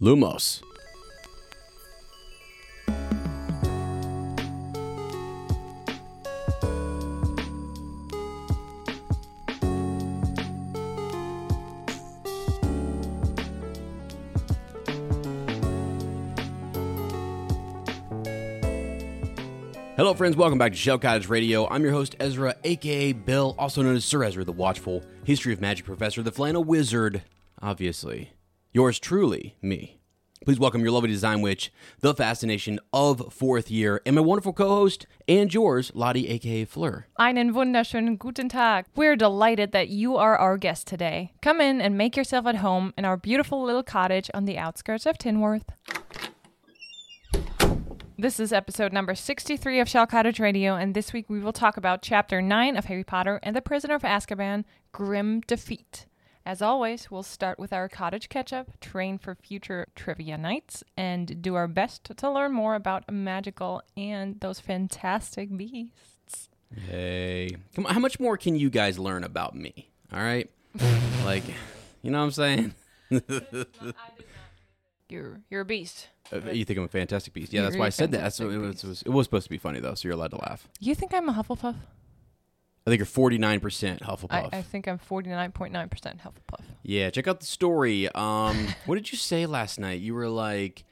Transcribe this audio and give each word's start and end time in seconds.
Lumos. 0.00 0.62
Hello, 19.96 20.14
friends. 20.14 20.36
Welcome 20.36 20.58
back 20.58 20.70
to 20.70 20.78
Shell 20.78 21.00
Cottage 21.00 21.28
Radio. 21.28 21.68
I'm 21.68 21.82
your 21.82 21.90
host, 21.90 22.14
Ezra, 22.20 22.54
aka 22.62 23.12
Bill, 23.12 23.56
also 23.58 23.82
known 23.82 23.96
as 23.96 24.04
Sir 24.04 24.22
Ezra, 24.22 24.44
the 24.44 24.52
Watchful 24.52 25.02
History 25.24 25.52
of 25.52 25.60
Magic 25.60 25.84
Professor, 25.84 26.22
the 26.22 26.30
Flannel 26.30 26.62
Wizard, 26.62 27.22
obviously. 27.60 28.30
Yours 28.78 29.00
truly, 29.00 29.56
me. 29.60 29.98
Please 30.44 30.60
welcome 30.60 30.82
your 30.82 30.92
lovely 30.92 31.08
design 31.08 31.40
witch, 31.40 31.72
the 31.98 32.14
fascination 32.14 32.78
of 32.92 33.32
fourth 33.32 33.72
year, 33.72 34.00
and 34.06 34.14
my 34.14 34.22
wonderful 34.22 34.52
co 34.52 34.68
host, 34.68 35.04
and 35.26 35.52
yours, 35.52 35.90
Lottie, 35.96 36.28
aka 36.28 36.64
Fleur. 36.64 37.06
Einen 37.18 37.54
wunderschönen 37.54 38.16
guten 38.16 38.48
Tag. 38.48 38.84
We're 38.94 39.16
delighted 39.16 39.72
that 39.72 39.88
you 39.88 40.16
are 40.16 40.36
our 40.36 40.56
guest 40.56 40.86
today. 40.86 41.32
Come 41.42 41.60
in 41.60 41.80
and 41.80 41.98
make 41.98 42.16
yourself 42.16 42.46
at 42.46 42.62
home 42.62 42.94
in 42.96 43.04
our 43.04 43.16
beautiful 43.16 43.64
little 43.64 43.82
cottage 43.82 44.30
on 44.32 44.44
the 44.44 44.56
outskirts 44.58 45.06
of 45.06 45.18
Tinworth. 45.18 45.66
This 48.16 48.38
is 48.38 48.52
episode 48.52 48.92
number 48.92 49.16
63 49.16 49.80
of 49.80 49.88
Shell 49.88 50.06
Cottage 50.06 50.38
Radio, 50.38 50.76
and 50.76 50.94
this 50.94 51.12
week 51.12 51.28
we 51.28 51.40
will 51.40 51.52
talk 51.52 51.76
about 51.76 52.00
chapter 52.00 52.40
9 52.40 52.76
of 52.76 52.84
Harry 52.84 53.02
Potter 53.02 53.40
and 53.42 53.56
the 53.56 53.60
Prisoner 53.60 53.96
of 53.96 54.02
Azkaban 54.02 54.62
Grim 54.92 55.40
Defeat. 55.48 56.06
As 56.48 56.62
always, 56.62 57.10
we'll 57.10 57.22
start 57.22 57.58
with 57.58 57.74
our 57.74 57.90
cottage 57.90 58.30
catch 58.30 58.54
up, 58.54 58.80
train 58.80 59.18
for 59.18 59.34
future 59.34 59.86
trivia 59.94 60.38
nights, 60.38 60.82
and 60.96 61.42
do 61.42 61.56
our 61.56 61.68
best 61.68 62.04
to 62.16 62.30
learn 62.30 62.52
more 62.52 62.74
about 62.74 63.12
magical 63.12 63.82
and 63.98 64.40
those 64.40 64.58
fantastic 64.58 65.54
beasts. 65.54 66.48
Hey. 66.74 67.54
Come 67.74 67.84
on, 67.84 67.92
how 67.92 68.00
much 68.00 68.18
more 68.18 68.38
can 68.38 68.56
you 68.56 68.70
guys 68.70 68.98
learn 68.98 69.24
about 69.24 69.54
me? 69.54 69.90
All 70.10 70.22
right? 70.22 70.50
like, 71.26 71.44
you 72.00 72.10
know 72.10 72.20
what 72.20 72.24
I'm 72.24 72.30
saying? 72.30 72.74
You're 75.10 75.40
you're 75.50 75.62
a 75.62 75.66
beast. 75.66 76.08
Uh, 76.30 76.50
you 76.50 76.66
think 76.66 76.78
I'm 76.78 76.84
a 76.84 76.88
fantastic 76.88 77.32
beast. 77.32 77.50
Yeah, 77.50 77.60
You're 77.60 77.70
that's 77.70 77.78
why 77.78 77.86
I 77.86 77.88
said 77.88 78.12
that. 78.12 78.20
That's 78.20 78.40
it, 78.40 78.44
was, 78.44 78.84
it, 78.84 78.88
was, 78.88 79.02
it 79.02 79.08
was 79.08 79.24
supposed 79.24 79.44
to 79.44 79.50
be 79.50 79.56
funny, 79.56 79.80
though, 79.80 79.94
so 79.94 80.06
you're 80.06 80.14
allowed 80.14 80.32
to 80.32 80.36
laugh. 80.36 80.68
You 80.80 80.94
think 80.94 81.14
I'm 81.14 81.30
a 81.30 81.32
Hufflepuff? 81.32 81.76
I 82.88 82.90
think 82.90 83.00
you're 83.00 83.30
49% 83.30 84.00
Hufflepuff. 84.00 84.48
I, 84.50 84.58
I 84.58 84.62
think 84.62 84.88
I'm 84.88 84.98
49.9% 84.98 85.72
Hufflepuff. 86.22 86.64
Yeah, 86.82 87.10
check 87.10 87.28
out 87.28 87.40
the 87.40 87.46
story. 87.46 88.08
Um, 88.14 88.68
what 88.86 88.94
did 88.94 89.12
you 89.12 89.18
say 89.18 89.44
last 89.44 89.78
night? 89.78 90.00
You 90.00 90.14
were 90.14 90.30
like, 90.30 90.84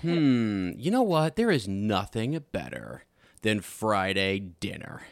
"Hmm, 0.00 0.70
you 0.78 0.90
know 0.90 1.02
what? 1.02 1.36
There 1.36 1.50
is 1.50 1.68
nothing 1.68 2.42
better 2.50 3.04
than 3.42 3.60
Friday 3.60 4.38
dinner." 4.38 5.02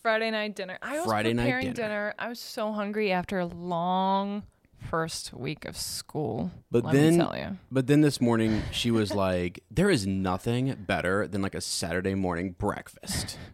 Friday 0.00 0.30
night 0.30 0.54
dinner. 0.54 0.78
I 0.80 0.98
was 0.98 1.06
Friday 1.06 1.32
night 1.32 1.42
preparing 1.42 1.72
dinner. 1.72 2.14
I 2.20 2.28
was 2.28 2.38
so 2.38 2.70
hungry 2.70 3.10
after 3.10 3.40
a 3.40 3.46
long 3.46 4.44
first 4.88 5.34
week 5.34 5.64
of 5.64 5.76
school. 5.76 6.52
But 6.70 6.84
let 6.84 6.94
then, 6.94 7.18
me 7.18 7.18
tell 7.18 7.36
you. 7.36 7.58
but 7.72 7.88
then 7.88 8.00
this 8.00 8.20
morning 8.20 8.62
she 8.70 8.92
was 8.92 9.12
like, 9.12 9.64
"There 9.72 9.90
is 9.90 10.06
nothing 10.06 10.84
better 10.86 11.26
than 11.26 11.42
like 11.42 11.56
a 11.56 11.60
Saturday 11.60 12.14
morning 12.14 12.52
breakfast." 12.56 13.36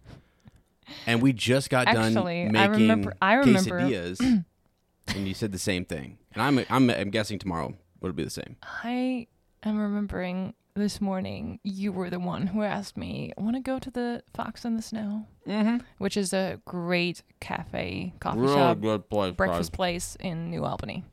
And 1.07 1.21
we 1.23 1.33
just 1.33 1.71
got 1.71 1.87
Actually, 1.89 2.45
done 2.47 2.57
I 2.57 2.69
making 2.69 2.83
remember- 2.83 3.15
I 3.21 3.35
remember- 3.35 3.81
quesadillas, 3.81 4.45
and 5.09 5.29
you 5.29 5.35
said 5.35 5.53
the 5.53 5.59
same 5.59 5.85
thing. 5.85 6.19
And 6.33 6.43
I'm 6.43 6.65
I'm 6.71 6.91
I'm 6.91 7.11
guessing 7.11 7.39
tomorrow 7.39 7.75
it'll 8.03 8.13
be 8.15 8.25
the 8.25 8.31
same. 8.31 8.57
I 8.63 9.27
am 9.63 9.79
remembering 9.79 10.55
this 10.75 11.01
morning 11.01 11.59
you 11.65 11.91
were 11.91 12.11
the 12.11 12.19
one 12.21 12.49
who 12.49 12.63
asked 12.63 12.97
me, 12.97 13.33
"Want 13.39 13.57
to 13.57 13.61
go 13.63 13.79
to 13.79 13.91
the 13.91 14.23
Fox 14.35 14.65
in 14.65 14.77
the 14.77 14.83
Snow?" 14.83 15.27
Mm-hmm. 15.49 15.79
Which 15.99 16.17
is 16.17 16.33
a 16.33 16.61
great 16.67 17.23
cafe, 17.41 18.13
coffee 18.21 18.47
shop, 18.47 18.81
good 18.81 19.09
place, 19.09 19.33
breakfast 19.35 19.73
place 19.73 20.17
in 20.21 20.51
New 20.51 20.65
Albany, 20.65 21.05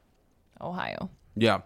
Ohio. 0.61 1.09
Yeah. 1.35 1.61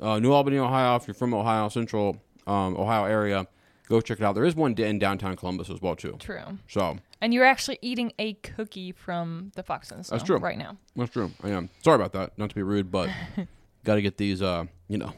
Uh, 0.00 0.18
New 0.18 0.32
Albany, 0.32 0.58
Ohio. 0.58 0.96
If 0.96 1.06
you're 1.06 1.14
from 1.14 1.32
Ohio, 1.34 1.68
Central 1.68 2.16
um, 2.46 2.76
Ohio 2.76 3.04
area, 3.04 3.46
go 3.88 4.00
check 4.00 4.18
it 4.18 4.24
out. 4.24 4.34
There 4.34 4.44
is 4.44 4.54
one 4.54 4.74
in 4.74 4.98
downtown 4.98 5.36
Columbus 5.36 5.70
as 5.70 5.80
well, 5.80 5.96
too. 5.96 6.16
True. 6.18 6.58
So 6.68 6.98
And 7.20 7.32
you're 7.32 7.44
actually 7.44 7.78
eating 7.82 8.12
a 8.18 8.34
cookie 8.34 8.92
from 8.92 9.52
the 9.54 9.62
Fox 9.62 9.90
in 9.90 9.98
the 9.98 10.04
Snow 10.04 10.16
That's 10.16 10.26
true. 10.26 10.38
right 10.38 10.58
now. 10.58 10.76
that's 10.94 11.12
true. 11.12 11.30
I 11.42 11.50
am. 11.50 11.70
Sorry 11.82 11.94
about 11.96 12.12
that. 12.12 12.36
Not 12.38 12.50
to 12.50 12.54
be 12.54 12.62
rude, 12.62 12.90
but 12.90 13.10
got 13.84 13.94
to 13.96 14.02
get 14.02 14.16
these, 14.18 14.42
uh, 14.42 14.64
you 14.88 14.98
know, 14.98 15.12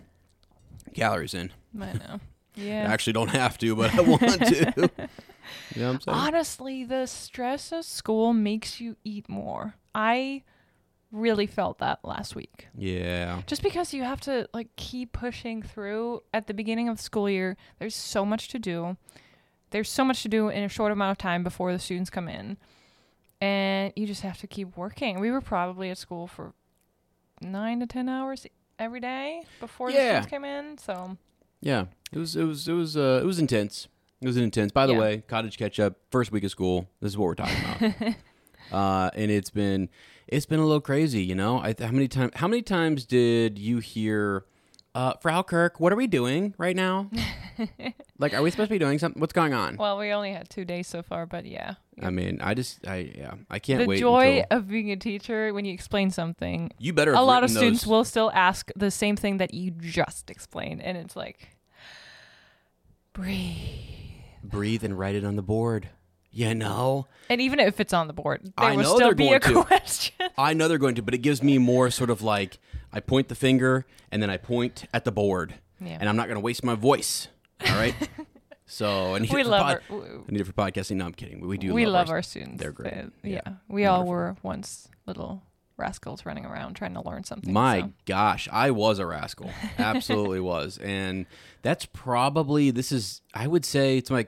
calories 0.94 1.34
in. 1.34 1.52
I 1.80 1.92
know. 1.94 2.20
Yeah. 2.54 2.88
I 2.90 2.92
actually 2.92 3.12
don't 3.12 3.28
have 3.30 3.56
to, 3.58 3.76
but 3.80 3.94
I 3.94 4.00
want 4.00 4.20
to. 4.20 4.90
you 5.76 5.80
know 5.80 5.92
what 5.92 5.94
I'm 5.94 6.00
saying? 6.00 6.00
Honestly, 6.08 6.82
the 6.84 7.06
stress 7.06 7.70
of 7.70 7.84
school 7.84 8.32
makes 8.32 8.80
you 8.80 8.96
eat 9.04 9.28
more. 9.28 9.74
I 9.94 10.42
really 11.10 11.46
felt 11.46 11.78
that 11.78 11.98
last 12.04 12.34
week. 12.36 12.68
yeah. 12.76 13.40
Just 13.46 13.62
because 13.62 13.94
you 13.94 14.02
have 14.04 14.20
to 14.22 14.48
like 14.52 14.68
keep 14.76 15.12
pushing 15.12 15.62
through 15.62 16.22
at 16.34 16.46
the 16.46 16.54
beginning 16.54 16.88
of 16.88 16.96
the 16.98 17.02
school 17.02 17.28
year, 17.30 17.56
there's 17.78 17.94
so 17.96 18.24
much 18.24 18.48
to 18.48 18.58
do. 18.58 18.96
There's 19.70 19.88
so 19.90 20.04
much 20.04 20.22
to 20.22 20.28
do 20.28 20.48
in 20.48 20.62
a 20.64 20.68
short 20.68 20.92
amount 20.92 21.10
of 21.12 21.18
time 21.18 21.42
before 21.44 21.72
the 21.72 21.78
students 21.78 22.10
come 22.10 22.28
in. 22.28 22.56
And 23.40 23.92
you 23.96 24.06
just 24.06 24.22
have 24.22 24.38
to 24.38 24.46
keep 24.46 24.76
working. 24.76 25.20
We 25.20 25.30
were 25.30 25.40
probably 25.40 25.90
at 25.90 25.98
school 25.98 26.26
for 26.26 26.52
9 27.40 27.80
to 27.80 27.86
10 27.86 28.08
hours 28.08 28.46
every 28.78 29.00
day 29.00 29.42
before 29.60 29.90
the 29.92 29.98
students 29.98 30.26
came 30.28 30.44
in, 30.44 30.76
so 30.78 31.16
Yeah. 31.60 31.86
It 32.12 32.18
was, 32.18 32.36
it 32.36 32.44
was, 32.44 32.66
it 32.68 32.72
was, 32.72 32.96
uh, 32.96 33.20
it 33.22 33.26
was 33.26 33.38
intense. 33.38 33.86
It 34.20 34.26
was 34.26 34.36
intense. 34.36 34.72
By 34.72 34.86
the 34.86 34.94
Yeah. 34.94 34.98
way, 34.98 35.22
cottage 35.26 35.56
ketchup, 35.58 35.98
first 36.10 36.32
week 36.32 36.42
of 36.44 36.50
school. 36.50 36.88
This 37.00 37.12
is 37.12 37.18
what 37.18 37.26
we're 37.26 37.34
talking 37.34 37.56
about. 37.64 38.14
uh, 38.72 39.10
and 39.14 39.30
it's 39.30 39.50
been 39.50 39.88
it's 40.28 40.46
been 40.46 40.60
a 40.60 40.64
little 40.66 40.80
crazy, 40.80 41.22
you 41.22 41.34
know. 41.34 41.58
I, 41.58 41.74
how 41.78 41.90
many 41.90 42.08
times 42.08 42.32
how 42.36 42.48
many 42.48 42.62
times 42.62 43.04
did 43.04 43.58
you 43.58 43.78
hear, 43.78 44.44
uh, 44.94 45.14
Frau 45.20 45.42
Kirk? 45.42 45.80
What 45.80 45.92
are 45.92 45.96
we 45.96 46.06
doing 46.06 46.54
right 46.58 46.76
now? 46.76 47.10
like, 48.18 48.34
are 48.34 48.42
we 48.42 48.50
supposed 48.50 48.68
to 48.68 48.74
be 48.74 48.78
doing 48.78 48.98
something? 48.98 49.20
What's 49.20 49.32
going 49.32 49.54
on? 49.54 49.76
well, 49.76 49.98
we 49.98 50.12
only 50.12 50.32
had 50.32 50.48
2 50.50 50.64
days 50.64 50.86
so 50.86 51.02
far, 51.02 51.26
but 51.26 51.44
yeah. 51.46 51.74
I 52.00 52.10
mean, 52.10 52.38
I 52.40 52.54
just 52.54 52.86
I 52.86 53.12
yeah 53.16 53.34
I 53.50 53.58
can't 53.58 53.80
the 53.80 53.86
wait. 53.86 53.98
joy 53.98 54.44
of 54.50 54.68
being 54.68 54.90
a 54.92 54.96
teacher 54.96 55.52
when 55.52 55.64
you 55.64 55.72
explain 55.72 56.10
something 56.10 56.70
you 56.78 56.92
better. 56.92 57.12
a 57.12 57.22
lot 57.22 57.42
of 57.42 57.50
students 57.50 57.82
those- 57.82 57.90
will 57.90 58.04
still 58.04 58.30
ask 58.32 58.70
the 58.76 58.90
same 58.92 59.16
thing 59.16 59.38
that 59.38 59.52
you 59.52 59.72
just 59.72 60.30
explained 60.30 60.80
and 60.82 60.96
it's 60.96 61.16
like 61.16 61.56
breathe 63.12 63.56
breathe 64.44 64.84
and 64.84 64.98
write 64.98 65.14
it 65.16 65.24
on 65.24 65.36
the 65.36 65.42
board. 65.42 65.88
You 66.30 66.54
know, 66.54 67.06
and 67.30 67.40
even 67.40 67.58
if 67.58 67.80
it's 67.80 67.92
on 67.94 68.06
the 68.06 68.12
board 68.12 68.42
there 68.44 68.52
I 68.56 68.76
will 68.76 68.82
know 68.82 68.94
still 68.96 68.98
they're 69.08 69.14
be 69.14 69.28
a 69.32 69.40
going 69.40 69.54
to. 69.54 69.64
question 69.66 70.14
I 70.36 70.52
know 70.54 70.68
they're 70.68 70.78
going 70.78 70.94
to, 70.96 71.02
but 71.02 71.14
it 71.14 71.18
gives 71.18 71.42
me 71.42 71.58
more 71.58 71.90
sort 71.90 72.10
of 72.10 72.22
like 72.22 72.58
I 72.92 73.00
point 73.00 73.28
the 73.28 73.34
finger 73.34 73.86
and 74.12 74.22
then 74.22 74.28
I 74.30 74.36
point 74.36 74.84
at 74.92 75.04
the 75.04 75.12
board, 75.12 75.54
Yeah. 75.80 75.96
and 76.00 76.08
I'm 76.08 76.16
not 76.16 76.26
going 76.26 76.36
to 76.36 76.40
waste 76.40 76.62
my 76.64 76.74
voice. 76.74 77.28
All 77.66 77.74
right. 77.76 77.94
so 78.66 79.14
I 79.14 79.18
need 79.20 79.32
We 79.32 79.40
it 79.40 79.44
for 79.44 79.50
love 79.50 79.62
pod- 79.62 79.80
our- 79.90 80.04
I 80.28 80.30
need 80.32 80.40
it 80.40 80.44
for 80.46 80.52
podcasting. 80.52 80.96
No, 80.96 81.06
I'm 81.06 81.12
kidding. 81.14 81.40
We 81.46 81.56
do. 81.58 81.72
we 81.72 81.86
love, 81.86 82.10
our, 82.10 82.22
students 82.22 82.60
they're 82.60 82.72
great. 82.72 82.92
Yeah. 83.22 83.40
we 83.68 83.86
all 83.86 84.04
Wonderful. 84.04 84.12
were 84.14 84.36
once 84.42 84.88
little 85.06 85.42
rascals 85.78 86.26
running 86.26 86.44
around 86.44 86.74
trying 86.74 86.94
to 86.94 87.00
learn 87.08 87.24
something. 87.24 87.52
My 87.52 87.80
so. 87.82 87.92
gosh, 88.04 88.48
I 88.52 88.70
was 88.70 88.98
a 88.98 89.06
rascal. 89.06 89.50
Absolutely 89.78 90.40
was. 90.40 90.76
And 90.78 91.24
that's 91.62 91.86
probably 91.86 92.70
this 92.70 92.92
is 92.92 93.22
I 93.32 93.46
would 93.46 93.64
say 93.64 93.96
it's 93.96 94.10
not 94.10 94.26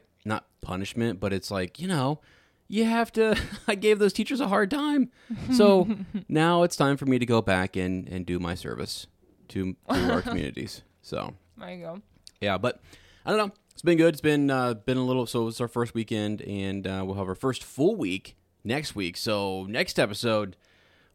punishment, 0.61 1.21
but 1.21 1.33
it's 1.33 1.51
like, 1.51 1.79
you 1.79 1.89
know, 1.89 2.21
you 2.69 2.85
have 2.85 3.13
to 3.13 3.37
I 3.69 3.75
gave 3.75 3.99
those 3.99 4.13
teachers 4.13 4.41
a 4.41 4.49
hard 4.49 4.71
time. 4.71 5.11
So 5.55 5.89
now 6.29 6.63
it's 6.63 6.77
time 6.77 6.97
for 6.97 7.07
me 7.07 7.19
to 7.19 7.27
go 7.27 7.43
back 7.43 7.77
and 7.77 8.09
and 8.09 8.25
do 8.27 8.39
my 8.39 8.55
service 8.55 9.07
to 9.49 9.75
to 9.93 10.13
our 10.13 10.23
communities. 10.31 10.83
So, 11.03 11.35
There 11.59 11.73
you 11.75 11.81
go. 11.85 12.03
yeah, 12.41 12.59
but 12.59 12.81
I 13.25 13.31
don't 13.31 13.39
know. 13.49 13.55
It's 13.73 13.83
been 13.83 13.97
good. 13.97 14.15
It's 14.15 14.21
been 14.21 14.51
uh, 14.51 14.75
been 14.75 14.99
a 14.99 15.05
little. 15.05 15.27
So 15.27 15.49
it's 15.49 15.61
our 15.61 15.69
first 15.69 15.95
weekend, 15.95 16.43
and 16.43 16.87
uh, 16.87 17.03
we'll 17.07 17.15
have 17.17 17.29
our 17.29 17.35
first 17.35 17.65
full 17.65 17.97
week 17.97 18.37
next 18.63 18.95
week. 18.95 19.17
So 19.17 19.65
next 19.69 19.99
episode, 19.99 20.57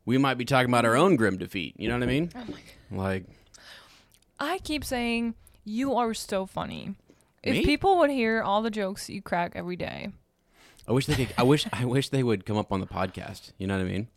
we 0.04 0.18
might 0.18 0.34
be 0.40 0.46
talking 0.46 0.70
about 0.70 0.84
our 0.86 0.96
own 0.96 1.16
grim 1.16 1.38
defeat. 1.38 1.76
You 1.78 1.88
know 1.88 1.94
what 1.96 2.04
I 2.04 2.08
mean? 2.08 2.32
Like, 2.92 3.26
I 4.40 4.58
keep 4.60 4.84
saying 4.84 5.36
you 5.64 5.94
are 5.96 6.14
so 6.16 6.46
funny. 6.48 6.96
If 7.46 7.54
Me? 7.58 7.64
people 7.66 7.98
would 8.00 8.10
hear 8.10 8.42
all 8.42 8.62
the 8.62 8.70
jokes 8.72 9.10
you 9.10 9.22
crack 9.22 9.54
every 9.56 9.76
day, 9.76 10.10
I 10.88 10.92
wish 10.92 11.06
they 11.06 11.16
could. 11.16 11.34
I 11.38 11.44
wish. 11.44 11.66
I 11.72 11.86
wish 11.86 12.10
they 12.10 12.24
would 12.24 12.46
come 12.46 12.58
up 12.58 12.72
on 12.72 12.80
the 12.80 12.88
podcast. 12.88 13.52
You 13.58 13.68
know 13.68 13.78
what 13.78 13.86
I 13.86 13.90
mean? 13.90 14.08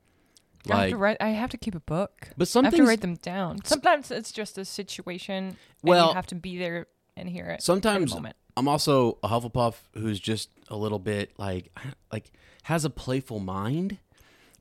I 0.68 0.72
have 0.72 0.78
Like, 0.80 0.90
to 0.90 0.96
write. 0.96 1.16
I 1.20 1.28
have 1.28 1.50
to 1.50 1.56
keep 1.56 1.74
a 1.74 1.80
book. 1.80 2.30
but 2.36 2.48
some 2.48 2.64
I 2.64 2.68
have 2.68 2.74
to 2.76 2.84
write 2.84 3.00
them 3.00 3.14
down. 3.16 3.64
Sometimes 3.64 4.10
it's 4.10 4.32
just 4.32 4.58
a 4.58 4.64
situation, 4.64 5.44
and 5.44 5.56
Well, 5.82 6.08
you 6.08 6.14
have 6.14 6.26
to 6.28 6.34
be 6.34 6.58
there 6.58 6.86
and 7.16 7.28
hear 7.28 7.46
it. 7.46 7.62
sometimes. 7.62 8.14
I'm 8.56 8.66
also 8.66 9.18
a 9.22 9.28
Hufflepuff 9.28 9.74
who's 9.94 10.18
just 10.18 10.50
a 10.68 10.76
little 10.76 10.98
bit 10.98 11.30
like 11.38 11.70
like 12.12 12.32
has 12.64 12.84
a 12.84 12.90
playful 12.90 13.38
mind. 13.40 13.98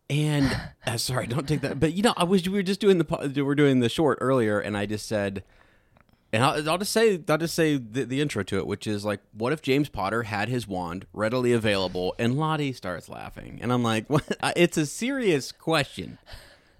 And 0.09 0.55
uh, 0.87 0.97
sorry, 0.97 1.27
don't 1.27 1.47
take 1.47 1.61
that. 1.61 1.79
But 1.79 1.93
you 1.93 2.03
know, 2.03 2.13
I 2.15 2.23
was 2.23 2.47
we 2.47 2.55
were 2.57 2.63
just 2.63 2.79
doing 2.79 2.97
the 2.99 3.31
we 3.35 3.41
were 3.41 3.55
doing 3.55 3.79
the 3.81 3.89
short 3.89 4.17
earlier, 4.21 4.59
and 4.59 4.77
I 4.77 4.85
just 4.85 5.07
said, 5.07 5.43
and 6.33 6.43
I'll, 6.43 6.69
I'll 6.69 6.77
just 6.77 6.91
say 6.91 7.21
I'll 7.29 7.37
just 7.37 7.55
say 7.55 7.77
the, 7.77 8.03
the 8.05 8.21
intro 8.21 8.43
to 8.43 8.57
it, 8.57 8.67
which 8.67 8.85
is 8.87 9.05
like, 9.05 9.21
what 9.33 9.53
if 9.53 9.61
James 9.61 9.89
Potter 9.89 10.23
had 10.23 10.49
his 10.49 10.67
wand 10.67 11.05
readily 11.13 11.53
available, 11.53 12.15
and 12.19 12.37
Lottie 12.37 12.73
starts 12.73 13.07
laughing, 13.09 13.59
and 13.61 13.71
I'm 13.73 13.83
like, 13.83 14.07
what? 14.09 14.23
It's 14.55 14.77
a 14.77 14.85
serious 14.85 15.51
question. 15.51 16.17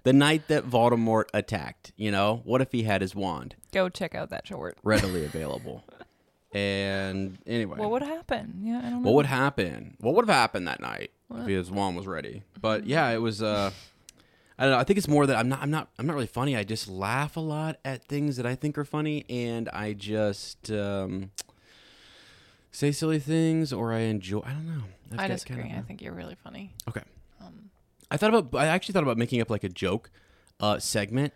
The 0.04 0.12
night 0.12 0.48
that 0.48 0.64
Voldemort 0.64 1.24
attacked, 1.34 1.92
you 1.96 2.10
know, 2.10 2.40
what 2.44 2.60
if 2.62 2.72
he 2.72 2.84
had 2.84 3.02
his 3.02 3.14
wand 3.14 3.56
Go 3.72 3.88
check 3.90 4.14
out 4.14 4.30
that 4.30 4.46
short. 4.46 4.78
readily 4.82 5.24
available? 5.26 5.84
And 6.52 7.36
anyway, 7.46 7.76
What 7.78 7.90
would 7.90 8.02
happen? 8.02 8.60
Yeah, 8.62 8.78
I 8.78 8.82
don't 8.82 9.02
know. 9.02 9.08
what 9.10 9.14
would 9.16 9.26
happen? 9.26 9.96
What 10.00 10.14
would 10.14 10.26
have 10.26 10.34
happened 10.34 10.66
that 10.66 10.80
night 10.80 11.10
if 11.34 11.46
his 11.46 11.70
wand 11.70 11.94
was 11.96 12.06
ready? 12.06 12.42
But 12.58 12.86
yeah, 12.86 13.10
it 13.10 13.18
was. 13.20 13.42
uh 13.42 13.70
I 14.58 14.64
don't 14.64 14.72
know. 14.72 14.78
I 14.78 14.84
think 14.84 14.96
it's 14.98 15.06
more 15.08 15.24
that 15.26 15.36
I'm 15.36 15.48
not. 15.48 15.62
I'm 15.62 15.70
not. 15.70 15.88
I'm 15.98 16.06
not 16.06 16.14
really 16.14 16.26
funny. 16.26 16.56
I 16.56 16.64
just 16.64 16.88
laugh 16.88 17.36
a 17.36 17.40
lot 17.40 17.78
at 17.84 18.04
things 18.04 18.36
that 18.38 18.46
I 18.46 18.54
think 18.56 18.76
are 18.76 18.84
funny, 18.84 19.24
and 19.30 19.68
I 19.68 19.92
just 19.92 20.70
um, 20.72 21.30
say 22.72 22.90
silly 22.92 23.18
things, 23.18 23.72
or 23.72 23.92
I 23.92 24.00
enjoy. 24.00 24.40
I 24.44 24.50
don't 24.52 24.66
know. 24.66 24.82
I've 25.12 25.20
I 25.20 25.28
disagree. 25.28 25.62
kind 25.62 25.72
of 25.74 25.78
I 25.78 25.82
think 25.82 26.02
you're 26.02 26.12
really 26.12 26.36
funny. 26.42 26.72
okay. 26.88 27.02
Um, 27.40 27.70
I 28.10 28.16
thought 28.16 28.34
about. 28.34 28.58
I 28.60 28.66
actually 28.66 28.94
thought 28.94 29.02
about 29.04 29.16
making 29.16 29.40
up 29.40 29.48
like 29.50 29.64
a 29.64 29.68
joke 29.68 30.10
uh, 30.60 30.78
segment 30.78 31.32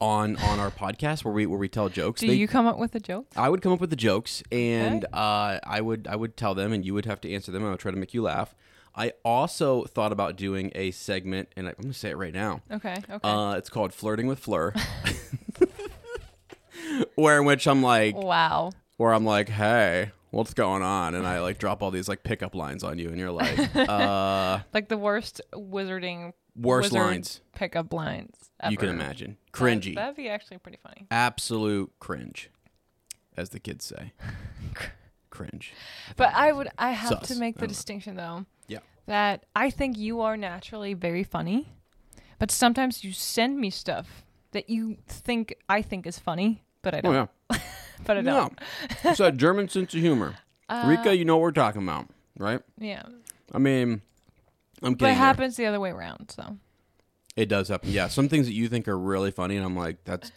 on 0.00 0.36
on 0.36 0.58
our 0.60 0.70
podcast 0.70 1.24
where 1.24 1.32
we 1.32 1.46
where 1.46 1.58
we 1.58 1.68
tell 1.68 1.88
jokes. 1.88 2.20
Do 2.20 2.26
They- 2.26 2.34
you 2.34 2.46
come 2.48 2.66
up 2.66 2.78
with 2.78 2.94
a 2.94 3.00
joke? 3.00 3.26
I 3.36 3.48
would 3.48 3.62
come 3.62 3.72
up 3.72 3.80
with 3.80 3.90
the 3.90 3.96
jokes, 3.96 4.42
and 4.52 5.04
uh, 5.14 5.60
I 5.64 5.80
would 5.80 6.06
I 6.10 6.16
would 6.16 6.36
tell 6.36 6.54
them, 6.54 6.72
and 6.74 6.84
you 6.84 6.92
would 6.94 7.06
have 7.06 7.20
to 7.22 7.32
answer 7.32 7.50
them. 7.52 7.62
and 7.62 7.68
I 7.68 7.70
would 7.72 7.80
try 7.80 7.90
to 7.90 7.96
make 7.96 8.12
you 8.12 8.20
laugh. 8.22 8.54
I 8.96 9.12
also 9.24 9.84
thought 9.84 10.12
about 10.12 10.36
doing 10.36 10.70
a 10.74 10.92
segment, 10.92 11.48
and 11.56 11.66
I'm 11.66 11.74
going 11.80 11.92
to 11.92 11.98
say 11.98 12.10
it 12.10 12.16
right 12.16 12.32
now. 12.32 12.60
Okay. 12.70 12.94
Okay. 13.10 13.28
Uh, 13.28 13.54
it's 13.56 13.68
called 13.68 13.92
"Flirting 13.92 14.26
with 14.26 14.38
Fleur," 14.38 14.72
where 17.16 17.38
in 17.38 17.44
which 17.44 17.66
I'm 17.66 17.82
like, 17.82 18.16
wow. 18.16 18.70
where 18.96 19.12
I'm 19.12 19.24
like, 19.24 19.48
"Hey, 19.48 20.12
what's 20.30 20.54
going 20.54 20.82
on?" 20.82 21.14
And 21.14 21.26
I 21.26 21.40
like 21.40 21.58
drop 21.58 21.82
all 21.82 21.90
these 21.90 22.08
like 22.08 22.22
pickup 22.22 22.54
lines 22.54 22.84
on 22.84 22.98
you, 22.98 23.08
and 23.08 23.18
you're 23.18 23.32
like, 23.32 23.74
uh, 23.76 24.60
Like 24.72 24.88
the 24.88 24.98
worst 24.98 25.40
wizarding 25.52 26.32
worst 26.56 26.92
wizard 26.92 27.06
lines 27.06 27.40
pickup 27.54 27.92
lines. 27.92 28.36
Ever. 28.60 28.70
you 28.70 28.78
can 28.78 28.88
imagine, 28.90 29.36
cringy, 29.52 29.96
That'd 29.96 30.16
be 30.16 30.28
actually 30.28 30.58
pretty 30.58 30.78
funny. 30.82 31.06
absolute 31.10 31.92
cringe, 31.98 32.48
as 33.36 33.50
the 33.50 33.58
kids 33.58 33.84
say, 33.84 34.12
cringe. 35.34 35.72
But 36.16 36.32
I 36.34 36.52
would 36.52 36.68
I 36.78 36.90
have 36.92 37.22
to 37.22 37.34
make 37.36 37.56
the 37.56 37.62
know. 37.62 37.68
distinction 37.68 38.16
though 38.16 38.46
Yeah. 38.68 38.78
that 39.06 39.44
I 39.54 39.70
think 39.70 39.98
you 39.98 40.20
are 40.22 40.36
naturally 40.36 40.94
very 40.94 41.24
funny, 41.24 41.68
but 42.38 42.50
sometimes 42.50 43.04
you 43.04 43.12
send 43.12 43.58
me 43.58 43.70
stuff 43.70 44.24
that 44.52 44.70
you 44.70 44.96
think 45.08 45.54
I 45.68 45.82
think 45.82 46.06
is 46.06 46.18
funny, 46.18 46.62
but 46.82 46.94
I 46.94 46.98
Oh 47.04 47.12
don't. 47.12 47.30
yeah. 47.50 47.58
But 48.06 48.18
I 48.18 48.20
No, 48.22 48.34
don't. 48.34 48.60
it's 49.04 49.20
a 49.20 49.30
German 49.32 49.68
sense 49.68 49.94
of 49.94 50.00
humor. 50.00 50.34
Uh, 50.68 50.84
Rika, 50.86 51.16
you 51.16 51.24
know 51.24 51.36
what 51.36 51.42
we're 51.42 51.52
talking 51.52 51.82
about, 51.82 52.06
right? 52.38 52.60
Yeah. 52.78 53.02
I 53.52 53.58
mean, 53.58 54.02
I'm 54.82 54.94
But 54.94 55.06
it 55.06 55.08
kidding. 55.10 55.16
happens 55.16 55.56
the 55.56 55.66
other 55.66 55.78
way 55.80 55.90
around, 55.90 56.30
so 56.30 56.56
It 57.36 57.46
does 57.48 57.68
happen. 57.68 57.90
Yeah, 57.90 58.08
some 58.08 58.28
things 58.28 58.46
that 58.46 58.52
you 58.54 58.68
think 58.68 58.88
are 58.88 58.98
really 58.98 59.30
funny, 59.30 59.56
and 59.56 59.64
I'm 59.64 59.76
like, 59.76 60.04
that's 60.04 60.30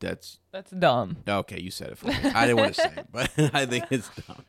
that's 0.00 0.38
that's 0.52 0.70
dumb. 0.70 1.16
okay. 1.28 1.60
You 1.60 1.70
said 1.70 1.90
it 1.90 1.98
for 1.98 2.08
me. 2.08 2.14
I 2.34 2.46
didn't 2.46 2.58
want 2.58 2.74
to 2.74 2.80
say 2.82 2.92
it, 2.96 3.06
but 3.12 3.30
I 3.54 3.66
think 3.66 3.84
it's 3.90 4.08
dumb. 4.26 4.44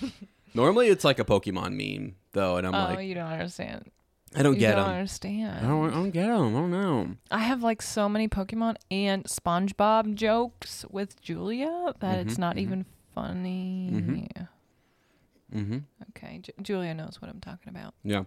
Normally, 0.54 0.88
it's 0.88 1.04
like 1.04 1.18
a 1.20 1.24
Pokemon 1.24 1.74
meme, 1.76 2.16
though, 2.32 2.56
and 2.56 2.66
I'm 2.66 2.72
like 2.72 2.90
oh, 2.90 2.94
like, 2.94 3.06
you 3.08 3.14
don't 3.14 3.30
understand. 3.30 3.90
I 4.34 4.42
don't 4.42 4.54
you 4.54 4.60
get 4.60 4.74
don't 4.76 4.84
them. 4.86 4.94
understand. 4.94 5.64
I 5.64 5.68
don't. 5.68 5.90
I 5.90 5.94
don't 5.94 6.10
get 6.10 6.26
them. 6.26 6.56
I 6.56 6.60
don't 6.60 6.70
know. 6.70 7.08
I 7.30 7.38
have 7.38 7.62
like 7.62 7.82
so 7.82 8.08
many 8.08 8.28
Pokemon 8.28 8.76
and 8.90 9.24
SpongeBob 9.24 10.14
jokes 10.14 10.84
with 10.90 11.20
Julia 11.20 11.94
that 12.00 12.18
it's 12.20 12.34
Mhm, 12.34 12.38
not 12.38 12.56
mhm. 12.56 12.60
even 12.60 12.86
funny. 13.14 13.90
Mhm. 13.92 14.46
Mm-hmm. 15.54 15.78
Okay, 16.10 16.38
Ju- 16.38 16.52
Julia 16.62 16.94
knows 16.94 17.20
what 17.20 17.28
I'm 17.30 17.40
talking 17.40 17.70
about. 17.70 17.94
Yeah, 18.04 18.24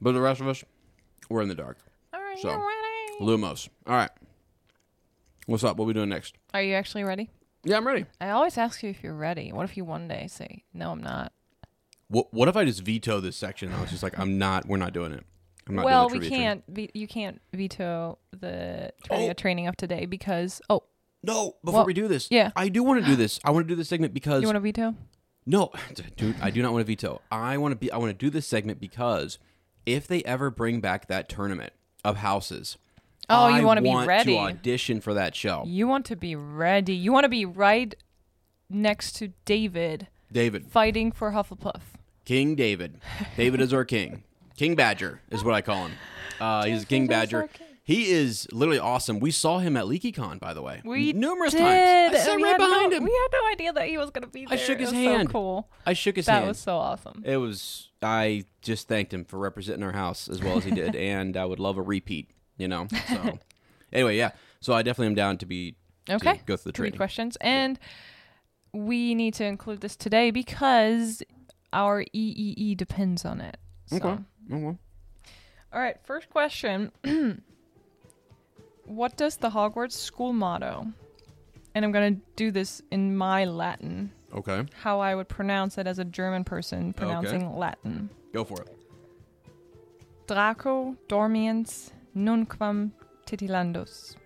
but 0.00 0.12
the 0.12 0.20
rest 0.20 0.40
of 0.42 0.48
us, 0.48 0.62
we're 1.30 1.40
in 1.42 1.48
the 1.48 1.54
dark. 1.54 1.78
All 2.12 2.20
right, 2.20 2.38
So. 2.38 2.62
Lumos. 3.20 3.68
All 3.86 3.94
right. 3.96 4.10
What's 5.48 5.64
up? 5.64 5.78
What 5.78 5.86
we 5.86 5.94
doing 5.94 6.10
next? 6.10 6.36
Are 6.52 6.62
you 6.62 6.74
actually 6.74 7.04
ready? 7.04 7.30
Yeah, 7.64 7.78
I'm 7.78 7.86
ready. 7.86 8.04
I 8.20 8.28
always 8.28 8.58
ask 8.58 8.82
you 8.82 8.90
if 8.90 9.02
you're 9.02 9.14
ready. 9.14 9.50
What 9.50 9.64
if 9.64 9.78
you 9.78 9.84
one 9.86 10.06
day 10.06 10.26
say, 10.28 10.64
"No, 10.74 10.90
I'm 10.90 11.02
not"? 11.02 11.32
What 12.08 12.34
What 12.34 12.48
if 12.48 12.56
I 12.56 12.66
just 12.66 12.82
veto 12.82 13.18
this 13.18 13.34
section? 13.34 13.72
I 13.72 13.80
was 13.80 13.88
just 13.88 14.02
like, 14.02 14.18
I'm 14.18 14.36
not. 14.36 14.68
We're 14.68 14.76
not 14.76 14.92
doing 14.92 15.12
it. 15.12 15.24
I'm 15.66 15.74
not 15.74 15.86
well, 15.86 16.08
doing 16.10 16.20
we 16.20 16.28
can't. 16.28 16.64
Ve- 16.68 16.90
you 16.92 17.08
can't 17.08 17.40
veto 17.54 18.18
the 18.30 18.92
trivia 19.04 19.30
Oh. 19.30 19.32
training 19.32 19.68
of 19.68 19.76
today 19.78 20.04
because. 20.04 20.60
Oh, 20.68 20.82
No, 21.22 21.56
before 21.64 21.78
Well, 21.80 21.86
we 21.86 21.94
do 21.94 22.08
this, 22.08 22.28
yeah. 22.30 22.50
I 22.54 22.68
do 22.68 22.82
want 22.82 23.00
to 23.02 23.06
do 23.06 23.16
this. 23.16 23.40
I 23.42 23.50
want 23.50 23.66
to 23.66 23.72
do 23.72 23.74
this 23.74 23.88
segment 23.88 24.12
because 24.12 24.42
you 24.42 24.48
want 24.48 24.56
to 24.56 24.60
veto? 24.60 24.94
no, 25.46 25.72
dude, 26.18 26.36
I 26.42 26.50
do 26.50 26.60
not 26.60 26.74
want 26.74 26.82
to 26.86 26.92
veto. 26.92 27.22
I 27.32 27.56
want 27.56 27.72
to 27.72 27.76
be. 27.76 27.90
I 27.90 27.96
want 27.96 28.10
to 28.10 28.14
do 28.26 28.28
this 28.28 28.46
segment 28.46 28.80
because 28.80 29.38
if 29.86 30.06
they 30.06 30.22
ever 30.24 30.50
bring 30.50 30.82
back 30.82 31.08
that 31.08 31.26
tournament 31.30 31.72
of 32.04 32.18
houses, 32.18 32.76
Oh, 33.30 33.48
you 33.48 33.54
I 33.56 33.64
wanna 33.64 33.82
be 33.82 33.94
ready. 33.94 34.32
to 34.34 34.38
audition 34.38 35.00
for 35.00 35.14
that 35.14 35.34
show. 35.34 35.64
You 35.66 35.86
want 35.86 36.06
to 36.06 36.16
be 36.16 36.34
ready. 36.36 36.94
You 36.94 37.12
want 37.12 37.24
to 37.24 37.28
be 37.28 37.44
right 37.44 37.94
next 38.70 39.12
to 39.16 39.32
David 39.44 40.08
David, 40.32 40.66
fighting 40.66 41.12
for 41.12 41.32
Hufflepuff. 41.32 41.80
King 42.24 42.54
David, 42.54 43.00
David 43.36 43.60
is 43.60 43.72
our 43.72 43.84
king. 43.84 44.22
King 44.56 44.74
Badger 44.74 45.20
is 45.30 45.42
what 45.44 45.54
I 45.54 45.62
call 45.62 45.86
him. 45.86 45.92
Uh, 46.40 46.64
he's 46.66 46.84
King 46.84 47.06
Badger. 47.06 47.48
He 47.84 48.10
is 48.10 48.46
literally 48.52 48.78
awesome. 48.78 49.18
We 49.18 49.30
saw 49.30 49.60
him 49.60 49.74
at 49.74 49.84
LeakyCon, 49.86 50.38
by 50.40 50.52
the 50.52 50.60
way, 50.60 50.82
We 50.84 51.14
numerous 51.14 51.52
did. 51.54 51.60
times. 51.60 52.16
I 52.16 52.18
sat 52.18 52.36
we 52.36 52.42
right 52.44 52.58
behind 52.58 52.90
no, 52.90 52.96
him. 52.98 53.04
We 53.04 53.10
had 53.10 53.28
no 53.40 53.48
idea 53.50 53.72
that 53.72 53.88
he 53.88 53.96
was 53.96 54.10
going 54.10 54.24
to 54.24 54.28
be 54.28 54.44
there. 54.44 54.58
I 54.58 54.60
shook 54.60 54.76
It 54.76 54.80
his 54.80 54.90
was 54.90 54.98
hand. 55.00 55.28
So 55.28 55.32
cool. 55.32 55.68
I 55.86 55.94
shook 55.94 56.16
his 56.16 56.26
That 56.26 56.32
hand. 56.32 56.44
That 56.44 56.48
was 56.48 56.58
so 56.58 56.76
awesome. 56.76 57.22
It 57.24 57.38
was. 57.38 57.88
I 58.02 58.44
just 58.60 58.88
thanked 58.88 59.14
him 59.14 59.24
for 59.24 59.38
representing 59.38 59.82
our 59.84 59.92
house 59.92 60.28
as 60.28 60.42
well 60.42 60.58
as 60.58 60.64
he 60.64 60.70
did, 60.70 60.94
and 60.96 61.34
I 61.34 61.46
would 61.46 61.58
love 61.58 61.78
a 61.78 61.82
repeat. 61.82 62.28
You 62.58 62.68
know. 62.68 62.86
So 63.08 63.38
anyway, 63.92 64.16
yeah. 64.16 64.32
So 64.60 64.74
I 64.74 64.82
definitely 64.82 65.06
am 65.08 65.14
down 65.14 65.38
to 65.38 65.46
be 65.46 65.76
to 66.06 66.14
Okay. 66.16 66.40
go 66.46 66.56
through 66.56 66.72
the 66.72 66.76
Three 66.76 66.90
questions, 66.90 67.36
and 67.40 67.78
we 68.72 69.14
need 69.14 69.34
to 69.34 69.44
include 69.44 69.80
this 69.80 69.96
today 69.96 70.30
because 70.30 71.22
our 71.72 72.04
EEE 72.14 72.76
depends 72.76 73.24
on 73.24 73.40
it. 73.40 73.56
So. 73.86 73.96
Okay. 73.96 74.18
Okay. 74.52 74.78
All 75.72 75.80
right. 75.80 75.96
First 76.04 76.28
question. 76.30 76.92
what 78.84 79.16
does 79.16 79.36
the 79.36 79.50
Hogwarts 79.50 79.92
school 79.92 80.32
motto? 80.32 80.86
And 81.74 81.84
I'm 81.84 81.92
gonna 81.92 82.16
do 82.36 82.50
this 82.50 82.82
in 82.90 83.16
my 83.16 83.44
Latin, 83.44 84.10
Okay. 84.34 84.64
how 84.82 84.98
I 85.00 85.14
would 85.14 85.28
pronounce 85.28 85.78
it 85.78 85.86
as 85.86 85.98
a 85.98 86.04
German 86.04 86.42
person 86.42 86.92
pronouncing 86.92 87.56
Latin. 87.56 88.10
Go 88.32 88.42
for 88.44 88.60
it. 88.62 88.68
Draco 90.26 90.96
dormiens 91.08 91.90
nunquam 92.18 92.90
titillandus. 93.26 94.16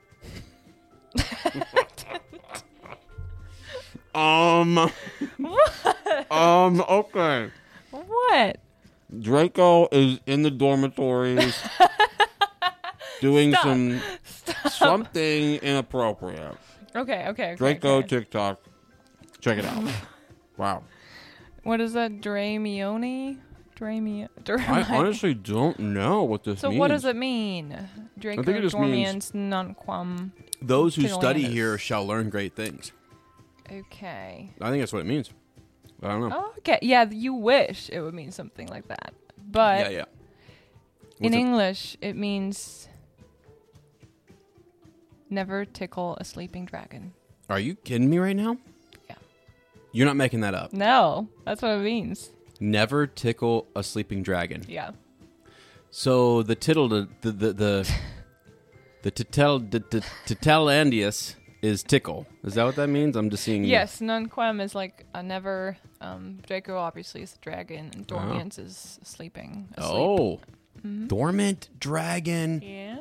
Um. 4.15 4.91
What? 5.39 6.31
um. 6.31 6.81
Okay. 6.83 7.51
What? 7.91 8.59
Draco 9.21 9.89
is 9.91 10.21
in 10.27 10.43
the 10.43 10.51
dormitories, 10.51 11.57
doing 13.21 13.53
Stop. 13.53 13.63
some 13.63 14.03
something 14.71 15.57
inappropriate. 15.57 16.57
Okay, 16.95 17.27
okay, 17.29 17.29
okay. 17.29 17.55
Draco 17.57 17.97
okay. 17.97 18.09
TikTok. 18.09 18.61
Check 19.41 19.59
it 19.59 19.65
out. 19.65 19.91
Wow. 20.57 20.83
What 21.63 21.81
is 21.81 21.95
that? 21.95 22.21
Dramione? 22.21 23.39
Drami. 23.76 24.29
I 24.49 24.97
honestly 24.97 25.35
don't 25.35 25.79
know 25.79 26.23
what 26.25 26.45
this 26.45 26.61
So 26.61 26.69
means. 26.69 26.79
what 26.79 26.88
does 26.88 27.05
it 27.05 27.17
mean? 27.17 27.76
Draco 28.19 28.43
think 28.43 28.59
it 28.59 28.62
just 28.62 28.79
means- 28.79 29.31
dormiens 29.33 29.76
nunquam. 29.76 30.31
Those 30.61 30.95
who 30.95 31.09
study 31.09 31.45
here 31.45 31.79
shall 31.79 32.07
learn 32.07 32.31
great 32.31 32.55
things. 32.55 32.93
Okay. 33.71 34.50
I 34.61 34.71
think 34.71 34.83
that's 34.83 34.93
what 34.93 35.00
it 35.00 35.07
means. 35.07 35.31
I 36.02 36.09
don't 36.09 36.29
know. 36.29 36.37
Oh, 36.37 36.55
okay. 36.59 36.79
Yeah, 36.83 37.09
you 37.11 37.33
wish 37.35 37.88
it 37.93 38.00
would 38.00 38.14
mean 38.14 38.31
something 38.33 38.69
like 38.69 38.88
that. 38.88 39.14
But 39.50 39.91
yeah, 39.91 39.99
yeah. 39.99 40.05
in 41.21 41.33
it- 41.35 41.38
English, 41.38 41.97
it 42.00 42.14
means 42.17 42.88
never 45.31 45.64
tickle 45.64 46.17
a 46.21 46.25
sleeping 46.25 46.64
dragon. 46.67 47.12
Are 47.49 47.59
you 47.61 47.75
kidding 47.75 48.09
me 48.11 48.19
right 48.19 48.37
now? 48.37 48.57
Yeah. 49.09 49.17
You're 49.93 50.07
not 50.07 50.17
making 50.17 50.41
that 50.41 50.55
up. 50.55 50.73
No, 50.73 51.29
that's 51.45 51.62
what 51.62 51.73
it 51.73 51.83
means. 51.83 52.31
Never 52.62 53.07
tickle 53.09 53.66
a 53.75 53.83
sleeping 53.83 54.23
dragon. 54.23 54.62
Yeah. 54.69 54.92
So 55.90 56.42
the 56.45 56.54
tittle 56.54 56.88
the 56.88 57.09
the 57.23 57.33
the 57.33 57.52
the, 57.52 57.92
the 59.02 59.11
titel 59.11 59.59
the, 59.71 59.81
the 60.28 60.35
titelandius 60.37 61.35
is 61.61 61.83
tickle. 61.83 62.26
Is 62.45 62.54
that 62.54 62.64
what 62.64 62.76
that 62.76 62.87
means? 62.88 63.16
I'm 63.16 63.31
just 63.31 63.42
seeing. 63.42 63.64
Yes, 63.64 64.00
nunquam 64.00 64.62
is 64.62 64.75
like 64.76 65.04
a 65.12 65.23
never. 65.23 65.76
Um, 66.00 66.38
Draco 66.47 66.76
obviously 66.76 67.23
is 67.23 67.35
a 67.35 67.38
dragon, 67.38 67.90
and 67.95 68.11
Oh. 68.11 68.16
dormiens 68.16 68.59
is 68.59 68.99
sleeping. 69.02 69.69
Asleep. 69.76 69.92
Oh, 69.95 70.40
Mm-hmm. 70.78 71.07
dormant 71.07 71.69
dragon. 71.78 72.61
Yeah. 72.62 72.97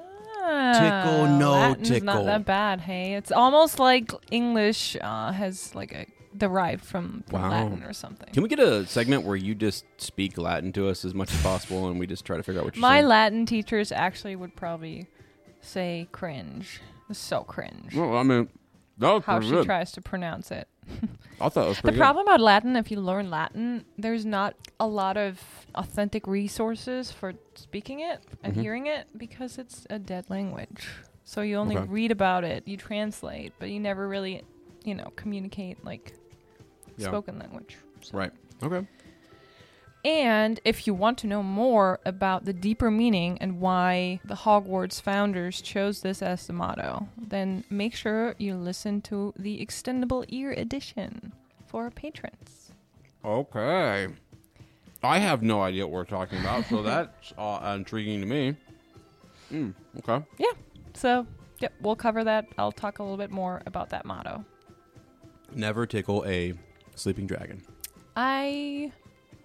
Tickle, 0.73 1.27
no 1.37 1.51
Latin's 1.51 1.89
tickle. 1.89 2.05
not 2.05 2.25
that 2.25 2.45
bad, 2.45 2.81
hey. 2.81 3.13
It's 3.15 3.31
almost 3.31 3.79
like 3.79 4.11
English 4.31 4.97
uh, 5.01 5.31
has 5.31 5.73
like 5.73 5.91
a 5.93 6.05
derived 6.37 6.83
from, 6.85 7.23
from 7.27 7.41
Wow. 7.41 7.49
Latin 7.49 7.83
or 7.83 7.93
something. 7.93 8.29
Can 8.33 8.43
we 8.43 8.49
get 8.49 8.59
a 8.59 8.85
segment 8.87 9.23
where 9.23 9.35
you 9.35 9.53
just 9.55 9.85
speak 9.97 10.37
Latin 10.37 10.71
to 10.73 10.87
us 10.87 11.03
as 11.05 11.13
much 11.13 11.33
as 11.33 11.41
possible, 11.41 11.87
and 11.87 11.99
we 11.99 12.07
just 12.07 12.25
try 12.25 12.37
to 12.37 12.43
figure 12.43 12.59
out 12.61 12.65
what 12.65 12.75
you're 12.75 12.81
My 12.81 12.97
saying? 12.97 13.07
Latin 13.07 13.45
teachers 13.45 13.91
actually 13.91 14.35
would 14.35 14.55
probably 14.55 15.07
say 15.61 16.07
cringe. 16.11 16.79
So 17.11 17.43
cringe. 17.43 17.93
well, 17.93 18.15
I 18.17 18.23
mean, 18.23 18.49
that 18.97 19.11
was 19.11 19.23
How 19.25 19.33
pretty 19.35 19.47
she 19.47 19.55
good. 19.57 19.65
tries 19.65 19.91
to 19.93 20.01
pronounce 20.01 20.51
it. 20.51 20.67
I 21.39 21.49
thought 21.49 21.65
it 21.65 21.67
was 21.69 21.77
The 21.77 21.83
pretty 21.83 21.97
problem 21.97 22.25
about 22.27 22.39
Latin, 22.39 22.75
if 22.75 22.89
you 22.91 22.99
learn 22.99 23.29
Latin, 23.29 23.85
there's 23.97 24.25
not 24.25 24.55
a 24.79 24.87
lot 24.87 25.17
of 25.17 25.39
authentic 25.75 26.27
resources 26.27 27.11
for 27.11 27.33
speaking 27.55 27.99
it 27.99 28.21
and 28.43 28.55
Mhm. 28.55 28.61
hearing 28.61 28.87
it 28.87 29.07
because 29.17 29.57
it's 29.57 29.85
a 29.89 29.99
dead 29.99 30.29
language. 30.29 30.87
So 31.23 31.41
you 31.41 31.55
only 31.57 31.77
Okay. 31.77 31.87
read 31.89 32.11
about 32.11 32.43
it, 32.43 32.67
you 32.67 32.77
translate, 32.77 33.53
but 33.59 33.69
you 33.69 33.79
never 33.79 34.07
really, 34.07 34.41
you 34.83 34.95
know, 34.95 35.11
communicate 35.15 35.83
like 35.85 36.13
Yeah. 37.01 37.07
spoken 37.07 37.39
language. 37.39 37.77
good. 38.01 38.13
Right. 38.13 38.31
Okay. 38.63 38.85
And 40.03 40.59
if 40.65 40.87
you 40.87 40.95
want 40.95 41.19
to 41.19 41.27
know 41.27 41.43
more 41.43 41.99
about 42.05 42.45
the 42.45 42.53
deeper 42.53 42.89
meaning 42.89 43.37
and 43.39 43.59
why 43.59 44.19
the 44.25 44.33
Hogwarts 44.33 44.99
founders 44.99 45.61
chose 45.61 46.01
this 46.01 46.23
as 46.23 46.47
the 46.47 46.53
motto, 46.53 47.07
then 47.17 47.63
make 47.69 47.93
sure 47.93 48.33
you 48.39 48.55
listen 48.55 49.01
to 49.03 49.31
the 49.37 49.63
extendable 49.63 50.25
ear 50.29 50.51
edition 50.53 51.33
for 51.67 51.83
our 51.83 51.91
patrons. 51.91 52.71
Okay. 53.23 54.07
I 55.03 55.19
have 55.19 55.43
no 55.43 55.61
idea 55.61 55.85
what 55.85 55.93
we're 55.93 56.05
talking 56.05 56.39
about, 56.39 56.65
so 56.65 56.81
that's 56.83 57.33
uh, 57.37 57.73
intriguing 57.75 58.21
to 58.21 58.27
me. 58.27 58.55
Mm, 59.51 59.73
okay. 59.99 60.25
Yeah. 60.39 60.51
So, 60.95 61.27
yep, 61.59 61.73
we'll 61.79 61.95
cover 61.95 62.23
that. 62.23 62.47
I'll 62.57 62.71
talk 62.71 62.97
a 62.99 63.03
little 63.03 63.17
bit 63.17 63.29
more 63.29 63.61
about 63.67 63.89
that 63.89 64.05
motto. 64.05 64.45
Never 65.53 65.85
tickle 65.85 66.25
a 66.25 66.53
sleeping 66.95 67.27
dragon. 67.27 67.61
I 68.15 68.91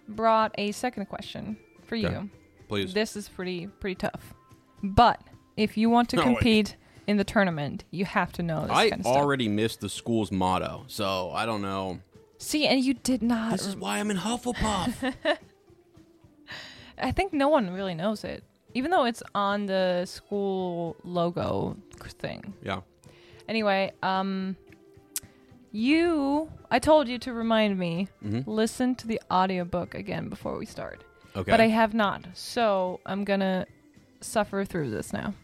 brought 0.08 0.54
a 0.58 0.72
second 0.72 1.06
question 1.06 1.56
for 1.84 1.96
you. 1.96 2.08
Okay. 2.08 2.28
Please. 2.68 2.92
This 2.94 3.16
is 3.16 3.28
pretty 3.28 3.66
pretty 3.68 3.94
tough. 3.94 4.34
But 4.82 5.20
if 5.56 5.76
you 5.76 5.88
want 5.90 6.08
to 6.10 6.16
Oh, 6.16 6.20
wait. 6.20 6.24
compete 6.36 6.76
in 7.06 7.16
the 7.16 7.24
tournament, 7.24 7.84
you 7.92 8.04
have 8.04 8.32
to 8.32 8.42
know 8.42 8.62
this 8.62 8.70
I 8.72 8.90
kind 8.90 9.00
of 9.00 9.06
stuff. 9.06 9.16
already 9.16 9.48
missed 9.48 9.80
the 9.80 9.88
school's 9.88 10.32
motto, 10.32 10.84
so 10.88 11.30
I 11.30 11.46
don't 11.46 11.62
know. 11.62 12.00
See, 12.38 12.66
and 12.66 12.84
you 12.84 12.94
did 12.94 13.22
not. 13.22 13.52
This 13.52 13.66
is 13.66 13.76
why 13.76 13.98
I'm 13.98 14.10
in 14.10 14.16
Hufflepuff. 14.18 15.14
I 16.98 17.12
think 17.12 17.32
no 17.32 17.48
one 17.48 17.70
really 17.72 17.94
knows 17.94 18.24
it, 18.24 18.42
even 18.74 18.90
though 18.90 19.04
it's 19.04 19.22
on 19.34 19.66
the 19.66 20.04
school 20.06 20.96
logo 21.04 21.76
thing. 22.18 22.54
yeah. 22.62 22.80
Anyway, 23.48 23.92
um, 24.02 24.56
you, 25.76 26.50
I 26.70 26.78
told 26.78 27.08
you 27.08 27.18
to 27.20 27.32
remind 27.32 27.78
me, 27.78 28.08
Mhm. 28.24 28.44
listen 28.46 28.94
to 28.96 29.06
the 29.06 29.20
audiobook 29.30 29.94
again 29.94 30.28
before 30.28 30.56
we 30.56 30.66
start. 30.66 31.04
Okay. 31.36 31.50
But 31.50 31.60
I 31.60 31.68
have 31.68 31.92
not, 31.94 32.26
so 32.34 33.00
I'm 33.04 33.24
gonna 33.24 33.66
suffer 34.20 34.64
through 34.64 34.90
this 34.90 35.12
now. 35.12 35.34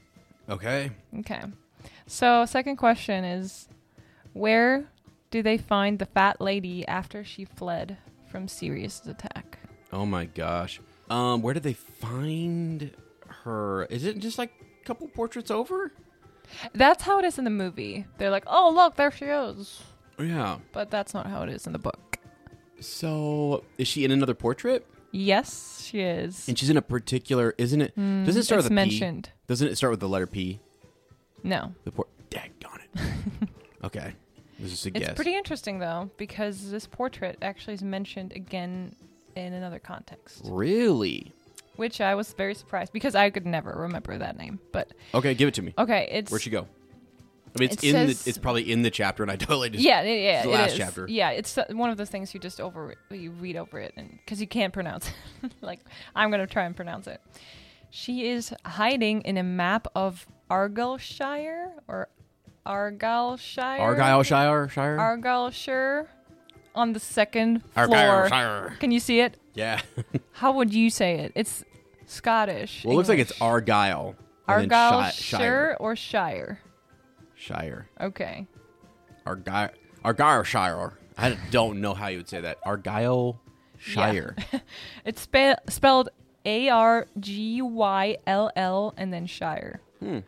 okay. 0.48 0.90
Okay. 1.20 1.42
So, 2.06 2.44
second 2.46 2.76
question 2.76 3.24
is 3.24 3.68
where 4.32 4.84
do 5.30 5.42
they 5.42 5.56
find 5.58 5.98
the 5.98 6.06
fat 6.06 6.40
lady 6.40 6.86
after 6.88 7.24
she 7.24 7.44
fled 7.44 7.96
from 8.30 8.48
Sirius's 8.48 9.06
attack? 9.06 9.58
Oh 9.92 10.06
my 10.06 10.24
gosh. 10.24 10.80
Um, 11.10 11.42
where 11.42 11.52
did 11.54 11.62
they 11.62 11.74
find 11.74 12.90
her? 13.44 13.84
Is 13.86 14.04
it 14.04 14.18
just 14.18 14.38
like 14.38 14.52
a 14.80 14.84
couple 14.84 15.06
portraits 15.08 15.50
over? 15.50 15.92
That's 16.74 17.02
how 17.04 17.18
it 17.18 17.24
is 17.24 17.38
in 17.38 17.44
the 17.44 17.50
movie. 17.50 18.06
They're 18.18 18.30
like, 18.30 18.44
"Oh, 18.46 18.70
look, 18.74 18.96
there 18.96 19.10
she 19.10 19.26
is." 19.26 19.82
Yeah. 20.22 20.58
But 20.72 20.90
that's 20.90 21.12
not 21.14 21.26
how 21.26 21.42
it 21.42 21.48
is 21.48 21.66
in 21.66 21.72
the 21.72 21.78
book. 21.78 22.18
So 22.80 23.64
is 23.78 23.88
she 23.88 24.04
in 24.04 24.10
another 24.10 24.34
portrait? 24.34 24.86
Yes, 25.12 25.82
she 25.84 26.00
is. 26.00 26.48
And 26.48 26.58
she's 26.58 26.70
in 26.70 26.76
a 26.76 26.82
particular, 26.82 27.54
isn't 27.58 27.80
it? 27.80 27.92
Hmm, 27.94 28.24
does 28.24 28.36
it 28.36 28.44
start 28.44 28.60
it's 28.60 28.64
with 28.64 28.72
a 28.72 28.74
P? 28.74 28.74
mentioned. 28.74 29.30
Doesn't 29.46 29.68
it 29.68 29.76
start 29.76 29.90
with 29.90 30.00
the 30.00 30.08
letter 30.08 30.26
P? 30.26 30.60
No. 31.42 31.74
The 31.84 31.92
port. 31.92 32.08
Daggone 32.30 32.78
it. 32.94 33.48
okay. 33.84 34.14
This 34.58 34.72
is 34.72 34.86
a 34.86 34.88
It's 34.88 34.98
guess. 35.08 35.14
pretty 35.14 35.34
interesting 35.36 35.78
though 35.80 36.10
because 36.16 36.70
this 36.70 36.86
portrait 36.86 37.36
actually 37.42 37.74
is 37.74 37.82
mentioned 37.82 38.32
again 38.32 38.94
in 39.36 39.52
another 39.52 39.78
context, 39.78 40.42
Really? 40.44 41.32
which 41.76 42.00
I 42.00 42.14
was 42.14 42.32
very 42.32 42.54
surprised 42.54 42.92
because 42.92 43.14
I 43.14 43.30
could 43.30 43.44
never 43.46 43.72
remember 43.76 44.16
that 44.18 44.36
name. 44.38 44.60
But 44.72 44.92
Okay, 45.14 45.34
give 45.34 45.48
it 45.48 45.54
to 45.54 45.62
me. 45.62 45.74
okay, 45.78 46.08
it's 46.10 46.30
Where'd 46.30 46.42
she 46.42 46.50
go? 46.50 46.66
I 47.54 47.58
mean, 47.60 47.68
it's 47.70 47.82
It 47.82 47.88
in 47.88 47.92
says- 48.08 48.22
the. 48.24 48.28
It's 48.30 48.38
probably 48.38 48.70
in 48.72 48.82
the 48.82 48.90
chapter, 48.90 49.22
and 49.22 49.30
I 49.30 49.36
totally 49.36 49.70
just. 49.70 49.84
yeah, 49.84 50.00
it- 50.02 50.22
yeah, 50.22 50.42
the 50.42 50.48
it 50.50 50.52
last 50.52 50.72
is. 50.72 50.78
chapter. 50.78 51.06
Yeah, 51.08 51.30
it's 51.30 51.58
one 51.70 51.90
of 51.90 51.96
those 51.98 52.08
things 52.10 52.32
you 52.34 52.40
just 52.40 52.60
over 52.60 52.94
you 53.10 53.30
read 53.32 53.56
over 53.56 53.78
it 53.78 53.92
and 53.96 54.10
because 54.24 54.40
you 54.40 54.46
can't 54.46 54.72
pronounce 54.72 55.08
it. 55.42 55.52
like 55.60 55.80
I'm 56.16 56.30
gonna 56.30 56.46
try 56.46 56.64
and 56.64 56.74
pronounce 56.74 57.06
it. 57.06 57.20
She 57.90 58.26
is 58.28 58.54
hiding 58.64 59.20
in 59.22 59.36
a 59.36 59.42
map 59.42 59.86
of 59.94 60.26
Argyllshire 60.50 61.72
or 61.88 62.08
Argyllshire. 62.66 63.78
Argyllshire, 63.78 64.70
Shire. 64.70 64.96
Argyllshire 64.96 66.06
on 66.74 66.94
the 66.94 67.00
second 67.00 67.62
floor. 67.74 67.86
Argyllshire. 67.88 68.78
Can 68.78 68.90
you 68.92 69.00
see 69.00 69.20
it? 69.20 69.36
Yeah. 69.54 69.80
How 70.32 70.52
would 70.52 70.72
you 70.72 70.88
say 70.88 71.16
it? 71.18 71.32
It's 71.34 71.64
Scottish. 72.06 72.84
well, 72.84 72.94
it 72.94 72.96
looks 72.96 73.08
like 73.10 73.18
it's. 73.18 73.38
Argyle. 73.42 74.14
Argyllshire 74.48 75.76
or 75.80 75.94
Shire. 75.96 76.60
Shire. 77.42 77.88
Okay. 78.00 78.46
Argyle. 79.26 79.70
Argyllshire. 80.04 80.92
I 81.18 81.36
don't 81.50 81.80
know 81.80 81.92
how 81.94 82.06
you 82.08 82.18
would 82.18 82.28
say 82.28 82.40
that. 82.40 82.58
Argyle 82.64 83.40
Shire. 83.78 84.36
It's 85.04 85.22
spe- 85.22 85.58
spelled 85.68 86.10
A 86.44 86.68
R 86.68 87.06
G 87.18 87.60
Y 87.60 88.16
L 88.26 88.50
L 88.54 88.94
and 88.96 89.12
then 89.12 89.26
Shire. 89.26 89.80
Hmm. 89.98 90.20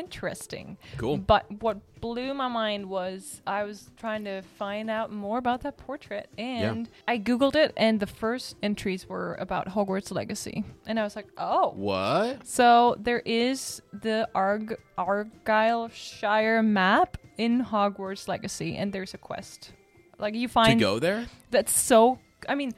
Interesting. 0.00 0.76
Cool. 0.96 1.18
But 1.18 1.44
what 1.62 1.78
blew 2.00 2.32
my 2.32 2.48
mind 2.48 2.86
was 2.86 3.42
I 3.46 3.64
was 3.64 3.90
trying 3.98 4.24
to 4.24 4.40
find 4.42 4.88
out 4.90 5.12
more 5.12 5.36
about 5.38 5.60
that 5.62 5.76
portrait 5.76 6.30
and 6.38 6.88
I 7.06 7.18
Googled 7.18 7.54
it 7.56 7.72
and 7.76 8.00
the 8.00 8.06
first 8.06 8.56
entries 8.62 9.06
were 9.06 9.34
about 9.38 9.68
Hogwarts 9.68 10.10
Legacy. 10.10 10.64
And 10.86 10.98
I 10.98 11.02
was 11.04 11.14
like, 11.14 11.28
oh. 11.36 11.72
What? 11.76 12.46
So 12.46 12.96
there 12.98 13.22
is 13.26 13.82
the 13.92 14.26
Arg- 14.34 14.78
Argyllshire 14.98 16.64
map 16.64 17.16
in 17.36 17.64
Hogwarts 17.64 18.28
Legacy 18.28 18.76
and 18.76 18.92
there's 18.92 19.14
a 19.14 19.18
quest. 19.18 19.72
Like 20.18 20.34
you 20.34 20.48
find. 20.48 20.78
To 20.78 20.84
go 20.84 20.98
there? 20.98 21.26
that's 21.50 21.78
so 21.78 22.18
I 22.48 22.54
mean 22.54 22.72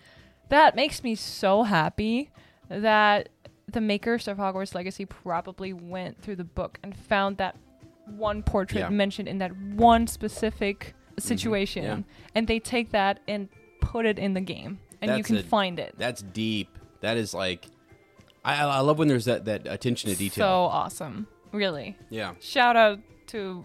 that 0.49 0.75
makes 0.77 1.03
me 1.03 1.15
so 1.15 1.63
happy 1.63 2.31
that 2.69 3.29
the 3.73 3.81
makers 3.81 4.29
of 4.29 4.39
Hogwarts 4.39 4.75
Legacy 4.75 5.05
probably 5.07 5.73
went 5.73 6.21
through 6.23 6.37
the 6.37 6.45
book 6.45 6.79
and 6.83 6.97
found 6.97 7.37
that 7.39 7.57
one 8.07 8.43
portrait 8.43 8.81
Yeah. 8.81 8.87
Mm-hmm. 8.87 8.97
mentioned 8.97 9.29
in 9.29 9.39
that 9.39 9.57
one 9.57 10.07
specific 10.07 10.95
situation 11.19 11.85
yeah. 11.85 11.99
and 12.35 12.47
they 12.49 12.59
take 12.59 12.91
that 12.91 13.21
and 13.29 13.49
put 13.81 14.07
it 14.07 14.19
in 14.19 14.35
the 14.35 14.41
game 14.41 14.79
and 15.01 15.17
you 15.17 15.23
can 15.23 15.37
a- 15.37 15.43
find 15.43 15.79
it. 15.79 15.95
That's 15.99 16.23
deep. 16.23 16.69
That 17.01 17.17
is 17.17 17.35
like 17.35 17.67
I, 18.45 18.57
I 18.65 18.81
love 18.81 18.99
when 18.99 19.09
there's 19.09 19.27
that, 19.27 19.45
that 19.45 19.67
attention 19.67 20.11
to 20.11 20.17
detail. 20.17 20.45
So 20.45 20.49
awesome. 20.65 21.27
Really. 21.53 21.97
yeah. 22.11 22.35
Shout 22.41 22.77
out 22.77 22.99
to 23.29 23.65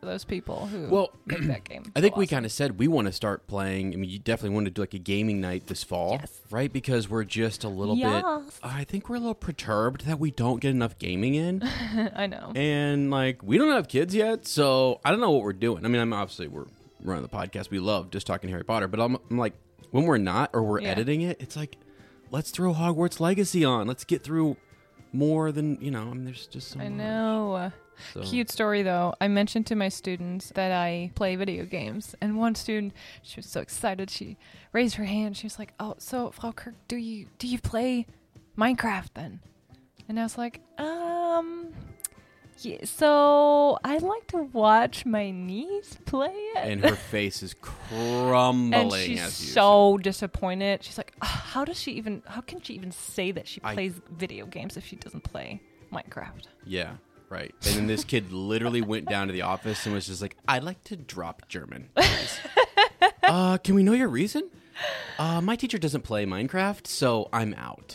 those 0.00 0.24
people 0.24 0.66
who 0.66 0.88
Well, 0.88 1.10
make 1.26 1.46
that 1.48 1.64
game. 1.64 1.84
I 1.96 2.00
think 2.00 2.16
we 2.16 2.26
kind 2.26 2.44
of 2.46 2.52
said 2.52 2.78
we 2.78 2.86
want 2.88 3.06
to 3.06 3.12
start 3.12 3.46
playing. 3.46 3.92
I 3.92 3.96
mean, 3.96 4.08
you 4.10 4.18
definitely 4.18 4.54
want 4.54 4.66
to 4.66 4.70
do 4.70 4.82
like 4.82 4.94
a 4.94 4.98
gaming 4.98 5.40
night 5.40 5.66
this 5.66 5.82
fall, 5.82 6.18
Yes. 6.20 6.40
right? 6.50 6.72
Because 6.72 7.08
we're 7.08 7.24
just 7.24 7.64
a 7.64 7.68
little 7.68 7.96
bit. 7.96 8.24
I 8.62 8.84
think 8.84 9.08
we're 9.08 9.16
a 9.16 9.20
little 9.20 9.34
perturbed 9.34 10.06
that 10.06 10.18
we 10.20 10.30
don't 10.30 10.60
get 10.60 10.70
enough 10.70 10.98
gaming 10.98 11.34
in, 11.34 11.62
I 12.14 12.26
know. 12.26 12.52
and 12.54 13.10
like 13.10 13.42
we 13.42 13.58
don't 13.58 13.72
have 13.72 13.88
kids 13.88 14.14
yet, 14.14 14.46
so 14.46 15.00
I 15.04 15.10
don't 15.10 15.20
know 15.20 15.30
what 15.32 15.42
we're 15.42 15.52
doing. 15.52 15.84
I 15.84 15.88
mean, 15.88 16.00
I'm 16.00 16.12
obviously 16.12 16.48
we're 16.48 16.66
running 17.02 17.22
the 17.22 17.28
podcast. 17.28 17.70
We 17.70 17.78
love 17.80 18.10
just 18.10 18.26
talking 18.26 18.50
Harry 18.50 18.64
Potter, 18.64 18.88
but 18.88 19.00
I'm, 19.00 19.16
I'm 19.30 19.38
like 19.38 19.54
when 19.90 20.04
we're 20.04 20.18
not 20.18 20.50
or 20.52 20.62
we're 20.62 20.80
Yeah. 20.80 20.90
editing 20.90 21.22
it, 21.22 21.40
it's 21.40 21.56
like 21.56 21.76
let's 22.30 22.50
throw 22.50 22.72
Hogwarts 22.74 23.20
Legacy 23.20 23.64
on. 23.64 23.86
Let's 23.86 24.04
get 24.04 24.22
through 24.22 24.56
more 25.12 25.52
than 25.52 25.78
you 25.80 25.90
know. 25.90 26.02
I 26.02 26.04
mean, 26.14 26.24
there's 26.24 26.46
just 26.46 26.68
so 26.68 26.80
I 26.80 26.84
much. 26.88 26.92
know. 26.98 27.72
So- 28.14 28.22
Cute 28.22 28.48
story 28.50 28.82
though. 28.82 29.14
I 29.20 29.26
mentioned 29.28 29.66
to 29.68 29.74
my 29.74 29.88
students 29.88 30.52
that 30.54 30.70
I 30.70 31.10
play 31.16 31.34
video 31.34 31.64
games, 31.64 32.14
and 32.20 32.36
one 32.38 32.54
student, 32.54 32.92
she 33.22 33.38
was 33.38 33.46
so 33.46 33.60
excited. 33.60 34.08
She 34.08 34.36
raised 34.72 34.94
her 34.96 35.04
hand. 35.04 35.36
She 35.36 35.46
was 35.46 35.58
like, 35.58 35.72
"Oh, 35.80 35.94
so 35.98 36.30
Frau 36.30 36.52
Kirk, 36.52 36.74
do 36.86 36.96
you 36.96 37.26
do 37.38 37.48
you 37.48 37.58
play 37.58 38.06
Minecraft 38.56 39.08
then?" 39.14 39.40
And 40.08 40.18
I 40.20 40.22
was 40.22 40.38
like, 40.38 40.60
"Um, 40.78 41.72
yeah, 42.60 42.84
so 42.84 43.78
I 43.84 43.98
like 43.98 44.26
to 44.28 44.38
watch 44.38 45.04
my 45.06 45.30
niece 45.30 45.96
play 46.04 46.28
it." 46.28 46.56
And 46.58 46.84
her 46.84 46.96
face 47.14 47.42
is 47.42 47.54
crumbling 47.60 48.74
And 48.74 48.92
she's 48.92 49.32
so 49.34 49.98
disappointed. 49.98 50.82
She's 50.82 50.98
like, 50.98 51.12
"Ah, 51.22 51.44
"How 51.52 51.64
does 51.64 51.80
she 51.80 51.92
even? 51.92 52.22
How 52.26 52.40
can 52.40 52.60
she 52.60 52.74
even 52.74 52.92
say 52.92 53.30
that 53.32 53.46
she 53.48 53.60
I- 53.64 53.74
plays 53.74 54.00
video 54.10 54.46
games 54.46 54.76
if 54.76 54.86
she 54.86 54.96
doesn't 54.96 55.24
play 55.24 55.60
Minecraft?" 55.92 56.44
Yeah, 56.64 56.92
right. 57.28 57.54
And 57.66 57.74
then 57.76 57.86
this 57.86 58.04
kid 58.04 58.32
literally 58.32 58.82
went 58.82 59.08
down 59.08 59.26
to 59.28 59.32
the 59.32 59.42
office 59.42 59.84
and 59.86 59.94
was 59.94 60.06
just 60.06 60.22
like, 60.22 60.36
"I'd 60.46 60.64
like 60.64 60.82
to 60.84 60.96
drop 60.96 61.48
German." 61.48 61.90
uh, 63.22 63.58
can 63.58 63.74
we 63.74 63.82
know 63.82 63.92
your 63.92 64.08
reason? 64.08 64.50
Uh, 65.18 65.40
my 65.40 65.56
teacher 65.56 65.78
doesn't 65.78 66.02
play 66.02 66.24
Minecraft, 66.24 66.86
so 66.86 67.28
I'm 67.32 67.52
out. 67.54 67.92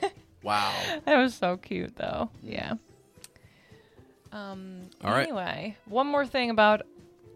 wow. 0.42 0.72
That 1.04 1.18
was 1.18 1.34
so 1.34 1.58
cute, 1.58 1.96
though. 1.96 2.30
Yeah. 2.42 2.74
Um. 4.32 4.90
All 5.04 5.10
right. 5.10 5.22
Anyway, 5.28 5.76
one 5.86 6.06
more 6.06 6.26
thing 6.26 6.50
about 6.50 6.82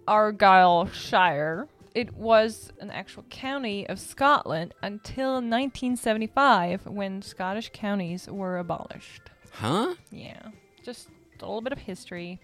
Argyll 0.09 0.89
Shire. 0.93 1.69
It 1.95 2.15
was 2.15 2.73
an 2.81 2.91
actual 2.91 3.23
county 3.31 3.89
of 3.89 3.99
Scotland 3.99 4.75
until 4.83 5.41
1975, 5.41 6.87
when 6.87 7.23
Scottish 7.23 7.71
counties 7.73 8.29
were 8.29 8.59
abolished. 8.59 9.23
Huh? 9.53 9.95
Yeah, 10.11 10.43
just 10.83 11.09
a 11.41 11.45
little 11.47 11.63
bit 11.63 11.73
of 11.73 11.79
history, 11.79 12.39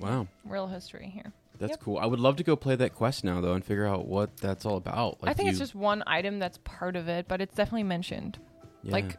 Wow. 0.00 0.26
real 0.44 0.66
history 0.68 1.10
here. 1.12 1.32
That's 1.58 1.72
Yep. 1.72 1.80
cool. 1.80 1.98
I 1.98 2.06
would 2.06 2.20
love 2.20 2.36
to 2.36 2.44
go 2.44 2.56
play 2.56 2.76
that 2.76 2.94
quest 2.94 3.24
now, 3.24 3.40
though, 3.42 3.52
and 3.54 3.64
figure 3.64 3.84
out 3.86 4.06
what 4.06 4.36
that's 4.38 4.64
all 4.64 4.76
about. 4.76 5.20
Like 5.22 5.30
I 5.30 5.34
think 5.34 5.50
it's 5.50 5.58
just 5.58 5.74
one 5.74 6.02
item 6.06 6.38
that's 6.38 6.58
part 6.64 6.94
of 6.96 7.08
it, 7.08 7.26
but 7.28 7.40
it's 7.42 7.54
definitely 7.54 7.82
mentioned. 7.82 8.38
yeah. 8.82 8.92
Like, 8.92 9.18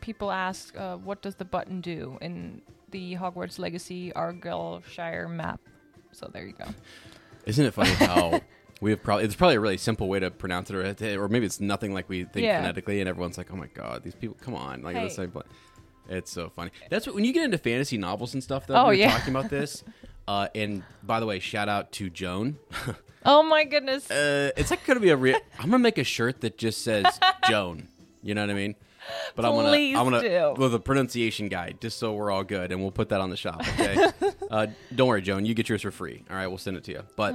people 0.00 0.30
ask, 0.32 0.76
uh, 0.76 0.96
what 0.96 1.22
does 1.22 1.36
the 1.36 1.44
button 1.44 1.80
do 1.80 2.18
in 2.20 2.60
the 2.94 3.16
Hogwarts 3.16 3.58
Legacy 3.58 4.12
Argyll 4.12 4.82
Shire 4.88 5.28
map? 5.28 5.60
So 6.12 6.30
there 6.32 6.46
you 6.46 6.52
go. 6.52 6.66
Isn't 7.44 7.66
it 7.66 7.74
funny 7.74 7.90
how 8.06 8.40
we 8.80 8.90
have 8.92 9.02
probably 9.02 9.24
it's 9.24 9.34
probably 9.34 9.56
a 9.56 9.60
really 9.60 9.76
simple 9.76 10.08
way 10.08 10.20
to 10.20 10.30
pronounce 10.30 10.70
it, 10.70 10.76
or, 10.76 11.24
or 11.24 11.28
maybe 11.28 11.44
it's 11.44 11.60
nothing 11.60 11.92
like 11.92 12.08
we 12.08 12.22
think 12.24 12.44
Yeah. 12.44 12.60
phonetically, 12.60 13.00
and 13.00 13.08
everyone's 13.08 13.36
like, 13.36 13.52
"Oh 13.52 13.56
my 13.56 13.66
god, 13.66 14.04
these 14.04 14.14
people, 14.14 14.36
come 14.40 14.54
on!" 14.54 14.82
Like 14.82 14.94
Hey. 14.96 15.04
the 15.04 15.10
same. 15.10 15.30
But 15.30 15.46
it's 16.08 16.30
so 16.30 16.50
funny. 16.50 16.70
That's 16.88 17.04
what 17.06 17.16
when 17.16 17.24
you 17.24 17.32
get 17.32 17.44
into 17.44 17.58
fantasy 17.58 17.98
novels 17.98 18.32
and 18.34 18.42
stuff. 18.44 18.66
Though, 18.68 18.76
Oh, 18.76 18.82
we 18.84 18.88
were 18.88 18.94
yeah. 18.94 19.10
talking 19.18 19.34
about 19.34 19.50
this. 19.50 19.82
Uh, 20.26 20.48
and 20.54 20.82
by 21.02 21.20
the 21.20 21.26
way, 21.26 21.38
shout 21.38 21.68
out 21.68 21.92
to 21.92 22.08
Joan. 22.08 22.56
Oh 23.26 23.42
my 23.42 23.64
goodness. 23.64 24.10
uh, 24.10 24.50
it's 24.56 24.70
like 24.70 24.84
gonna 24.86 24.98
be 25.00 25.10
a 25.10 25.16
real. 25.16 25.38
I'm 25.58 25.66
gonna 25.66 25.78
make 25.80 25.98
a 25.98 26.04
shirt 26.04 26.40
that 26.42 26.56
just 26.56 26.82
says 26.82 27.04
Joan. 27.48 27.88
You 28.22 28.34
know 28.34 28.40
what 28.42 28.48
I 28.50 28.54
mean? 28.54 28.74
But 29.36 29.44
I'm 29.44 29.52
gonna, 29.52 29.68
Please 29.68 29.96
I'm 29.96 30.04
gonna 30.04 30.20
do. 30.20 30.54
with 30.56 30.74
a 30.74 30.78
pronunciation 30.78 31.48
guide, 31.48 31.78
just 31.80 31.98
so 31.98 32.12
we're 32.14 32.30
all 32.30 32.44
good, 32.44 32.70
and 32.72 32.80
we'll 32.80 32.92
put 32.92 33.08
that 33.08 33.20
on 33.20 33.30
the 33.30 33.36
shop. 33.36 33.60
Okay. 33.78 33.96
uh, 34.50 34.66
don't 34.94 35.08
worry, 35.08 35.22
Joan. 35.22 35.44
You 35.44 35.54
get 35.54 35.68
yours 35.68 35.82
for 35.82 35.90
free. 35.90 36.22
All 36.30 36.36
right, 36.36 36.46
we'll 36.46 36.58
send 36.58 36.76
it 36.76 36.84
to 36.84 36.92
you. 36.92 37.02
But 37.16 37.34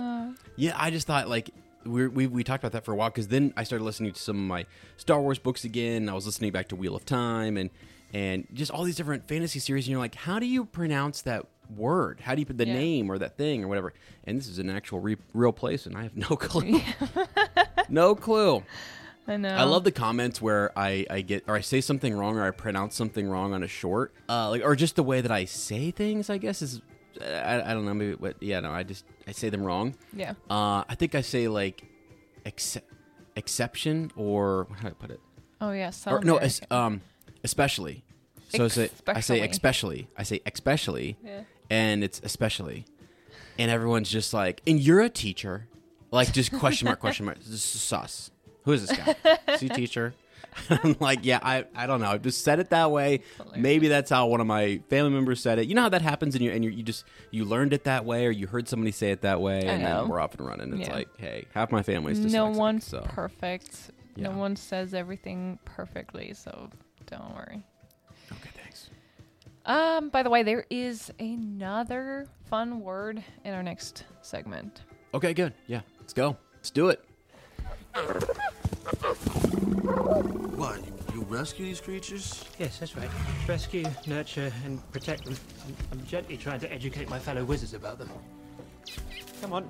yeah, 0.56 0.74
I 0.78 0.92
just 0.92 1.08
thought 1.08 1.28
like 1.28 1.50
we 1.86 2.08
we 2.08 2.28
we 2.28 2.44
talked 2.44 2.64
about 2.64 2.72
that 2.74 2.86
for 2.86 2.94
a 2.94 2.96
while 2.96 3.10
because 3.10 3.28
then 3.28 3.54
I 3.58 3.64
started 3.64 3.84
listening 3.84 4.14
to 4.14 4.20
some 4.20 4.38
of 4.38 4.44
my 4.44 4.66
Star 4.98 5.20
Wars 5.22 5.40
books 5.40 5.64
again. 5.66 6.08
I 6.10 6.14
was 6.14 6.26
listening 6.26 6.52
back 6.52 6.70
to 6.70 6.76
Wheel 6.78 6.96
of 6.96 7.06
Time 7.06 7.58
and 7.58 7.70
and 8.14 8.48
just 8.54 8.72
all 8.72 8.84
these 8.86 8.96
different 8.96 9.28
fantasy 9.28 9.60
series. 9.60 9.86
And 9.86 9.92
you're 9.92 10.00
like, 10.00 10.16
how 10.16 10.40
do 10.40 10.46
you 10.46 10.66
pronounce 10.66 11.22
that 11.24 11.46
word? 11.76 12.22
How 12.22 12.34
do 12.34 12.40
you 12.42 12.46
put 12.46 12.58
the 12.58 12.66
Yeah. 12.66 12.74
name 12.74 13.12
or 13.12 13.18
that 13.20 13.38
thing 13.38 13.64
or 13.64 13.68
whatever? 13.68 13.94
And 14.24 14.38
this 14.38 14.48
is 14.48 14.58
an 14.60 14.70
actual 14.70 15.00
re- 15.00 15.18
real 15.34 15.52
place, 15.54 15.86
and 15.86 15.96
I 15.98 16.04
have 16.04 16.16
no 16.16 16.28
clue. 16.36 16.82
no 17.90 18.16
clue. 18.16 18.64
I 19.30 19.38
know. 19.38 19.50
I 19.50 19.64
love 19.64 19.84
the 19.84 19.92
comments 19.92 20.42
where 20.42 20.78
I, 20.78 21.06
I 21.10 21.22
get 21.22 21.44
or 21.48 21.56
I 21.56 21.62
say 21.62 21.82
something 21.82 22.14
wrong 22.18 22.38
or 22.38 22.44
I 22.44 22.52
pronounce 22.52 22.96
something 22.96 23.30
wrong 23.30 23.54
on 23.54 23.62
a 23.64 23.68
short, 23.68 24.14
uh, 24.28 24.50
like 24.50 24.64
or 24.64 24.76
just 24.76 24.96
the 24.96 25.04
way 25.04 25.22
that 25.22 25.32
I 25.32 25.46
say 25.46 25.92
things. 25.92 26.30
I 26.30 26.38
guess 26.38 26.62
is 26.62 26.82
I, 27.22 27.62
I 27.62 27.74
don't 27.74 27.86
know 27.86 27.94
maybe 27.94 28.16
what 28.16 28.42
yeah 28.42 28.60
no 28.60 28.72
I 28.72 28.84
just 28.84 29.06
I 29.28 29.32
say 29.32 29.50
them 29.50 29.64
wrong. 29.64 29.96
Yeah. 30.14 30.32
Uh, 30.50 30.84
I 30.90 30.96
think 30.98 31.14
I 31.16 31.22
say 31.22 31.48
like 31.48 31.84
ex- 32.46 32.78
exception 33.36 34.12
or 34.16 34.68
how 34.78 34.82
do 34.84 34.88
I 34.88 34.92
put 34.92 35.12
it? 35.12 35.20
Oh 35.62 35.72
yeah. 35.72 35.92
Or, 36.08 36.22
no, 36.24 36.38
es- 36.38 36.62
um, 36.72 37.02
especially. 37.44 38.04
So 38.50 38.66
I 38.66 38.68
say 38.70 38.90
I 39.08 39.20
say 39.20 39.42
Especially. 39.42 39.42
especially. 39.52 40.08
I 40.18 40.24
say 40.24 40.42
especially, 40.46 41.18
Yeah. 41.24 41.42
and 41.70 42.04
it's 42.04 42.20
especially, 42.24 42.86
and 43.60 43.70
everyone's 43.70 44.10
just 44.10 44.34
like, 44.34 44.62
and 44.66 44.80
you're 44.80 45.02
a 45.02 45.10
teacher, 45.10 45.68
like 46.10 46.32
just 46.34 46.52
question 46.58 46.86
mark 46.86 47.00
question 47.00 47.26
mark. 47.28 47.38
This 47.46 47.76
is 47.76 47.82
sus. 47.82 48.32
Who 48.70 48.74
is 48.74 48.86
this 48.86 48.96
guy? 48.96 49.16
is 49.48 49.62
he 49.62 49.68
a 49.68 49.74
teacher? 49.74 50.14
I'm 50.70 50.96
like, 51.00 51.22
yeah, 51.24 51.40
I, 51.42 51.66
I 51.76 51.88
don't 51.88 52.02
know. 52.02 52.12
I 52.12 52.18
just 52.20 52.44
said 52.44 52.60
it 52.60 52.70
that 52.70 52.92
way. 52.92 53.22
Maybe 53.56 53.88
that's 53.88 54.12
how 54.12 54.28
one 54.28 54.42
of 54.42 54.46
my 54.46 54.80
family 54.92 55.10
members 55.10 55.42
said 55.42 55.58
it. 55.58 55.68
You 55.68 55.74
know 55.74 55.82
how 55.82 55.90
that 55.90 56.04
happens, 56.04 56.36
and 56.36 56.44
you 56.44 56.52
and 56.52 56.64
you, 56.64 56.70
you 56.70 56.84
just 56.84 57.04
you 57.32 57.46
learned 57.46 57.74
it 57.74 57.86
that 57.86 58.06
way, 58.06 58.28
or 58.28 58.30
you 58.30 58.46
heard 58.46 58.68
somebody 58.68 58.92
say 58.92 59.10
it 59.10 59.22
that 59.22 59.42
way, 59.42 59.64
and 59.66 59.82
know. 59.82 60.02
then 60.02 60.10
we're 60.10 60.20
off 60.20 60.36
and 60.36 60.46
running. 60.46 60.80
It's 60.80 60.88
Yeah. 60.88 60.96
like, 60.96 61.08
hey, 61.18 61.46
half 61.56 61.72
my 61.72 61.82
family's 61.82 62.20
dyslexic, 62.20 62.32
no 62.32 62.50
one's 62.50 62.86
so 62.86 63.02
perfect. 63.10 63.90
Yeah. 64.16 64.26
No 64.30 64.38
one 64.38 64.56
says 64.56 64.94
everything 64.94 65.58
perfectly, 65.66 66.34
so 66.36 66.70
don't 67.08 67.34
worry. 67.34 67.64
okay, 68.32 68.50
thanks. 68.62 68.92
Um. 69.66 70.10
By 70.10 70.22
the 70.22 70.30
way, 70.30 70.44
there 70.44 70.68
is 70.70 71.12
another 71.20 72.28
fun 72.52 72.82
word 72.82 73.24
in 73.44 73.56
our 73.56 73.64
next 73.64 74.04
segment. 74.22 74.84
Okay, 75.16 75.34
good. 75.34 75.56
Yeah, 75.66 75.82
let's 76.00 76.14
go. 76.14 76.38
Let's 76.54 76.70
do 76.70 76.90
it. 76.90 77.04
What? 80.58 80.80
You, 80.84 80.94
you 81.14 81.22
rescue 81.30 81.66
these 81.66 81.80
creatures? 81.80 82.44
Yes, 82.58 82.80
that's 82.80 82.98
right. 82.98 83.10
Rescue, 83.48 83.86
nurture, 84.08 84.52
and 84.66 84.92
protect 84.92 85.26
them. 85.26 85.36
I'm, 85.66 85.76
I'm 85.92 86.06
gently 86.08 86.38
trying 86.38 86.60
to 86.62 86.74
educate 86.74 87.08
my 87.08 87.20
fellow 87.20 87.44
wizards 87.44 87.76
about 87.76 88.00
them. 88.00 88.10
Come 89.42 89.54
on. 89.54 89.70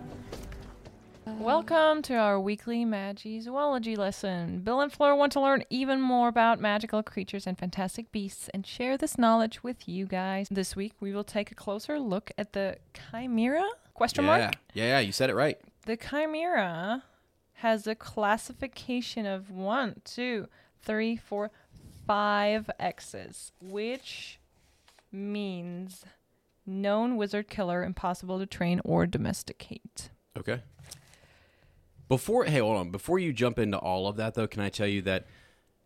Welcome 1.26 2.02
to 2.04 2.16
our 2.16 2.40
weekly 2.40 2.86
Magi 2.86 3.42
Zoology 3.42 3.98
lesson. 3.98 4.62
Bill 4.62 4.80
and 4.80 4.92
Fleur 4.92 5.16
want 5.16 5.34
to 5.34 5.42
learn 5.42 5.64
even 5.70 6.00
more 6.00 6.30
about 6.30 6.62
magical 6.62 7.04
creatures 7.04 7.46
and 7.46 7.58
fantastic 7.58 8.12
beasts 8.14 8.50
and 8.54 8.66
share 8.66 8.98
this 8.98 9.18
knowledge 9.18 9.64
with 9.64 9.88
you 9.88 10.06
guys. 10.06 10.48
This 10.50 10.78
week 10.78 10.94
we 11.02 11.14
will 11.14 11.26
take 11.26 11.52
a 11.52 11.56
closer 11.56 12.00
look 12.00 12.32
at 12.38 12.54
the 12.54 12.78
chimera? 12.94 13.68
Question 13.94 14.24
yeah, 14.24 14.38
mark? 14.38 14.56
yeah, 14.74 14.86
yeah. 14.86 15.00
You 15.00 15.12
said 15.12 15.30
it 15.30 15.36
right. 15.36 15.60
The 15.86 15.98
chimera 15.98 17.04
has 17.62 17.88
a 17.88 17.96
classification 17.96 19.26
of 19.26 19.50
one, 19.52 20.02
two, 20.06 20.48
three, 20.82 21.16
four, 21.18 21.52
five 22.08 22.70
X's, 22.80 23.52
which 23.62 24.40
means 25.12 26.06
known 26.66 27.18
wizard 27.18 27.50
killer, 27.50 27.84
impossible 27.84 28.40
to 28.40 28.46
train 28.46 28.80
or 28.86 29.06
domesticate. 29.06 30.10
Okay. 30.38 30.62
Before, 32.08 32.46
hey, 32.46 32.60
hold 32.60 32.78
on. 32.78 32.92
Before 32.92 33.20
you 33.20 33.34
jump 33.34 33.60
into 33.60 33.78
all 33.78 34.08
of 34.08 34.16
that, 34.18 34.34
though, 34.36 34.48
can 34.48 34.62
I 34.62 34.70
tell 34.70 34.88
you 34.88 35.02
that? 35.04 35.26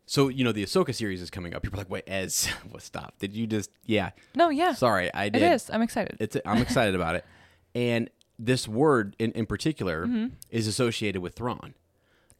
So 0.05 0.27
you 0.27 0.43
know 0.43 0.51
the 0.51 0.63
Ahsoka 0.63 0.93
series 0.93 1.21
is 1.21 1.29
coming 1.29 1.53
up. 1.53 1.63
People 1.63 1.79
are 1.79 1.81
like, 1.83 1.89
"Wait, 1.89 2.03
Ez, 2.07 2.49
well, 2.69 2.79
stop! 2.81 3.15
Did 3.19 3.33
you 3.33 3.47
just? 3.47 3.69
Yeah, 3.85 4.11
No, 4.35 4.49
yeah. 4.49 4.73
sorry, 4.73 5.13
I 5.13 5.29
did. 5.29 5.41
is. 5.41 5.69
I'm 5.69 5.81
excited. 5.81 6.17
It's. 6.19 6.35
I'm 6.45 6.61
excited 6.61 6.93
about 6.93 7.15
it, 7.15 7.25
and 7.75 8.09
this 8.39 8.67
word 8.67 9.15
in 9.19 9.31
in 9.31 9.45
particular 9.45 10.29
is 10.49 10.67
associated 10.67 11.21
with 11.21 11.35
Thrawn. 11.35 11.73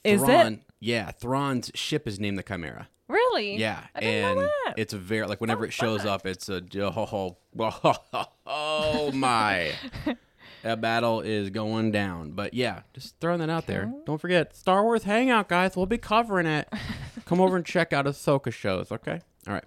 Mm-hmm. 0.03 0.15
Is 0.15 0.21
it? 0.21 0.25
Thrawn, 0.25 0.62
Yeah, 0.79 1.12
Thrawn's 1.12 1.71
ship 1.75 2.08
is 2.08 2.19
named 2.19 2.38
the 2.38 2.43
Chimera. 2.43 2.89
really? 3.08 3.56
Yeah, 3.58 3.82
and 3.95 4.49
it's 4.75 4.93
a 4.93 4.97
very 4.97 5.25
like 5.27 5.39
whenever 5.39 5.65
it 5.65 5.71
shows 5.73 6.06
up, 6.06 6.25
it's 6.25 6.49
a 6.49 6.62
oh, 6.82 7.38
oh, 7.58 8.25
oh 8.45 9.12
my. 9.13 9.71
That 10.63 10.79
battle 10.79 11.19
is 11.19 11.49
going 11.49 11.91
down. 11.91 12.32
But 12.32 12.53
yeah, 12.53 12.84
just 12.93 13.19
throwing 13.19 13.39
that 13.39 13.49
out 13.49 13.67
there. 13.67 13.93
Don't 14.06 14.17
forget, 14.19 14.56
Star 14.56 14.82
Wars 14.82 15.03
Hangout, 15.03 15.49
guys. 15.49 15.75
We'll 15.75 15.88
be 15.88 15.97
covering 15.97 16.45
it. 16.47 16.69
Come 17.25 17.41
over 17.41 17.58
and 17.58 17.65
check 17.65 17.91
out 17.91 18.06
Ahsoka 18.06 18.51
shows, 18.53 18.89
okay? 18.89 19.19
All 19.45 19.53
right. 19.53 19.65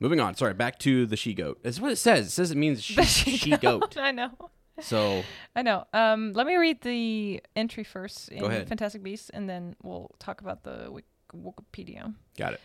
moving 0.00 0.20
on. 0.20 0.34
Sorry, 0.34 0.52
back 0.52 0.78
to 0.80 1.06
the 1.06 1.16
she 1.16 1.32
goat. 1.32 1.60
That's 1.62 1.80
what 1.80 1.92
it 1.92 1.96
says. 1.96 2.26
It 2.26 2.30
says 2.30 2.50
it 2.50 2.58
means 2.58 2.82
she, 2.84 3.02
she 3.04 3.56
goat. 3.56 3.96
I 3.98 4.10
know. 4.12 4.50
So 4.80 5.22
I 5.56 5.62
know. 5.62 5.84
Um, 5.92 6.32
let 6.32 6.46
me 6.46 6.56
read 6.56 6.80
the 6.82 7.42
entry 7.56 7.84
first 7.84 8.28
in 8.30 8.40
Go 8.40 8.46
ahead. 8.46 8.68
Fantastic 8.68 9.02
Beasts, 9.02 9.30
and 9.30 9.48
then 9.48 9.76
we'll 9.82 10.10
talk 10.18 10.40
about 10.40 10.62
the 10.64 10.88
Wik- 10.90 11.04
Wikipedia. 11.34 12.14
got 12.36 12.54
it. 12.54 12.60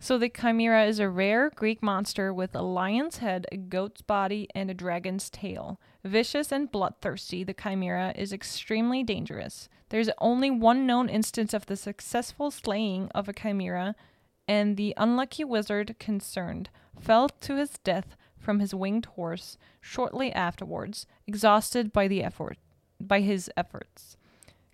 So 0.00 0.18
the 0.18 0.28
chimera 0.28 0.84
is 0.84 0.98
a 0.98 1.08
rare 1.08 1.50
Greek 1.54 1.82
monster 1.82 2.34
with 2.34 2.54
a 2.54 2.60
lion's 2.60 3.18
head, 3.18 3.46
a 3.50 3.56
goat's 3.56 4.02
body, 4.02 4.48
and 4.54 4.70
a 4.70 4.74
dragon's 4.74 5.30
tail. 5.30 5.80
Vicious 6.04 6.52
and 6.52 6.70
bloodthirsty, 6.70 7.42
the 7.42 7.54
chimera 7.54 8.12
is 8.14 8.30
extremely 8.30 9.02
dangerous. 9.02 9.68
There's 9.88 10.10
only 10.18 10.50
one 10.50 10.86
known 10.86 11.08
instance 11.08 11.54
of 11.54 11.64
the 11.66 11.76
successful 11.76 12.50
slaying 12.50 13.08
of 13.14 13.28
a 13.30 13.32
chimera, 13.32 13.94
and 14.46 14.76
the 14.76 14.92
unlucky 14.98 15.44
wizard 15.44 15.96
concerned 15.98 16.68
fell 17.00 17.30
to 17.40 17.56
his 17.56 17.78
death 17.82 18.14
from 18.44 18.60
his 18.60 18.74
winged 18.74 19.06
horse 19.06 19.56
shortly 19.80 20.32
afterwards, 20.32 21.06
exhausted 21.26 21.92
by 21.92 22.06
the 22.06 22.22
effort 22.22 22.58
by 23.00 23.20
his 23.20 23.50
efforts. 23.56 24.16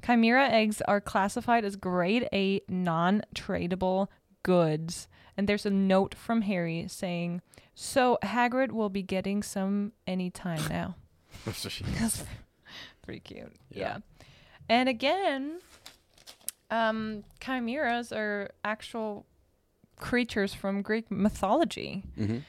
Chimera 0.05 0.49
eggs 0.49 0.83
are 0.87 1.01
classified 1.01 1.65
as 1.65 1.77
grade 1.77 2.29
A 2.33 2.61
non-tradable 2.69 4.09
goods. 4.43 5.09
And 5.37 5.49
there's 5.49 5.67
a 5.67 5.71
note 5.71 6.15
from 6.15 6.43
Harry 6.43 6.87
saying, 6.89 7.41
"So 7.75 8.19
Hagrid 8.23 8.73
will 8.73 8.89
be 8.91 9.03
getting 9.03 9.43
some 9.43 9.93
anytime 10.07 10.61
now." 10.69 10.97
So 11.53 11.69
That's 11.99 12.25
pretty 13.03 13.21
cute. 13.21 13.53
Yeah. 13.71 13.79
Yeah. 13.81 13.99
And 14.69 14.89
again, 14.89 15.61
um, 16.71 17.25
chimeras 17.41 18.13
are 18.13 18.51
actual 18.65 19.27
creatures 19.97 20.55
from 20.55 20.83
Greek 20.83 21.11
mythology. 21.11 22.03
Mhm. 22.19 22.43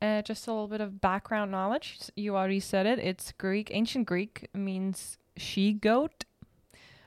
Uh, 0.00 0.22
just 0.22 0.46
a 0.46 0.52
little 0.52 0.68
bit 0.68 0.80
of 0.80 1.00
background 1.00 1.50
knowledge. 1.50 1.98
You 2.14 2.36
already 2.36 2.60
said 2.60 2.86
it. 2.86 2.98
It's 3.00 3.32
Greek. 3.32 3.70
Ancient 3.72 4.06
Greek 4.06 4.48
means 4.54 5.18
she 5.36 5.72
goat. 5.72 6.24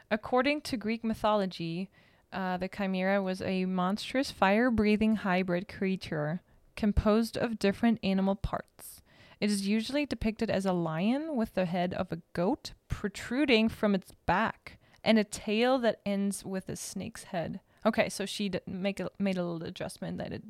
According 0.10 0.62
to 0.62 0.76
Greek 0.76 1.04
mythology, 1.04 1.90
uh, 2.34 2.58
the 2.58 2.68
chimera 2.68 3.22
was 3.22 3.42
a 3.42 3.66
monstrous 3.66 4.32
fire 4.32 4.70
breathing 4.70 5.18
hybrid 5.18 5.70
creature 5.70 6.42
composed 6.76 7.38
of 7.38 7.60
different 7.60 8.00
animal 8.04 8.36
parts. 8.36 9.02
It 9.40 9.50
is 9.50 9.68
usually 9.68 10.06
depicted 10.06 10.50
as 10.50 10.66
a 10.66 10.74
lion 10.74 11.36
with 11.36 11.54
the 11.56 11.66
head 11.66 11.94
of 11.94 12.12
a 12.12 12.22
goat 12.34 12.74
protruding 12.90 13.70
from 13.70 13.96
its 13.96 14.14
back 14.26 14.78
and 15.04 15.18
a 15.18 15.24
tail 15.24 15.78
that 15.80 16.00
ends 16.06 16.46
with 16.46 16.70
a 16.70 16.76
snake's 16.76 17.26
head. 17.26 17.60
Okay, 17.86 18.08
so 18.10 18.26
she 18.26 18.50
d- 18.50 18.60
make 18.68 19.00
a, 19.00 19.10
made 19.18 19.38
a 19.38 19.44
little 19.44 19.68
adjustment 19.68 20.18
that 20.20 20.32
it 20.32 20.44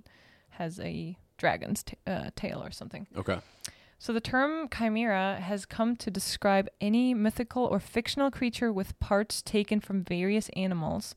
has 0.50 0.80
a 0.80 1.18
dragon's 1.42 1.82
t- 1.84 1.98
uh, 2.08 2.30
tail 2.36 2.62
or 2.64 2.72
something. 2.72 3.08
Okay. 3.18 3.40
So 3.98 4.14
the 4.14 4.22
term 4.22 4.70
chimera 4.70 5.40
has 5.42 5.66
come 5.66 5.96
to 5.98 6.10
describe 6.12 6.68
any 6.80 7.14
mythical 7.14 7.66
or 7.66 7.80
fictional 7.80 8.32
creature 8.32 8.72
with 8.72 8.98
parts 9.00 9.42
taken 9.42 9.80
from 9.80 10.04
various 10.04 10.50
animals, 10.50 11.16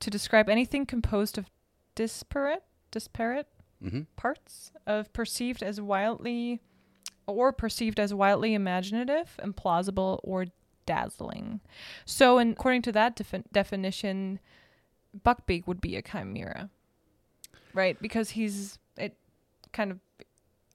to 0.00 0.10
describe 0.10 0.48
anything 0.48 0.86
composed 0.86 1.38
of 1.38 1.50
disparate, 1.94 2.64
disparate 2.90 3.46
Mm-hmm. 3.84 4.04
parts 4.16 4.72
of 4.86 5.12
perceived 5.12 5.62
as 5.62 5.82
wildly 5.82 6.60
or 7.26 7.52
perceived 7.52 8.00
as 8.00 8.14
wildly 8.14 8.54
imaginative, 8.54 9.38
implausible, 9.42 10.18
or 10.22 10.46
dazzling. 10.86 11.60
So, 12.06 12.38
in, 12.38 12.52
according 12.52 12.80
to 12.82 12.92
that 12.92 13.16
defi- 13.16 13.44
definition, 13.52 14.38
Buckbeak 15.14 15.66
would 15.66 15.82
be 15.82 15.94
a 15.94 16.00
chimera, 16.00 16.70
right? 17.74 18.00
Because 18.00 18.30
he's 18.30 18.78
kind 19.76 19.90
of 19.92 19.98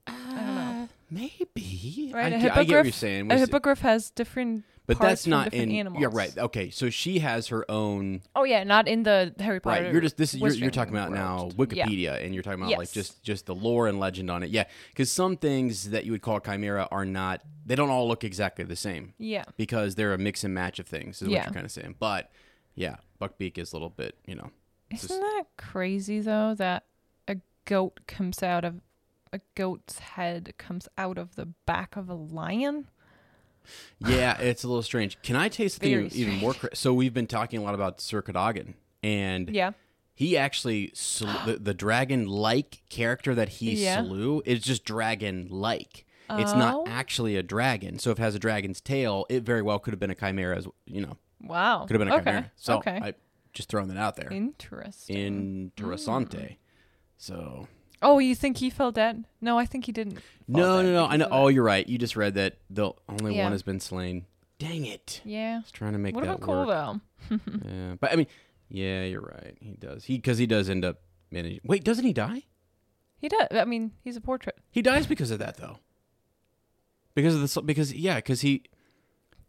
I 0.06 0.12
don't 0.12 0.54
know. 0.54 0.82
Uh, 0.84 0.86
maybe. 1.10 2.10
Right, 2.14 2.32
I, 2.32 2.36
a 2.36 2.40
get- 2.40 2.56
I 2.56 2.64
get 2.64 2.76
what 2.76 2.84
you're 2.86 2.92
saying. 2.92 3.30
A 3.30 3.34
it- 3.34 3.38
hippogriff 3.40 3.80
has 3.80 4.10
different, 4.10 4.64
but 4.86 4.98
parts 4.98 5.10
that's 5.10 5.22
from 5.24 5.30
not 5.30 5.44
different 5.50 5.70
in. 5.72 5.78
animals. 5.78 6.02
Yeah, 6.02 6.08
right. 6.12 6.36
Okay, 6.36 6.70
so 6.70 6.90
she 6.90 7.20
has 7.20 7.48
her 7.48 7.64
own. 7.70 8.22
oh 8.34 8.42
yeah, 8.44 8.64
not 8.64 8.88
in 8.88 9.04
the 9.04 9.32
Harry 9.38 9.60
Potter. 9.60 9.84
Right. 9.84 9.92
You're 9.92 10.00
just 10.00 10.16
this. 10.16 10.34
You're, 10.34 10.50
you're 10.50 10.70
Wizarding 10.70 10.72
talking 10.72 10.94
about 10.94 11.12
now 11.12 11.50
world. 11.56 11.72
Yeah. 11.72 11.86
Wikipedia, 11.86 12.24
and 12.24 12.34
you're 12.34 12.42
talking 12.42 12.60
about 12.60 12.70
like 12.70 12.88
Yes. 12.88 12.92
just 12.92 13.22
just 13.22 13.46
the 13.46 13.54
lore 13.54 13.86
and 13.86 14.00
legend 14.00 14.30
on 14.30 14.42
it. 14.42 14.50
Yeah, 14.50 14.64
because 14.90 15.10
some 15.10 15.36
things 15.36 15.90
that 15.90 16.04
you 16.04 16.12
would 16.12 16.22
call 16.22 16.40
chimera 16.40 16.88
are 16.90 17.04
not. 17.04 17.42
They 17.64 17.76
don't 17.76 17.90
all 17.90 18.08
look 18.08 18.24
exactly 18.24 18.64
the 18.64 18.74
same 18.76 19.14
Yeah. 19.18 19.44
because 19.56 19.94
they're 19.94 20.14
a 20.14 20.18
mix 20.18 20.42
and 20.42 20.52
match 20.52 20.80
of 20.80 20.86
things. 20.88 21.22
Is 21.22 21.28
what 21.28 21.32
Yeah. 21.32 21.44
you're 21.44 21.54
kind 21.54 21.64
of 21.64 21.70
saying. 21.70 21.94
But 22.00 22.30
yeah, 22.74 22.96
Buckbeak 23.20 23.56
is 23.58 23.72
a 23.72 23.76
little 23.76 23.90
bit. 23.90 24.16
You 24.26 24.34
know. 24.34 24.50
Isn't 24.90 25.20
that 25.20 25.44
crazy 25.56 26.18
though 26.20 26.54
that 26.56 26.84
a 27.28 27.36
goat 27.66 28.00
comes 28.08 28.42
out 28.42 28.64
of 28.64 28.80
a 29.32 29.40
goat's 29.54 29.98
head 30.00 30.54
comes 30.58 30.88
out 30.98 31.18
of 31.18 31.36
the 31.36 31.46
back 31.66 31.96
of 31.96 32.08
a 32.08 32.14
lion? 32.14 32.88
Yeah, 34.00 34.38
it's 34.40 34.64
a 34.64 34.68
little 34.68 34.82
strange. 34.82 35.20
Can 35.22 35.36
I 35.36 35.48
taste 35.48 35.76
something 35.76 36.08
Very 36.08 36.08
even 36.08 36.34
more? 36.38 36.54
Cra- 36.54 36.74
so 36.74 36.92
we've 36.92 37.14
been 37.14 37.26
talking 37.28 37.60
a 37.60 37.62
lot 37.62 37.74
about 37.74 38.00
Sir 38.00 38.20
Cadogan, 38.22 38.74
and 39.02 39.48
Yeah. 39.48 39.72
he 40.14 40.36
actually 40.36 40.90
sl- 40.94 41.26
the, 41.46 41.58
the 41.60 41.74
dragon-like 41.74 42.82
character 42.88 43.34
that 43.34 43.48
he 43.48 43.84
Yeah. 43.84 44.02
slew 44.02 44.42
is 44.44 44.60
just 44.62 44.84
dragon-like. 44.84 46.06
It's 46.34 46.54
not 46.54 46.74
Oh. 46.76 46.84
actually 46.86 47.36
a 47.36 47.42
dragon. 47.42 47.98
So 47.98 48.10
if 48.10 48.18
it 48.18 48.22
has 48.22 48.34
a 48.34 48.38
dragon's 48.38 48.80
tail, 48.80 49.26
it 49.28 49.42
very 49.42 49.60
well 49.60 49.78
could 49.78 49.92
have 49.92 50.00
been 50.00 50.10
a 50.10 50.14
chimera. 50.14 50.56
As 50.56 50.66
you 50.86 51.02
know, 51.02 51.18
Wow. 51.42 51.84
could 51.86 51.90
have 51.94 51.98
been 51.98 52.08
a 52.08 52.14
okay. 52.16 52.24
chimera. 52.24 52.52
So 52.56 52.78
okay. 52.78 52.98
I 53.02 53.14
just 53.52 53.68
throwing 53.68 53.88
that 53.88 53.98
out 53.98 54.16
there. 54.16 54.32
Interesting. 54.32 55.70
Interessante. 55.76 56.48
Hmm. 56.48 56.54
So 57.18 57.68
oh, 58.02 58.18
you 58.18 58.34
think 58.34 58.58
he 58.58 58.68
fell 58.70 58.92
dead? 58.92 59.24
No, 59.40 59.58
I 59.58 59.66
think 59.66 59.86
he 59.86 59.92
didn't. 59.92 60.18
no, 60.48 60.82
no, 60.82 60.92
no. 60.92 61.06
I 61.06 61.16
know. 61.16 61.28
Oh, 61.30 61.48
you're 61.48 61.64
right. 61.64 61.88
You 61.88 61.98
just 61.98 62.16
read 62.16 62.34
that 62.34 62.56
the 62.70 62.92
only 63.08 63.36
Yeah. 63.36 63.44
one 63.44 63.52
has 63.52 63.62
been 63.62 63.80
slain. 63.80 64.26
Dang 64.58 64.84
it! 64.84 65.20
Yeah. 65.24 65.56
I 65.56 65.58
was 65.60 65.70
trying 65.72 65.92
to 65.92 65.98
make 65.98 66.14
Would 66.14 66.24
that 66.24 66.40
cool 66.40 66.66
work. 66.66 66.68
though. 66.68 67.00
Yeah, 67.66 67.94
but 68.00 68.12
I 68.12 68.16
mean, 68.16 68.26
yeah, 68.68 69.04
you're 69.04 69.20
right. 69.20 69.56
He 69.60 69.72
does. 69.72 70.04
He 70.04 70.16
because 70.16 70.38
he 70.38 70.46
does 70.46 70.68
end 70.70 70.84
up 70.84 71.00
managing. 71.30 71.60
Wait, 71.64 71.82
doesn't 71.84 72.04
he 72.04 72.12
die? 72.12 72.42
He 73.18 73.28
does. 73.28 73.48
I 73.52 73.64
mean, 73.64 73.92
he's 74.02 74.16
a 74.16 74.20
portrait. 74.20 74.58
He 74.70 74.82
dies 74.82 75.06
because 75.06 75.30
of 75.30 75.38
that, 75.40 75.56
though. 75.56 75.78
Because 77.14 77.34
of 77.34 77.40
the 77.52 77.62
because 77.62 77.92
yeah, 77.92 78.16
because 78.16 78.40
he, 78.40 78.62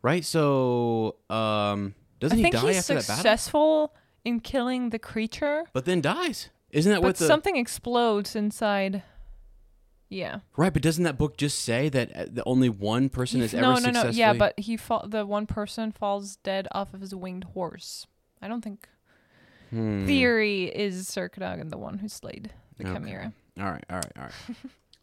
right? 0.01 0.23
So 0.25 1.15
um, 1.29 1.95
doesn't 2.19 2.35
I 2.35 2.37
he 2.37 2.43
think 2.43 2.53
die 2.55 2.67
he's 2.67 2.77
after 2.79 2.93
that 2.95 3.07
battle? 3.07 3.15
successful 3.15 3.95
in 4.25 4.39
killing 4.39 4.89
the 4.89 4.99
creature, 4.99 5.65
But 5.73 5.85
then 5.85 6.01
dies. 6.01 6.49
Isn't 6.73 6.91
that 6.91 7.01
but 7.01 7.07
what 7.09 7.15
the 7.17 7.27
something 7.27 7.55
explodes 7.55 8.35
inside. 8.35 9.03
Yeah. 10.09 10.39
right? 10.57 10.71
But 10.71 10.83
doesn't 10.83 11.05
that 11.05 11.17
book 11.17 11.37
just 11.37 11.59
say 11.59 11.89
that 11.89 12.15
uh, 12.15 12.25
the 12.29 12.43
only 12.45 12.69
one 12.69 13.09
person 13.09 13.41
has 13.41 13.53
f- 13.53 13.63
ever 13.63 13.79
no, 13.81 13.91
no, 13.91 14.03
no. 14.03 14.09
Yeah, 14.09 14.33
but 14.33 14.59
he 14.59 14.77
fall. 14.77 15.05
The 15.07 15.25
one 15.25 15.47
person 15.47 15.91
falls 15.91 16.35
dead 16.37 16.67
off 16.71 16.93
of 16.93 17.01
his 17.01 17.15
winged 17.15 17.45
horse. 17.45 18.05
I 18.41 18.47
don't 18.47 18.61
think. 18.63 18.87
Hmm. 19.71 20.05
Theory 20.05 20.65
is 20.65 21.07
Sir 21.07 21.29
Cadogan 21.29 21.69
the 21.69 21.79
one 21.79 21.97
who 21.97 22.07
slayed 22.07 22.51
the 22.77 22.83
Okay. 22.83 22.93
chimera. 22.93 23.33
All 23.59 23.71
right, 23.71 23.83
all 23.89 23.95
right, 23.95 24.11
all 24.17 24.23
right, 24.23 24.31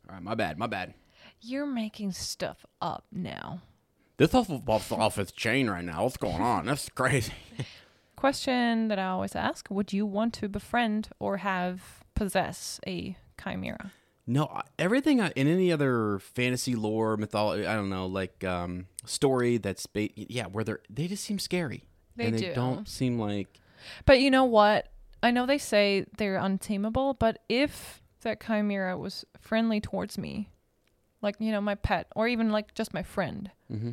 all 0.09 0.15
right. 0.15 0.23
My 0.23 0.35
bad, 0.37 0.59
my 0.59 0.69
bad. 0.69 0.95
You're 1.41 1.67
making 1.67 2.13
stuff 2.13 2.65
up 2.81 3.05
now. 3.11 3.63
This 4.17 4.33
off 4.35 4.49
off 4.69 4.93
off 4.93 5.19
its 5.19 5.33
chain 5.33 5.69
right 5.69 5.85
now. 5.85 6.05
What's 6.05 6.19
going 6.19 6.41
on? 6.43 6.67
That's 6.67 6.89
crazy. 6.91 7.33
Question 8.21 8.89
that 8.89 8.99
I 8.99 9.07
always 9.07 9.35
ask: 9.35 9.67
Would 9.71 9.95
you 9.95 10.05
want 10.05 10.35
to 10.35 10.49
befriend 10.51 11.09
or 11.19 11.39
have 11.39 12.05
possess 12.15 12.79
a 12.87 13.17
chimera? 13.43 13.93
No, 14.27 14.61
everything 14.79 15.23
I, 15.23 15.31
in 15.31 15.49
any 15.49 15.73
other 15.73 16.19
fantasy 16.19 16.75
lore, 16.75 17.17
mythology, 17.17 17.67
I 17.67 17.75
don't 17.75 17.89
know, 17.89 18.05
like 18.05 18.45
um, 18.45 18.89
story 19.07 19.57
that's 19.57 19.87
ba- 19.87 20.11
yeah, 20.15 20.49
where 20.49 20.65
they're 20.65 20.81
they 20.91 21.09
just 21.09 21.25
seem 21.25 21.39
scary. 21.39 21.85
They 22.15 22.27
and 22.27 22.35
they 22.35 22.49
do. 22.49 22.55
don't 22.55 22.87
seem 22.87 23.19
like 23.19 23.59
But 24.05 24.21
you 24.21 24.31
know 24.31 24.45
what? 24.45 24.89
I 25.23 25.31
know 25.31 25.47
they 25.47 25.57
say 25.57 26.05
they're 26.19 26.37
untamable, 26.37 27.15
but 27.15 27.39
if 27.49 28.03
that 28.21 28.45
chimera 28.45 28.99
was 28.99 29.25
friendly 29.41 29.81
towards 29.81 30.19
me, 30.19 30.51
like 31.23 31.37
you 31.39 31.53
know 31.53 31.63
my 31.63 31.75
pet, 31.75 32.09
or 32.15 32.29
even 32.29 32.51
like 32.51 32.75
just 32.75 32.93
my 32.93 33.03
friend, 33.03 33.51
mm-hmm. 33.73 33.93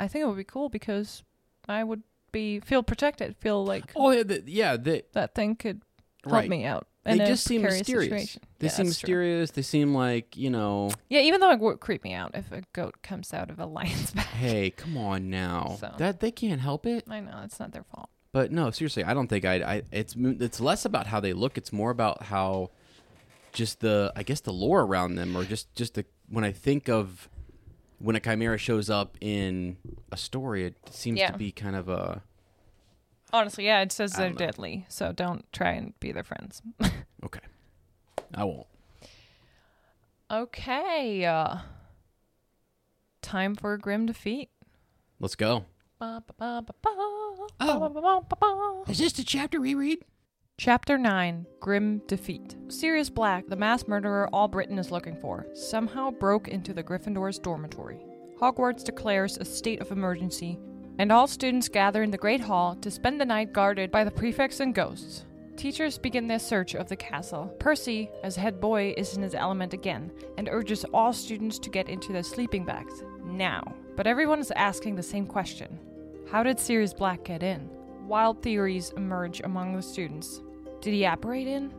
I 0.00 0.08
think 0.08 0.24
it 0.24 0.26
would 0.26 0.36
be 0.36 0.42
cool 0.42 0.68
because 0.68 1.22
I 1.68 1.84
would 1.84 2.02
be 2.32 2.60
feel 2.60 2.82
protected, 2.82 3.36
feel 3.38 3.64
like 3.64 3.92
Oh 3.96 4.10
yeah, 4.10 4.22
the, 4.22 4.42
yeah, 4.46 4.76
they 4.76 5.02
that 5.12 5.34
thing 5.34 5.56
could 5.56 5.82
help 6.24 6.32
right. 6.34 6.48
me 6.48 6.64
out. 6.64 6.86
They 7.02 7.16
just 7.16 7.44
seem 7.44 7.62
mysterious. 7.62 8.08
situation. 8.10 8.42
They 8.58 8.66
Yeah, 8.66 8.72
seem 8.72 8.86
that's 8.86 8.98
true. 9.00 9.08
mysterious. 9.08 9.50
They 9.52 9.62
seem 9.62 9.94
like 9.94 10.36
you 10.36 10.50
know. 10.50 10.90
Yeah, 11.08 11.20
even 11.20 11.40
though 11.40 11.50
it 11.50 11.58
would 11.58 11.80
creep 11.80 12.04
me 12.04 12.12
out 12.12 12.32
if 12.34 12.52
a 12.52 12.62
goat 12.74 12.96
comes 13.02 13.32
out 13.32 13.50
of 13.50 13.58
a 13.58 13.64
lion's 13.76 14.10
back. 14.10 14.26
Hey, 14.26 14.70
come 14.70 14.96
on 14.98 15.30
now. 15.30 15.76
So. 15.80 15.94
That 15.96 16.20
they 16.20 16.30
can't 16.30 16.60
help 16.60 16.84
it. 16.86 17.04
I 17.08 17.20
know 17.20 17.40
it's 17.44 17.58
not 17.58 17.72
their 17.72 17.84
fault. 17.84 18.10
But 18.32 18.52
no, 18.52 18.70
seriously, 18.70 19.02
I 19.02 19.14
don't 19.14 19.28
think 19.28 19.44
I. 19.44 19.54
I 19.56 19.82
it's 19.90 20.14
it's 20.16 20.60
less 20.60 20.84
about 20.84 21.06
how 21.06 21.20
they 21.20 21.32
look. 21.32 21.56
It's 21.58 21.72
more 21.72 21.90
about 21.90 22.22
how, 22.24 22.70
just 23.52 23.80
the 23.80 24.12
I 24.14 24.22
guess 24.22 24.40
the 24.40 24.52
lore 24.52 24.82
around 24.82 25.14
them, 25.16 25.36
or 25.36 25.44
just 25.44 25.74
just 25.74 25.94
the 25.94 26.04
when 26.28 26.44
I 26.44 26.52
think 26.52 26.88
of 26.88 27.28
when 28.00 28.16
a 28.16 28.20
chimera 28.20 28.58
shows 28.58 28.90
up 28.90 29.16
in 29.20 29.76
a 30.10 30.16
story, 30.16 30.64
it 30.64 30.74
seems 30.90 31.18
Yeah. 31.18 31.30
to 31.30 31.38
be 31.38 31.52
kind 31.52 31.76
of 31.76 31.88
a 31.88 32.22
Honestly, 33.32 33.64
yeah, 33.66 33.80
it 33.82 33.92
says 33.92 34.14
I 34.14 34.18
they're 34.18 34.28
don't 34.30 34.40
know. 34.40 34.46
deadly, 34.46 34.86
so 34.88 35.12
don't 35.12 35.44
try 35.52 35.70
and 35.72 35.98
be 36.00 36.10
their 36.10 36.24
friends. 36.24 36.60
okay. 37.24 37.40
I 38.34 38.42
won't. 38.44 38.66
Okay. 40.30 41.24
Uh, 41.24 41.58
time 43.22 43.54
for 43.54 43.74
a 43.74 43.78
grim 43.78 44.06
defeat. 44.06 44.50
Let's 45.20 45.36
go. 45.36 45.66
Ba, 45.98 46.24
ba, 46.26 46.34
ba, 46.38 46.62
ba, 46.62 46.72
ba, 46.82 46.90
ba, 47.58 47.90
ba, 47.90 48.00
ba, 48.00 48.20
ba, 48.28 48.36
ba. 48.40 48.90
Is 48.90 48.98
this 48.98 49.12
the 49.12 49.22
chapter 49.22 49.60
we 49.60 49.74
read? 49.74 49.98
Chapter 50.62 50.98
9 50.98 51.46
Grim 51.58 52.02
Defeat. 52.06 52.54
Sirius 52.68 53.08
Black, 53.08 53.46
the 53.46 53.56
mass 53.56 53.88
murderer 53.88 54.28
all 54.30 54.46
Britain 54.46 54.78
is 54.78 54.90
looking 54.90 55.16
for, 55.16 55.46
somehow 55.54 56.10
broke 56.10 56.48
into 56.48 56.74
the 56.74 56.82
Gryffindor's 56.82 57.38
dormitory. 57.38 57.98
Hogwarts 58.38 58.84
declares 58.84 59.38
a 59.38 59.44
state 59.46 59.80
of 59.80 59.90
emergency, 59.90 60.58
and 60.98 61.10
all 61.10 61.26
students 61.26 61.70
gather 61.70 62.02
in 62.02 62.10
the 62.10 62.18
Great 62.18 62.42
Hall 62.42 62.76
to 62.82 62.90
spend 62.90 63.18
the 63.18 63.24
night 63.24 63.54
guarded 63.54 63.90
by 63.90 64.04
the 64.04 64.10
prefects 64.10 64.60
and 64.60 64.74
ghosts. 64.74 65.24
Teachers 65.56 65.96
begin 65.96 66.26
their 66.26 66.38
search 66.38 66.74
of 66.74 66.90
the 66.90 66.96
castle. 66.96 67.46
Percy, 67.58 68.10
as 68.22 68.36
head 68.36 68.60
boy, 68.60 68.92
is 68.98 69.16
in 69.16 69.22
his 69.22 69.34
element 69.34 69.72
again 69.72 70.12
and 70.36 70.46
urges 70.52 70.84
all 70.92 71.14
students 71.14 71.58
to 71.58 71.70
get 71.70 71.88
into 71.88 72.12
their 72.12 72.22
sleeping 72.22 72.66
bags 72.66 73.02
now. 73.24 73.62
But 73.96 74.06
everyone 74.06 74.40
is 74.40 74.50
asking 74.50 74.96
the 74.96 75.02
same 75.02 75.24
question 75.24 75.78
How 76.30 76.42
did 76.42 76.60
Sirius 76.60 76.92
Black 76.92 77.24
get 77.24 77.42
in? 77.42 77.70
Wild 78.06 78.42
theories 78.42 78.92
emerge 78.98 79.40
among 79.40 79.74
the 79.74 79.80
students. 79.80 80.42
Did 80.80 80.94
he 80.94 81.04
apparate 81.04 81.46
in? 81.46 81.74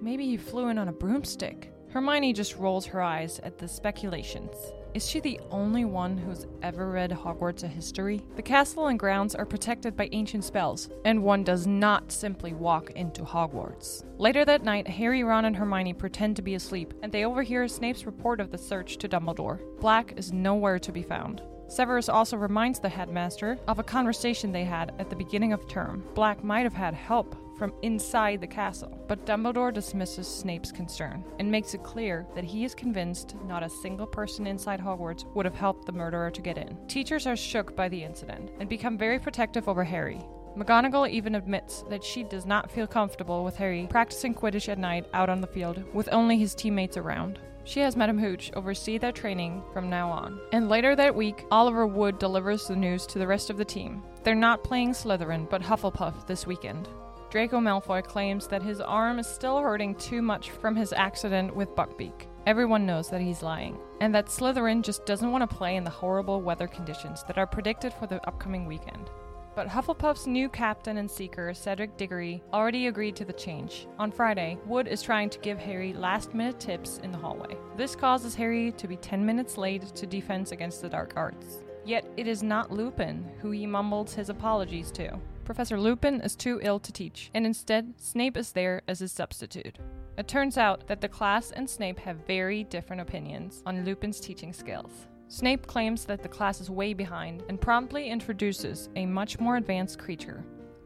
Maybe 0.00 0.26
he 0.26 0.36
flew 0.36 0.68
in 0.68 0.78
on 0.78 0.88
a 0.88 0.92
broomstick. 0.92 1.72
Hermione 1.88 2.32
just 2.32 2.56
rolls 2.56 2.86
her 2.86 3.02
eyes 3.02 3.38
at 3.40 3.56
the 3.58 3.68
speculations. 3.68 4.54
Is 4.92 5.08
she 5.08 5.20
the 5.20 5.40
only 5.50 5.86
one 5.86 6.18
who's 6.18 6.46
ever 6.62 6.90
read 6.90 7.10
Hogwarts 7.10 7.62
a 7.62 7.68
history? 7.68 8.22
The 8.36 8.42
castle 8.42 8.88
and 8.88 8.98
grounds 8.98 9.34
are 9.34 9.46
protected 9.46 9.96
by 9.96 10.10
ancient 10.12 10.44
spells, 10.44 10.90
and 11.06 11.22
one 11.22 11.44
does 11.44 11.66
not 11.66 12.12
simply 12.12 12.52
walk 12.52 12.90
into 12.90 13.22
Hogwarts. 13.22 14.04
Later 14.18 14.44
that 14.44 14.64
night, 14.64 14.86
Harry, 14.86 15.24
Ron, 15.24 15.46
and 15.46 15.56
Hermione 15.56 15.94
pretend 15.94 16.36
to 16.36 16.42
be 16.42 16.56
asleep, 16.56 16.92
and 17.02 17.10
they 17.10 17.24
overhear 17.24 17.66
Snape's 17.68 18.04
report 18.04 18.38
of 18.38 18.50
the 18.50 18.58
search 18.58 18.98
to 18.98 19.08
Dumbledore. 19.08 19.60
Black 19.80 20.12
is 20.18 20.30
nowhere 20.30 20.78
to 20.78 20.92
be 20.92 21.02
found. 21.02 21.42
Severus 21.68 22.10
also 22.10 22.36
reminds 22.36 22.80
the 22.80 22.88
headmaster 22.90 23.58
of 23.66 23.78
a 23.78 23.82
conversation 23.82 24.52
they 24.52 24.64
had 24.64 24.94
at 24.98 25.08
the 25.08 25.16
beginning 25.16 25.54
of 25.54 25.66
term. 25.68 26.04
Black 26.14 26.44
might 26.44 26.64
have 26.64 26.74
had 26.74 26.92
help 26.92 27.34
from 27.62 27.72
inside 27.82 28.40
the 28.40 28.46
castle, 28.48 28.98
but 29.06 29.24
Dumbledore 29.24 29.72
dismisses 29.72 30.26
Snape's 30.26 30.72
concern 30.72 31.22
and 31.38 31.48
makes 31.48 31.74
it 31.74 31.84
clear 31.84 32.26
that 32.34 32.42
he 32.42 32.64
is 32.64 32.74
convinced 32.74 33.36
not 33.46 33.62
a 33.62 33.70
single 33.70 34.04
person 34.04 34.48
inside 34.48 34.80
Hogwarts 34.80 35.32
would 35.36 35.44
have 35.44 35.54
helped 35.54 35.86
the 35.86 35.92
murderer 35.92 36.28
to 36.28 36.42
get 36.42 36.58
in. 36.58 36.76
Teachers 36.88 37.24
are 37.24 37.36
shook 37.36 37.76
by 37.76 37.88
the 37.88 38.02
incident 38.02 38.50
and 38.58 38.68
become 38.68 38.98
very 38.98 39.20
protective 39.20 39.68
over 39.68 39.84
Harry. 39.84 40.20
McGonagall 40.56 41.08
even 41.08 41.36
admits 41.36 41.84
that 41.88 42.02
she 42.02 42.24
does 42.24 42.46
not 42.46 42.68
feel 42.68 42.88
comfortable 42.88 43.44
with 43.44 43.54
Harry 43.54 43.86
practicing 43.88 44.34
Quidditch 44.34 44.68
at 44.68 44.76
night 44.76 45.06
out 45.14 45.30
on 45.30 45.40
the 45.40 45.46
field 45.46 45.84
with 45.94 46.08
only 46.10 46.36
his 46.36 46.56
teammates 46.56 46.96
around. 46.96 47.38
She 47.62 47.78
has 47.78 47.94
Madam 47.94 48.18
Hooch 48.18 48.50
oversee 48.54 48.98
their 48.98 49.12
training 49.12 49.62
from 49.72 49.88
now 49.88 50.10
on. 50.10 50.40
And 50.50 50.68
later 50.68 50.96
that 50.96 51.14
week, 51.14 51.44
Oliver 51.52 51.86
Wood 51.86 52.18
delivers 52.18 52.66
the 52.66 52.74
news 52.74 53.06
to 53.06 53.20
the 53.20 53.26
rest 53.28 53.50
of 53.50 53.56
the 53.56 53.64
team. 53.64 54.02
They're 54.24 54.34
not 54.34 54.64
playing 54.64 54.94
Slytherin, 54.94 55.48
but 55.48 55.62
Hufflepuff 55.62 56.26
this 56.26 56.44
weekend. 56.44 56.88
Draco 57.32 57.60
Malfoy 57.60 58.04
claims 58.04 58.46
that 58.48 58.62
his 58.62 58.82
arm 58.82 59.18
is 59.18 59.26
still 59.26 59.58
hurting 59.58 59.94
too 59.94 60.20
much 60.20 60.50
from 60.50 60.76
his 60.76 60.92
accident 60.92 61.56
with 61.56 61.74
Buckbeak. 61.74 62.26
Everyone 62.46 62.84
knows 62.84 63.08
that 63.08 63.22
he's 63.22 63.42
lying, 63.42 63.78
and 64.02 64.14
that 64.14 64.26
Slytherin 64.26 64.82
just 64.82 65.06
doesn't 65.06 65.32
want 65.32 65.40
to 65.40 65.56
play 65.56 65.76
in 65.76 65.82
the 65.82 65.88
horrible 65.88 66.42
weather 66.42 66.66
conditions 66.66 67.22
that 67.22 67.38
are 67.38 67.46
predicted 67.46 67.94
for 67.94 68.06
the 68.06 68.20
upcoming 68.28 68.66
weekend. 68.66 69.08
But 69.54 69.66
Hufflepuff's 69.66 70.26
new 70.26 70.50
captain 70.50 70.98
and 70.98 71.10
seeker, 71.10 71.54
Cedric 71.54 71.96
Diggory, 71.96 72.42
already 72.52 72.88
agreed 72.88 73.16
to 73.16 73.24
the 73.24 73.32
change. 73.32 73.86
On 73.98 74.12
Friday, 74.12 74.58
Wood 74.66 74.86
is 74.86 75.00
trying 75.00 75.30
to 75.30 75.38
give 75.38 75.58
Harry 75.58 75.94
last 75.94 76.34
minute 76.34 76.60
tips 76.60 76.98
in 77.02 77.12
the 77.12 77.18
hallway. 77.18 77.56
This 77.78 77.96
causes 77.96 78.34
Harry 78.34 78.72
to 78.72 78.86
be 78.86 78.96
10 78.96 79.24
minutes 79.24 79.56
late 79.56 79.86
to 79.94 80.06
defense 80.06 80.52
against 80.52 80.82
the 80.82 80.88
dark 80.90 81.14
arts. 81.16 81.62
Yet 81.86 82.04
it 82.18 82.26
is 82.26 82.42
not 82.42 82.70
Lupin 82.70 83.26
who 83.40 83.52
he 83.52 83.66
mumbles 83.66 84.12
his 84.12 84.28
apologies 84.28 84.90
to. 84.92 85.18
Professor 85.44 85.78
Lupin 85.78 86.20
is 86.20 86.36
too 86.36 86.60
ill 86.62 86.78
to 86.78 86.92
teach, 86.92 87.30
and 87.34 87.44
instead, 87.44 87.94
Snape 87.96 88.36
is 88.36 88.52
there 88.52 88.82
as 88.86 89.00
his 89.00 89.10
substitute. 89.10 89.78
It 90.16 90.28
turns 90.28 90.56
out 90.56 90.86
that 90.86 91.00
the 91.00 91.08
class 91.08 91.50
and 91.50 91.68
Snape 91.68 91.98
have 91.98 92.26
very 92.26 92.64
different 92.64 93.02
opinions 93.02 93.62
on 93.66 93.84
Lupin's 93.84 94.20
teaching 94.20 94.52
skills. 94.52 95.08
Snape 95.28 95.66
claims 95.66 96.04
that 96.04 96.22
the 96.22 96.28
class 96.28 96.60
is 96.60 96.70
way 96.70 96.94
behind 96.94 97.42
and 97.48 97.60
promptly 97.60 98.08
introduces 98.08 98.88
a 98.96 99.06
much 99.06 99.40
more 99.40 99.56
advanced 99.56 99.98
creature, 99.98 100.44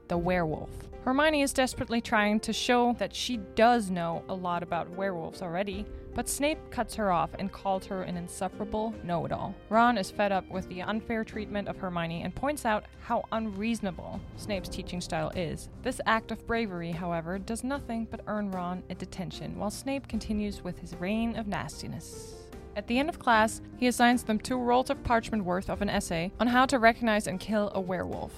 the 0.09 0.17
werewolf. 0.17 0.71
Hermione 1.05 1.43
is 1.43 1.53
desperately 1.53 2.01
trying 2.01 2.41
to 2.41 2.53
show 2.53 2.95
that 2.99 3.15
she 3.15 3.39
does 3.57 3.91
know 3.91 4.25
a 4.29 4.35
lot 4.35 4.63
about 4.63 4.89
werewolves 4.91 5.43
already, 5.43 5.85
but 6.17 6.31
Snape 6.31 6.59
cuts 6.71 6.95
her 6.95 7.13
off 7.13 7.29
and 7.39 7.53
calls 7.53 7.85
her 7.85 8.03
an 8.03 8.17
insufferable 8.17 8.95
know 9.05 9.27
it 9.27 9.33
all. 9.33 9.55
Ron 9.69 9.99
is 9.99 10.11
fed 10.11 10.33
up 10.33 10.49
with 10.49 10.67
the 10.71 10.81
unfair 10.81 11.25
treatment 11.25 11.69
of 11.69 11.77
Hermione 11.77 12.23
and 12.23 12.35
points 12.35 12.65
out 12.65 12.87
how 13.01 13.23
unreasonable 13.33 14.19
Snape's 14.37 14.71
teaching 14.71 15.03
style 15.03 15.31
is. 15.37 15.69
This 15.83 16.01
act 16.07 16.33
of 16.33 16.47
bravery, 16.47 16.91
however, 16.91 17.39
does 17.39 17.63
nothing 17.63 18.09
but 18.11 18.23
earn 18.27 18.51
Ron 18.51 18.83
a 18.89 18.95
detention, 18.95 19.59
while 19.59 19.71
Snape 19.71 20.09
continues 20.09 20.65
with 20.65 20.79
his 20.79 20.97
reign 20.97 21.37
of 21.37 21.49
nastiness. 21.49 22.35
At 22.77 22.87
the 22.87 22.99
end 22.99 23.11
of 23.11 23.19
class, 23.19 23.61
he 23.77 23.87
assigns 23.87 24.23
them 24.23 24.39
two 24.39 24.57
rolls 24.57 24.89
of 24.89 25.05
parchment 25.05 25.45
worth 25.45 25.69
of 25.69 25.83
an 25.83 25.91
essay 25.91 26.33
on 26.41 26.47
how 26.47 26.65
to 26.67 26.79
recognize 26.79 27.27
and 27.27 27.39
kill 27.39 27.71
a 27.75 27.81
werewolf. 27.81 28.33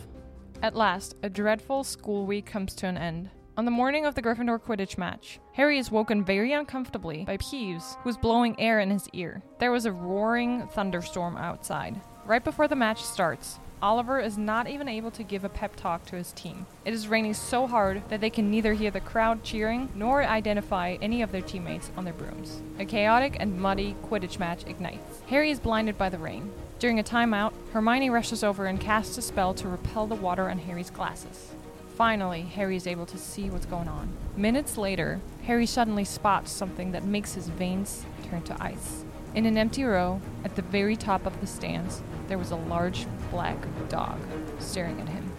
At 0.62 0.74
last, 0.74 1.14
a 1.22 1.30
dreadful 1.30 1.84
school 1.84 2.26
week 2.26 2.46
comes 2.46 2.74
to 2.74 2.86
an 2.86 2.98
end. 2.98 3.30
On 3.58 3.64
the 3.64 3.72
morning 3.72 4.06
of 4.06 4.14
the 4.14 4.22
Gryffindor 4.22 4.60
Quidditch 4.60 4.96
match, 4.96 5.40
Harry 5.54 5.78
is 5.78 5.90
woken 5.90 6.22
very 6.22 6.52
uncomfortably 6.52 7.24
by 7.24 7.38
Peeves, 7.38 8.00
who 8.02 8.08
is 8.08 8.16
blowing 8.16 8.54
air 8.60 8.78
in 8.78 8.88
his 8.88 9.08
ear. 9.12 9.42
There 9.58 9.72
was 9.72 9.84
a 9.84 9.90
roaring 9.90 10.68
thunderstorm 10.68 11.36
outside. 11.36 12.00
Right 12.24 12.44
before 12.44 12.68
the 12.68 12.76
match 12.76 13.02
starts, 13.02 13.58
Oliver 13.82 14.20
is 14.20 14.38
not 14.38 14.68
even 14.68 14.86
able 14.86 15.10
to 15.10 15.24
give 15.24 15.42
a 15.42 15.48
pep 15.48 15.74
talk 15.74 16.06
to 16.06 16.14
his 16.14 16.30
team. 16.34 16.66
It 16.84 16.94
is 16.94 17.08
raining 17.08 17.34
so 17.34 17.66
hard 17.66 18.08
that 18.10 18.20
they 18.20 18.30
can 18.30 18.48
neither 18.48 18.74
hear 18.74 18.92
the 18.92 19.00
crowd 19.00 19.42
cheering 19.42 19.88
nor 19.92 20.22
identify 20.22 20.96
any 21.02 21.22
of 21.22 21.32
their 21.32 21.42
teammates 21.42 21.90
on 21.96 22.04
their 22.04 22.14
brooms. 22.14 22.62
A 22.78 22.84
chaotic 22.84 23.38
and 23.40 23.60
muddy 23.60 23.96
Quidditch 24.04 24.38
match 24.38 24.66
ignites. 24.68 25.22
Harry 25.26 25.50
is 25.50 25.58
blinded 25.58 25.98
by 25.98 26.10
the 26.10 26.18
rain. 26.18 26.52
During 26.78 27.00
a 27.00 27.02
timeout, 27.02 27.52
Hermione 27.72 28.10
rushes 28.10 28.44
over 28.44 28.66
and 28.66 28.80
casts 28.80 29.18
a 29.18 29.22
spell 29.22 29.52
to 29.54 29.68
repel 29.68 30.06
the 30.06 30.14
water 30.14 30.48
on 30.48 30.58
Harry's 30.60 30.90
glasses. 30.90 31.56
Finally, 31.98 32.42
Harry 32.42 32.76
is 32.76 32.86
able 32.86 33.06
to 33.06 33.18
see 33.18 33.50
what's 33.50 33.66
going 33.66 33.88
on. 33.88 34.08
Minutes 34.36 34.78
later, 34.78 35.20
Harry 35.42 35.66
suddenly 35.66 36.04
spots 36.04 36.52
something 36.52 36.92
that 36.92 37.02
makes 37.02 37.34
his 37.34 37.48
veins 37.48 38.06
turn 38.30 38.40
to 38.42 38.56
ice. 38.62 39.04
In 39.34 39.46
an 39.46 39.58
empty 39.58 39.82
row, 39.82 40.20
at 40.44 40.54
the 40.54 40.62
very 40.62 40.94
top 40.94 41.26
of 41.26 41.40
the 41.40 41.46
stands, 41.48 42.00
there 42.28 42.38
was 42.38 42.52
a 42.52 42.56
large 42.56 43.04
black 43.32 43.58
dog 43.88 44.16
staring 44.60 45.00
at 45.00 45.08
him. 45.08 45.32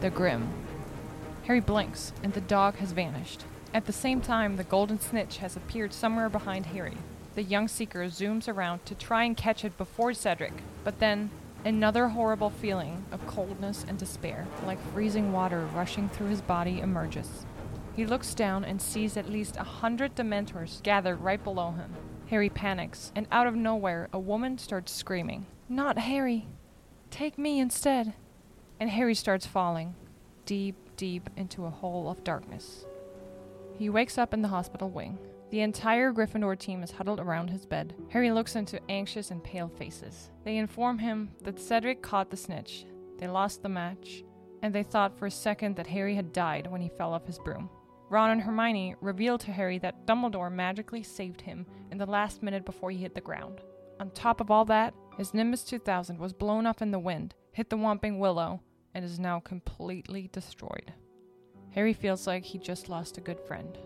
The 0.00 0.08
Grim. 0.08 0.48
Harry 1.44 1.60
blinks, 1.60 2.14
and 2.22 2.32
the 2.32 2.40
dog 2.40 2.76
has 2.76 2.92
vanished. 2.92 3.44
At 3.74 3.84
the 3.84 3.92
same 3.92 4.22
time, 4.22 4.56
the 4.56 4.64
golden 4.64 4.98
snitch 4.98 5.36
has 5.36 5.54
appeared 5.54 5.92
somewhere 5.92 6.30
behind 6.30 6.64
Harry. 6.64 6.96
The 7.34 7.42
young 7.42 7.68
seeker 7.68 8.02
zooms 8.06 8.48
around 8.48 8.86
to 8.86 8.94
try 8.94 9.24
and 9.24 9.36
catch 9.36 9.66
it 9.66 9.76
before 9.76 10.14
Cedric, 10.14 10.54
but 10.82 10.98
then 10.98 11.28
another 11.66 12.06
horrible 12.06 12.48
feeling 12.48 13.04
of 13.10 13.26
coldness 13.26 13.84
and 13.88 13.98
despair, 13.98 14.46
like 14.64 14.78
freezing 14.92 15.32
water 15.32 15.66
rushing 15.74 16.08
through 16.08 16.28
his 16.28 16.40
body, 16.40 16.78
emerges. 16.78 17.44
He 17.96 18.06
looks 18.06 18.34
down 18.34 18.64
and 18.64 18.80
sees 18.80 19.16
at 19.16 19.28
least 19.28 19.56
a 19.56 19.64
hundred 19.64 20.14
Dementors 20.14 20.80
gathered 20.84 21.20
right 21.20 21.42
below 21.42 21.72
him. 21.72 21.92
Harry 22.28 22.48
panics, 22.48 23.10
and 23.16 23.26
out 23.32 23.48
of 23.48 23.56
nowhere, 23.56 24.08
a 24.12 24.18
woman 24.18 24.58
starts 24.58 24.92
screaming, 24.92 25.46
Not 25.68 25.98
Harry! 25.98 26.46
Take 27.10 27.36
me 27.36 27.58
instead! 27.58 28.14
And 28.78 28.90
Harry 28.90 29.14
starts 29.14 29.46
falling, 29.46 29.96
deep, 30.44 30.76
deep 30.96 31.28
into 31.36 31.64
a 31.64 31.70
hole 31.70 32.08
of 32.08 32.22
darkness. 32.22 32.84
He 33.76 33.88
wakes 33.88 34.18
up 34.18 34.32
in 34.32 34.42
the 34.42 34.48
hospital 34.48 34.88
wing. 34.88 35.18
The 35.50 35.60
entire 35.60 36.12
Gryffindor 36.12 36.58
team 36.58 36.82
is 36.82 36.90
huddled 36.90 37.20
around 37.20 37.50
his 37.50 37.64
bed. 37.64 37.94
Harry 38.08 38.32
looks 38.32 38.56
into 38.56 38.80
anxious 38.90 39.30
and 39.30 39.42
pale 39.42 39.68
faces. 39.68 40.30
They 40.44 40.56
inform 40.56 40.98
him 40.98 41.30
that 41.42 41.60
Cedric 41.60 42.02
caught 42.02 42.30
the 42.30 42.36
snitch, 42.36 42.84
they 43.18 43.28
lost 43.28 43.62
the 43.62 43.68
match, 43.68 44.24
and 44.62 44.74
they 44.74 44.82
thought 44.82 45.16
for 45.16 45.26
a 45.26 45.30
second 45.30 45.76
that 45.76 45.86
Harry 45.86 46.14
had 46.14 46.32
died 46.32 46.66
when 46.66 46.80
he 46.80 46.88
fell 46.88 47.12
off 47.12 47.26
his 47.26 47.38
broom. 47.38 47.70
Ron 48.08 48.30
and 48.30 48.40
Hermione 48.40 48.96
reveal 49.00 49.38
to 49.38 49.52
Harry 49.52 49.78
that 49.78 50.06
Dumbledore 50.06 50.52
magically 50.52 51.02
saved 51.02 51.40
him 51.40 51.66
in 51.90 51.98
the 51.98 52.06
last 52.06 52.42
minute 52.42 52.64
before 52.64 52.90
he 52.90 52.98
hit 52.98 53.14
the 53.14 53.20
ground. 53.20 53.60
On 54.00 54.10
top 54.10 54.40
of 54.40 54.50
all 54.50 54.64
that, 54.66 54.94
his 55.16 55.32
Nimbus 55.32 55.64
2000 55.64 56.18
was 56.18 56.32
blown 56.32 56.66
up 56.66 56.82
in 56.82 56.90
the 56.90 56.98
wind, 56.98 57.34
hit 57.52 57.70
the 57.70 57.76
Whomping 57.76 58.18
Willow, 58.18 58.60
and 58.94 59.04
is 59.04 59.18
now 59.18 59.40
completely 59.40 60.28
destroyed. 60.32 60.92
Harry 61.70 61.92
feels 61.92 62.26
like 62.26 62.44
he 62.44 62.58
just 62.58 62.88
lost 62.88 63.18
a 63.18 63.22
good 63.22 63.40
friend. 63.40 63.78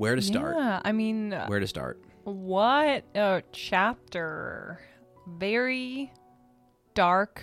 Where 0.00 0.16
to 0.16 0.22
start? 0.22 0.56
Yeah, 0.56 0.80
I 0.82 0.92
mean, 0.92 1.32
Where 1.46 1.60
to 1.60 1.66
start? 1.66 2.00
what 2.24 3.04
a 3.14 3.42
chapter. 3.52 4.80
Very 5.26 6.10
dark, 6.94 7.42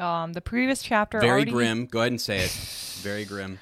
Um, 0.00 0.32
the 0.32 0.40
previous 0.40 0.82
chapter 0.82 1.20
Very 1.20 1.30
already, 1.30 1.50
grim. 1.50 1.84
Go 1.84 1.98
ahead 2.00 2.12
and 2.12 2.20
say 2.20 2.38
it. 2.38 2.50
Very 3.02 3.26
grim. 3.26 3.58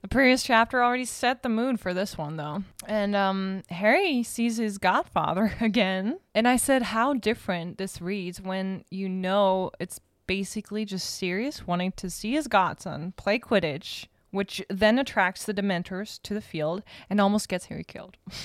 The 0.00 0.08
previous 0.08 0.42
chapter 0.42 0.82
already 0.82 1.04
set 1.04 1.42
the 1.42 1.50
mood 1.50 1.78
for 1.78 1.92
this 1.92 2.16
one, 2.16 2.38
though. 2.38 2.64
And 2.86 3.14
um, 3.14 3.64
Harry 3.68 4.22
sees 4.22 4.56
his 4.56 4.78
godfather 4.78 5.52
again. 5.60 6.20
And 6.34 6.48
I 6.48 6.56
said, 6.56 6.80
how 6.80 7.12
different 7.12 7.76
this 7.76 8.00
reads 8.00 8.40
when 8.40 8.82
you 8.88 9.10
know 9.10 9.72
it's 9.78 10.00
basically 10.26 10.86
just 10.86 11.10
Sirius 11.18 11.66
wanting 11.66 11.92
to 11.98 12.08
see 12.08 12.32
his 12.32 12.48
godson 12.48 13.12
play 13.18 13.38
Quidditch, 13.38 14.06
which 14.30 14.62
then 14.68 14.98
attracts 14.98 15.44
the 15.44 15.54
Dementors 15.54 16.20
to 16.22 16.34
the 16.34 16.40
field 16.40 16.82
and 17.08 17.20
almost 17.20 17.48
gets 17.48 17.66
Harry 17.66 17.84
killed. 17.84 18.16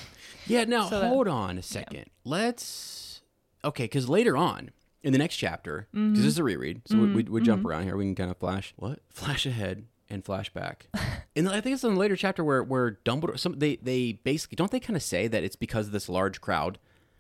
Yeah, 0.48 0.63
now 0.65 0.88
So 0.89 1.00
that- 1.00 1.08
hold 1.08 1.28
on 1.28 1.58
a 1.58 1.63
second. 1.63 2.06
Let's 2.24 3.21
okay, 3.63 3.86
because 3.86 4.08
later 4.08 4.38
on 4.38 4.69
in 5.02 5.12
the 5.12 5.17
next 5.17 5.38
chapter, 5.38 5.88
because 5.91 6.00
Mm-hmm. 6.04 6.13
this 6.15 6.26
is 6.26 6.38
a 6.38 6.43
reread, 6.43 6.82
so 6.86 6.98
we, 7.00 7.13
we, 7.13 7.24
we 7.24 7.41
jump 7.41 7.65
around 7.65 7.84
here. 7.86 7.98
We 7.98 8.06
can 8.06 8.13
kind 8.13 8.30
of 8.30 8.38
flash 8.38 8.74
what 8.76 9.00
flash 9.10 9.48
ahead 9.48 9.86
and 10.08 10.24
flash 10.24 10.52
back. 10.54 10.88
and 11.36 11.50
I 11.50 11.62
think 11.62 11.74
it's 11.74 11.84
in 11.84 11.95
the 11.95 12.00
later 12.00 12.15
chapter 12.15 12.43
where 12.43 12.62
where 12.63 13.00
Dumbledore 13.04 13.39
some 13.39 13.58
they 13.58 13.78
they 13.78 14.13
basically 14.24 14.56
don't 14.56 14.69
they 14.69 14.80
kind 14.80 14.95
of 14.95 15.02
say 15.02 15.28
that 15.28 15.43
it's 15.43 15.56
because 15.56 15.88
of 15.88 15.93
this 15.93 16.10
large 16.10 16.41
crowd. 16.41 16.78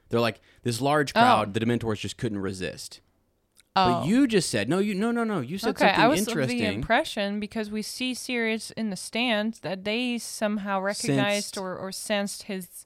They're 0.09 0.19
like 0.19 0.39
this 0.61 0.79
large 0.79 1.11
crowd, 1.15 1.55
the 1.55 1.59
Dementors 1.59 1.97
just 2.01 2.17
couldn't 2.17 2.37
resist. 2.39 3.01
But 3.75 4.05
you 4.05 4.25
just 4.25 4.49
said 4.49 4.69
no, 4.69 4.79
you 4.79 4.95
no 4.95 5.11
no 5.11 5.23
no. 5.25 5.41
You 5.41 5.57
said 5.57 5.67
Oh. 5.67 5.71
okay, 5.71 5.87
something 5.87 6.03
I 6.03 6.07
was 6.07 6.27
interesting. 6.27 6.57
the 6.59 6.65
impression 6.65 7.39
because 7.41 7.69
we 7.69 7.81
see 7.81 8.13
Sirius 8.13 8.71
in 8.71 8.89
the 8.89 8.95
stands 8.95 9.59
that 9.59 9.83
they 9.83 10.17
somehow 10.17 10.79
recognized 10.79 11.55
Sensed. 11.55 11.57
or, 11.57 11.77
or 11.77 11.91
sensed 11.91 12.43
his. 12.43 12.85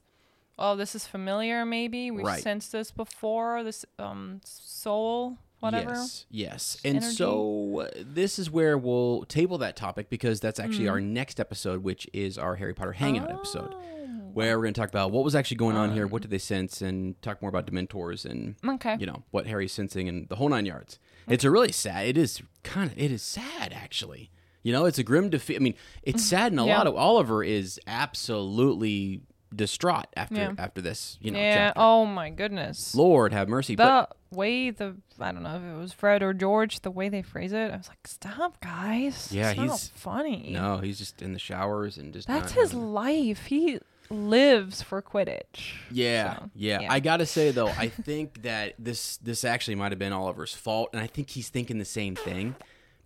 Oh, 0.58 0.76
this 0.76 0.94
is 0.94 1.06
familiar. 1.06 1.64
Maybe 1.64 2.10
we've 2.10 2.26
Right. 2.26 2.42
sensed 2.42 2.72
this 2.72 2.90
before. 2.90 3.62
This 3.62 3.84
um 3.98 4.40
soul, 4.44 5.38
whatever. 5.60 5.90
Yes, 5.94 6.26
yes. 6.30 6.76
And 6.84 6.96
energy. 6.96 7.14
so 7.14 7.80
uh, 7.86 7.88
this 7.96 8.38
is 8.38 8.50
where 8.50 8.76
we'll 8.76 9.24
table 9.26 9.58
that 9.58 9.76
topic 9.76 10.10
because 10.10 10.40
that's 10.40 10.58
actually 10.58 10.86
Mm. 10.86 10.90
our 10.90 11.00
next 11.00 11.38
episode, 11.38 11.82
which 11.84 12.08
is 12.12 12.36
our 12.36 12.56
Harry 12.56 12.74
Potter 12.74 12.92
Hangout 12.92 13.30
episode, 13.30 13.72
Oh. 13.74 13.99
Where 14.34 14.58
we're 14.58 14.64
going 14.64 14.74
to 14.74 14.80
talk 14.80 14.88
about 14.90 15.10
what 15.10 15.24
was 15.24 15.34
actually 15.34 15.56
going 15.58 15.76
on 15.76 15.92
here, 15.92 16.06
what 16.06 16.22
did 16.22 16.30
they 16.30 16.38
sense, 16.38 16.80
and 16.82 17.20
talk 17.22 17.40
more 17.42 17.48
about 17.48 17.66
Dementors 17.66 18.24
and 18.24 18.56
Okay. 18.66 18.96
you 19.00 19.06
know 19.06 19.22
what 19.30 19.46
Harry's 19.46 19.72
sensing 19.72 20.08
and 20.08 20.28
the 20.28 20.36
whole 20.36 20.48
nine 20.48 20.66
yards. 20.66 20.98
It's 21.28 21.44
a 21.44 21.50
really 21.50 21.72
sad. 21.72 22.06
It 22.06 22.16
is 22.18 22.42
kind 22.62 22.90
of. 22.90 22.98
It 22.98 23.10
is 23.12 23.22
sad 23.22 23.72
actually. 23.72 24.30
You 24.62 24.72
know, 24.72 24.84
it's 24.84 24.98
a 24.98 25.02
grim 25.02 25.30
defeat. 25.30 25.56
I 25.56 25.58
mean, 25.60 25.74
it's 26.02 26.22
sad 26.24 26.52
in 26.52 26.58
a 26.58 26.62
Mm-hmm. 26.62 26.68
Yeah. 26.68 26.78
lot 26.78 26.86
of. 26.86 26.94
Oliver 26.96 27.42
is 27.42 27.80
absolutely 27.86 29.22
distraught 29.54 30.06
after 30.16 30.34
Yeah. 30.36 30.52
after 30.58 30.80
this. 30.80 31.18
You 31.20 31.30
know, 31.32 31.38
yeah. 31.38 31.54
chapter. 31.68 31.80
Oh 31.80 32.06
my 32.06 32.30
goodness. 32.30 32.94
Lord 32.94 33.32
have 33.32 33.48
mercy. 33.48 33.74
the 33.74 33.82
but 33.82 34.16
way 34.30 34.70
the 34.70 34.96
I 35.18 35.32
don't 35.32 35.42
know 35.42 35.56
if 35.56 35.62
it 35.62 35.76
was 35.78 35.92
Fred 35.92 36.22
or 36.22 36.32
George, 36.32 36.80
the 36.80 36.90
way 36.90 37.08
they 37.08 37.22
phrase 37.22 37.52
it, 37.52 37.72
I 37.72 37.76
was 37.76 37.88
like, 37.88 38.06
stop, 38.06 38.60
guys. 38.60 39.30
Yeah, 39.32 39.50
it's 39.50 39.60
he's- 39.60 39.88
funny. 39.94 40.50
no, 40.52 40.78
he's 40.78 40.98
just 40.98 41.20
in 41.20 41.32
the 41.32 41.38
showers 41.38 41.96
and 41.98 42.12
just. 42.12 42.28
That's 42.28 42.52
his 42.52 42.72
life. 42.74 43.46
He 43.46 43.80
lives 44.10 44.82
for 44.82 45.00
Quidditch. 45.02 45.74
Yeah, 45.90 46.36
So, 46.36 46.50
yeah, 46.54 46.80
yeah. 46.82 46.92
I 46.92 47.00
gotta 47.00 47.26
say 47.26 47.50
though, 47.50 47.68
I 47.68 47.88
think 48.04 48.42
that 48.42 48.74
this 48.78 49.16
this 49.18 49.44
actually 49.44 49.76
might 49.76 49.92
have 49.92 49.98
been 49.98 50.12
Oliver's 50.12 50.54
fault, 50.54 50.90
and 50.92 51.00
I 51.02 51.06
think 51.06 51.30
he's 51.30 51.48
thinking 51.48 51.78
the 51.78 51.84
same 51.84 52.14
thing 52.16 52.54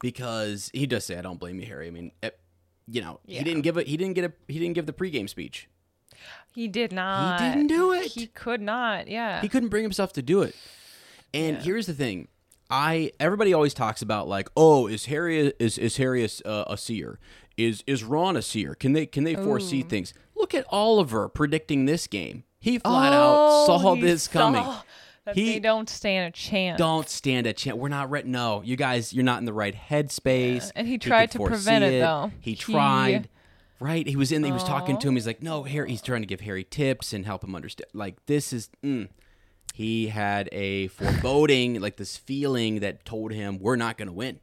because 0.01 0.71
he 0.75 0.87
does 0.87 1.05
say, 1.05 1.19
"I 1.19 1.23
don't 1.23 1.39
blame 1.39 1.61
you, 1.61 1.67
Harry." 1.67 1.87
I 1.87 1.91
mean, 1.91 2.13
eh, 2.23 2.31
you 2.89 3.01
know, 3.01 3.21
Yeah. 3.27 3.39
he 3.39 3.45
didn't 3.45 3.63
give 3.63 3.77
it. 3.77 3.87
He 3.87 3.97
didn't 3.97 4.15
get 4.15 4.25
a. 4.25 4.33
He 4.49 4.59
didn't 4.59 4.75
give 4.75 4.87
the 4.87 4.93
pregame 4.93 5.29
speech. 5.29 5.69
He 6.53 6.69
did 6.69 6.93
not. 6.93 7.41
He 7.41 7.49
didn't 7.49 7.67
do 7.67 7.93
it. 7.93 8.07
He 8.13 8.27
could 8.29 8.61
not. 8.61 9.09
Yeah. 9.09 9.41
He 9.41 9.49
couldn't 9.49 9.69
bring 9.71 9.83
himself 9.83 10.13
to 10.15 10.23
do 10.23 10.43
it. 10.43 10.55
And 11.33 11.57
here's 11.59 11.87
the 11.87 11.95
thing. 11.95 12.29
I 12.71 13.11
everybody 13.21 13.53
always 13.53 13.75
talks 13.75 14.01
about 14.03 14.29
like, 14.29 14.49
oh, 14.57 14.87
is 14.87 15.07
Harry 15.07 15.53
is 15.59 15.79
is 15.79 15.97
Harry 15.97 16.25
a, 16.25 16.49
uh, 16.49 16.65
a 16.69 16.77
seer? 16.79 17.19
Is 17.57 17.83
is 17.87 18.03
Ron 18.05 18.37
a 18.37 18.43
seer? 18.43 18.75
Can 18.75 18.93
they 18.93 19.05
can 19.07 19.25
they 19.25 19.35
foresee 19.35 19.83
things? 19.83 20.15
Look 20.37 20.55
at 20.55 20.65
Oliver 20.69 21.29
predicting 21.29 21.85
this 21.87 22.07
game. 22.07 22.45
He 22.59 22.79
flat 22.79 23.13
out 23.13 23.67
saw 23.67 23.79
Oh, 23.91 23.95
he 23.95 24.01
this 24.03 24.27
coming. 24.29 24.63
saw 24.63 24.81
That 25.27 25.37
He- 25.37 25.55
they 25.55 25.61
don't 25.61 25.89
stand 25.89 26.29
a 26.29 26.31
chance. 26.37 26.77
Don't 26.79 27.09
stand 27.09 27.47
a 27.47 27.53
chance. 27.55 27.77
We're 27.79 27.89
not 27.89 28.11
right. 28.11 28.27
No, 28.27 28.61
you 28.63 28.77
guys, 28.77 29.13
you're 29.15 29.25
not 29.25 29.39
in 29.39 29.47
the 29.47 29.53
right 29.55 29.75
headspace. 29.75 30.71
And 30.75 30.87
he 30.87 30.99
tried 30.99 31.31
could 31.31 31.41
to 31.41 31.47
prevent 31.47 31.83
foresee 31.83 31.97
it, 31.97 32.01
though. 32.01 32.31
He 32.41 32.51
He- 32.51 32.57
tried. 32.57 33.29
Right. 33.81 34.07
He 34.07 34.17
was 34.17 34.33
in. 34.33 34.45
He 34.45 34.53
was 34.53 34.65
talking 34.65 34.99
to 34.99 35.09
him. 35.09 35.15
He's 35.15 35.27
like, 35.27 35.43
no, 35.43 35.63
Harry. 35.65 35.91
He's 35.91 36.03
trying 36.03 36.23
to 36.23 36.27
give 36.27 36.41
Harry 36.43 36.65
tips 36.65 37.13
and 37.13 37.25
help 37.27 37.43
him 37.45 37.55
understand. 37.55 37.87
Like 37.95 38.25
this 38.27 38.53
is. 38.53 38.69
Mm. 38.83 39.09
He 39.75 40.07
had 40.09 40.49
a 40.53 40.87
foreboding, 40.89 41.81
like 41.81 41.97
this 41.97 42.17
feeling 42.17 42.81
that 42.81 43.05
told 43.05 43.33
him 43.33 43.59
we're 43.59 43.77
not 43.77 43.97
going 43.99 44.07
to 44.09 44.13
win. 44.13 44.41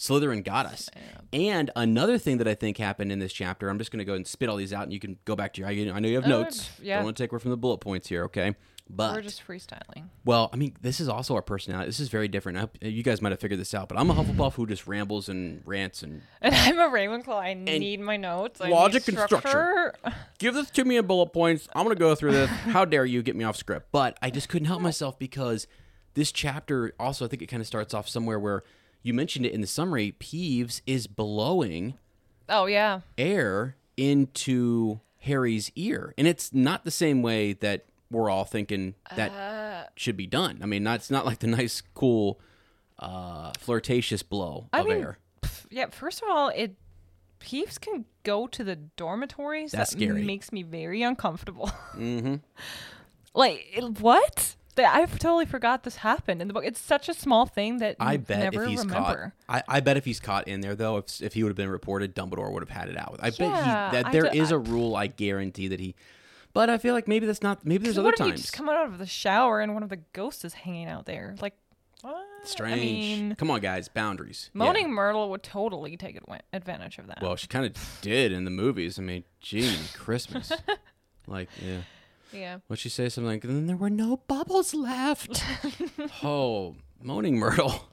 Slytherin 0.00 0.42
got 0.42 0.64
us. 0.64 0.88
And 1.30 1.70
another 1.76 2.16
thing 2.16 2.38
that 2.38 2.48
I 2.48 2.54
think 2.54 2.78
happened 2.78 3.12
in 3.12 3.18
this 3.18 3.34
chapter, 3.34 3.68
I'm 3.68 3.76
just 3.76 3.90
going 3.92 3.98
to 3.98 4.04
go 4.06 4.14
and 4.14 4.26
spit 4.26 4.48
all 4.48 4.56
these 4.56 4.72
out, 4.72 4.84
and 4.84 4.92
you 4.94 4.98
can 4.98 5.18
go 5.26 5.36
back 5.36 5.52
to 5.54 5.60
your. 5.60 5.68
I 5.68 5.74
know 6.00 6.08
you 6.08 6.14
have 6.16 6.24
Oh, 6.24 6.28
notes. 6.28 6.70
yeah. 6.82 6.96
Don't 6.96 7.04
want 7.04 7.16
to 7.18 7.22
take 7.22 7.30
away 7.32 7.38
from 7.38 7.50
the 7.50 7.58
bullet 7.58 7.78
points 7.78 8.08
here, 8.08 8.24
okay? 8.24 8.54
But 8.92 9.14
We're 9.14 9.20
just 9.22 9.46
freestyling. 9.46 10.08
well, 10.24 10.48
I 10.52 10.56
mean, 10.56 10.74
this 10.80 10.98
is 11.00 11.08
also 11.08 11.34
our 11.36 11.42
personality. 11.42 11.86
This 11.86 12.00
is 12.00 12.08
very 12.08 12.26
different. 12.26 12.58
I, 12.58 12.62
uh, 12.62 12.88
you 12.88 13.04
guys 13.04 13.22
might 13.22 13.30
have 13.30 13.38
figured 13.38 13.60
this 13.60 13.72
out, 13.74 13.88
but 13.88 13.96
I'm 13.98 14.10
a 14.10 14.14
Hufflepuff 14.14 14.54
who 14.54 14.66
just 14.66 14.88
rambles 14.88 15.28
and 15.28 15.62
rants 15.64 16.02
and 16.02 16.22
And 16.42 16.52
I'm 16.56 16.78
a 16.80 16.88
Ravenclaw. 16.88 17.36
I 17.38 17.54
need 17.54 18.00
my 18.00 18.16
notes. 18.16 18.60
I 18.60 18.68
logic 18.68 19.06
and 19.06 19.16
structure. 19.18 19.38
structure. 19.48 19.94
give 20.40 20.54
this 20.54 20.70
to 20.70 20.84
me 20.84 20.96
in 20.96 21.06
bullet 21.06 21.32
points. 21.32 21.68
I'm 21.72 21.84
going 21.84 21.94
to 21.94 22.00
go 22.00 22.16
through 22.16 22.32
this. 22.32 22.50
How 22.50 22.84
dare 22.84 23.04
you 23.04 23.22
get 23.22 23.36
me 23.36 23.44
off 23.44 23.56
script? 23.56 23.90
But 23.92 24.18
I 24.22 24.30
just 24.30 24.48
couldn't 24.48 24.66
help 24.66 24.80
myself 24.82 25.16
because 25.20 25.68
this 26.14 26.32
chapter 26.32 26.92
also, 26.98 27.26
I 27.26 27.28
think 27.28 27.42
it 27.42 27.46
kind 27.46 27.60
of 27.60 27.68
starts 27.68 27.94
off 27.94 28.08
somewhere 28.08 28.40
where 28.40 28.64
you 29.02 29.14
mentioned 29.14 29.46
it 29.46 29.52
in 29.52 29.60
the 29.60 29.66
summary. 29.66 30.14
Peeves 30.18 30.80
is 30.86 31.06
blowing 31.06 31.94
Oh 32.48 32.66
yeah. 32.66 33.00
air 33.18 33.76
into 33.96 35.00
Harry's 35.18 35.70
ear, 35.76 36.14
and 36.18 36.26
it's 36.26 36.52
not 36.52 36.84
the 36.84 36.90
same 36.90 37.22
way 37.22 37.52
that 37.54 37.84
we're 38.10 38.28
all 38.30 38.44
thinking 38.44 38.94
that 39.14 39.30
Uh. 39.30 39.88
should 39.94 40.16
be 40.16 40.26
done. 40.26 40.58
I 40.62 40.66
mean, 40.66 40.82
that's 40.84 41.10
not 41.10 41.24
like 41.26 41.38
the 41.40 41.46
nice, 41.58 41.82
cool, 41.94 42.40
uh, 42.98 43.52
flirtatious 43.58 44.22
blow 44.22 44.68
I 44.72 44.80
of 44.80 44.86
mean, 44.86 44.96
air. 44.98 45.18
yeah. 45.70 45.86
First 45.90 46.22
of 46.22 46.28
all, 46.28 46.48
it 46.48 46.74
Peeves 47.40 47.80
can 47.80 48.04
go 48.24 48.46
to 48.48 48.62
the 48.64 48.76
dormitories. 48.76 49.72
That's 49.72 49.92
that 49.92 49.96
scary. 49.98 50.24
Makes 50.24 50.52
me 50.52 50.62
very 50.62 51.02
uncomfortable. 51.02 51.70
mm-hmm. 51.96 52.34
Like 53.34 53.66
it, 53.72 54.00
what? 54.00 54.56
I 54.78 55.04
totally 55.06 55.46
forgot 55.46 55.82
this 55.82 55.96
happened 55.96 56.40
in 56.40 56.48
the 56.48 56.54
book. 56.54 56.64
It's 56.64 56.80
such 56.80 57.08
a 57.08 57.14
small 57.14 57.46
thing 57.46 57.78
that 57.78 57.96
I 57.98 58.16
bet 58.16 58.38
never 58.38 58.62
if 58.64 58.68
he's 58.70 58.78
remember. 58.80 59.34
caught, 59.48 59.62
I, 59.68 59.76
I 59.76 59.80
bet 59.80 59.96
if 59.96 60.04
he's 60.04 60.20
caught 60.20 60.48
in 60.48 60.60
there 60.60 60.74
though, 60.74 60.98
if 60.98 61.20
if 61.20 61.34
he 61.34 61.42
would 61.42 61.50
have 61.50 61.56
been 61.56 61.68
reported, 61.68 62.14
Dumbledore 62.14 62.52
would 62.52 62.62
have 62.62 62.70
had 62.70 62.88
it 62.88 62.96
out. 62.96 63.12
With. 63.12 63.20
I 63.22 63.30
bet 63.30 63.38
he 63.38 63.46
that 64.02 64.12
there 64.12 64.26
is 64.26 64.50
a 64.50 64.58
rule. 64.58 64.96
I 64.96 65.06
guarantee 65.08 65.68
that 65.68 65.80
he. 65.80 65.94
But 66.52 66.68
I 66.68 66.78
feel 66.78 66.94
like 66.94 67.06
maybe 67.06 67.26
that's 67.26 67.42
not. 67.42 67.64
Maybe 67.64 67.84
there's 67.84 67.98
other 67.98 68.06
what 68.06 68.14
if 68.14 68.20
you 68.20 68.26
times. 68.26 68.40
just 68.42 68.52
come 68.52 68.68
out 68.68 68.86
of 68.86 68.98
the 68.98 69.06
shower 69.06 69.60
and 69.60 69.74
one 69.74 69.82
of 69.82 69.88
the 69.88 70.00
ghosts 70.12 70.44
is 70.44 70.54
hanging 70.54 70.88
out 70.88 71.06
there? 71.06 71.36
Like, 71.40 71.54
what? 72.02 72.24
Strange. 72.44 72.74
I 72.74 72.84
mean, 72.84 73.34
Come 73.36 73.50
on, 73.50 73.60
guys, 73.60 73.88
boundaries. 73.88 74.50
Yeah. 74.54 74.58
Moaning 74.58 74.90
Myrtle 74.90 75.30
would 75.30 75.42
totally 75.42 75.96
take 75.96 76.18
advantage 76.52 76.98
of 76.98 77.06
that. 77.08 77.20
Well, 77.22 77.36
she 77.36 77.46
kind 77.46 77.66
of 77.66 77.98
did 78.00 78.32
in 78.32 78.44
the 78.44 78.50
movies. 78.50 78.98
I 78.98 79.02
mean, 79.02 79.24
gee, 79.40 79.76
Christmas. 79.94 80.50
like, 81.26 81.48
yeah. 81.62 81.80
Yeah. 82.32 82.58
What 82.66 82.78
she 82.78 82.88
say? 82.88 83.08
Something 83.08 83.30
like, 83.30 83.44
and 83.44 83.54
then 83.54 83.66
there 83.66 83.76
were 83.76 83.90
no 83.90 84.18
bubbles 84.28 84.74
left. 84.74 85.42
oh, 86.22 86.76
moaning 87.02 87.38
Myrtle. 87.38 87.88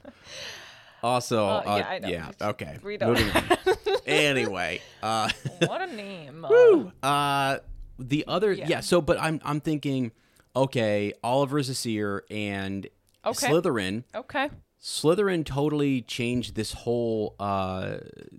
Also, 1.02 1.46
Uh, 1.46 1.62
uh, 1.64 1.76
yeah, 1.76 1.88
I 1.88 1.98
know. 2.00 2.08
yeah, 2.08 2.30
okay. 2.40 2.78
Read 2.82 3.02
on. 3.02 3.10
Moving 3.14 3.30
on. 3.30 3.56
anyway, 4.06 4.80
uh, 5.02 5.28
What 5.66 5.82
a 5.82 5.86
name. 5.94 6.44
Uh, 6.50 7.06
uh, 7.06 7.58
the 7.98 8.24
other, 8.26 8.52
yeah. 8.52 8.66
Yeah. 8.68 8.80
So, 8.80 9.00
but 9.00 9.20
I'm, 9.20 9.40
I'm 9.44 9.60
thinking, 9.60 10.12
okay, 10.56 11.12
Oliver's 11.22 11.68
a 11.68 11.74
seer 11.74 12.24
and 12.30 12.86
Okay. 13.24 13.48
Slytherin. 13.48 14.04
okay. 14.14 14.48
Slytherin 14.80 15.44
totally 15.44 16.02
changed 16.02 16.54
this 16.54 16.72
whole. 16.72 17.34
Uh, 17.40 17.98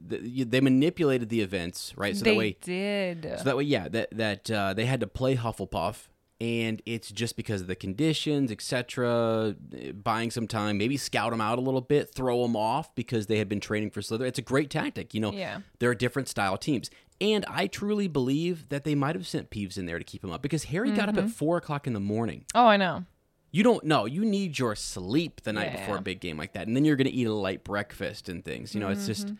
th- 0.09 0.47
they 0.49 0.61
manipulated 0.61 1.29
the 1.29 1.41
events, 1.41 1.93
right? 1.97 2.15
So 2.15 2.23
they 2.23 2.31
that 2.31 2.37
way, 2.37 2.57
did. 2.61 3.23
so 3.39 3.43
that 3.43 3.57
way, 3.57 3.63
yeah, 3.63 3.89
that 3.89 4.09
that 4.17 4.49
uh, 4.51 4.73
they 4.73 4.85
had 4.85 5.01
to 5.01 5.07
play 5.07 5.35
Hufflepuff, 5.35 6.07
and 6.39 6.81
it's 6.85 7.11
just 7.11 7.35
because 7.35 7.59
of 7.59 7.67
the 7.67 7.75
conditions, 7.75 8.51
etc. 8.53 9.55
Buying 10.01 10.31
some 10.31 10.47
time, 10.47 10.77
maybe 10.77 10.95
scout 10.95 11.31
them 11.31 11.41
out 11.41 11.57
a 11.57 11.61
little 11.61 11.81
bit, 11.81 12.13
throw 12.13 12.41
them 12.43 12.55
off 12.55 12.95
because 12.95 13.27
they 13.27 13.37
had 13.39 13.49
been 13.49 13.59
training 13.59 13.89
for 13.91 13.99
Slytherin. 13.99 14.27
It's 14.27 14.39
a 14.39 14.43
great 14.43 14.69
tactic, 14.69 15.13
you 15.13 15.19
know. 15.19 15.33
Yeah. 15.33 15.59
there 15.79 15.89
are 15.89 15.95
different 15.95 16.29
style 16.29 16.57
teams, 16.57 16.89
and 17.19 17.43
I 17.49 17.67
truly 17.67 18.07
believe 18.07 18.69
that 18.69 18.85
they 18.85 18.95
might 18.95 19.15
have 19.15 19.27
sent 19.27 19.49
Peeves 19.49 19.77
in 19.77 19.87
there 19.87 19.99
to 19.99 20.05
keep 20.05 20.23
him 20.23 20.31
up 20.31 20.41
because 20.41 20.63
Harry 20.65 20.91
got 20.91 21.09
up 21.09 21.15
Mm-hmm. 21.15 21.25
at 21.25 21.31
four 21.31 21.57
o'clock 21.57 21.85
in 21.85 21.91
the 21.91 21.99
morning. 21.99 22.45
oh, 22.55 22.65
I 22.65 22.77
know. 22.77 23.03
You 23.51 23.63
don't 23.63 23.83
know. 23.83 24.05
You 24.05 24.23
need 24.25 24.59
your 24.59 24.75
sleep 24.75 25.41
the 25.41 25.53
night 25.53 25.71
Yeah. 25.73 25.79
before 25.79 25.97
a 25.97 26.01
big 26.01 26.19
game 26.19 26.37
like 26.37 26.53
that, 26.53 26.67
and 26.67 26.75
then 26.75 26.85
you're 26.85 26.95
going 26.95 27.07
to 27.07 27.13
eat 27.13 27.25
a 27.27 27.33
light 27.33 27.63
breakfast 27.63 28.29
and 28.29 28.43
things. 28.43 28.73
You 28.73 28.81
know, 28.81 28.89
it's 28.89 29.05
just. 29.05 29.27
Mm-hmm. 29.27 29.35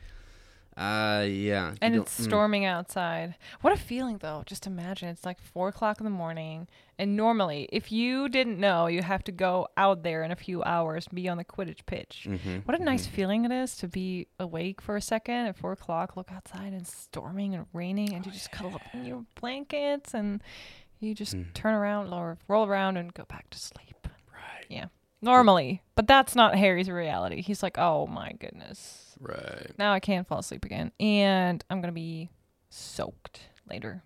Uh, 0.78 1.24
yeah. 1.24 1.74
and 1.82 1.94
it's 1.94 2.18
mm. 2.18 2.24
storming 2.24 2.64
outside. 2.64 3.36
What 3.60 3.74
a 3.74 3.76
feeling, 3.76 4.20
though. 4.20 4.44
Just 4.46 4.66
imagine 4.66 5.10
it's 5.10 5.26
like 5.26 5.42
four 5.42 5.68
o'clock 5.68 6.00
in 6.00 6.06
the 6.06 6.10
morning, 6.10 6.70
and 6.98 7.18
normally, 7.18 7.68
if 7.74 7.92
you 7.92 8.30
didn't 8.30 8.60
know, 8.60 8.88
you 8.88 9.02
have 9.02 9.22
to 9.26 9.34
go 9.34 9.68
out 9.76 10.04
there 10.04 10.24
in 10.24 10.32
a 10.32 10.38
few 10.38 10.64
hours, 10.64 11.10
be 11.14 11.28
on 11.28 11.38
the 11.38 11.44
Quidditch 11.44 11.86
pitch. 11.86 12.28
Mhm, 12.30 12.66
What 12.66 12.80
a 12.80 12.84
nice 12.84 13.06
feeling 13.08 13.44
it 13.44 13.52
is 13.52 13.76
to 13.78 13.90
be 13.90 14.28
awake 14.40 14.80
for 14.80 14.96
a 14.96 15.02
second 15.02 15.48
at 15.48 15.58
four 15.58 15.74
o'clock, 15.74 16.16
look 16.16 16.32
outside, 16.32 16.72
and 16.72 16.82
it's 16.84 16.96
storming 16.96 17.54
and 17.56 17.66
raining, 17.74 18.14
and 18.14 18.26
you 18.26 18.32
just 18.32 18.52
cuddle 18.52 18.76
up 18.76 18.82
in 18.94 19.04
your 19.04 19.26
blankets, 19.36 20.14
and 20.14 20.42
you 21.00 21.16
just 21.16 21.36
Mm. 21.36 21.54
turn 21.54 21.74
around 21.74 22.14
or 22.14 22.38
roll 22.48 22.66
around 22.68 22.98
and 22.98 23.14
go 23.14 23.24
back 23.26 23.50
to 23.52 23.58
sleep. 23.60 24.08
Right. 24.32 24.66
Yeah, 24.70 24.86
normally, 25.22 25.82
but 25.96 26.08
that's 26.08 26.36
not 26.36 26.56
Harry's 26.56 26.90
reality. 26.90 27.42
He's 27.42 27.64
like, 27.64 27.78
oh 27.78 28.08
my 28.08 28.34
goodness. 28.34 29.16
Right. 29.20 29.72
Now 29.78 29.92
I 29.94 30.00
can't 30.00 30.28
fall 30.28 30.40
asleep 30.40 30.64
again, 30.66 30.92
and 31.00 31.64
I'm 31.70 31.82
gonna 31.82 31.92
be 31.94 32.30
soaked 32.70 33.42
later. 33.70 34.04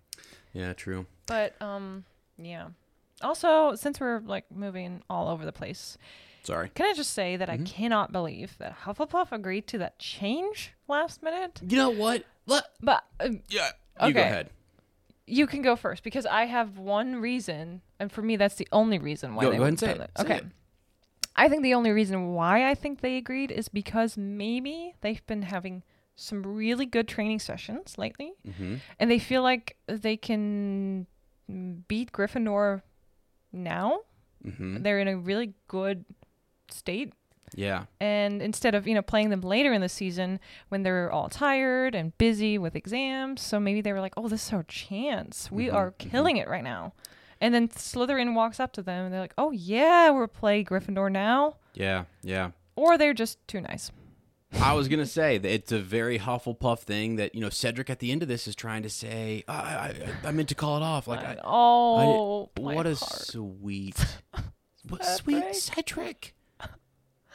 Yeah, 0.52 0.72
true. 0.72 1.06
But 1.26 1.60
um, 1.60 2.04
yeah. 2.38 2.68
Also, 3.22 3.74
since 3.76 4.00
we're 4.00 4.20
like 4.20 4.50
moving 4.50 5.02
all 5.08 5.28
over 5.28 5.44
the 5.44 5.52
place, 5.52 5.96
Sorry. 6.42 6.68
can 6.74 6.86
I 6.86 6.92
just 6.94 7.10
say 7.14 7.36
that 7.36 7.48
Mhm. 7.48 7.52
I 7.52 7.64
cannot 7.64 8.12
believe 8.12 8.58
that 8.58 8.80
Hufflepuff 8.80 9.32
agreed 9.32 9.66
to 9.68 9.78
that 9.78 9.98
change 9.98 10.72
last 10.88 11.22
minute? 11.22 11.60
You 11.66 11.76
know 11.76 11.90
what? 11.90 12.24
Let 12.46 12.64
But 12.80 13.04
uh, 13.20 13.30
yeah. 13.48 13.70
You 14.02 14.12
go 14.12 14.20
Okay. 14.20 14.28
ahead. 14.28 14.50
You 15.26 15.46
can 15.46 15.62
go 15.62 15.74
first 15.76 16.02
because 16.02 16.26
I 16.26 16.44
have 16.44 16.78
one 16.78 17.16
reason, 17.16 17.80
and 17.98 18.10
for 18.12 18.22
me, 18.22 18.36
that's 18.36 18.56
the 18.56 18.68
only 18.72 18.98
reason 18.98 19.34
why. 19.34 19.44
Go- 19.44 19.50
they 19.50 19.56
go 19.56 19.62
ahead 19.62 19.72
and 19.72 19.80
say 19.80 19.90
it. 19.90 20.00
it. 20.00 20.10
Say 20.18 20.24
Okay. 20.24 20.36
it. 20.36 20.44
I 21.36 21.48
think 21.48 21.62
the 21.62 21.74
only 21.74 21.90
reason 21.90 22.34
why 22.34 22.68
I 22.70 22.74
think 22.74 23.00
they 23.00 23.16
agreed 23.16 23.50
is 23.50 23.68
because 23.68 24.16
maybe 24.16 24.94
they've 25.00 25.24
been 25.26 25.42
having 25.42 25.82
some 26.14 26.42
really 26.46 26.86
good 26.86 27.08
training 27.08 27.40
sessions 27.40 27.98
lately, 27.98 28.34
Mm-hmm. 28.46 28.76
and 29.00 29.10
they 29.10 29.18
feel 29.18 29.42
like 29.42 29.76
they 29.86 30.16
can 30.16 31.06
beat 31.88 32.12
Gryffindor 32.12 32.82
now. 33.52 34.00
Mm-hmm. 34.46 34.82
They're 34.82 35.00
in 35.00 35.08
a 35.08 35.16
really 35.16 35.54
good 35.68 36.04
state. 36.70 37.12
Yeah. 37.54 37.84
And 38.00 38.40
instead 38.42 38.74
of, 38.74 38.86
you 38.86 38.94
know, 38.94 39.02
playing 39.02 39.30
them 39.30 39.40
later 39.40 39.72
in 39.72 39.80
the 39.80 39.88
season 39.88 40.40
when 40.68 40.82
they're 40.82 41.10
all 41.10 41.28
tired 41.28 41.94
and 41.94 42.16
busy 42.18 42.58
with 42.58 42.74
exams, 42.76 43.42
so 43.42 43.58
maybe 43.60 43.80
they 43.80 43.92
were 43.92 44.00
like, 44.00 44.14
"Oh, 44.16 44.28
this 44.28 44.46
is 44.48 44.52
our 44.52 44.62
chance. 44.64 45.50
We 45.52 45.66
Mhm, 45.66 45.74
are 45.74 45.90
mhm. 45.92 45.98
killing 45.98 46.36
it 46.36 46.48
right 46.48 46.64
now." 46.64 46.92
And 47.40 47.52
then 47.54 47.68
Slytherin 47.68 48.34
walks 48.34 48.58
up 48.60 48.72
to 48.74 48.82
them 48.82 49.04
and 49.04 49.12
they're 49.12 49.20
like, 49.20 49.34
"Oh 49.36 49.50
yeah, 49.50 50.10
we're 50.10 50.26
playing 50.28 50.64
Gryffindor 50.66 51.10
now." 51.12 51.56
Yeah. 51.74 52.04
Yeah. 52.22 52.50
Or 52.76 52.96
they're 52.98 53.14
just 53.14 53.38
too 53.46 53.60
nice. 53.60 53.90
I 54.60 54.72
was 54.74 54.86
gonna 54.86 55.04
say 55.06 55.36
that 55.38 55.52
it's 55.52 55.72
a 55.72 55.80
very 55.80 56.18
Hufflepuff 56.20 56.80
thing 56.80 57.16
that 57.16 57.34
you 57.34 57.40
know 57.40 57.50
Cedric 57.50 57.90
at 57.90 57.98
the 57.98 58.12
end 58.12 58.22
of 58.22 58.28
this 58.28 58.46
is 58.46 58.54
trying 58.54 58.84
to 58.84 58.88
say. 58.90 59.42
I 59.48 59.52
I, 59.52 59.86
I- 60.24 60.28
I 60.28 60.30
meant 60.30 60.48
to 60.50 60.54
call 60.54 60.76
it 60.76 60.82
off. 60.84 61.08
Like 61.08 61.20
I, 61.20 61.36
oh, 61.42 62.50
my 62.60 62.74
what 62.76 62.86
a 62.86 62.94
heart. 62.94 63.00
sweet, 63.26 63.96
what 64.88 65.04
sweet 65.04 65.54
Cedric. 65.56 66.34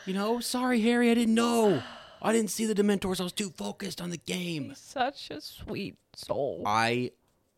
You 0.06 0.14
know, 0.14 0.40
sorry 0.40 0.82
Harry, 0.82 1.12
I 1.12 1.14
didn't 1.14 1.36
know. 1.36 1.84
I 2.22 2.34
didn't 2.34 2.50
see 2.50 2.66
the 2.66 2.76
Dementors. 2.76 3.20
I 3.20 3.24
was 3.24 3.32
too 3.32 3.50
focused 3.50 4.02
on 4.02 4.10
the 4.10 4.18
game. 4.18 4.70
He's 4.70 4.78
such 4.80 5.30
a 5.32 5.40
sweet 5.42 5.98
soul. 6.16 6.64
I 6.66 7.12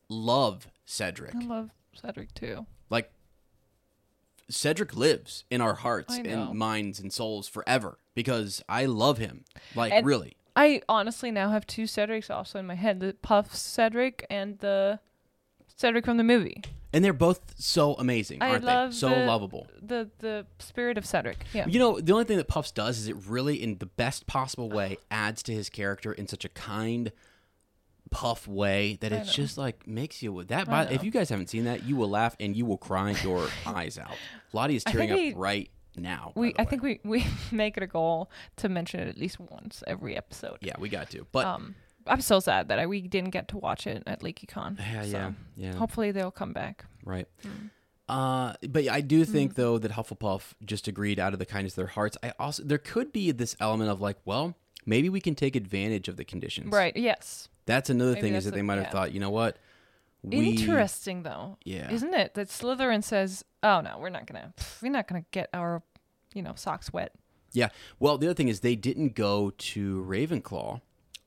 love 0.09 0.67
Cedric. 0.85 1.35
I 1.35 1.39
love 1.39 1.69
Cedric 1.93 2.33
too. 2.33 2.65
Like 2.89 3.11
Cedric 4.49 4.95
lives 4.95 5.45
in 5.49 5.61
our 5.61 5.75
hearts 5.75 6.17
and 6.17 6.53
minds 6.55 6.99
and 6.99 7.11
souls 7.11 7.47
forever 7.47 7.97
because 8.13 8.61
I 8.67 8.85
love 8.85 9.17
him. 9.17 9.45
Like 9.75 9.93
And- 9.93 10.05
really. 10.05 10.35
I 10.53 10.81
honestly 10.89 11.31
now 11.31 11.49
have 11.51 11.65
two 11.65 11.83
Cedrics 11.83 12.29
also 12.29 12.59
in 12.59 12.67
my 12.67 12.75
head: 12.75 12.99
the 12.99 13.13
Puff 13.21 13.55
Cedric 13.55 14.25
and 14.29 14.59
the 14.59 14.99
Cedric 15.77 16.03
from 16.03 16.17
the 16.17 16.23
movie. 16.25 16.61
And 16.93 17.05
they're 17.05 17.13
both 17.13 17.53
so 17.57 17.93
amazing, 17.93 18.41
I 18.41 18.49
aren't 18.51 18.65
love 18.65 18.91
they? 18.91 18.95
So 18.97 19.09
the- 19.09 19.25
lovable. 19.25 19.67
The 19.81 20.09
the 20.19 20.45
spirit 20.59 20.97
of 20.97 21.05
Cedric. 21.05 21.45
Yeah. 21.53 21.65
You 21.67 21.79
know, 21.79 21.99
the 22.01 22.11
only 22.11 22.25
thing 22.25 22.35
that 22.37 22.47
Puffs 22.49 22.71
does 22.71 22.97
is 22.99 23.07
it 23.07 23.15
really, 23.27 23.61
in 23.63 23.77
the 23.77 23.85
best 23.85 24.27
possible 24.27 24.69
way, 24.69 24.97
adds 25.09 25.41
to 25.43 25.53
his 25.53 25.69
character 25.69 26.11
in 26.11 26.27
such 26.27 26.43
a 26.43 26.49
kind, 26.49 27.11
Puff 28.09 28.45
way 28.45 28.97
that 28.99 29.13
it's 29.13 29.33
just 29.33 29.57
like 29.57 29.87
makes 29.87 30.21
you 30.21 30.33
with 30.33 30.49
that. 30.49 30.67
By, 30.67 30.83
if 30.87 31.01
you 31.01 31.11
guys 31.11 31.29
haven't 31.29 31.49
seen 31.49 31.63
that, 31.63 31.83
you 31.85 31.95
will 31.95 32.09
laugh 32.09 32.35
and 32.41 32.57
you 32.57 32.65
will 32.65 32.77
cry 32.77 33.11
your 33.23 33.47
eyes 33.65 33.97
out. 33.97 34.11
Lottie 34.51 34.75
is 34.75 34.83
tearing 34.83 35.11
up 35.11 35.17
we- 35.17 35.33
right 35.33 35.69
now. 35.95 36.33
we 36.35 36.53
I 36.59 36.65
think 36.65 36.83
we 36.83 36.99
we 37.05 37.25
make 37.53 37.77
it 37.77 37.83
a 37.83 37.87
goal 37.87 38.29
to 38.57 38.67
mention 38.67 38.99
it 38.99 39.07
at 39.07 39.17
least 39.17 39.39
once 39.39 39.81
every 39.87 40.17
episode. 40.17 40.57
yeah, 40.59 40.73
we 40.77 40.89
got 40.89 41.09
to. 41.11 41.25
But 41.31 41.45
Um, 41.45 41.75
I'm 42.07 42.21
so 42.21 42.39
sad 42.39 42.67
that 42.69 42.79
I, 42.79 42.87
we 42.87 43.01
didn't 43.01 43.31
get 43.31 43.47
to 43.49 43.57
watch 43.57 43.87
it 43.87 44.03
at 44.07 44.21
LeakyCon. 44.21 44.79
yeah, 44.79 45.01
so 45.03 45.09
yeah, 45.09 45.31
yeah, 45.55 45.75
Hopefully 45.75 46.11
they'll 46.11 46.31
come 46.31 46.53
back. 46.53 46.85
right. 47.05 47.27
Mm. 47.43 47.69
Uh, 48.09 48.53
but 48.67 48.89
I 48.89 48.99
do 48.99 49.23
think 49.23 49.55
though 49.55 49.77
that 49.77 49.93
Hufflepuff 49.93 50.53
just 50.65 50.89
agreed 50.89 51.17
out 51.17 51.31
of 51.31 51.39
the 51.39 51.45
kindness 51.45 51.73
of 51.73 51.77
their 51.77 51.87
hearts. 51.87 52.17
I 52.21 52.33
also 52.37 52.61
there 52.63 52.77
could 52.77 53.13
be 53.13 53.31
this 53.31 53.55
element 53.61 53.89
of 53.89 54.01
like, 54.01 54.17
well, 54.25 54.55
maybe 54.85 55.07
we 55.07 55.21
can 55.21 55.33
take 55.33 55.55
advantage 55.55 56.09
of 56.09 56.17
the 56.17 56.25
conditions. 56.25 56.73
Right. 56.73 56.95
Yes. 56.97 57.47
That's 57.67 57.89
another 57.89 58.11
Maybe 58.11 58.21
thing 58.21 58.33
is 58.35 58.43
that's 58.43 58.51
that 58.51 58.57
they 58.57 58.63
might 58.63 58.75
have 58.79 58.85
yeah. 58.85 58.91
thought, 58.91 59.13
you 59.13 59.21
know 59.21 59.29
what? 59.29 59.57
We, 60.23 60.49
Interesting 60.49 61.23
though. 61.23 61.57
Yeah. 61.63 61.89
Isn't 61.89 62.13
it 62.13 62.33
that 62.33 62.49
Slytherin 62.49 63.03
says, 63.03 63.45
"Oh 63.63 63.79
no, 63.81 63.97
we're 63.97 64.09
not 64.09 64.27
gonna, 64.27 64.53
we're 64.81 64.91
not 64.91 65.07
gonna 65.07 65.25
get 65.31 65.49
our, 65.53 65.81
you 66.33 66.41
know, 66.41 66.53
socks 66.55 66.91
wet." 66.91 67.13
Yeah. 67.53 67.69
Well, 67.99 68.17
the 68.17 68.27
other 68.27 68.33
thing 68.33 68.49
is 68.49 68.59
they 68.59 68.75
didn't 68.75 69.15
go 69.15 69.51
to 69.57 70.03
Ravenclaw. 70.03 70.81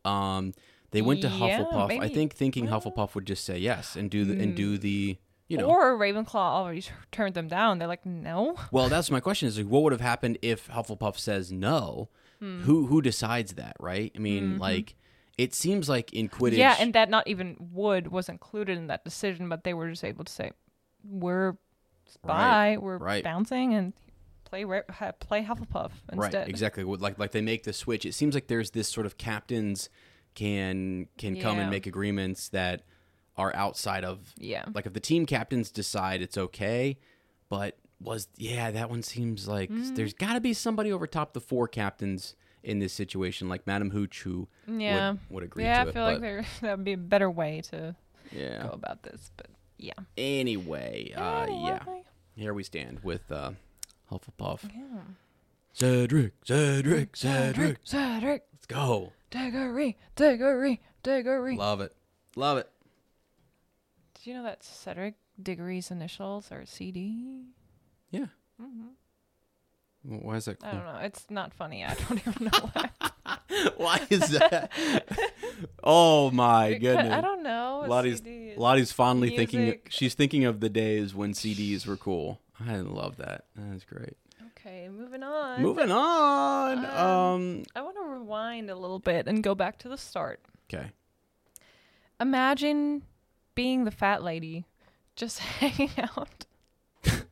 Um, 0.04 0.52
they 0.90 1.02
went 1.02 1.22
to 1.22 1.28
Yeah, 1.28 1.58
Hufflepuff. 1.64 1.84
I 1.90 1.98
maybe. 1.98 2.14
think 2.14 2.34
thinking 2.34 2.68
Hufflepuff 2.68 3.14
would 3.14 3.26
just 3.26 3.44
say 3.44 3.58
yes 3.58 3.96
and 3.96 4.10
do 4.10 4.24
the 4.24 4.40
and 4.42 4.54
do 4.54 4.78
the 4.78 5.18
you 5.48 5.58
know. 5.58 5.66
Or 5.66 5.96
Ravenclaw 5.98 6.34
already 6.34 6.82
t- 6.82 6.90
turned 7.12 7.34
them 7.34 7.48
down. 7.48 7.78
They're 7.78 7.88
like, 7.88 8.06
"No." 8.06 8.56
well, 8.70 8.88
that's 8.88 9.10
my 9.10 9.20
question: 9.20 9.48
is 9.48 9.58
like, 9.58 9.66
what 9.66 9.82
would 9.82 9.92
have 9.92 10.00
happened 10.00 10.38
if 10.42 10.68
Hufflepuff 10.68 11.18
says 11.18 11.50
no? 11.52 12.08
Hmm. 12.40 12.60
Who 12.62 12.86
who 12.86 13.02
decides 13.02 13.54
that, 13.54 13.76
right? 13.80 14.12
I 14.14 14.18
mean, 14.18 14.58
like, 14.58 14.94
it 15.36 15.54
seems 15.54 15.88
like 15.88 16.12
in 16.12 16.28
Quidditch. 16.28 16.52
Mm-hmm. 16.52 16.58
Yeah, 16.58 16.76
and 16.78 16.92
that 16.94 17.10
not 17.10 17.26
even 17.28 17.56
wood 17.72 18.08
was 18.08 18.28
included 18.28 18.76
in 18.78 18.86
that 18.88 19.04
decision, 19.04 19.48
but 19.48 19.64
they 19.64 19.74
were 19.74 19.90
just 19.90 20.04
able 20.04 20.24
to 20.24 20.32
say, 20.32 20.52
"We're 21.02 21.56
Right, 22.22 22.76
we're 22.80 22.98
right. 22.98 23.24
bouncing 23.24 23.74
and 23.74 23.92
play 24.62 25.12
play 25.18 25.42
Hufflepuff 25.42 25.90
instead." 26.12 26.34
Right, 26.34 26.48
exactly. 26.48 26.84
Like 26.84 27.18
like 27.18 27.32
they 27.32 27.40
make 27.40 27.64
the 27.64 27.72
switch. 27.72 28.04
It 28.06 28.12
seems 28.14 28.34
like 28.34 28.46
there's 28.46 28.70
this 28.70 28.86
sort 28.88 29.06
of 29.06 29.18
captains 29.18 29.88
can 30.34 31.08
can 31.18 31.40
come 31.40 31.58
and 31.58 31.70
make 31.70 31.86
agreements 31.86 32.48
that 32.50 32.82
are 33.36 33.54
outside 33.56 34.04
of 34.04 34.32
Yeah. 34.36 34.64
like 34.74 34.86
if 34.86 34.92
the 34.92 35.00
team 35.00 35.26
captains 35.26 35.70
decide 35.70 36.22
it's 36.22 36.38
okay, 36.38 36.98
but 37.48 37.76
was 38.00 38.28
yeah, 38.36 38.70
that 38.70 38.90
one 38.90 39.02
seems 39.02 39.48
like 39.48 39.70
Mm-hmm. 39.70 39.94
there's 39.94 40.12
got 40.14 40.34
to 40.34 40.40
be 40.40 40.52
somebody 40.52 40.92
over 40.92 41.06
top 41.06 41.32
the 41.32 41.40
four 41.40 41.66
captains 41.68 42.36
in 42.62 42.78
this 42.78 42.92
situation, 42.92 43.48
like 43.48 43.66
Madam 43.66 43.90
Hooch, 43.90 44.22
who 44.22 44.48
Yeah. 44.66 45.10
would, 45.12 45.20
would 45.30 45.42
agree 45.44 45.64
yeah, 45.64 45.82
I 45.84 45.88
it. 45.88 45.92
feel 45.94 46.02
like 46.04 46.20
there 46.20 46.44
that 46.62 46.76
would 46.78 46.84
be 46.84 46.92
a 46.94 46.98
better 46.98 47.30
way 47.30 47.60
to 47.70 47.94
yeah. 48.32 48.62
go 48.64 48.70
about 48.70 49.02
this, 49.02 49.30
but 49.36 49.46
yeah. 49.78 49.92
Anyway, 50.16 51.12
uh, 51.14 51.46
yeah, 51.48 51.82
here 52.36 52.54
we 52.54 52.62
stand 52.62 53.00
with 53.02 53.30
uh, 53.30 53.52
Hufflepuff. 54.18 54.60
yeah. 54.74 55.00
Cedric, 55.72 56.32
Cedric, 56.44 57.16
Cedric. 57.16 57.78
Cedric, 57.82 58.44
Let's 58.52 58.66
go. 58.66 59.12
Diggory, 59.30 59.96
Diggory, 60.14 60.80
Diggory. 61.02 61.56
Love 61.56 61.80
it. 61.80 61.92
Love 62.36 62.58
it. 62.58 62.70
Did 64.14 64.26
you 64.28 64.34
know 64.34 64.44
that 64.44 64.62
Cedric 64.62 65.14
Diggory's 65.42 65.90
initials 65.90 66.52
are 66.52 66.64
CD? 66.64 67.42
Yeah. 68.12 68.26
Mm-hmm. 68.62 68.88
Why 70.24 70.36
is 70.36 70.44
that 70.44 70.62
I 70.62 70.72
don't 70.72 70.84
know. 70.84 70.98
It's 71.02 71.26
not 71.30 71.52
funny. 71.54 71.84
I 71.84 71.94
don't 71.94 72.18
even 72.28 72.44
know 72.52 72.70
why. 72.72 72.90
Why 73.76 74.00
is 74.10 74.28
that? 74.30 74.70
oh 75.84 76.30
my 76.30 76.74
Because- 76.74 76.96
goodness. 76.96 77.12
I 77.14 77.20
don't 77.20 77.42
know. 77.42 77.82
a 77.84 77.88
Lottie's 77.88 78.18
CD 78.18 78.48
is- 78.50 78.58
Lottie's 78.58 78.92
fondly 78.92 79.34
thinking 79.36 79.78
she's 79.88 80.14
thinking 80.14 80.44
of 80.44 80.60
the 80.60 80.68
days 80.68 81.14
when 81.14 81.32
CDs 81.32 81.86
were 81.86 81.96
cool. 81.96 82.40
I 82.60 82.76
love 82.76 83.16
that. 83.18 83.46
That's 83.56 83.84
great. 83.84 84.16
Okay, 84.50 84.88
moving 84.88 85.22
on. 85.22 85.60
Moving 85.62 85.90
on. 85.90 86.78
Um, 86.84 86.94
Um 86.96 87.62
I 87.74 87.82
want 87.82 87.96
to 87.96 88.02
rewind 88.04 88.70
a 88.70 88.74
little 88.76 88.98
bit 88.98 89.26
and 89.26 89.42
go 89.42 89.54
back 89.54 89.78
to 89.80 89.88
the 89.88 89.98
start. 89.98 90.40
okay. 90.72 90.90
Imagine 92.20 93.02
being 93.54 93.84
the 93.84 93.90
fat 93.90 94.22
lady, 94.22 94.66
just 95.16 95.38
hanging 95.60 95.90
out, 95.98 96.46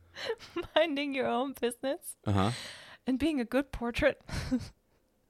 minding 0.75 1.13
your 1.13 1.27
own 1.27 1.53
business, 1.59 2.15
Uh-huh. 2.25 2.51
and 3.07 3.17
being 3.19 3.39
a 3.39 3.45
good 3.45 3.71
portrait. 3.71 4.21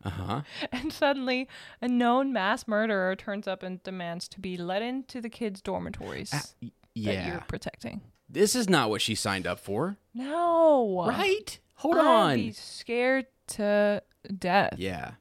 Uh-huh. 0.06 0.42
and 0.70 0.92
suddenly, 0.92 1.48
a 1.82 1.88
known 1.88 2.34
mass 2.34 2.68
murderer 2.68 3.16
turns 3.16 3.48
up 3.48 3.64
and 3.64 3.82
demands 3.84 4.28
to 4.28 4.42
be 4.42 4.58
let 4.58 4.82
into 4.82 5.22
the 5.22 5.30
kids' 5.30 5.62
dormitories 5.62 6.30
Ah, 6.34 6.42
y- 6.62 6.72
that 6.96 7.26
you're 7.26 7.36
yeah. 7.36 7.40
protecting. 7.48 8.02
This 8.34 8.56
is 8.56 8.68
not 8.70 8.90
what 8.90 9.02
she 9.02 9.16
signed 9.16 9.46
up 9.48 9.60
for. 9.60 9.98
No. 10.14 11.06
Right? 11.08 11.60
Hold 11.76 11.98
I'd 11.98 12.06
on. 12.06 12.36
be 12.38 12.52
scared 12.52 13.28
to 13.48 14.02
death. 14.38 14.76
Yeah. 14.78 15.12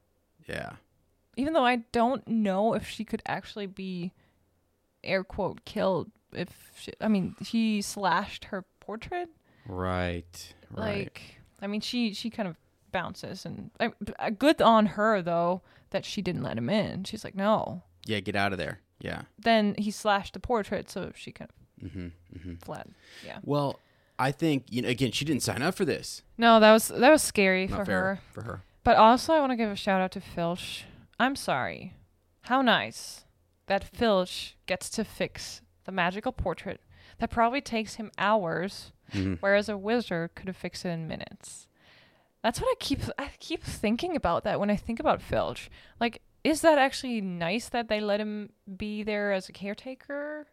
Yeah. 0.48 0.72
even 1.36 1.52
though 1.52 1.64
I 1.64 1.76
don't 1.92 2.26
know 2.28 2.74
if 2.74 2.88
she 2.88 3.04
could 3.04 3.22
actually 3.26 3.66
be 3.66 4.12
air 5.04 5.24
quote 5.24 5.64
killed 5.64 6.10
if 6.32 6.70
she, 6.76 6.92
I 7.00 7.08
mean 7.08 7.34
he 7.40 7.80
slashed 7.82 8.46
her 8.46 8.64
portrait 8.80 9.28
Right. 9.66 10.54
Right. 10.70 11.04
like 11.04 11.40
I 11.60 11.66
mean 11.68 11.80
she 11.80 12.12
she 12.14 12.28
kind 12.30 12.48
of 12.48 12.56
bounces 12.92 13.44
and 13.46 13.70
I, 14.18 14.30
good 14.30 14.60
on 14.62 14.86
her 14.86 15.22
though 15.22 15.62
that 15.90 16.04
she 16.04 16.22
didn't 16.22 16.42
let 16.42 16.58
him 16.58 16.68
in. 16.70 17.04
She's 17.04 17.24
like 17.24 17.34
no. 17.34 17.82
yeah, 18.06 18.20
get 18.20 18.36
out 18.36 18.52
of 18.52 18.58
there. 18.58 18.80
Yeah. 19.00 19.22
Then 19.38 19.74
he 19.78 19.90
slashed 19.90 20.34
the 20.34 20.40
portrait 20.40 20.90
so 20.90 21.12
she 21.14 21.32
kind 21.32 21.50
of 21.50 21.61
Mm-hmm. 21.84 22.06
Mm-hmm. 22.36 22.54
fled. 22.56 22.88
Yeah. 23.26 23.38
Well, 23.42 23.78
I 24.18 24.30
think 24.32 24.64
you 24.68 24.82
know. 24.82 24.88
Again, 24.88 25.12
she 25.12 25.24
didn't 25.24 25.42
sign 25.42 25.62
up 25.62 25.74
for 25.74 25.84
this. 25.84 26.22
No, 26.38 26.60
that 26.60 26.72
was 26.72 26.88
that 26.88 27.10
was 27.10 27.22
scary 27.22 27.66
Not 27.66 27.86
for 27.86 27.92
her. 27.92 28.20
for 28.32 28.42
her. 28.42 28.62
But 28.84 28.96
also, 28.96 29.32
I 29.32 29.40
want 29.40 29.52
to 29.52 29.56
give 29.56 29.70
a 29.70 29.76
shout 29.76 30.00
out 30.00 30.12
to 30.12 30.20
Filch. 30.20 30.84
I'm 31.18 31.36
sorry. 31.36 31.94
How 32.42 32.62
nice 32.62 33.24
that 33.66 33.84
Filch 33.84 34.56
gets 34.66 34.90
to 34.90 35.04
fix 35.04 35.60
the 35.84 35.92
magical 35.92 36.32
portrait 36.32 36.80
that 37.18 37.30
probably 37.30 37.60
takes 37.60 37.94
him 37.94 38.10
hours, 38.18 38.90
Mhm. 39.12 39.38
whereas 39.40 39.68
a 39.68 39.76
wizard 39.78 40.34
could 40.34 40.48
have 40.48 40.56
fixed 40.56 40.84
it 40.84 40.88
in 40.90 41.06
minutes. 41.06 41.68
That's 42.42 42.60
what 42.60 42.68
I 42.70 42.74
keep 42.80 43.00
I 43.18 43.30
keep 43.38 43.62
thinking 43.62 44.16
about 44.16 44.42
that 44.44 44.58
when 44.58 44.70
I 44.70 44.76
think 44.76 44.98
about 44.98 45.22
Filch. 45.22 45.70
Like, 46.00 46.22
is 46.42 46.60
that 46.62 46.76
actually 46.78 47.20
nice 47.20 47.68
that 47.68 47.86
they 47.88 48.00
let 48.00 48.18
him 48.20 48.50
be 48.76 49.04
there 49.04 49.32
as 49.32 49.48
a 49.48 49.52
caretaker? 49.52 50.48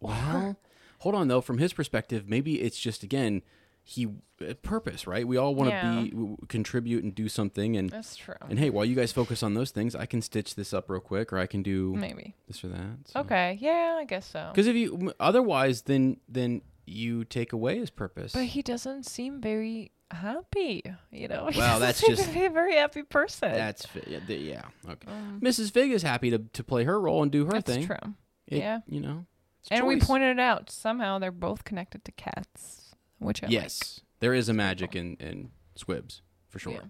Well, 0.00 0.56
hold 1.00 1.14
on 1.14 1.28
though. 1.28 1.40
From 1.40 1.58
his 1.58 1.72
perspective, 1.72 2.28
maybe 2.28 2.60
it's 2.60 2.78
just 2.78 3.02
again 3.02 3.42
he 3.82 4.06
uh, 4.46 4.54
purpose, 4.62 5.06
right? 5.06 5.26
We 5.26 5.36
all 5.36 5.54
want 5.54 5.70
to 5.70 5.74
Yeah. 5.76 6.00
be 6.02 6.10
w- 6.10 6.36
contribute 6.48 7.02
and 7.02 7.14
do 7.14 7.28
something, 7.28 7.76
and 7.76 7.90
That's 7.90 8.14
true. 8.16 8.34
and 8.48 8.58
hey, 8.58 8.70
while 8.70 8.84
you 8.84 8.94
guys 8.94 9.10
focus 9.10 9.42
on 9.42 9.54
those 9.54 9.70
things, 9.70 9.94
I 9.96 10.06
can 10.06 10.22
stitch 10.22 10.54
this 10.54 10.72
up 10.74 10.88
real 10.90 11.00
quick, 11.00 11.32
or 11.32 11.38
I 11.38 11.46
can 11.46 11.62
do 11.62 11.94
Maybe. 11.96 12.34
this 12.46 12.62
or 12.62 12.68
that. 12.68 12.98
Okay. 13.16 13.58
Yeah, 13.60 13.96
I 13.98 14.04
guess 14.04 14.26
so. 14.26 14.50
Because 14.52 14.66
if 14.66 14.76
you 14.76 14.94
m- 15.00 15.12
otherwise, 15.18 15.82
then 15.82 16.18
then 16.28 16.62
you 16.86 17.24
take 17.24 17.52
away 17.52 17.78
his 17.78 17.90
purpose. 17.90 18.32
But 18.32 18.44
he 18.44 18.62
doesn't 18.62 19.04
seem 19.06 19.40
very 19.40 19.92
happy, 20.10 20.82
you 21.10 21.28
know. 21.28 21.46
He 21.48 21.58
Well, 21.58 21.78
doesn't 21.78 21.80
that's 21.80 21.98
seem 22.00 22.16
just- 22.16 22.28
to 22.28 22.34
be 22.34 22.44
a 22.44 22.50
very 22.50 22.74
happy 22.74 23.02
person. 23.02 23.52
That's 23.52 23.86
fi- 23.86 24.02
yeah, 24.06 24.18
the- 24.26 24.34
yeah 24.36 24.62
okay. 24.88 25.08
Mrs. 25.40 25.72
Figg 25.72 25.90
is 25.92 26.02
happy 26.02 26.30
to, 26.30 26.38
to 26.38 26.62
play 26.64 26.84
her 26.84 27.00
role 27.00 27.22
and 27.22 27.30
do 27.32 27.44
her 27.46 27.54
Um, 27.56 27.62
That's 27.64 27.72
thing. 27.72 27.86
true. 27.86 28.14
It- 28.48 28.58
yeah, 28.58 28.80
you 28.88 29.00
know. 29.00 29.24
It's 29.62 29.70
and 29.70 29.86
we 29.86 30.00
pointed 30.00 30.30
it 30.38 30.40
out. 30.40 30.70
Somehow 30.70 31.18
they're 31.18 31.30
both 31.30 31.64
connected 31.64 32.04
to 32.04 32.12
cats, 32.12 32.94
which 33.18 33.42
I 33.42 33.46
like. 33.46 33.52
Yes, 33.52 34.00
there 34.20 34.34
is 34.34 34.48
a 34.48 34.54
magic 34.54 34.94
in 34.96 35.16
in 35.20 35.50
squibs 35.74 36.22
for 36.48 36.58
sure. 36.58 36.72
Yeah. 36.72 36.80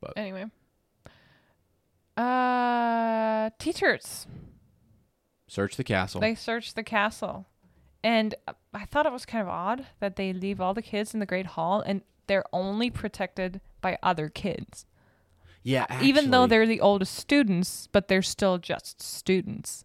But 0.00 0.12
Anyway, 0.16 0.46
uh, 2.16 3.50
teachers 3.58 4.26
search 5.46 5.76
the 5.76 5.84
castle. 5.84 6.20
they 6.20 6.34
search 6.34 6.74
the 6.74 6.82
castle, 6.82 7.46
and 8.02 8.34
uh, 8.48 8.52
I 8.74 8.84
thought 8.84 9.06
it 9.06 9.12
was 9.12 9.26
kind 9.26 9.42
of 9.42 9.48
odd 9.48 9.86
that 10.00 10.16
they 10.16 10.32
leave 10.32 10.60
all 10.60 10.74
the 10.74 10.82
kids 10.82 11.14
in 11.14 11.20
the 11.20 11.26
Great 11.26 11.46
Hall 11.46 11.82
and 11.84 12.02
they're 12.26 12.44
only 12.52 12.90
protected 12.90 13.60
by 13.80 13.98
other 14.02 14.28
kids. 14.28 14.86
yeah, 15.62 15.86
even 16.02 16.30
though 16.30 16.46
they're 16.46 16.66
the 16.66 16.80
oldest 16.80 17.14
students, 17.14 17.88
but 17.92 18.08
they're 18.08 18.22
still 18.22 18.58
just 18.58 19.02
students. 19.02 19.82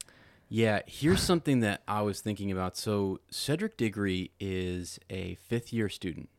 Yeah, 0.50 0.82
here's 0.86 1.22
something 1.22 1.62
that 1.62 1.82
I 1.88 2.02
was 2.02 2.22
thinking 2.22 2.52
about. 2.52 2.78
So 2.78 3.20
Cedric 3.32 3.78
Diggory 3.78 4.32
is 4.40 5.00
a 5.10 5.36
fifth 5.36 5.74
year 5.74 5.90
student 5.90 6.30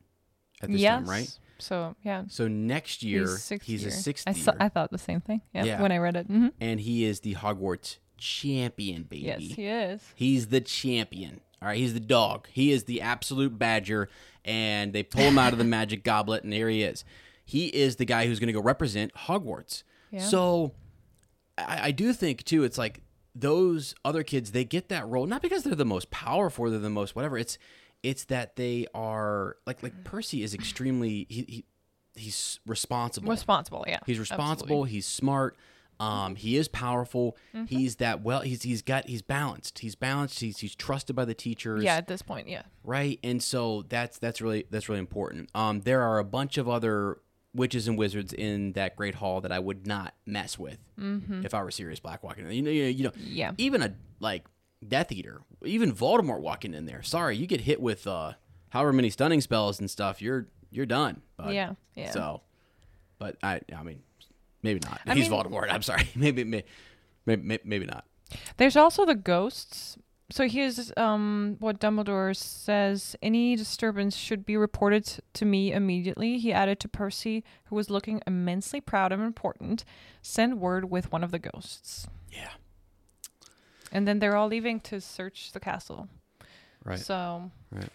at 0.61 0.69
this 0.71 0.79
yes. 0.81 0.99
time, 0.99 1.09
right? 1.09 1.39
So 1.59 1.95
yeah, 2.03 2.23
So 2.27 2.47
next 2.47 3.03
year 3.03 3.21
he's, 3.23 3.49
he's 3.63 3.81
year. 3.81 3.89
a 3.89 3.91
sixth 3.91 4.27
I, 4.27 4.31
year, 4.31 4.43
saw, 4.43 4.53
I 4.59 4.69
thought 4.69 4.91
the 4.91 4.97
same 4.97 5.21
thing. 5.21 5.41
Yeah, 5.53 5.63
Yeah. 5.65 5.81
when 5.81 5.91
I 5.91 5.97
read 5.97 6.15
it. 6.15 6.27
hmm 6.27 6.47
and 6.61 6.79
he 6.79 7.03
is 7.03 7.21
the 7.21 7.35
Hogwarts 7.35 7.97
champion, 8.17 9.03
baby. 9.03 9.23
Yes, 9.25 9.39
he 9.41 9.65
is. 9.67 10.01
He's 10.15 10.47
the 10.47 10.61
champion. 10.61 11.41
All 11.61 11.67
right, 11.67 11.77
he's 11.77 11.95
the 11.95 11.99
dog. 11.99 12.47
He 12.51 12.71
is 12.71 12.83
the 12.83 13.01
absolute 13.01 13.57
badger, 13.57 14.09
and 14.45 14.93
they 14.93 15.01
pull 15.01 15.23
him 15.23 15.39
out 15.39 15.51
of 15.53 15.57
the 15.57 15.63
magic 15.77 16.03
goblet, 16.03 16.43
and 16.43 16.53
there 16.53 16.69
he 16.69 16.83
is. 16.83 17.03
He 17.43 17.67
is 17.67 17.95
the 17.95 18.05
guy 18.05 18.27
who's 18.27 18.39
going 18.39 18.47
to 18.47 18.53
go 18.53 18.61
represent 18.61 19.11
Hogwarts. 19.15 19.81
Yeah. 20.11 20.19
So, 20.21 20.73
I, 21.57 21.87
I 21.87 21.91
do 21.91 22.13
think 22.13 22.43
too. 22.43 22.63
It's 22.63 22.77
like 22.77 23.01
those 23.39 23.95
other 24.03 24.23
kids 24.23 24.51
they 24.51 24.63
get 24.65 24.89
that 24.89 25.07
role 25.07 25.25
not 25.25 25.41
because 25.41 25.63
they're 25.63 25.75
the 25.75 25.85
most 25.85 26.09
powerful, 26.11 26.69
they're 26.69 26.79
the 26.79 26.89
most 26.89 27.15
whatever. 27.15 27.37
It's 27.37 27.57
it's 28.03 28.25
that 28.25 28.55
they 28.55 28.87
are 28.93 29.57
like 29.65 29.83
like 29.83 30.03
Percy 30.03 30.43
is 30.43 30.53
extremely 30.53 31.25
he, 31.29 31.45
he 31.47 31.65
he's 32.15 32.59
responsible. 32.65 33.29
Responsible. 33.29 33.85
Yeah, 33.87 33.99
He's 34.05 34.19
responsible. 34.19 34.65
Absolutely. 34.65 34.89
He's 34.91 35.05
smart. 35.05 35.55
Um, 35.99 36.35
he 36.35 36.57
is 36.57 36.67
powerful. 36.67 37.35
Mm-hmm. 37.55 37.65
He's 37.65 37.95
that 37.95 38.21
well. 38.21 38.41
He's 38.41 38.61
he's 38.61 38.81
got 38.83 39.07
he's 39.07 39.23
balanced. 39.23 39.79
He's 39.79 39.95
balanced. 39.95 40.39
He's 40.39 40.59
he's 40.59 40.75
trusted 40.75 41.15
by 41.15 41.25
the 41.25 41.33
teachers. 41.33 41.83
Yeah, 41.83 41.95
at 41.95 42.07
this 42.07 42.21
point, 42.21 42.47
yeah. 42.47 42.63
Right. 42.83 43.19
And 43.23 43.41
so 43.41 43.83
that's 43.89 44.19
that's 44.19 44.39
really 44.39 44.65
that's 44.69 44.89
really 44.89 44.99
important. 44.99 45.49
Um, 45.55 45.81
there 45.81 46.03
are 46.03 46.19
a 46.19 46.23
bunch 46.23 46.57
of 46.57 46.69
other 46.69 47.17
witches 47.53 47.87
and 47.87 47.97
wizards 47.97 48.33
in 48.33 48.73
that 48.73 48.95
great 48.95 49.15
hall 49.15 49.41
that 49.41 49.51
I 49.51 49.59
would 49.59 49.87
not 49.87 50.13
mess 50.25 50.59
with 50.59 50.77
if 50.97 51.53
I 51.53 51.63
were 51.63 51.71
Sirius 51.71 51.99
Black 51.99 52.23
walking 52.23 52.45
in. 52.45 52.51
You 52.51 52.61
know, 52.61 52.69
you 52.71 52.83
know, 52.83 52.89
you 52.89 53.03
know, 53.05 53.09
Mm-hmm. 53.11 53.35
Yeah. 53.35 53.51
even 53.57 53.81
a 53.81 53.93
like 54.19 54.45
Death 54.87 55.11
Eater, 55.11 55.41
even 55.63 55.91
Voldemort 55.93 56.39
walking 56.41 56.73
in 56.73 56.85
there. 56.85 57.01
Sorry, 57.01 57.35
you 57.35 57.47
get 57.47 57.61
hit 57.61 57.81
with 57.81 58.05
uh, 58.07 58.33
however 58.69 58.93
many 58.93 59.09
stunning 59.09 59.41
spells 59.41 59.79
and 59.79 59.89
stuff. 59.89 60.21
You're 60.21 60.47
you're 60.71 60.85
done. 60.85 61.21
bud. 61.37 61.53
Yeah, 61.53 61.73
yeah. 61.95 62.11
So, 62.11 62.41
but 63.17 63.37
I 63.41 63.61
I 63.75 63.81
mean, 63.83 64.01
maybe 64.61 64.79
not. 64.83 65.01
I 65.07 65.15
He's 65.15 65.29
mean- 65.29 65.39
Voldemort. 65.43 65.71
I'm 65.71 65.81
sorry. 65.81 66.07
maybe 66.15 66.43
maybe 66.43 66.67
maybe, 67.25 67.59
maybe 67.63 67.85
not. 67.85 68.05
There's 68.57 68.75
also 68.75 69.05
the 69.05 69.15
ghosts. 69.15 69.97
So 70.29 70.47
here's 70.47 70.91
um 70.97 71.55
what 71.59 71.79
Dumbledore 71.79 72.35
says: 72.35 73.15
any 73.21 73.55
disturbance 73.55 74.15
should 74.15 74.45
be 74.45 74.57
reported 74.57 75.21
to 75.33 75.45
me 75.45 75.71
immediately. 75.71 76.37
He 76.37 76.51
added 76.51 76.79
to 76.81 76.87
Percy, 76.89 77.43
who 77.65 77.75
was 77.75 77.89
looking 77.89 78.21
immensely 78.27 78.81
proud 78.81 79.11
and 79.13 79.23
important, 79.23 79.85
send 80.21 80.59
word 80.59 80.89
with 80.91 81.11
one 81.11 81.23
of 81.23 81.31
the 81.31 81.39
ghosts. 81.39 82.07
Yeah. 82.31 82.51
And 83.91 84.05
then 84.05 84.19
they're 84.19 84.35
all 84.35 84.47
leaving 84.49 84.81
to 84.81 84.99
search 84.99 85.53
the 85.53 85.61
castle. 85.61 86.09
Right. 86.83 86.99
So 86.99 87.51
Right. 87.71 87.89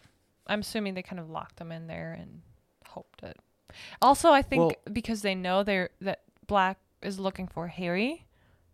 I'm 0.46 0.60
assuming 0.60 0.94
they 0.94 1.02
kind 1.02 1.20
of 1.20 1.28
locked 1.28 1.56
them 1.56 1.70
in 1.70 1.86
there 1.86 2.14
and 2.14 2.40
hoped 2.86 3.22
it. 3.22 3.36
Also, 4.00 4.30
I 4.32 4.40
think 4.42 4.60
Well- 4.60 4.76
because 4.92 5.20
they 5.20 5.34
know 5.34 5.62
they're 5.62 5.90
that 6.00 6.22
Black 6.46 6.78
is 7.02 7.18
looking 7.18 7.46
for 7.46 7.68
Harry, 7.68 8.26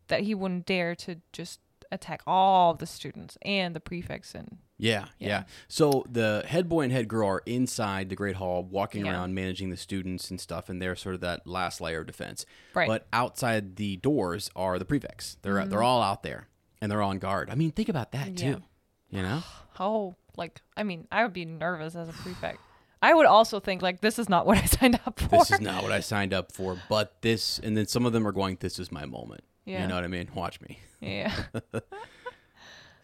that 0.07 0.23
he 0.23 0.35
wouldn't 0.35 0.65
dare 0.67 0.95
to 0.95 1.21
just 1.33 1.59
attack 1.91 2.23
all 2.27 2.75
the 2.75 2.87
students 2.87 3.39
and 3.43 3.75
the 3.75 3.81
prefects 3.81 4.35
and 4.35 4.59
Yeah, 4.77 5.07
yeah, 5.19 5.29
Yeah. 5.29 5.43
So 5.69 6.05
the 6.11 6.45
head 6.47 6.69
boy 6.69 6.83
and 6.83 6.93
head 6.93 7.09
girl 7.09 7.29
are 7.29 7.43
inside 7.47 8.09
the 8.11 8.15
Great 8.17 8.37
Hall, 8.37 8.63
walking 8.63 9.07
Yeah. 9.07 9.13
around, 9.13 9.35
managing 9.35 9.71
the 9.71 9.77
students 9.77 10.31
and 10.31 10.41
stuff, 10.41 10.69
and 10.69 10.81
they're 10.81 10.97
sort 10.97 11.15
of 11.15 11.21
that 11.23 11.47
last 11.47 11.81
layer 11.81 12.01
of 12.01 12.07
defense. 12.07 12.45
Right. 12.75 12.87
But 12.87 13.07
outside 13.13 13.77
the 13.77 13.97
doors 13.97 14.51
are 14.55 14.79
the 14.79 14.85
prefects. 14.85 15.37
They're 15.43 15.65
they're 15.67 15.83
all 15.83 16.03
out 16.03 16.23
there 16.23 16.49
and 16.81 16.91
they're 16.93 17.03
on 17.03 17.19
guard. 17.19 17.51
I 17.51 17.55
mean, 17.55 17.73
think 17.73 17.89
about 17.89 18.13
that 18.13 18.29
Mm-hmm. 18.35 18.47
Yeah. 18.49 18.55
too. 18.55 18.63
You 19.11 19.23
know? 19.23 19.43
oh, 19.81 20.15
like 20.37 20.61
I 20.77 20.83
mean, 20.85 21.09
I 21.11 21.25
would 21.25 21.33
be 21.33 21.45
nervous 21.45 21.95
as 21.97 22.09
a 22.09 22.13
prefect. 22.13 22.61
I 23.01 23.15
would 23.15 23.27
also 23.27 23.61
think 23.61 23.81
like 23.81 24.01
this 24.01 24.19
is 24.19 24.29
not 24.29 24.45
what 24.47 24.59
I 24.59 24.65
signed 24.65 25.01
up 25.07 25.19
for. 25.19 25.29
This 25.39 25.51
is 25.53 25.61
not 25.61 25.83
what 25.83 25.93
I 25.93 26.01
signed 26.01 26.35
up 26.35 26.53
for, 26.53 26.77
but 26.89 27.23
this, 27.23 27.59
and 27.59 27.77
then 27.77 27.87
some 27.87 28.05
of 28.07 28.13
them 28.13 28.27
are 28.27 28.33
going, 28.33 28.59
"This 28.61 28.79
is 28.79 28.91
my 28.93 29.05
moment." 29.07 29.43
Yeah. 29.69 29.83
You 29.83 29.89
know 29.89 29.95
what 29.95 30.05
I 30.05 30.09
mean? 30.09 30.29
Watch 30.35 30.61
me. 30.61 30.79
yeah. 31.01 31.33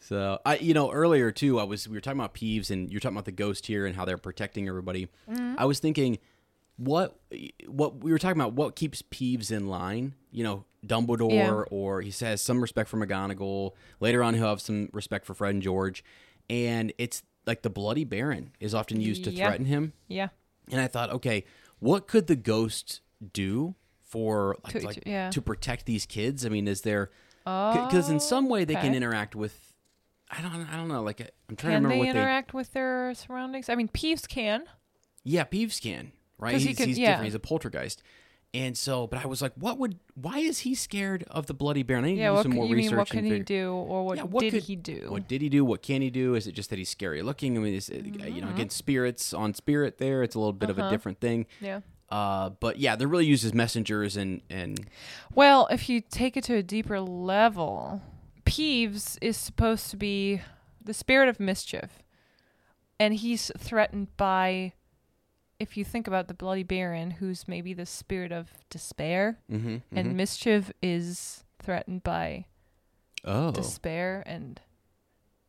So 0.00 0.38
I, 0.44 0.56
you 0.58 0.74
know, 0.74 0.92
earlier 0.92 1.30
too, 1.32 1.58
I 1.58 1.62
was 1.64 1.88
we 1.88 1.94
were 1.96 2.00
talking 2.02 2.20
about 2.20 2.34
Peeves, 2.34 2.70
and 2.70 2.90
you're 2.90 3.00
talking 3.00 3.16
about 3.16 3.24
the 3.24 3.32
ghost 3.32 3.66
here 3.66 3.86
and 3.86 3.96
how 3.96 4.04
they're 4.04 4.18
protecting 4.18 4.68
everybody. 4.68 5.06
Mm-hmm. 5.30 5.54
I 5.56 5.64
was 5.64 5.78
thinking, 5.78 6.18
what, 6.76 7.16
what 7.66 8.04
we 8.04 8.12
were 8.12 8.18
talking 8.18 8.38
about, 8.38 8.52
what 8.52 8.76
keeps 8.76 9.00
Peeves 9.00 9.50
in 9.50 9.66
line? 9.68 10.12
You 10.30 10.44
know, 10.44 10.64
Dumbledore, 10.86 11.32
Yeah. 11.32 11.50
or 11.70 12.02
he 12.02 12.10
says 12.10 12.42
some 12.42 12.60
respect 12.60 12.90
for 12.90 12.98
McGonagall. 12.98 13.72
Later 14.00 14.22
on, 14.22 14.34
he'll 14.34 14.48
have 14.48 14.60
some 14.60 14.90
respect 14.92 15.24
for 15.24 15.32
Fred 15.32 15.54
and 15.54 15.62
George, 15.62 16.04
and 16.50 16.92
it's 16.98 17.22
like 17.46 17.62
the 17.62 17.70
Bloody 17.70 18.04
Baron 18.04 18.50
is 18.60 18.74
often 18.74 19.00
used 19.00 19.24
to 19.24 19.30
Yeah. 19.30 19.46
threaten 19.46 19.64
him. 19.64 19.94
Yeah. 20.08 20.28
And 20.70 20.82
I 20.82 20.86
thought, 20.86 21.08
okay, 21.12 21.44
what 21.78 22.06
could 22.08 22.26
the 22.26 22.36
ghost 22.36 23.00
do 23.32 23.74
for 24.14 24.56
like, 24.64 24.72
To- 24.80 24.86
like, 24.86 25.02
yeah. 25.06 25.30
to 25.30 25.42
protect 25.42 25.86
these 25.86 26.06
kids? 26.06 26.46
I 26.46 26.48
mean, 26.48 26.68
is 26.68 26.82
there 26.82 27.10
because 27.44 28.08
in 28.08 28.20
some 28.20 28.48
way 28.48 28.64
they 28.64 28.74
can 28.76 28.94
interact 28.94 29.34
with 29.34 29.74
I 30.30 30.40
don't 30.40 30.66
I 30.72 30.76
don't 30.76 30.88
know 30.88 31.02
like 31.02 31.20
I'm 31.20 31.56
trying 31.56 31.74
Can 31.74 31.82
to 31.82 31.88
remember 31.88 31.88
what 31.88 32.04
they 32.04 32.08
what 32.08 32.16
interact 32.16 32.54
with 32.54 32.72
their 32.72 33.12
surroundings? 33.14 33.68
I 33.68 33.74
mean, 33.74 33.88
Peeves 33.88 34.26
can. 34.28 34.64
yeah 35.24 35.44
Peeves 35.44 35.80
can 35.80 36.12
right 36.38 36.52
'Cause 36.52 36.62
he 36.62 36.68
he's, 36.68 36.78
he's 36.78 36.98
yeah. 36.98 37.08
different 37.10 37.24
he's 37.26 37.34
a 37.34 37.40
poltergeist 37.40 38.02
and 38.54 38.76
so 38.78 39.06
but 39.08 39.18
I 39.22 39.26
was 39.26 39.42
like 39.42 39.52
what 39.56 39.78
would 39.78 39.98
why 40.14 40.38
is 40.38 40.60
he 40.60 40.74
scared 40.74 41.24
of 41.30 41.46
the 41.46 41.54
bloody 41.54 41.82
baron 41.82 42.04
I 42.04 42.08
need 42.08 42.18
Yeah. 42.18 42.28
to 42.28 42.30
do 42.30 42.34
What 42.36 42.42
some 42.44 42.52
more 42.52 42.66
you 42.66 42.74
research 42.76 42.90
mean? 42.92 42.98
What 42.98 43.10
and 43.10 43.18
can 43.18 43.24
he 43.24 43.30
figure- 43.32 43.44
do, 43.44 43.72
or 43.72 44.06
what, 44.06 44.16
Yeah, 44.18 44.22
what 44.24 44.40
did 44.40 44.52
could- 44.54 44.62
he 44.64 44.76
do? 44.76 45.06
What 45.10 45.28
did 45.28 45.42
he 45.42 45.48
do? 45.48 45.64
What 45.64 45.82
can 45.82 46.00
he 46.02 46.10
do? 46.10 46.34
Is 46.36 46.46
it 46.46 46.52
just 46.52 46.70
that 46.70 46.78
he's 46.78 46.88
scary 46.88 47.20
looking? 47.22 47.56
I 47.58 47.60
mean, 47.60 47.74
is 47.74 47.88
it, 47.88 48.04
you 48.06 48.12
know, 48.12 48.24
Mm-hmm. 48.46 48.54
again, 48.54 48.70
spirits 48.70 49.34
on 49.34 49.54
spirit 49.54 49.98
there. 49.98 50.22
It's 50.22 50.34
a 50.36 50.38
little 50.38 50.52
bit 50.52 50.70
of 50.70 50.78
a 50.78 50.82
Uh-huh. 50.82 50.90
different 50.90 51.20
thing. 51.20 51.46
yeah. 51.60 51.80
Uh, 52.14 52.50
but 52.60 52.78
yeah, 52.78 52.94
they're 52.94 53.08
really 53.08 53.26
used 53.26 53.44
as 53.44 53.52
messengers 53.52 54.16
and 54.16 54.40
and 54.48 54.86
Well, 55.34 55.66
if 55.72 55.88
you 55.88 56.00
take 56.00 56.36
it 56.36 56.44
to 56.44 56.54
a 56.54 56.62
deeper 56.62 57.00
level, 57.00 58.02
Peeves 58.46 59.18
is 59.20 59.36
supposed 59.36 59.90
to 59.90 59.96
be 59.96 60.40
the 60.80 60.94
spirit 60.94 61.28
of 61.28 61.40
mischief. 61.40 62.04
And 63.00 63.14
he's 63.14 63.50
threatened 63.58 64.16
by, 64.16 64.74
if 65.58 65.76
you 65.76 65.84
think 65.84 66.06
about 66.06 66.28
the 66.28 66.34
Bloody 66.34 66.62
Baron, 66.62 67.10
who's 67.10 67.48
maybe 67.48 67.74
the 67.74 67.84
spirit 67.84 68.30
of 68.30 68.52
despair, 68.70 69.40
mhm, 69.50 69.82
and 69.90 70.12
mhm. 70.12 70.14
mischief 70.14 70.70
is 70.80 71.42
threatened 71.60 72.04
by 72.04 72.44
oh 73.24 73.50
despair 73.50 74.22
and 74.24 74.60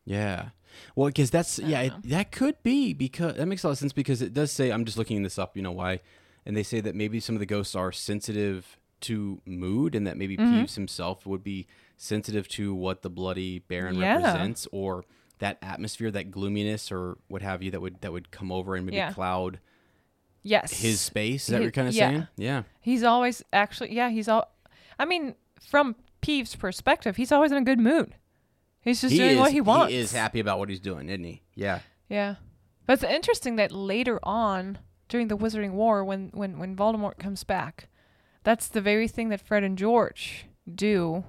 yeah. 0.04 0.48
Well, 0.96 1.06
because 1.10 1.30
that's 1.30 1.60
yeah, 1.60 1.82
it, 1.82 1.92
that 2.06 2.32
could 2.32 2.60
be 2.64 2.92
because 2.92 3.36
that 3.36 3.46
makes 3.46 3.62
a 3.62 3.68
lot 3.68 3.72
of 3.74 3.78
sense 3.78 3.92
because 3.92 4.20
it 4.20 4.34
does 4.34 4.50
say 4.50 4.72
I'm 4.72 4.84
just 4.84 4.98
looking 4.98 5.22
this 5.22 5.38
up. 5.38 5.56
You 5.56 5.62
know 5.62 5.70
why? 5.70 6.00
And 6.46 6.56
they 6.56 6.62
say 6.62 6.80
that 6.80 6.94
maybe 6.94 7.18
some 7.20 7.34
of 7.34 7.40
the 7.40 7.46
ghosts 7.46 7.74
are 7.74 7.90
sensitive 7.92 8.78
to 9.02 9.42
mood, 9.44 9.94
and 9.94 10.06
that 10.06 10.16
maybe 10.16 10.36
Mhm. 10.36 10.62
Peeves 10.62 10.74
himself 10.76 11.26
would 11.26 11.42
be 11.44 11.66
sensitive 11.98 12.48
to 12.48 12.74
what 12.74 13.02
the 13.02 13.10
bloody 13.10 13.58
Baron 13.58 13.96
Yeah. 13.96 14.14
represents, 14.16 14.66
or 14.72 15.04
that 15.38 15.58
atmosphere, 15.60 16.10
that 16.12 16.30
gloominess, 16.30 16.90
or 16.90 17.18
what 17.28 17.42
have 17.42 17.62
you, 17.62 17.70
that 17.72 17.80
would 17.80 18.00
that 18.00 18.12
would 18.12 18.30
come 18.30 18.50
over 18.52 18.74
and 18.76 18.86
maybe 18.86 18.96
Yeah. 18.96 19.12
cloud 19.12 19.58
yes, 20.42 20.80
his 20.80 21.00
space. 21.00 21.42
Is 21.42 21.48
that 21.48 21.56
what 21.56 21.62
you're 21.64 21.72
kind 21.72 21.88
of 21.88 21.94
yeah. 21.94 22.08
saying? 22.08 22.28
Yeah. 22.36 22.62
He's 22.80 23.02
always 23.02 23.42
actually, 23.52 23.94
yeah, 23.94 24.08
he's 24.10 24.28
all. 24.28 24.50
I 24.98 25.04
mean, 25.04 25.34
from 25.60 25.96
Peeves' 26.22 26.58
perspective, 26.58 27.16
he's 27.16 27.32
always 27.32 27.52
in 27.52 27.58
a 27.58 27.64
good 27.64 27.78
mood. 27.80 28.14
He's 28.80 29.00
just 29.00 29.14
doing 29.16 29.32
is, 29.32 29.38
what 29.38 29.52
he 29.52 29.60
wants. 29.60 29.92
He 29.92 29.98
is 29.98 30.12
happy 30.12 30.38
about 30.40 30.58
what 30.58 30.68
he's 30.70 30.80
doing, 30.80 31.08
isn't 31.08 31.24
he? 31.24 31.42
Yeah. 31.54 31.80
Yeah, 32.08 32.36
but 32.86 32.94
it's 32.94 33.02
interesting 33.02 33.56
that 33.56 33.72
later 33.72 34.20
on 34.22 34.78
during 35.08 35.28
the 35.28 35.36
Wizarding 35.36 35.72
War, 35.72 36.04
when 36.04 36.30
when 36.34 36.58
when 36.58 36.76
Voldemort 36.76 37.18
comes 37.18 37.44
back, 37.44 37.88
that's 38.44 38.68
the 38.68 38.80
very 38.80 39.08
thing 39.08 39.28
that 39.30 39.40
Fred 39.40 39.62
and 39.64 39.76
George 39.78 40.46
do 40.72 41.24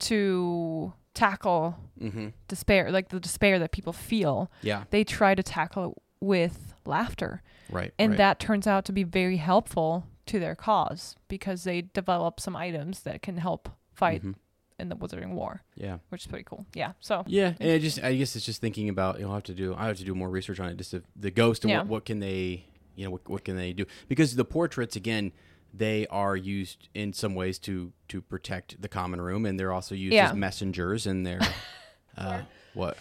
to 0.00 0.92
tackle 1.14 1.76
Mm-hmm. 2.00 2.28
despair, 2.46 2.90
like 2.92 3.08
the 3.08 3.18
despair 3.18 3.58
that 3.58 3.72
people 3.72 3.94
feel. 3.94 4.50
Yeah. 4.60 4.84
They 4.90 5.02
try 5.02 5.34
to 5.34 5.42
tackle 5.42 5.92
it 5.92 6.02
with 6.20 6.74
laughter, 6.84 7.42
Right. 7.70 7.94
and 7.98 8.10
right. 8.12 8.16
that 8.18 8.38
turns 8.38 8.66
out 8.66 8.84
to 8.84 8.92
be 8.92 9.02
very 9.02 9.38
helpful 9.38 10.04
to 10.26 10.38
their 10.38 10.54
cause 10.54 11.16
because 11.26 11.64
they 11.64 11.80
develop 11.80 12.38
some 12.38 12.54
items 12.54 13.00
that 13.04 13.22
can 13.22 13.38
help 13.38 13.70
fight 13.94 14.22
Mhm. 14.22 14.34
in 14.78 14.90
the 14.90 14.96
Wizarding 14.96 15.30
War, 15.32 15.62
Yeah. 15.74 15.98
which 16.10 16.20
is 16.22 16.26
pretty 16.26 16.44
cool. 16.44 16.66
Yeah. 16.74 16.92
So 17.00 17.24
Yeah, 17.26 17.54
and 17.60 17.70
I 17.72 17.78
just 17.78 18.02
I 18.02 18.14
guess 18.14 18.36
it's 18.36 18.44
just 18.44 18.60
thinking 18.60 18.90
about 18.90 19.18
you'll 19.18 19.32
have 19.32 19.44
to 19.44 19.54
do 19.54 19.74
I 19.74 19.86
have 19.86 19.96
to 19.96 20.04
do 20.04 20.14
more 20.14 20.28
research 20.28 20.60
on 20.60 20.68
it 20.68 20.76
just 20.76 20.92
if 20.92 21.02
the 21.16 21.30
ghost 21.30 21.64
and 21.64 21.70
Yeah. 21.70 21.78
what, 21.78 21.86
what 21.86 22.04
can 22.04 22.20
they 22.20 22.66
you 22.96 23.04
know 23.04 23.10
what, 23.10 23.28
what 23.28 23.44
can 23.44 23.56
they 23.56 23.72
do 23.72 23.84
because 24.08 24.34
the 24.36 24.44
portraits 24.44 24.96
again 24.96 25.30
they 25.74 26.06
are 26.08 26.36
used 26.36 26.88
in 26.94 27.12
some 27.12 27.34
ways 27.34 27.58
to 27.58 27.92
to 28.08 28.20
protect 28.22 28.80
the 28.80 28.88
common 28.88 29.20
room 29.20 29.44
and 29.46 29.60
they're 29.60 29.72
also 29.72 29.94
used 29.94 30.14
Yeah. 30.14 30.30
as 30.30 30.34
messengers 30.34 31.06
and 31.06 31.26
they're 31.26 31.40
uh, 32.16 32.40
what 32.74 32.96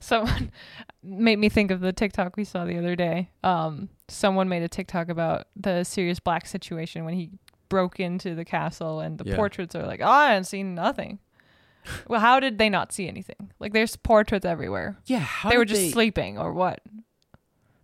someone 0.00 0.50
made 1.02 1.38
me 1.38 1.48
think 1.48 1.70
of 1.70 1.80
the 1.80 1.92
TikTok 1.92 2.36
we 2.36 2.44
saw 2.44 2.64
the 2.64 2.76
other 2.78 2.94
day. 2.96 3.30
Um, 3.42 3.88
someone 4.08 4.48
made 4.48 4.62
a 4.62 4.68
TikTok 4.68 5.08
about 5.08 5.46
the 5.56 5.84
Sirius 5.84 6.20
Black 6.20 6.46
situation 6.46 7.04
when 7.04 7.14
he 7.14 7.30
broke 7.68 7.98
into 7.98 8.34
the 8.36 8.44
castle, 8.44 9.00
and 9.00 9.18
the 9.18 9.24
Yeah. 9.28 9.36
portraits 9.36 9.74
are 9.74 9.84
like, 9.86 10.00
"Oh, 10.00 10.06
I 10.08 10.28
haven't 10.28 10.44
seen 10.44 10.74
nothing." 10.74 11.18
well, 12.08 12.20
how 12.20 12.38
did 12.40 12.58
they 12.58 12.68
not 12.68 12.92
see 12.92 13.08
anything? 13.08 13.50
Like, 13.58 13.72
there's 13.72 13.96
portraits 13.96 14.44
everywhere. 14.44 14.98
yeah 15.06 15.18
how 15.20 15.50
they 15.50 15.56
were 15.58 15.64
just 15.64 15.80
they, 15.80 15.90
sleeping, 15.90 16.38
or 16.38 16.52
what? 16.52 16.80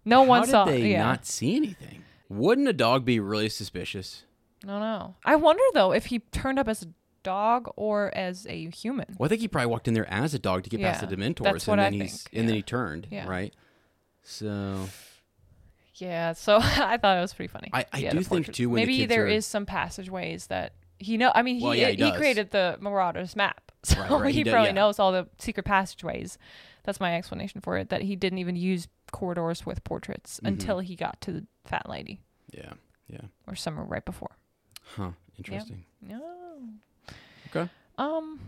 No 0.04 0.22
how 0.22 0.28
one 0.28 0.42
did 0.42 0.50
saw. 0.50 0.64
they 0.64 0.90
yeah, 0.92 1.02
not 1.04 1.26
see 1.26 1.56
anything 1.56 2.02
wouldn't 2.28 2.66
a 2.68 2.72
dog 2.72 3.04
be 3.04 3.20
really 3.20 3.48
suspicious 3.48 4.24
no, 4.64 4.78
no. 4.78 5.16
I 5.24 5.34
wonder 5.36 5.62
though 5.74 5.92
if 5.92 6.06
he 6.06 6.20
turned 6.20 6.58
up 6.58 6.68
as 6.68 6.82
a 6.82 6.86
dog 7.24 7.68
or 7.76 8.10
as 8.16 8.46
a 8.48 8.70
human. 8.70 9.06
well 9.18 9.26
I 9.26 9.28
think 9.28 9.40
he 9.40 9.48
probably 9.48 9.66
walked 9.66 9.86
in 9.88 9.94
there 9.94 10.08
as 10.12 10.34
a 10.34 10.38
dog 10.38 10.62
to 10.64 10.70
get 10.70 10.80
past 10.80 11.00
the 11.08 11.14
Dementors 11.14 11.42
that's 11.44 11.66
and 11.66 11.72
what 11.72 11.78
I 11.80 11.84
then 11.90 11.92
he's 11.94 12.22
think, 12.22 12.38
and 12.38 12.48
then 12.48 12.54
he 12.56 12.62
turned 12.62 13.06
Yeah. 13.10 13.28
right 13.28 13.52
so 14.22 14.88
Yeah, 15.96 16.32
so 16.32 16.56
I 16.62 16.96
thought 16.96 17.18
it 17.18 17.20
was 17.20 17.34
pretty 17.34 17.48
funny. 17.52 17.68
I- 17.72 17.86
I 17.92 18.00
had 18.00 18.12
do 18.12 18.18
think, 18.18 18.28
portrait. 18.28 18.54
too, 18.54 18.70
when 18.70 18.76
the 18.80 18.86
maybe 18.86 18.96
kids 18.98 19.08
there 19.10 19.24
are- 19.24 19.28
is 19.28 19.46
some 19.46 19.66
passageways 19.66 20.46
that 20.48 20.74
he 20.98 21.16
know. 21.16 21.32
I 21.34 21.42
mean, 21.42 21.56
he 21.58 21.64
Well, 21.64 21.74
yeah, 21.74 21.88
he 21.90 22.04
he, 22.04 22.12
created 22.12 22.50
the 22.52 22.76
Marauders 22.80 23.34
map, 23.36 23.72
so 23.82 24.00
Right, 24.00 24.10
right, 24.10 24.30
he, 24.32 24.38
he 24.38 24.42
did- 24.44 24.52
probably 24.52 24.68
yeah. 24.70 24.74
knows 24.74 24.98
all 24.98 25.12
the 25.12 25.28
secret 25.38 25.64
passageways. 25.64 26.38
That's 26.84 26.98
my 27.00 27.16
explanation 27.16 27.60
for 27.60 27.76
it. 27.78 27.88
That 27.90 28.02
he 28.02 28.16
didn't 28.16 28.38
even 28.38 28.56
use 28.56 28.88
corridors 29.12 29.64
with 29.64 29.84
portraits 29.84 30.36
Mm-hmm. 30.38 30.46
until 30.48 30.78
he 30.80 30.96
got 30.96 31.20
to 31.22 31.32
the 31.32 31.46
fat 31.64 31.88
lady 31.88 32.20
yeah 32.52 32.72
yeah 33.08 33.20
or 33.46 33.54
somewhere 33.54 33.84
right 33.86 34.04
before. 34.04 34.32
huh 34.96 35.10
interesting 35.38 35.84
No. 36.00 36.20
Okay. 37.54 37.70
Um. 37.98 38.40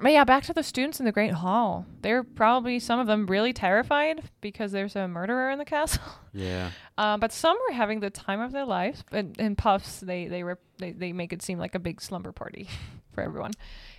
But 0.00 0.12
yeah, 0.12 0.24
back 0.24 0.44
to 0.44 0.54
the 0.54 0.62
students 0.62 1.00
in 1.00 1.04
the 1.06 1.12
Great 1.12 1.32
Hall. 1.34 1.84
They're 2.00 2.22
probably 2.24 2.78
some 2.78 2.98
of 2.98 3.06
them 3.06 3.26
really 3.26 3.52
terrified 3.52 4.22
because 4.40 4.72
there's 4.72 4.96
a 4.96 5.06
murderer 5.06 5.50
in 5.50 5.58
the 5.58 5.66
castle. 5.66 6.02
yeah 6.32 6.70
Um, 6.96 7.20
but 7.20 7.30
some 7.30 7.58
are 7.68 7.74
having 7.74 8.00
the 8.00 8.08
time 8.08 8.40
of 8.40 8.52
their 8.52 8.64
lives. 8.64 9.04
And 9.12 9.38
in 9.38 9.54
puffs, 9.54 10.00
they 10.00 10.28
they, 10.28 10.44
rep- 10.44 10.60
they 10.78 10.92
they 10.92 11.12
make 11.12 11.32
it 11.34 11.42
seem 11.42 11.58
like 11.58 11.74
a 11.74 11.78
big 11.78 12.00
slumber 12.00 12.32
party 12.32 12.68
for 13.12 13.22
everyone. 13.22 13.52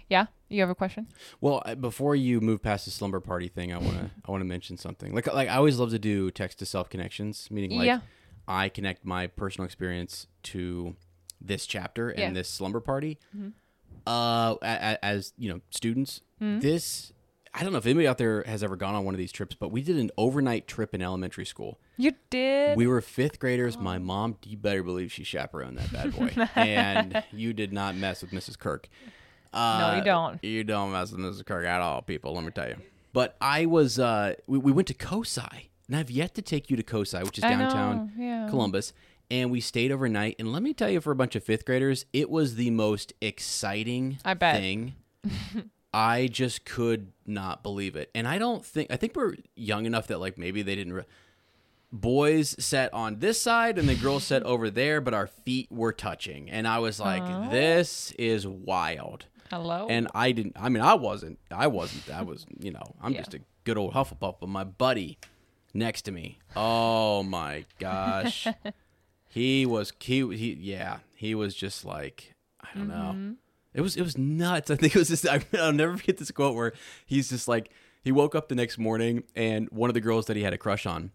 Yeah, 0.10 0.26
you 0.49 0.62
have 0.62 0.70
a 0.70 0.76
question? 0.76 1.08
Well, 1.41 1.64
before 1.80 2.16
you 2.16 2.39
move 2.41 2.62
past 2.62 2.86
the 2.86 2.91
slumber 2.91 3.20
party 3.20 3.47
thing, 3.47 3.74
I 3.74 3.78
want 3.78 3.93
to 3.97 4.10
I 4.28 4.32
want 4.32 4.41
to 4.41 4.45
mention 4.45 4.78
something. 4.78 5.14
Like 5.14 5.32
like 5.34 5.49
I 5.49 5.56
always 5.56 5.80
love 5.80 5.91
to 5.91 5.99
do 5.99 6.30
text 6.32 6.60
to 6.60 6.66
self 6.66 6.89
connections, 6.89 7.47
meaning 7.51 7.78
like 7.78 7.86
Yeah. 7.88 7.99
I 8.47 8.70
connect 8.70 9.06
my 9.06 9.28
personal 9.28 9.66
experience 9.66 10.28
to 10.43 10.95
this 11.41 11.66
chapter 11.66 12.10
and 12.10 12.20
Yeah. 12.20 12.26
Mm-hmm. 12.28 12.34
this 12.36 12.49
slumber 12.49 12.80
party. 12.80 13.18
Uh, 14.06 14.56
a- 14.62 14.97
a- 15.01 15.06
as 15.06 15.34
you 15.38 15.49
know, 15.49 15.62
students, 15.70 16.22
Hmm? 16.39 16.60
this 16.60 17.14
I 17.56 17.62
don't 17.64 17.72
know 17.72 17.78
if 17.78 17.86
anybody 17.86 18.08
out 18.08 18.18
there 18.18 18.41
has 18.47 18.64
ever 18.64 18.76
gone 18.76 18.95
on 18.95 19.06
one 19.06 19.14
of 19.14 19.20
these 19.20 19.32
trips, 19.32 19.56
but 19.56 19.70
we 19.72 19.84
did 19.84 19.97
an 19.97 20.10
overnight 20.18 20.68
trip 20.68 20.95
in 20.95 21.04
elementary 21.04 21.45
school. 21.45 21.80
You 21.97 22.14
did. 22.32 22.76
We 22.76 22.88
were 22.88 22.99
fifth 22.99 23.38
graders. 23.39 23.78
My 23.78 23.99
mom, 23.99 24.38
you 24.43 24.58
better 24.58 24.82
believe 24.82 25.12
she 25.12 25.24
chaperoned 25.24 25.78
that 25.78 25.93
bad 25.93 26.16
boy, 26.18 26.34
and 26.56 27.24
you 27.32 27.54
did 27.54 27.72
not 27.72 27.95
mess 27.95 28.24
with 28.24 28.32
Mrs. 28.32 28.58
Kirk. 28.58 28.89
Uh, 29.54 29.78
No, 29.91 29.97
you 29.97 30.04
don't. 30.04 30.43
You 30.43 30.64
don't 30.64 30.91
mess 30.91 31.12
with 31.12 31.22
Mrs. 31.22 31.45
Kirk 31.45 31.66
at 31.66 31.82
all, 31.82 32.01
people. 32.01 32.34
Let 32.34 32.43
me 32.43 32.51
tell 32.51 32.68
you. 32.70 32.76
But 33.14 33.36
I 33.39 33.66
was, 33.68 33.99
uh, 33.99 34.34
we, 34.47 34.58
we 34.58 34.72
went 34.72 34.88
to 34.88 34.93
COSI, 34.95 35.70
and 35.88 35.95
I've 35.95 36.10
yet 36.10 36.34
to 36.36 36.41
take 36.41 36.70
you 36.72 36.78
to 36.78 36.84
COSI, 36.84 37.20
which 37.24 37.38
is 37.38 37.43
I 37.43 37.49
downtown 37.49 38.12
know, 38.18 38.24
yeah. 38.24 38.47
Columbus. 38.49 38.91
And 39.30 39.51
we 39.51 39.62
stayed 39.62 39.91
overnight, 39.91 40.36
and 40.39 40.51
let 40.51 40.64
me 40.64 40.74
tell 40.74 40.89
you, 40.89 40.99
for 40.99 41.12
a 41.12 41.16
bunch 41.16 41.36
of 41.36 41.43
fifth 41.43 41.66
graders, 41.66 42.06
it 42.12 42.30
was 42.30 42.56
the 42.56 42.72
most 42.72 43.14
exciting 43.22 44.18
I 44.26 44.34
bet. 44.34 44.56
thing. 44.60 44.95
I 45.93 46.28
just 46.28 46.66
could 46.66 47.12
not 47.28 47.62
believe 47.62 47.95
it, 47.95 48.10
and 48.16 48.28
I 48.28 48.39
don't 48.39 48.66
think 48.66 48.91
I 48.91 48.95
think 48.97 49.16
we're 49.16 49.36
young 49.56 49.86
enough 49.86 50.08
that 50.08 50.20
like 50.20 50.39
maybe 50.39 50.64
they 50.64 50.74
didn't. 50.76 50.93
Re- 50.93 51.04
boys 51.91 52.56
sat 52.64 52.91
on 52.93 53.20
this 53.20 53.39
side 53.39 53.78
and 53.78 53.88
the 53.88 53.93
girls 53.95 54.24
sat 54.24 54.41
over 54.54 54.70
there, 54.72 54.99
but 55.01 55.14
our 55.14 55.28
feet 55.28 55.72
were 55.72 55.93
touching, 55.93 56.49
and 56.49 56.68
I 56.68 56.80
was 56.80 56.99
like, 56.99 57.51
"This 57.51 58.12
is 58.18 58.47
wild." 58.47 59.26
Hello. 59.54 59.88
And 59.89 60.08
I 60.16 60.32
didn't. 60.32 60.56
I 60.60 60.70
mean, 60.70 60.82
I 60.84 60.93
wasn't. 60.95 61.39
I 61.51 61.68
wasn't. 61.68 62.10
I 62.10 62.22
was. 62.24 62.45
You 62.60 62.72
know, 62.72 62.95
I'm 63.01 63.14
Yeah. 63.14 63.20
just 63.20 63.34
a 63.36 63.41
good 63.64 63.78
old 63.78 63.93
Hufflepuff. 63.93 64.36
But 64.39 64.49
my 64.49 64.64
buddy 64.64 65.18
next 65.74 66.04
to 66.04 66.12
me. 66.12 66.39
Oh 66.56 67.24
my 67.24 67.66
gosh, 67.80 68.47
he 69.30 69.66
was. 69.66 69.93
He. 69.99 70.20
He. 70.36 70.54
Yeah. 70.54 70.99
He 71.16 71.36
was 71.36 71.56
just 71.56 71.86
like 71.86 72.34
I 72.62 72.68
don't 72.76 72.88
Mm-hmm. 72.89 73.28
know. 73.30 73.36
It 73.74 73.82
was. 73.82 73.95
It 73.95 74.01
was 74.04 74.18
nuts. 74.18 74.70
I 74.72 74.76
think 74.76 74.95
it 74.95 74.99
was 74.99 75.08
just. 75.10 75.28
I, 75.30 75.41
I'll 75.60 75.72
never 75.74 75.97
forget 75.97 76.18
this 76.18 76.32
quote 76.32 76.56
where 76.56 76.74
he's 77.06 77.30
just 77.30 77.47
like 77.47 77.70
he 78.04 78.12
woke 78.12 78.36
up 78.36 78.49
the 78.49 78.56
next 78.56 78.78
morning 78.78 79.24
and 79.36 79.70
one 79.72 79.89
of 79.89 79.93
the 79.93 80.01
girls 80.01 80.26
that 80.28 80.36
he 80.36 80.43
had 80.43 80.54
a 80.54 80.58
crush 80.58 80.86
on 80.86 81.12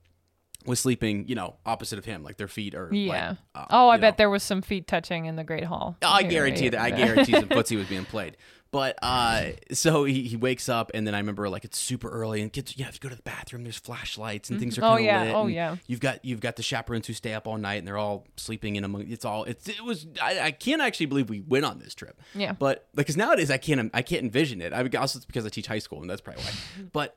was 0.66 0.80
sleeping. 0.80 1.26
You 1.28 1.34
know, 1.34 1.56
opposite 1.64 1.98
of 1.98 2.04
him, 2.04 2.22
like 2.22 2.36
their 2.36 2.48
feet 2.48 2.74
are. 2.74 2.88
yeah. 2.92 3.28
Like, 3.30 3.38
uh, 3.54 3.66
oh, 3.70 3.88
I 3.88 3.96
bet 3.96 4.14
know. 4.14 4.16
there 4.18 4.30
was 4.30 4.42
some 4.42 4.62
feet 4.62 4.86
touching 4.86 5.26
in 5.26 5.36
the 5.36 5.44
Great 5.44 5.64
Hall. 5.64 5.96
I 6.02 6.22
guarantee 6.22 6.64
right? 6.64 6.72
that. 6.72 6.80
I 6.80 6.90
guarantee 6.90 7.32
some 7.32 7.48
footsie 7.48 7.76
was 7.76 7.86
being 7.88 8.04
played. 8.04 8.36
But 8.70 8.98
uh, 9.00 9.52
so 9.72 10.04
he, 10.04 10.24
he 10.24 10.36
wakes 10.36 10.68
up, 10.68 10.90
and 10.92 11.06
then 11.06 11.14
I 11.14 11.18
remember 11.18 11.48
like 11.48 11.64
it's 11.64 11.78
super 11.78 12.10
early, 12.10 12.42
and 12.42 12.52
kids 12.52 12.76
you 12.76 12.84
have 12.84 12.92
to 12.92 13.00
go 13.00 13.08
to 13.08 13.14
the 13.14 13.22
bathroom. 13.22 13.62
There's 13.62 13.78
flashlights 13.78 14.50
and 14.50 14.60
things 14.60 14.76
are 14.76 14.82
Oh, 14.84 14.88
kind 14.88 14.98
of 15.00 15.04
yeah. 15.06 15.22
lit. 15.22 15.34
Oh, 15.34 15.46
yeah. 15.46 15.76
You've 15.86 16.00
got 16.00 16.22
you've 16.22 16.40
got 16.40 16.56
the 16.56 16.62
chaperones 16.62 17.06
who 17.06 17.14
stay 17.14 17.32
up 17.32 17.46
all 17.46 17.56
night, 17.56 17.76
and 17.76 17.88
they're 17.88 17.96
all 17.96 18.26
sleeping 18.36 18.76
in 18.76 18.84
among. 18.84 19.08
It's 19.10 19.24
all 19.24 19.44
it's 19.44 19.70
it 19.70 19.82
was. 19.82 20.06
I, 20.20 20.40
I 20.40 20.50
can't 20.50 20.82
actually 20.82 21.06
believe 21.06 21.30
we 21.30 21.40
went 21.40 21.64
on 21.64 21.78
this 21.78 21.94
trip. 21.94 22.20
Yeah. 22.34 22.52
But 22.52 22.86
because 22.94 23.16
nowadays 23.16 23.50
I 23.50 23.56
can't 23.56 23.90
I 23.94 24.02
can't 24.02 24.22
envision 24.22 24.60
it. 24.60 24.74
I 24.74 24.82
mean, 24.82 24.94
also 24.96 25.16
it's 25.16 25.24
because 25.24 25.46
I 25.46 25.48
teach 25.48 25.66
high 25.66 25.78
school, 25.78 26.02
and 26.02 26.10
that's 26.10 26.20
probably 26.20 26.42
why. 26.42 26.50
but 26.92 27.16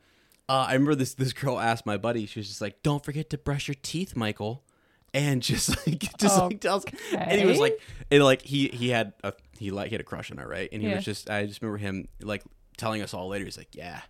uh, 0.52 0.66
I 0.68 0.74
remember 0.74 0.96
this 0.96 1.14
this 1.14 1.32
girl 1.34 1.60
asked 1.60 1.86
my 1.86 1.98
buddy. 1.98 2.26
She 2.26 2.40
was 2.40 2.48
just 2.50 2.62
like, 2.62 2.84
"Don't 2.84 3.04
forget 3.06 3.30
to 3.30 3.38
brush 3.38 3.68
your 3.68 3.76
teeth, 3.82 4.16
Michael." 4.16 4.64
And 5.14 5.42
just 5.42 5.70
like, 5.88 6.18
just 6.18 6.38
like 6.40 6.60
tells, 6.60 6.86
and 7.14 7.40
he 7.40 7.46
was 7.46 7.60
like, 7.60 7.80
and 8.12 8.24
like 8.24 8.42
he 8.42 8.68
he 8.70 8.90
had 8.90 9.14
a 9.24 9.34
he 9.58 9.72
like 9.72 9.88
he 9.90 9.94
had 9.94 10.02
a 10.02 10.06
crush 10.06 10.30
on 10.32 10.38
her, 10.38 10.48
right? 10.48 10.70
And 10.72 10.82
he 10.82 10.88
Yeah. 10.90 10.96
was 10.96 11.06
just 11.06 11.30
I 11.30 11.46
just 11.46 11.62
remember 11.62 11.78
him 11.78 12.08
like 12.22 12.44
telling 12.78 13.02
us 13.02 13.14
all 13.14 13.28
later. 13.30 13.46
He's 13.46 13.58
like, 13.58 13.74
yeah, 13.76 14.02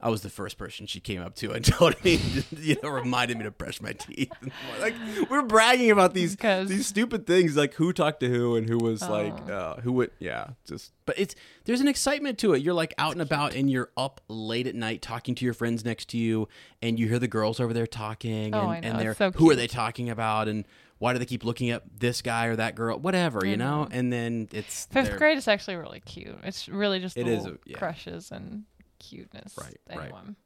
I 0.00 0.10
was 0.10 0.20
the 0.20 0.28
first 0.28 0.58
person 0.58 0.86
she 0.86 1.00
came 1.00 1.22
up 1.22 1.34
to 1.36 1.52
and 1.54 1.64
told 1.64 2.02
me, 2.04 2.20
you 2.58 2.76
know, 2.82 2.90
reminded 2.90 3.38
me 3.38 3.44
to 3.44 3.50
brush 3.50 3.80
my 3.80 3.92
teeth. 3.92 4.30
like 4.80 4.94
we're 5.30 5.42
bragging 5.42 5.90
about 5.90 6.12
these 6.14 6.36
'Cause- 6.36 6.68
these 6.68 6.86
stupid 6.86 7.26
things, 7.26 7.56
like 7.56 7.74
who 7.74 7.92
talked 7.92 8.20
to 8.20 8.28
who 8.28 8.56
and 8.56 8.68
who 8.68 8.78
was 8.78 9.00
like 9.02 9.34
uh, 9.50 9.76
who 9.76 9.92
would, 9.92 10.10
yeah, 10.18 10.48
just. 10.66 10.92
But 11.06 11.18
it's 11.18 11.34
there's 11.64 11.80
an 11.80 11.88
excitement 11.88 12.38
to 12.38 12.52
it. 12.54 12.62
You're 12.62 12.74
like 12.74 12.92
out 12.98 13.12
and 13.12 13.22
about, 13.22 13.54
and 13.54 13.70
you're 13.70 13.90
up 13.96 14.20
late 14.28 14.66
at 14.66 14.74
night 14.74 15.00
talking 15.02 15.34
to 15.36 15.44
your 15.44 15.54
friends 15.54 15.84
next 15.84 16.08
to 16.10 16.18
you, 16.18 16.48
and 16.82 16.98
you 16.98 17.08
hear 17.08 17.18
the 17.18 17.28
girls 17.28 17.58
over 17.60 17.72
there 17.72 17.86
talking, 17.86 18.54
Oh, 18.54 18.70
and, 18.70 18.84
and 18.84 18.98
they're 19.00 19.14
so 19.14 19.30
who 19.32 19.50
are 19.50 19.56
they 19.56 19.66
talking 19.68 20.10
about, 20.10 20.46
and 20.48 20.66
why 20.98 21.12
do 21.12 21.18
they 21.18 21.26
keep 21.26 21.44
looking 21.44 21.70
at 21.70 21.82
this 22.00 22.22
guy 22.22 22.46
or 22.46 22.56
that 22.56 22.74
girl, 22.74 22.98
whatever, 22.98 23.44
you 23.46 23.56
know? 23.56 23.86
And 23.90 24.10
then 24.12 24.48
it's 24.52 24.86
5th 24.94 25.18
grade 25.18 25.36
is 25.36 25.46
actually 25.46 25.76
really 25.76 26.00
cute. 26.00 26.38
It's 26.42 26.68
really 26.70 27.00
just 27.00 27.16
It 27.18 27.28
is 27.28 27.46
yeah. 27.66 27.76
crushes 27.76 28.30
and 28.32 28.64
cuteness. 28.98 29.54
Right, 29.58 29.76
right. 29.88 30.00
Anyone. 30.04 30.36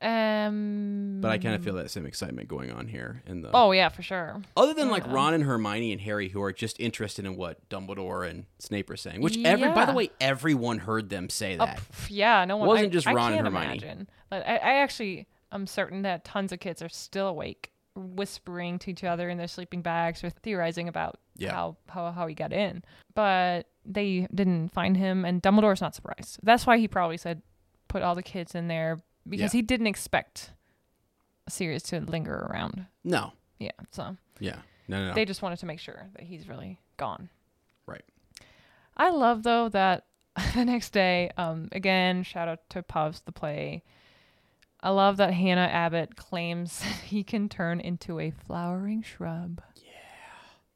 Um. 0.00 1.18
But 1.20 1.30
I 1.30 1.38
kind 1.38 1.54
of 1.54 1.62
feel 1.62 1.74
that 1.74 1.88
same 1.90 2.06
excitement 2.06 2.48
going 2.48 2.72
on 2.72 2.88
here 2.88 3.22
in 3.26 3.42
the. 3.42 3.50
Oh 3.54 3.70
yeah, 3.70 3.88
for 3.88 4.02
sure. 4.02 4.42
Other 4.56 4.74
than 4.74 4.90
like 4.90 5.06
Ron 5.06 5.32
and 5.34 5.44
Hermione 5.44 5.92
and 5.92 6.00
Harry, 6.00 6.28
who 6.28 6.42
are 6.42 6.52
just 6.52 6.80
interested 6.80 7.24
in 7.24 7.36
what 7.36 7.68
Dumbledore 7.68 8.28
and 8.28 8.46
Snape 8.58 8.90
are 8.90 8.96
saying, 8.96 9.20
which 9.20 9.38
every 9.44 9.70
by 9.70 9.84
the 9.84 9.92
way, 9.92 10.10
everyone 10.20 10.78
heard 10.78 11.08
them 11.08 11.28
say 11.30 11.54
Oh, 11.54 11.66
that. 11.66 11.78
pff, 11.78 12.08
yeah, 12.10 12.44
no 12.44 12.56
one. 12.56 12.66
wasn't 12.68 12.88
I, 12.88 12.90
just 12.90 13.06
Ron 13.06 13.32
and 13.34 13.46
Hermione. 13.46 13.66
Imagine. 13.78 14.08
Like, 14.32 14.42
I, 14.44 14.56
I 14.56 14.72
actually, 14.80 15.28
I'm 15.52 15.68
certain 15.68 16.02
that 16.02 16.24
tons 16.24 16.50
of 16.50 16.58
kids 16.58 16.82
are 16.82 16.88
still 16.88 17.28
awake, 17.28 17.70
whispering 17.94 18.80
to 18.80 18.90
each 18.90 19.04
other 19.04 19.28
in 19.28 19.38
their 19.38 19.46
sleeping 19.46 19.82
bags 19.82 20.24
or 20.24 20.30
theorizing 20.30 20.88
about 20.88 21.20
Yeah. 21.36 21.52
how, 21.52 21.76
how 21.88 22.10
how 22.10 22.26
he 22.26 22.34
got 22.34 22.52
in. 22.52 22.82
But 23.14 23.68
they 23.84 24.26
didn't 24.34 24.70
find 24.70 24.96
him, 24.96 25.24
and 25.24 25.42
Dumbledore's 25.42 25.80
not 25.80 25.94
surprised. 25.94 26.38
That's 26.42 26.66
why 26.66 26.78
he 26.78 26.88
probably 26.88 27.16
said, 27.16 27.42
"Put 27.88 28.02
all 28.02 28.14
the 28.14 28.22
kids 28.22 28.54
in 28.54 28.68
there," 28.68 29.00
because 29.28 29.52
Yeah. 29.54 29.58
he 29.58 29.62
didn't 29.62 29.86
expect 29.88 30.52
Sirius 31.48 31.82
to 31.84 32.00
linger 32.00 32.34
around. 32.50 32.86
No, 33.04 33.32
Yeah, 33.58 33.72
so 33.90 34.16
yeah, 34.38 34.56
no, 34.88 35.00
no, 35.00 35.08
no. 35.08 35.14
they 35.14 35.24
just 35.24 35.42
wanted 35.42 35.58
to 35.58 35.66
make 35.66 35.80
sure 35.80 36.08
that 36.14 36.22
he's 36.24 36.48
really 36.48 36.78
gone. 36.96 37.28
right. 37.86 38.04
I 38.96 39.10
love 39.10 39.42
though 39.42 39.68
that 39.70 40.06
the 40.54 40.64
next 40.64 40.90
day, 40.90 41.30
um, 41.36 41.68
again, 41.72 42.22
shout 42.22 42.48
out 42.48 42.60
to 42.70 42.82
Puffs 42.82 43.20
the 43.20 43.32
play. 43.32 43.82
I 44.80 44.90
love 44.90 45.16
that 45.18 45.32
Hannah 45.34 45.60
Abbott 45.70 46.16
claims 46.16 46.82
he 47.04 47.22
can 47.24 47.48
turn 47.48 47.80
into 47.80 48.18
a 48.18 48.30
flowering 48.30 49.02
shrub. 49.02 49.60
Yeah. 49.76 49.90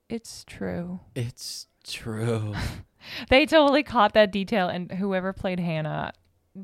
It's 0.09 0.45
true. 0.45 1.01
It's 1.15 1.67
true. 1.85 2.55
They 3.29 3.47
totally 3.47 3.83
caught 3.83 4.13
that 4.15 4.31
detail 4.33 4.69
and 4.69 4.91
whoever 4.93 5.33
played 5.33 5.61
Hannah, 5.61 6.13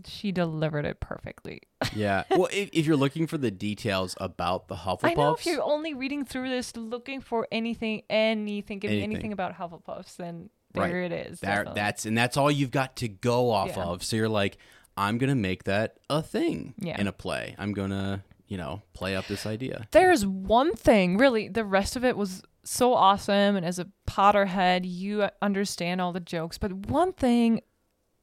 she 0.07 0.32
delivered 0.32 0.84
it 0.86 1.01
perfectly. 1.01 1.61
yeah. 1.95 2.24
Well, 2.30 2.49
if, 2.53 2.70
if 2.72 2.86
you're 2.86 2.97
looking 2.97 3.26
for 3.26 3.38
the 3.38 3.51
details 3.51 4.14
about 4.18 4.68
the 4.68 4.76
Hufflepuffs, 4.76 4.99
I 5.05 5.14
know 5.14 5.34
if 5.34 5.45
you're 5.47 5.62
only 5.62 5.93
reading 5.95 6.24
through 6.24 6.49
this 6.49 6.76
looking 6.76 7.20
for 7.20 7.47
anything, 7.53 8.03
anything, 8.09 8.80
Anything. 8.82 9.03
anything 9.03 9.32
about 9.32 9.55
Hufflepuffs, 9.57 10.16
then 10.16 10.49
there 10.72 10.84
right, 10.84 10.95
it 10.95 11.12
is. 11.12 11.40
That's 11.40 12.07
and 12.07 12.16
that's 12.16 12.36
all 12.38 12.51
you've 12.51 12.70
got 12.70 12.97
to 12.97 13.09
go 13.09 13.51
off 13.51 13.76
Yeah. 13.76 13.84
of. 13.84 14.03
So 14.03 14.16
you're 14.16 14.28
like, 14.28 14.57
I'm 14.97 15.18
gonna 15.18 15.34
make 15.34 15.64
that 15.64 15.99
a 16.09 16.22
thing 16.22 16.74
Yeah. 16.78 16.99
in 17.01 17.07
a 17.07 17.12
play. 17.12 17.55
I'm 17.59 17.72
gonna, 17.74 18.24
you 18.47 18.57
know, 18.57 18.80
play 18.95 19.14
up 19.14 19.26
this 19.26 19.45
idea. 19.45 19.86
There's 19.90 20.24
one 20.24 20.74
thing, 20.74 21.18
really, 21.18 21.49
the 21.49 21.64
rest 21.64 21.97
of 21.97 22.05
it 22.05 22.16
was 22.16 22.43
so 22.65 22.95
awesome. 22.95 23.57
And 23.57 23.67
as 23.67 23.79
a 23.79 23.89
Potterhead, 24.09 24.83
you 24.85 25.29
understand 25.41 26.01
all 26.01 26.13
the 26.13 26.21
jokes. 26.21 26.59
But 26.59 26.73
one 26.73 27.13
thing, 27.13 27.63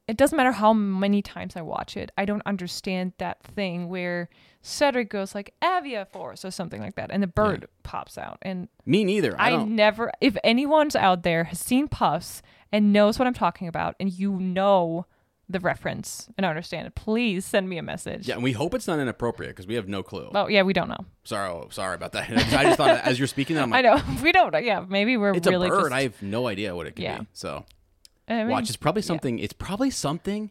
it 0.08 0.16
doesn't 0.16 0.36
matter 0.36 0.52
how 0.52 0.72
many 0.72 1.22
times 1.22 1.56
I 1.56 1.62
watch 1.62 1.96
it, 1.96 2.10
I 2.16 2.24
don't 2.24 2.42
understand 2.46 3.12
that 3.18 3.42
thing 3.42 3.88
where 3.88 4.28
Cedric 4.62 5.08
goes 5.08 5.34
like 5.34 5.54
Avia 5.62 6.06
Force 6.06 6.44
or 6.44 6.50
something 6.50 6.80
like 6.80 6.96
that, 6.96 7.10
and 7.10 7.22
the 7.22 7.28
bird 7.28 7.66
pops 7.82 8.18
out. 8.18 8.38
And 8.42 8.68
Me 8.84 9.04
neither. 9.04 9.40
I, 9.40 9.52
I, 9.52 9.64
never, 9.64 10.12
if 10.20 10.36
anyone's 10.44 10.96
out 10.96 11.22
there 11.22 11.44
has 11.44 11.60
seen 11.60 11.88
Puffs 11.88 12.42
and 12.72 12.92
knows 12.92 13.18
what 13.18 13.26
I'm 13.26 13.34
talking 13.34 13.68
about, 13.68 13.96
and 13.98 14.12
you 14.12 14.32
know 14.32 15.06
the 15.50 15.60
reference 15.60 16.28
and 16.36 16.46
understand 16.46 16.86
it, 16.86 16.94
please 16.94 17.44
send 17.44 17.68
me 17.68 17.78
a 17.78 17.82
message. 17.82 18.28
yeah, 18.28 18.34
and 18.34 18.42
we 18.42 18.52
hope 18.52 18.74
it's 18.74 18.86
not 18.86 18.98
inappropriate 18.98 19.50
because 19.50 19.66
we 19.66 19.74
have 19.74 19.88
no 19.88 20.02
clue. 20.02 20.30
Oh, 20.34 20.48
yeah, 20.48 20.62
we 20.62 20.72
don't 20.72 20.88
know. 20.88 21.04
Sorry, 21.24 21.48
oh, 21.50 21.68
sorry 21.70 21.94
about 21.94 22.12
that. 22.12 22.30
I 22.54 22.62
just 22.64 22.76
thought 22.76 23.00
as 23.04 23.18
you're 23.18 23.28
speaking, 23.28 23.56
that 23.56 23.62
I'm 23.62 23.72
I 23.78 23.80
know. 23.82 24.00
We 24.22 24.32
don't 24.32 24.52
know. 24.52 24.58
Yeah, 24.58 24.84
maybe 24.88 25.16
we're 25.16 25.34
it's 25.34 25.46
really 25.46 25.68
a 25.68 25.70
bird. 25.70 25.80
just. 25.84 25.92
I 25.92 26.02
have 26.02 26.22
no 26.22 26.46
idea 26.46 26.74
what 26.74 26.86
it 26.86 26.96
could 26.96 27.02
Yeah. 27.02 27.18
be. 27.20 27.26
So 27.32 27.64
I 28.28 28.38
mean, 28.44 28.48
watch. 28.48 28.68
It's 28.68 28.76
probably 28.76 29.02
something. 29.02 29.38
It's 29.38 29.52
probably 29.52 29.90
something. 29.90 30.50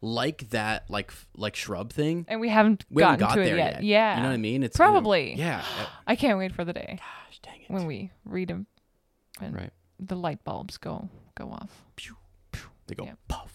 Like 0.00 0.50
that, 0.50 0.88
like 0.88 1.12
like 1.36 1.56
shrub 1.56 1.92
thing. 1.92 2.24
and 2.28 2.40
we 2.40 2.48
haven't 2.48 2.84
We 2.90 3.00
gotten 3.00 3.20
haven't 3.20 3.28
got 3.28 3.34
to 3.42 3.48
there 3.48 3.56
it 3.56 3.58
yet. 3.58 3.72
yet. 3.74 3.84
Yeah, 3.84 4.16
You 4.16 4.22
know 4.22 4.28
what 4.28 4.34
I 4.34 4.38
mean? 4.38 4.62
It's 4.62 4.78
you 4.78 4.84
know, 4.84 4.90
probably. 4.92 5.34
yeah. 5.34 5.64
I 6.06 6.14
can't 6.16 6.38
wait 6.38 6.52
for 6.52 6.64
the 6.64 6.72
day 6.72 6.98
Gosh, 6.98 7.40
dang 7.42 7.60
it. 7.62 7.70
when 7.70 7.86
we 7.86 8.10
read 8.24 8.48
them 8.48 8.66
and 9.40 9.54
Right. 9.54 9.70
the 9.98 10.16
light 10.16 10.44
bulbs 10.44 10.76
go 10.78 11.08
go 11.34 11.50
off. 11.50 11.70
Pew, 11.96 12.16
pew. 12.52 12.68
They 12.86 12.94
go 12.94 13.04
Yeah. 13.04 13.14
puff. 13.28 13.54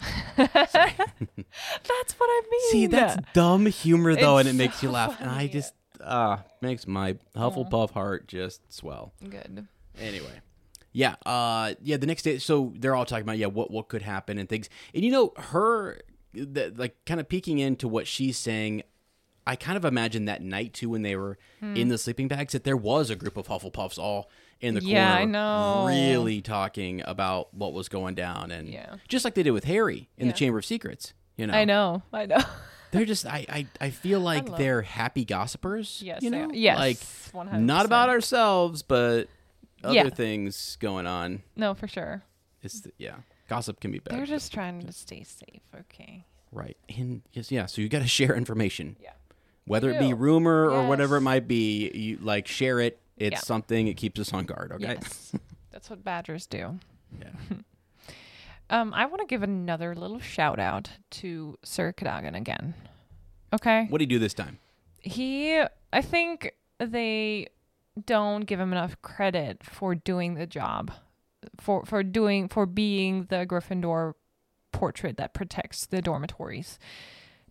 That's 0.36 0.74
what 0.74 2.26
I 2.28 2.42
mean. 2.50 2.70
See, 2.72 2.86
that's 2.86 3.16
dumb 3.32 3.66
humor 3.66 4.14
though, 4.16 4.38
and 4.38 4.48
it 4.48 4.50
It's 4.50 4.58
makes 4.58 4.82
you 4.82 4.88
so 4.88 4.92
laugh, 4.94 5.20
and 5.20 5.30
I 5.30 5.46
just 5.46 5.72
uh 6.00 6.38
makes 6.60 6.86
my 6.86 7.14
Hufflepuff 7.36 7.90
heart 7.92 8.26
just 8.28 8.72
swell. 8.72 9.14
good. 9.28 9.66
Anyway. 9.98 10.40
Yeah, 10.94 11.16
uh 11.26 11.74
yeah, 11.82 11.96
the 11.98 12.06
next 12.06 12.22
day 12.22 12.38
so 12.38 12.72
they're 12.78 12.94
all 12.94 13.04
talking 13.04 13.24
about 13.24 13.36
yeah, 13.36 13.46
what 13.48 13.70
what 13.70 13.88
could 13.88 14.00
happen 14.02 14.38
and 14.38 14.48
things. 14.48 14.70
And 14.94 15.04
you 15.04 15.10
know, 15.10 15.32
her 15.36 16.00
that 16.34 16.78
like 16.78 17.04
kind 17.04 17.20
of 17.20 17.28
peeking 17.28 17.58
into 17.58 17.86
what 17.88 18.06
she's 18.06 18.38
saying. 18.38 18.82
I 19.46 19.56
kind 19.56 19.76
of 19.76 19.84
imagine 19.84 20.24
that 20.24 20.40
night 20.40 20.72
too 20.72 20.88
when 20.88 21.02
they 21.02 21.16
were 21.16 21.36
Hmm. 21.60 21.76
in 21.76 21.88
the 21.88 21.98
sleeping 21.98 22.28
bags 22.28 22.54
that 22.54 22.64
there 22.64 22.78
was 22.78 23.10
a 23.10 23.14
group 23.14 23.36
of 23.36 23.46
Hufflepuffs 23.48 23.98
all 23.98 24.30
in 24.60 24.74
the 24.74 24.82
Yeah, 24.82 25.12
I 25.14 25.26
know. 25.26 25.84
really 25.86 26.40
talking 26.40 27.02
about 27.04 27.52
what 27.52 27.74
was 27.74 27.90
going 27.90 28.14
down, 28.14 28.50
and 28.50 28.68
Yeah. 28.68 28.94
just 29.06 29.22
like 29.22 29.34
they 29.34 29.42
did 29.42 29.50
with 29.50 29.64
Harry 29.64 30.08
in 30.16 30.26
Yeah. 30.26 30.32
the 30.32 30.38
Chamber 30.38 30.58
of 30.60 30.64
Secrets. 30.64 31.12
You 31.36 31.46
know, 31.48 31.52
I 31.52 31.66
know. 31.66 32.02
I 32.10 32.24
know. 32.24 32.38
they're 32.92 33.04
just 33.04 33.26
I 33.26 33.44
I, 33.50 33.66
I 33.82 33.90
feel 33.90 34.20
like 34.20 34.48
love- 34.48 34.58
they're 34.58 34.80
happy 34.80 35.26
gossipers. 35.26 36.00
Yes, 36.02 36.22
you 36.22 36.30
they 36.30 36.38
know, 36.38 36.48
are. 36.48 36.54
Yes, 36.54 36.78
like 36.78 36.96
100%. 37.46 37.60
not 37.66 37.84
about 37.84 38.08
ourselves, 38.08 38.80
but 38.80 39.28
other 39.84 39.94
Yeah. 39.94 40.08
things 40.10 40.76
going 40.80 41.06
on. 41.06 41.42
no, 41.56 41.74
for 41.74 41.86
sure. 41.88 42.22
It's 42.62 42.80
the, 42.80 42.92
yeah, 42.98 43.16
gossip 43.48 43.80
can 43.80 43.90
be 43.92 43.98
bad. 43.98 44.16
They're 44.18 44.26
just 44.26 44.52
trying 44.52 44.80
to 44.86 44.92
stay 44.92 45.22
safe. 45.24 45.62
Okay. 45.78 46.24
right, 46.52 46.76
and 46.88 47.22
yes, 47.32 47.50
yeah. 47.50 47.66
So 47.66 47.82
you 47.82 47.88
got 47.88 48.00
to 48.02 48.08
share 48.08 48.34
information. 48.34 48.96
Yeah. 49.00 49.10
whether 49.66 49.90
it 49.90 49.98
be 49.98 50.12
rumor 50.12 50.68
or 50.70 50.86
whatever 50.86 51.16
it 51.16 51.22
might 51.22 51.48
be. 51.48 51.90
You 51.94 52.18
like 52.20 52.46
share 52.46 52.80
it. 52.80 53.00
It's 53.16 53.32
Yeah. 53.34 53.38
something. 53.40 53.88
It 53.88 53.94
keeps 53.94 54.20
us 54.20 54.32
on 54.32 54.44
guard. 54.44 54.72
Okay. 54.72 54.96
Yes. 55.00 55.32
That's 55.72 55.88
what 55.90 56.04
badgers 56.04 56.46
do. 56.46 56.78
Yeah. 57.18 57.28
Um, 58.70 58.94
I 58.94 59.04
want 59.06 59.20
to 59.20 59.26
give 59.26 59.42
another 59.42 59.94
little 59.94 60.20
shout 60.20 60.58
out 60.58 60.88
to 61.10 61.58
Sir 61.62 61.92
Cadogan 61.92 62.34
again. 62.34 62.74
Okay. 63.52 63.86
What 63.90 63.98
did 63.98 64.10
he 64.10 64.16
do 64.16 64.18
this 64.18 64.32
time? 64.34 64.58
He, 65.00 65.62
I 65.92 66.00
think 66.02 66.54
they 66.78 67.48
don't 68.06 68.42
give 68.42 68.60
him 68.60 68.72
enough 68.72 69.00
credit 69.02 69.62
for 69.62 69.94
doing 69.94 70.34
the 70.34 70.46
job, 70.46 70.92
for 71.58 71.84
for 71.84 72.02
doing 72.02 72.48
for 72.48 72.66
being 72.66 73.26
the 73.30 73.46
Gryffindor 73.46 74.14
portrait 74.72 75.16
that 75.16 75.34
protects 75.34 75.86
the 75.86 76.02
dormitories, 76.02 76.78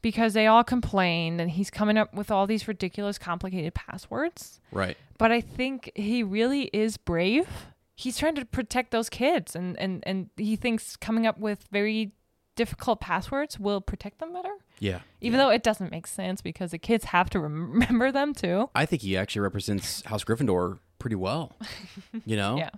because 0.01 0.33
they 0.33 0.47
all 0.47 0.63
complain 0.63 1.39
and 1.39 1.51
he's 1.51 1.69
coming 1.69 1.97
up 1.97 2.13
with 2.13 2.29
all 2.29 2.45
these 2.45 2.67
ridiculous, 2.67 3.17
complicated 3.17 3.73
passwords. 3.73 4.59
Right. 4.71 4.97
But 5.17 5.31
I 5.31 5.41
think 5.41 5.91
he 5.95 6.23
really 6.23 6.63
is 6.73 6.97
brave. 6.97 7.47
He's 7.95 8.17
trying 8.17 8.35
to 8.35 8.45
protect 8.45 8.91
those 8.91 9.09
kids, 9.09 9.55
and 9.55 9.79
and 9.79 10.03
and 10.05 10.29
he 10.35 10.55
thinks 10.55 10.95
coming 10.97 11.25
up 11.25 11.39
with 11.39 11.65
very 11.71 12.11
difficult 12.55 12.99
passwords 13.01 13.59
will 13.59 13.81
protect 13.81 14.19
them 14.19 14.31
better 14.33 14.53
Yeah. 14.79 14.99
even 15.21 15.39
though 15.39 15.49
it 15.49 15.63
doesn't 15.63 15.89
make 15.91 16.05
sense 16.07 16.41
because 16.41 16.71
the 16.71 16.77
kids 16.77 17.05
have 17.05 17.29
to 17.31 17.39
remember 17.47 18.11
them 18.11 18.33
too. 18.33 18.69
I 18.75 18.85
think 18.85 19.01
he 19.01 19.17
actually 19.17 19.41
represents 19.41 20.03
House 20.05 20.23
Gryffindor 20.23 20.79
pretty 20.99 21.15
well. 21.15 21.55
You 22.25 22.37
know. 22.37 22.57
Yeah, 22.57 22.69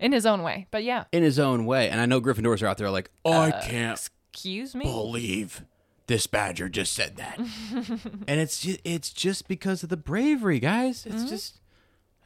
in 0.00 0.12
his 0.12 0.24
own 0.26 0.42
way. 0.42 0.66
But 0.70 0.82
yeah, 0.84 1.04
In 1.12 1.22
his 1.22 1.38
own 1.38 1.66
way, 1.66 1.90
and 1.90 2.00
I 2.00 2.06
know 2.06 2.20
Gryffindors 2.20 2.62
are 2.62 2.66
out 2.66 2.78
there 2.78 2.90
like, 2.90 3.10
I 3.26 3.50
can't 3.62 4.00
excuse 4.32 4.74
me. 4.74 4.84
believe 4.84 5.64
this 6.06 6.26
badger 6.26 6.68
just 6.68 6.92
said 6.94 7.16
that, 7.18 7.38
and 8.26 8.40
it's 8.40 8.60
just, 8.60 8.80
it's 8.84 9.10
just 9.12 9.46
because 9.46 9.82
of 9.84 9.90
the 9.90 9.96
bravery, 9.96 10.58
guys. 10.58 11.06
It's 11.06 11.24
just, 11.24 11.60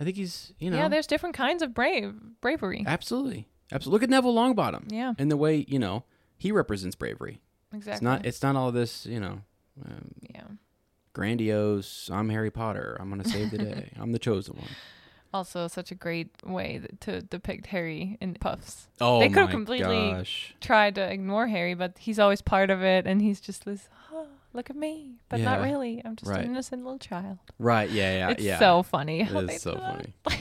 I 0.01 0.05
think 0.05 0.16
he's 0.16 0.53
you 0.59 0.70
know 0.70 0.76
Mm-hmm. 0.76 0.82
Yeah, 0.84 0.88
there's 0.88 1.07
different 1.07 1.34
kinds 1.34 1.61
of 1.62 1.74
brave 1.74 2.14
bravery. 2.40 2.84
absolutely 2.86 3.49
absolutely. 3.72 3.97
Look 3.97 4.03
at 4.05 4.11
Neville 4.11 4.34
Longbottom. 4.34 4.84
Yeah. 4.90 5.14
and 5.18 5.30
the 5.30 5.36
way 5.36 5.64
you 5.68 5.78
know 5.78 6.05
he 6.37 6.53
represents 6.53 6.97
bravery. 6.97 7.41
Exactly. 7.72 7.93
It's 7.93 8.03
not 8.03 8.26
it's 8.26 8.43
not 8.43 8.57
all 8.57 8.72
this 8.72 9.07
you 9.07 9.20
know 9.20 9.41
um, 9.85 10.11
yeah. 10.22 10.45
grandiose. 11.12 12.11
I'm 12.12 12.28
Harry 12.28 12.51
Potter. 12.51 12.97
I'm 13.01 13.09
gonna 13.11 13.24
save 13.24 13.51
the 13.51 13.59
day. 13.59 13.93
I'm 13.99 14.12
the 14.12 14.18
chosen 14.18 14.57
one. 14.57 14.68
Also, 15.32 15.66
such 15.66 15.91
a 15.91 15.97
great 15.97 16.30
way 16.45 16.80
to 17.01 17.20
depict 17.20 17.66
Harry 17.66 18.16
in 18.20 18.35
puffs. 18.35 18.87
Oh 19.01 19.18
they 19.18 19.28
could 19.28 19.39
have 19.39 19.51
completely 19.51 20.12
gosh. 20.12 20.55
tried 20.61 20.95
to 20.95 21.03
ignore 21.12 21.49
Harry, 21.49 21.74
but 21.74 21.99
he's 21.99 22.20
always 22.20 22.41
part 22.41 22.70
of 22.70 22.85
it, 22.85 23.05
and 23.05 23.20
he's 23.20 23.41
just 23.41 23.64
this. 23.64 23.89
Oh, 24.12 24.28
look 24.53 24.70
at 24.70 24.76
me, 24.76 25.16
but 25.28 25.41
not 25.41 25.61
really. 25.61 26.01
I'm 26.05 26.14
just 26.14 26.30
Right. 26.30 26.45
an 26.45 26.53
innocent 26.53 26.85
little 26.85 27.01
child. 27.01 27.39
Right? 27.59 27.91
Yeah, 27.91 28.16
yeah, 28.16 28.30
it's 28.30 28.45
yeah. 28.45 28.61
so 28.61 28.85
funny. 28.85 29.22
how 29.22 29.41
it 29.41 29.49
they 29.49 29.55
is 29.57 29.62
so 29.62 29.74
funny. 29.74 30.14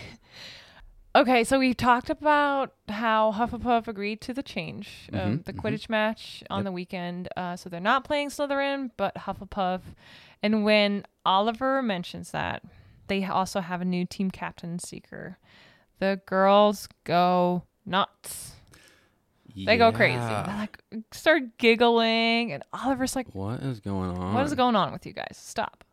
Okay, 1.16 1.43
so 1.43 1.59
we 1.59 1.76
talked 1.76 2.09
about 2.09 2.74
how 2.89 3.32
Hufflepuff 3.34 3.88
agreed 3.88 4.20
to 4.22 4.34
the 4.34 4.41
change 4.41 5.09
of 5.14 5.20
Mhm, 5.20 5.45
the 5.45 5.53
mhm. 5.53 5.59
Quidditch 5.59 5.88
match 5.89 6.43
on 6.49 6.59
Yep. 6.59 6.66
the 6.66 6.72
weekend. 6.72 7.30
Uh, 7.38 7.55
so 7.55 7.70
they're 7.70 7.80
not 7.80 8.03
playing 8.03 8.30
Slytherin, 8.30 8.89
but 8.97 9.14
Hufflepuff. 9.16 9.82
And 10.41 10.64
when 10.66 11.05
Oliver 11.24 11.84
mentions 11.84 12.32
that, 12.32 12.64
they 13.07 13.24
also 13.26 13.61
have 13.61 13.80
a 13.80 13.86
new 13.86 14.05
team 14.05 14.32
captain 14.32 14.80
seeker. 14.80 15.38
The 15.99 16.20
girls 16.26 16.89
go 17.03 17.64
nuts. 17.86 18.53
They 19.55 19.78
go 19.78 19.91
crazy. 19.91 20.18
They 20.18 20.34
like 20.34 20.80
start 21.11 21.57
giggling, 21.59 22.51
and 22.51 22.64
Oliver's 22.74 23.16
like, 23.16 23.28
What 23.34 23.61
is 23.61 23.80
going 23.80 24.09
on? 24.18 24.34
"What 24.34 24.45
is 24.45 24.55
going 24.55 24.76
on 24.76 24.91
with 24.91 25.05
you 25.05 25.14
guys? 25.14 25.38
Stop!" 25.38 25.84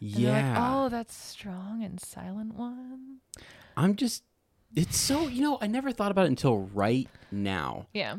And 0.00 0.22
Yeah. 0.22 0.32
like, 0.32 0.46
"Oh, 0.54 0.88
that's 0.90 1.16
strong 1.16 1.82
and 1.82 1.98
silent 1.98 2.54
one." 2.54 3.20
I'm 3.76 3.96
just. 3.96 4.22
It's 4.76 4.96
so 4.96 5.26
you 5.28 5.42
know 5.42 5.58
I 5.60 5.66
never 5.66 5.92
thought 5.92 6.10
about 6.10 6.26
it 6.26 6.28
until 6.28 6.58
right 6.74 7.08
now 7.32 7.86
Yeah, 7.92 8.16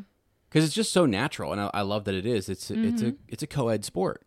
because 0.48 0.64
it's 0.64 0.74
just 0.74 0.92
so 0.92 1.06
natural 1.06 1.52
and 1.52 1.60
I, 1.60 1.70
I 1.74 1.82
love 1.82 2.04
that 2.04 2.14
it 2.14 2.26
is. 2.26 2.48
It's 2.48 2.70
a, 2.70 2.74
it's 2.82 3.02
a 3.02 3.14
it's 3.28 3.42
a 3.42 3.46
co-ed 3.46 3.84
sport. 3.84 4.22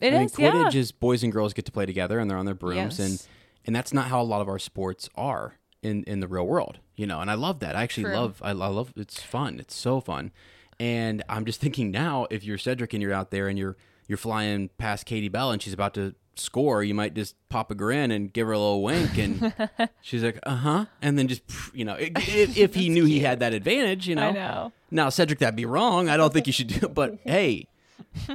Mm-hmm. 0.00 0.04
it 0.04 0.14
I 0.14 0.18
mean, 0.18 0.26
is. 0.26 0.38
yeah. 0.38 0.50
Quidditch 0.52 0.74
is 0.74 0.92
boys 0.92 1.22
and 1.24 1.32
girls 1.32 1.52
get 1.52 1.64
to 1.66 1.72
play 1.72 1.86
together 1.86 2.18
and 2.18 2.30
they're 2.30 2.38
on 2.38 2.46
their 2.46 2.54
brooms 2.54 2.98
and 3.00 3.26
and 3.66 3.74
that's 3.76 3.92
not 3.92 4.06
how 4.06 4.20
a 4.20 4.24
lot 4.24 4.40
of 4.40 4.48
our 4.48 4.58
sports 4.58 5.08
are 5.16 5.54
in 5.82 6.04
in 6.04 6.20
the 6.20 6.28
real 6.28 6.46
world. 6.46 6.78
You 6.96 7.06
know, 7.06 7.20
and 7.20 7.30
I 7.30 7.34
love 7.34 7.60
that. 7.60 7.76
I 7.76 7.82
actually 7.82 8.04
True. 8.04 8.14
love 8.14 8.40
I, 8.42 8.50
I 8.50 8.52
love 8.52 8.92
it's 8.96 9.20
fun. 9.22 9.58
It's 9.58 9.74
so 9.74 10.00
fun. 10.00 10.32
And 10.80 11.24
I'm 11.28 11.44
just 11.44 11.60
thinking 11.60 11.90
now 11.90 12.26
if 12.30 12.44
you're 12.44 12.58
Cedric 12.58 12.92
and 12.92 13.02
you're 13.02 13.12
out 13.12 13.30
there 13.32 13.48
and 13.48 13.58
you're 13.58 13.76
you're 14.06 14.18
flying 14.18 14.70
past 14.78 15.06
Katie 15.06 15.28
Bell 15.28 15.50
and 15.50 15.60
she's 15.60 15.72
about 15.74 15.92
to 15.94 16.14
score, 16.38 16.82
you 16.82 16.94
might 16.94 17.14
just 17.14 17.34
pop 17.48 17.70
a 17.70 17.74
grin 17.74 18.10
and 18.10 18.32
give 18.32 18.46
her 18.46 18.52
a 18.52 18.58
little 18.58 18.82
wink 18.82 19.16
and 19.18 19.52
she's 20.02 20.22
like, 20.22 20.38
"Uh-huh." 20.44 20.86
And 21.02 21.18
then 21.18 21.28
just 21.28 21.42
you 21.74 21.84
know, 21.84 21.96
if, 21.98 22.56
if 22.56 22.74
he 22.74 22.88
knew 22.88 23.04
he 23.04 23.20
had 23.20 23.40
that 23.40 23.52
advantage, 23.54 24.08
you 24.08 24.14
know. 24.14 24.28
I 24.28 24.32
know. 24.32 24.72
Now, 24.90 25.08
Cedric, 25.10 25.38
that'd 25.40 25.56
be 25.56 25.66
wrong. 25.66 26.08
I 26.08 26.16
don't 26.16 26.32
think 26.32 26.46
you 26.46 26.52
should 26.52 26.68
do 26.68 26.86
it. 26.86 26.94
But 26.94 27.18
hey, 27.24 27.66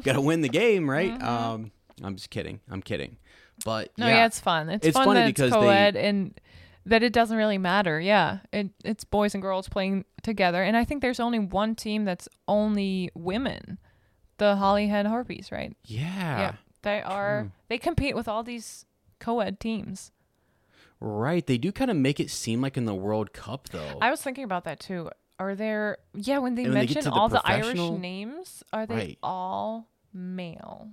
got 0.03 0.13
to 0.13 0.21
win 0.21 0.41
the 0.41 0.49
game, 0.49 0.89
right? 0.89 1.19
Um, 1.21 1.71
I'm 2.03 2.15
just 2.15 2.29
kidding. 2.29 2.59
I'm 2.69 2.81
kidding. 2.81 3.17
But 3.65 3.91
No, 3.97 4.07
yeah, 4.07 4.15
yeah, 4.17 4.25
it's 4.25 4.39
fun. 4.39 4.69
It's, 4.69 4.85
It's 4.87 4.97
fun 4.97 5.05
funny 5.05 5.21
that 5.21 5.27
because 5.27 5.47
it's 5.47 5.55
they- 5.55 5.61
co-ed 5.61 5.95
and 5.95 6.39
that 6.85 7.01
it 7.01 7.13
doesn't 7.13 7.37
really 7.37 7.57
matter. 7.57 7.99
Yeah, 7.99 8.39
it, 8.51 8.69
it's 8.83 9.03
boys 9.03 9.33
and 9.33 9.41
girls 9.41 9.69
playing 9.69 10.05
together, 10.21 10.61
and 10.61 10.75
I 10.75 10.83
think 10.83 11.01
there's 11.01 11.19
only 11.19 11.39
one 11.39 11.75
team 11.75 12.03
that's 12.03 12.27
only 12.47 13.09
women, 13.15 13.77
the 14.37 14.57
Holyhead 14.57 15.05
Harpies, 15.05 15.49
right? 15.51 15.75
yeah, 15.85 16.55
they 16.83 17.01
are. 17.01 17.51
They 17.69 17.77
compete 17.77 18.15
with 18.15 18.27
all 18.27 18.43
these 18.43 18.85
co-ed 19.19 19.59
teams. 19.59 20.11
right. 20.99 21.45
They 21.45 21.57
do 21.57 21.71
kind 21.71 21.89
of 21.91 21.97
make 21.97 22.19
it 22.19 22.29
seem 22.29 22.61
like 22.61 22.77
in 22.77 22.85
the 22.85 22.93
World 22.95 23.33
Cup, 23.33 23.69
though. 23.69 23.97
I 24.01 24.09
was 24.09 24.21
thinking 24.21 24.43
about 24.43 24.63
that 24.65 24.79
too. 24.79 25.09
Are 25.39 25.55
there? 25.55 25.97
Yeah, 26.13 26.37
when 26.37 26.55
they 26.55 26.63
And 26.65 26.73
when 26.73 26.81
they 26.81 26.93
mention 26.93 27.03
to 27.03 27.09
the 27.09 27.15
all 27.15 27.27
the 27.29 27.41
Irish 27.45 27.79
names, 27.79 28.63
are 28.71 28.85
they 28.85 28.95
Right. 28.95 29.17
all 29.23 29.89
male? 30.13 30.89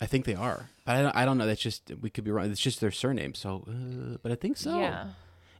I 0.00 0.06
think 0.06 0.26
they 0.26 0.34
are, 0.34 0.68
but 0.84 0.94
I 0.94 1.02
don't, 1.02 1.16
I 1.16 1.24
don't 1.24 1.38
know. 1.38 1.46
That's 1.46 1.60
just 1.60 1.90
we 2.00 2.10
could 2.10 2.22
be 2.22 2.30
wrong. 2.30 2.50
It's 2.50 2.60
just 2.60 2.80
their 2.80 2.92
surname. 2.92 3.34
So, 3.34 3.64
uh, 3.68 4.18
but 4.22 4.30
I 4.30 4.36
think 4.36 4.56
so. 4.56 4.78
Yeah. 4.78 5.06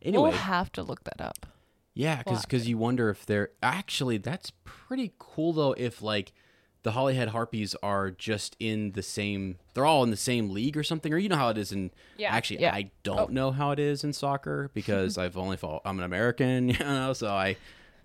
Anyway, 0.02 0.22
We'll 0.30 0.38
have 0.38 0.70
to 0.72 0.82
look 0.84 1.02
that 1.04 1.20
up. 1.20 1.46
yeah, 1.94 2.22
we'll 2.24 2.40
because 2.40 2.68
you 2.68 2.78
wonder 2.78 3.10
if 3.10 3.26
they're 3.26 3.50
actually 3.62 4.18
that's 4.18 4.52
pretty 4.64 5.12
cool 5.18 5.52
though. 5.54 5.72
If 5.72 6.02
like 6.02 6.32
the 6.84 6.92
Holyhead 6.92 7.28
Harpies 7.28 7.74
are 7.82 8.10
just 8.10 8.56
in 8.60 8.92
the 8.92 9.02
same, 9.02 9.56
they're 9.74 9.84
all 9.86 10.02
in 10.04 10.10
the 10.10 10.16
same 10.16 10.50
league 10.50 10.76
or 10.76 10.82
something, 10.82 11.12
or 11.12 11.18
you 11.18 11.28
know 11.28 11.36
how 11.36 11.48
it 11.48 11.58
is 11.58 11.72
in. 11.72 11.90
Yeah, 12.16 12.32
Actually, 12.32 12.60
yeah. 12.60 12.74
I 12.74 12.84
oh. 12.88 12.90
don't 13.02 13.18
Oh. 13.30 13.32
know 13.32 13.50
how 13.50 13.72
it 13.72 13.78
is 13.78 14.04
in 14.04 14.12
soccer 14.12 14.70
because 14.74 15.18
I've 15.22 15.36
only 15.36 15.56
follow. 15.56 15.80
I'm 15.84 15.98
an 15.98 16.04
American, 16.04 16.68
you 16.70 16.78
know, 16.78 17.12
so 17.12 17.28
I 17.28 17.56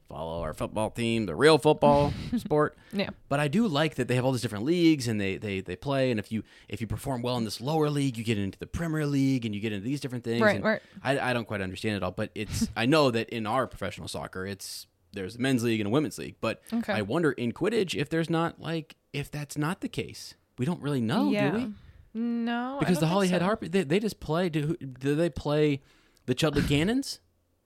follow 0.10 0.42
our 0.42 0.54
football 0.54 0.90
team, 0.92 1.26
the 1.26 1.36
real 1.36 1.58
football 1.58 2.14
sport. 2.38 2.78
Yeah. 2.92 3.10
But 3.30 3.40
I 3.40 3.48
do 3.48 3.68
like 3.68 3.96
that 3.96 4.08
they 4.08 4.16
have 4.16 4.26
all 4.26 4.32
these 4.32 4.42
different 4.42 4.66
leagues 4.66 5.08
and 5.08 5.20
they, 5.20 5.38
they, 5.38 5.62
they 5.62 5.76
play. 5.76 6.12
And 6.12 6.20
if 6.20 6.32
you 6.32 6.44
if 6.68 6.82
you 6.82 6.88
perform 6.88 7.22
well 7.22 7.38
in 7.38 7.46
this 7.46 7.60
lower 7.62 7.90
league, 7.90 8.18
you 8.18 8.24
get 8.24 8.38
into 8.38 8.60
the 8.60 8.68
Premier 8.68 9.06
League 9.08 9.46
and 9.46 9.56
you 9.56 9.62
get 9.62 9.72
into 9.72 9.84
these 9.86 10.02
different 10.02 10.24
things. 10.24 10.42
Right, 10.42 10.62
right. 10.62 10.82
I, 11.04 11.20
I 11.20 11.34
don't 11.34 11.46
quite 11.46 11.62
understand 11.62 11.96
it 11.96 12.04
all, 12.04 12.12
but 12.12 12.30
it's 12.36 12.68
I 12.76 12.86
know 12.86 13.10
that 13.12 13.30
in 13.30 13.48
our 13.48 13.66
professional 13.66 14.08
soccer, 14.08 14.46
it's 14.46 14.86
there's 15.14 15.36
a 15.36 15.40
men's 15.40 15.64
league 15.64 15.80
and 15.80 15.88
a 15.88 15.90
women's 15.90 16.18
league. 16.18 16.36
But 16.42 16.62
Okay. 16.74 16.94
I 16.94 17.02
wonder 17.02 17.32
in 17.32 17.52
Quidditch 17.54 17.96
if 18.00 18.10
there's 18.10 18.30
not 18.30 18.60
like 18.60 18.96
if 19.14 19.32
that's 19.32 19.58
not 19.58 19.82
the 19.82 19.90
case. 19.90 20.36
We 20.58 20.66
don't 20.66 20.82
really 20.82 21.02
know, 21.02 21.32
yeah. 21.32 21.50
do 21.52 21.58
we? 21.58 21.74
No, 22.16 22.78
Because 22.80 23.00
the 23.00 23.08
Holyhead 23.08 23.42
so. 23.42 23.46
Harpy, 23.46 23.68
they, 23.70 23.84
they 23.84 24.00
just 24.00 24.20
play. 24.20 24.50
Do 24.50 24.76
do 24.78 25.16
they 25.16 25.30
play 25.30 25.82
the 26.28 26.36
Chudley 26.36 26.62
Cannons? 26.62 27.20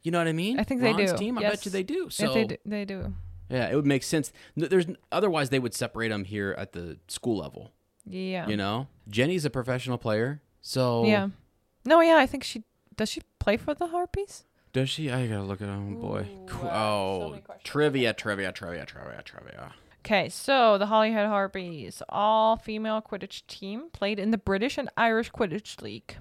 You 0.03 0.11
know 0.11 0.19
what 0.19 0.27
I 0.27 0.33
mean? 0.33 0.57
I 0.59 0.63
think 0.63 0.79
they 0.81 0.93
do. 0.93 1.17
Team, 1.17 1.37
I 1.37 1.41
yes. 1.41 1.51
bet 1.51 1.65
you 1.65 1.71
they 1.71 1.83
do. 1.83 2.09
So 2.09 2.33
they 2.33 2.45
do, 2.45 2.57
they 2.65 2.85
do. 2.85 3.13
yeah, 3.49 3.69
it 3.69 3.75
would 3.75 3.85
make 3.85 4.03
sense. 4.03 4.31
There's 4.55 4.85
otherwise 5.11 5.49
they 5.49 5.59
would 5.59 5.73
separate 5.73 6.09
them 6.09 6.23
here 6.23 6.55
at 6.57 6.71
the 6.71 6.97
school 7.09 7.37
level. 7.37 7.71
Yeah. 8.05 8.47
You 8.47 8.55
know, 8.55 8.87
Jenny's 9.09 9.43
a 9.43 9.49
professional 9.49 9.97
player, 9.97 10.41
so 10.61 11.03
Yeah. 11.05 11.29
No, 11.83 11.99
yeah, 11.99 12.15
I 12.17 12.25
think 12.25 12.43
she 12.45 12.63
does. 12.95 13.09
She 13.09 13.21
play 13.39 13.57
for 13.57 13.73
the 13.73 13.87
Harpies? 13.87 14.45
Does 14.73 14.89
she? 14.89 15.11
I 15.11 15.27
gotta 15.27 15.43
look 15.43 15.61
at 15.61 15.69
oh 15.69 15.97
boy. 15.99 16.27
Ooh, 16.29 16.45
Qu- 16.45 16.65
wow, 16.65 17.19
so 17.19 17.25
oh, 17.25 17.29
many 17.31 17.43
trivia, 17.63 18.13
trivia, 18.13 18.51
trivia, 18.51 18.85
trivia, 18.85 19.21
trivia. 19.23 19.73
Okay, 20.05 20.29
so 20.29 20.77
the 20.77 20.85
Holyhead 20.85 21.27
Harpies, 21.27 22.01
all 22.07 22.55
female 22.55 23.01
Quidditch 23.01 23.45
team, 23.47 23.89
played 23.91 24.19
in 24.19 24.31
the 24.31 24.37
British 24.37 24.77
and 24.77 24.89
Irish 24.95 25.31
Quidditch 25.31 25.81
League. 25.81 26.15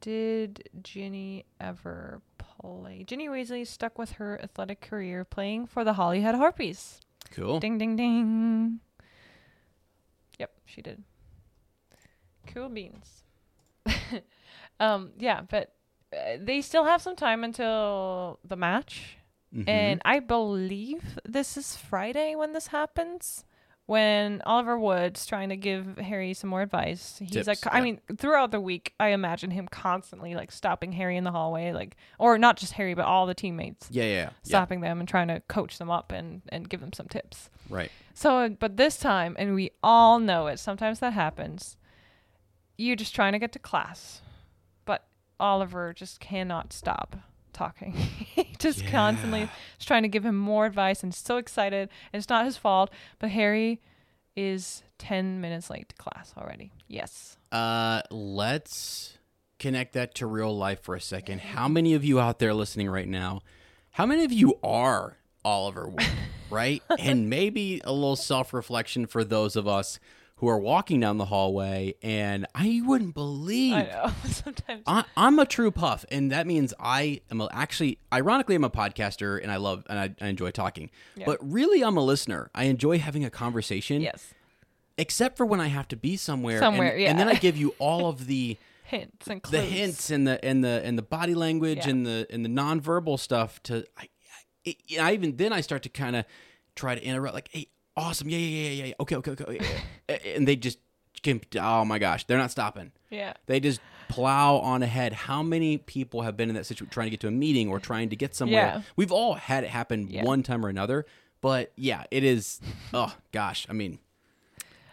Did 0.00 0.68
Ginny 0.82 1.46
ever 1.60 2.20
play? 2.38 3.04
Ginny 3.04 3.28
Weasley 3.28 3.66
stuck 3.66 3.98
with 3.98 4.12
her 4.12 4.38
athletic 4.42 4.80
career 4.80 5.24
playing 5.24 5.66
for 5.66 5.84
the 5.84 5.94
Holyhead 5.94 6.34
Harpies. 6.34 7.00
Cool. 7.30 7.60
Ding, 7.60 7.78
ding, 7.78 7.96
ding. 7.96 8.80
Yep, 10.38 10.50
she 10.66 10.82
did. 10.82 11.02
Cool 12.48 12.68
beans. 12.68 13.22
um, 14.80 15.12
yeah, 15.18 15.42
but 15.48 15.74
they 16.38 16.60
still 16.60 16.84
have 16.84 17.02
some 17.02 17.16
time 17.16 17.44
until 17.44 18.38
the 18.44 18.56
match. 18.56 19.16
Mhm. 19.54 19.68
And 19.68 20.02
I 20.04 20.20
believe 20.20 21.18
this 21.24 21.56
is 21.56 21.76
Friday 21.76 22.34
when 22.34 22.52
this 22.52 22.68
happens. 22.68 23.44
When 23.86 24.40
Oliver 24.46 24.78
Wood's 24.78 25.26
trying 25.26 25.48
to 25.48 25.56
give 25.56 25.98
Harry 25.98 26.34
some 26.34 26.48
more 26.48 26.62
advice. 26.62 27.18
He's 27.18 27.32
Tips, 27.32 27.46
like, 27.48 27.58
I 27.66 27.80
mean, 27.80 28.00
throughout 28.16 28.52
the 28.52 28.60
week, 28.60 28.94
I 29.00 29.08
imagine 29.08 29.50
him 29.50 29.66
constantly 29.68 30.34
like 30.34 30.52
stopping 30.52 30.92
Harry 30.92 31.16
in 31.16 31.24
the 31.24 31.32
hallway, 31.32 31.72
like, 31.72 31.96
or 32.18 32.38
not 32.38 32.56
just 32.56 32.74
Harry, 32.74 32.94
but 32.94 33.04
all 33.04 33.26
the 33.26 33.34
teammates, 33.34 33.88
yeah, 33.90 34.04
yeah, 34.04 34.10
yeah. 34.10 34.20
yeah. 34.20 34.30
stopping 34.44 34.80
them 34.82 35.00
and 35.00 35.08
trying 35.08 35.28
to 35.28 35.40
coach 35.48 35.78
them 35.78 35.90
up 35.90 36.12
and, 36.12 36.42
and 36.50 36.68
give 36.68 36.80
them 36.80 36.92
some 36.92 37.08
tips. 37.08 37.50
Right. 37.68 37.90
So, 38.14 38.50
but 38.50 38.76
this 38.76 38.98
time, 38.98 39.34
and 39.38 39.54
we 39.54 39.72
all 39.82 40.20
know 40.20 40.46
it, 40.46 40.58
sometimes 40.60 41.00
that 41.00 41.12
happens. 41.12 41.76
You're 42.78 42.96
just 42.96 43.14
trying 43.14 43.32
to 43.32 43.38
get 43.40 43.52
to 43.52 43.58
class, 43.58 44.22
Oliver 45.42 45.92
just 45.92 46.20
cannot 46.20 46.72
stop 46.72 47.16
talking. 47.52 47.92
he 47.94 48.54
just 48.58 48.86
constantly 48.86 49.40
Yeah. 49.40 49.48
is 49.78 49.84
trying 49.84 50.02
to 50.04 50.08
give 50.08 50.24
him 50.24 50.36
more 50.38 50.64
advice 50.66 51.02
and 51.02 51.12
so 51.14 51.36
excited. 51.36 51.88
And 52.12 52.20
it's 52.20 52.28
not 52.30 52.44
his 52.46 52.56
fault, 52.56 52.90
but 53.18 53.30
Harry 53.30 53.80
is 54.36 54.82
10 54.98 55.40
minutes 55.40 55.68
late 55.68 55.88
to 55.90 55.96
class 55.96 56.32
already. 56.38 56.72
Yes. 56.88 57.36
Uh, 57.50 58.00
let's 58.10 59.18
connect 59.58 59.92
that 59.94 60.14
to 60.16 60.26
real 60.26 60.56
life 60.56 60.80
for 60.82 60.94
a 60.94 61.00
second. 61.00 61.40
How 61.40 61.68
many 61.68 61.92
of 61.94 62.04
you 62.04 62.18
out 62.20 62.38
there 62.38 62.54
listening 62.54 62.88
right 62.88 63.08
now? 63.08 63.40
How 63.90 64.06
many 64.06 64.24
of 64.24 64.32
you 64.32 64.58
are 64.62 65.18
Oliver 65.44 65.86
Wood, 65.88 66.06
right? 66.50 66.82
and 66.98 67.28
maybe 67.28 67.80
a 67.84 67.92
little 67.92 68.16
self 68.16 68.54
reflection 68.54 69.06
for 69.06 69.22
those 69.24 69.56
of 69.56 69.68
us 69.68 69.98
who 70.42 70.48
are 70.48 70.58
walking 70.58 70.98
down 70.98 71.18
the 71.18 71.24
hallway, 71.26 71.94
and 72.02 72.48
I 72.52 72.82
wouldn't 72.84 73.14
believe 73.14 73.74
I 73.74 73.82
know. 73.84 74.12
Sometimes. 74.28 74.82
I, 74.88 75.04
I'm 75.16 75.38
a 75.38 75.46
true 75.46 75.70
puff, 75.70 76.04
and 76.10 76.32
that 76.32 76.48
means 76.48 76.74
I 76.80 77.20
am 77.30 77.40
a, 77.40 77.48
actually, 77.52 77.98
ironically, 78.12 78.56
I'm 78.56 78.64
a 78.64 78.68
podcaster, 78.70 79.40
and 79.40 79.52
I 79.52 79.56
love 79.58 79.86
and 79.88 79.96
I, 79.96 80.10
I 80.20 80.26
enjoy 80.26 80.50
talking. 80.50 80.90
Yeah. 81.14 81.26
But 81.26 81.38
really, 81.40 81.84
I'm 81.84 81.96
a 81.96 82.02
listener. 82.02 82.50
I 82.56 82.64
enjoy 82.64 82.98
having 82.98 83.24
a 83.24 83.30
conversation, 83.30 84.00
yes. 84.00 84.34
except 84.98 85.36
for 85.36 85.46
when 85.46 85.60
I 85.60 85.68
have 85.68 85.86
to 85.88 85.96
be 85.96 86.16
somewhere. 86.16 86.58
Somewhere, 86.58 86.96
and, 86.96 87.04
and 87.04 87.18
then. 87.20 87.28
I 87.28 87.34
give 87.34 87.56
you 87.56 87.76
all 87.78 88.08
of 88.08 88.26
the 88.26 88.56
Hints 88.82 89.28
and 89.28 89.40
clues. 89.40 89.52
the 89.52 89.64
hints 89.64 90.10
and 90.10 90.26
the 90.26 90.44
and 90.44 90.64
the 90.64 90.82
and 90.84 90.98
the 90.98 91.02
body 91.02 91.36
language 91.36 91.84
Yeah. 91.86 91.90
and 91.90 92.04
the 92.04 92.26
and 92.30 92.44
the 92.44 92.48
nonverbal 92.50 93.16
stuff. 93.20 93.62
To 93.62 93.84
I, 93.96 94.08
I, 94.66 94.76
I 95.00 95.12
even 95.12 95.36
then 95.36 95.52
I 95.52 95.60
start 95.60 95.84
to 95.84 95.88
kind 95.88 96.16
of 96.16 96.24
try 96.74 96.96
to 96.96 97.04
interrupt, 97.04 97.32
like, 97.32 97.48
hey, 97.52 97.68
awesome, 97.96 98.28
yeah, 98.28 98.38
yeah, 98.38 98.70
yeah, 98.70 98.84
yeah, 98.86 98.94
okay, 99.00 99.16
okay, 99.16 99.30
okay, 99.32 99.58
yeah. 100.08 100.16
and 100.36 100.46
they 100.46 100.56
just. 100.56 100.78
Oh 101.60 101.84
my 101.84 102.00
gosh, 102.00 102.24
they're 102.26 102.38
not 102.38 102.50
stopping. 102.50 102.90
Yeah. 103.08 103.34
They 103.46 103.60
just 103.60 103.80
plow 104.08 104.56
on 104.56 104.82
ahead. 104.82 105.12
How 105.12 105.40
many 105.40 105.78
people 105.78 106.22
have 106.22 106.36
been 106.36 106.48
in 106.48 106.56
that 106.56 106.66
situation 106.66 106.90
trying 106.90 107.06
to 107.06 107.10
get 107.10 107.20
to 107.20 107.28
a 107.28 107.30
meeting 107.30 107.68
or 107.68 107.78
trying 107.78 108.08
to 108.08 108.16
get 108.16 108.34
somewhere? 108.34 108.60
Yeah. 108.60 108.82
We've 108.96 109.12
all 109.12 109.34
had 109.34 109.62
it 109.62 109.70
happen 109.70 110.08
Yeah. 110.10 110.24
one 110.24 110.42
time 110.42 110.66
or 110.66 110.68
another. 110.68 111.06
But 111.40 111.70
yeah, 111.76 112.04
it 112.10 112.24
is. 112.24 112.60
Oh 112.92 113.14
gosh, 113.30 113.66
I 113.70 113.72
mean, 113.72 114.00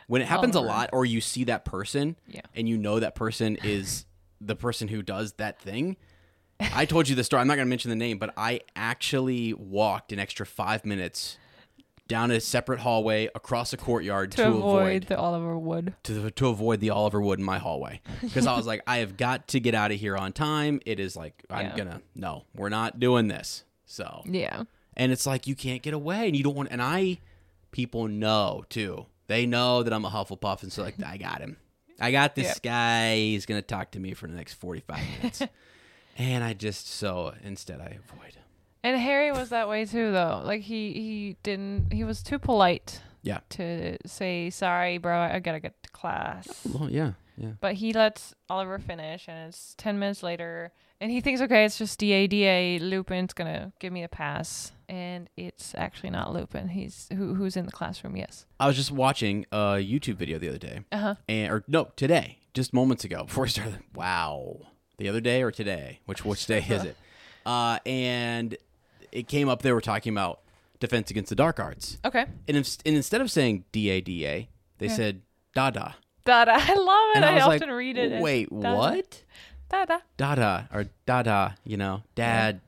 when 0.06 0.22
it 0.22 0.28
happens 0.28 0.56
a 0.56 0.62
lot, 0.62 0.92
or 0.94 1.04
you 1.04 1.20
see 1.20 1.46
that 1.46 1.66
person, 1.66 2.16
Yeah. 2.28 2.42
and 2.54 2.70
you 2.70 2.78
know 2.78 3.00
that 3.00 3.16
person 3.16 3.56
is 3.64 4.06
the 4.40 4.56
person 4.56 4.88
who 4.88 5.02
does 5.02 5.34
that 5.34 5.60
thing. 5.60 5.98
I 6.60 6.86
told 6.86 7.10
you 7.10 7.16
the 7.16 7.24
story. 7.24 7.42
I'm 7.42 7.48
not 7.48 7.56
going 7.56 7.66
to 7.66 7.70
mention 7.70 7.90
the 7.90 7.96
name, 7.96 8.20
but 8.20 8.34
I 8.38 8.62
actually 8.76 9.54
walked 9.54 10.12
an 10.12 10.20
extra 10.20 10.46
five 10.46 10.86
minutes 10.86 11.40
down 12.10 12.30
a 12.32 12.42
separate 12.42 12.80
hallway 12.82 13.30
across 13.34 13.72
a 13.72 13.78
courtyard 13.78 14.32
To, 14.32 14.38
to, 14.44 14.50
avoid 14.50 15.04
the 15.06 15.18
Oliver 15.18 15.58
Wood. 15.58 15.94
to, 16.04 16.30
to 16.30 16.48
avoid 16.50 16.82
the 16.82 16.90
Oliver 16.90 17.22
Wood 17.22 17.40
in 17.40 17.46
my 17.46 17.60
hallway 17.60 18.02
because 18.22 18.46
I 18.46 18.58
was 18.58 18.68
like, 18.68 18.82
I 18.86 18.98
have 18.98 19.16
got 19.16 19.48
to 19.50 19.62
get 19.62 19.74
out 19.76 19.92
of 19.92 20.00
here 20.00 20.18
on 20.18 20.34
time. 20.34 20.82
It 20.86 21.00
is 21.00 21.16
like 21.16 21.46
I'm 21.50 21.68
Yeah. 21.68 21.78
gonna 21.78 22.02
no, 22.16 22.44
we're 22.54 22.68
not 22.70 23.00
doing 23.00 23.30
this. 23.30 23.64
So 23.86 24.24
Yeah. 24.26 24.64
and 24.98 25.12
it's 25.14 25.26
like 25.26 25.48
you 25.48 25.56
can't 25.56 25.82
get 25.82 25.94
away, 25.94 26.28
and 26.28 26.36
you 26.36 26.44
don't 26.44 26.56
want. 26.56 26.70
And 26.72 26.82
I, 26.82 27.20
people 27.72 28.08
know 28.10 28.66
too. 28.70 29.06
They 29.28 29.46
know 29.46 29.84
that 29.84 29.94
I'm 29.94 30.04
a 30.04 30.10
Hufflepuff, 30.10 30.64
and 30.64 30.74
so 30.74 30.82
like 30.84 30.96
I 31.06 31.16
got 31.18 31.40
him. 31.40 31.56
I 32.02 32.12
got 32.12 32.34
this 32.36 32.48
Yep. 32.48 32.62
guy. 32.64 33.16
He's 33.16 33.46
gonna 33.46 33.62
talk 33.62 33.92
to 33.92 34.00
me 34.00 34.14
for 34.16 34.26
the 34.28 34.34
next 34.34 34.56
45 34.56 35.00
minutes, 35.18 35.42
and 36.18 36.44
I 36.44 36.54
just 36.54 36.88
so 36.88 37.34
instead 37.44 37.80
I 37.80 37.98
avoid. 38.04 38.38
And 38.84 38.98
Harry 39.00 39.32
was 39.32 39.50
that 39.50 39.68
way 39.68 39.86
too, 39.86 40.12
though. 40.12 40.42
Like 40.46 40.62
he 40.62 40.94
he 40.94 41.38
didn't. 41.44 41.92
He 41.92 42.04
was 42.04 42.24
too 42.24 42.40
polite 42.40 43.02
Yeah. 43.24 43.40
to 43.50 43.98
say 44.06 44.50
sorry, 44.50 44.98
bro. 44.98 45.20
I 45.20 45.40
gotta 45.40 45.60
get 45.60 45.82
to 45.84 45.90
class. 45.90 46.48
Well, 46.74 46.90
yeah, 46.90 47.14
yeah. 47.38 47.52
But 47.60 47.74
he 47.76 47.92
lets 47.94 48.34
Oliver 48.50 48.80
finish, 48.80 49.28
and 49.28 49.50
it's 49.50 49.76
ten 49.78 50.00
minutes 50.00 50.24
later, 50.24 50.72
and 51.02 51.12
he 51.12 51.20
thinks, 51.20 51.42
okay, 51.42 51.66
it's 51.66 51.78
just 51.78 52.00
Da 52.00 52.26
Da. 52.28 52.80
Lupin's 52.80 53.34
gonna 53.34 53.74
give 53.80 53.92
me 53.92 54.04
a 54.04 54.08
pass, 54.08 54.72
and 54.88 55.30
it's 55.36 55.76
actually 55.76 56.12
not 56.12 56.34
Lupin. 56.34 56.70
He's 56.70 57.10
who 57.14 57.36
who's 57.36 57.58
in 57.58 57.66
the 57.66 57.74
classroom. 57.74 58.16
Yes. 58.16 58.46
I 58.62 58.68
was 58.68 58.78
just 58.78 58.92
watching 58.94 59.46
a 59.52 59.76
YouTube 59.76 60.16
video 60.16 60.40
the 60.40 60.48
other 60.48 60.58
day, 60.58 60.80
Uh 60.94 60.98
huh. 60.98 61.16
and 61.28 61.52
or 61.52 61.64
no, 61.68 61.90
today, 61.98 62.38
just 62.54 62.74
moments 62.74 63.04
ago 63.04 63.24
before 63.28 63.44
we 63.44 63.50
started. 63.50 63.80
Wow, 63.94 64.68
the 64.98 65.10
other 65.10 65.20
day 65.22 65.44
or 65.44 65.52
today? 65.52 66.00
Which 66.06 66.24
which 66.24 66.46
day 66.46 66.64
is 66.70 66.86
it? 66.86 66.96
Uh, 67.46 67.80
and 67.86 68.56
it 69.12 69.28
came 69.28 69.50
up. 69.50 69.62
They 69.62 69.72
were 69.74 69.82
talking 69.82 70.14
about 70.14 70.42
defense 70.80 71.12
against 71.12 71.30
the 71.30 71.36
dark 71.36 71.60
arts, 71.60 71.98
Okay. 72.06 72.26
and, 72.48 72.58
if, 72.58 72.78
and 72.86 72.96
instead 72.96 73.22
of 73.22 73.30
saying 73.30 73.66
D 73.72 73.90
A 73.90 74.02
D 74.02 74.26
A, 74.26 74.50
they 74.78 74.88
said 74.88 75.22
Dada. 75.54 75.96
Dada. 76.26 76.54
I 76.56 76.74
love 76.76 77.10
it. 77.12 77.16
And 77.18 77.26
I 77.26 77.38
I, 77.38 77.42
often 77.42 77.70
like, 77.70 77.78
read 77.78 77.98
it. 77.98 78.22
Wait, 78.22 78.50
Dada. 78.50 78.78
what? 78.78 79.24
Dada. 79.70 80.02
Dada 80.18 80.70
or 80.74 80.86
Dada? 81.06 81.56
You 81.64 81.78
know, 81.78 82.04
Dad, 82.16 82.62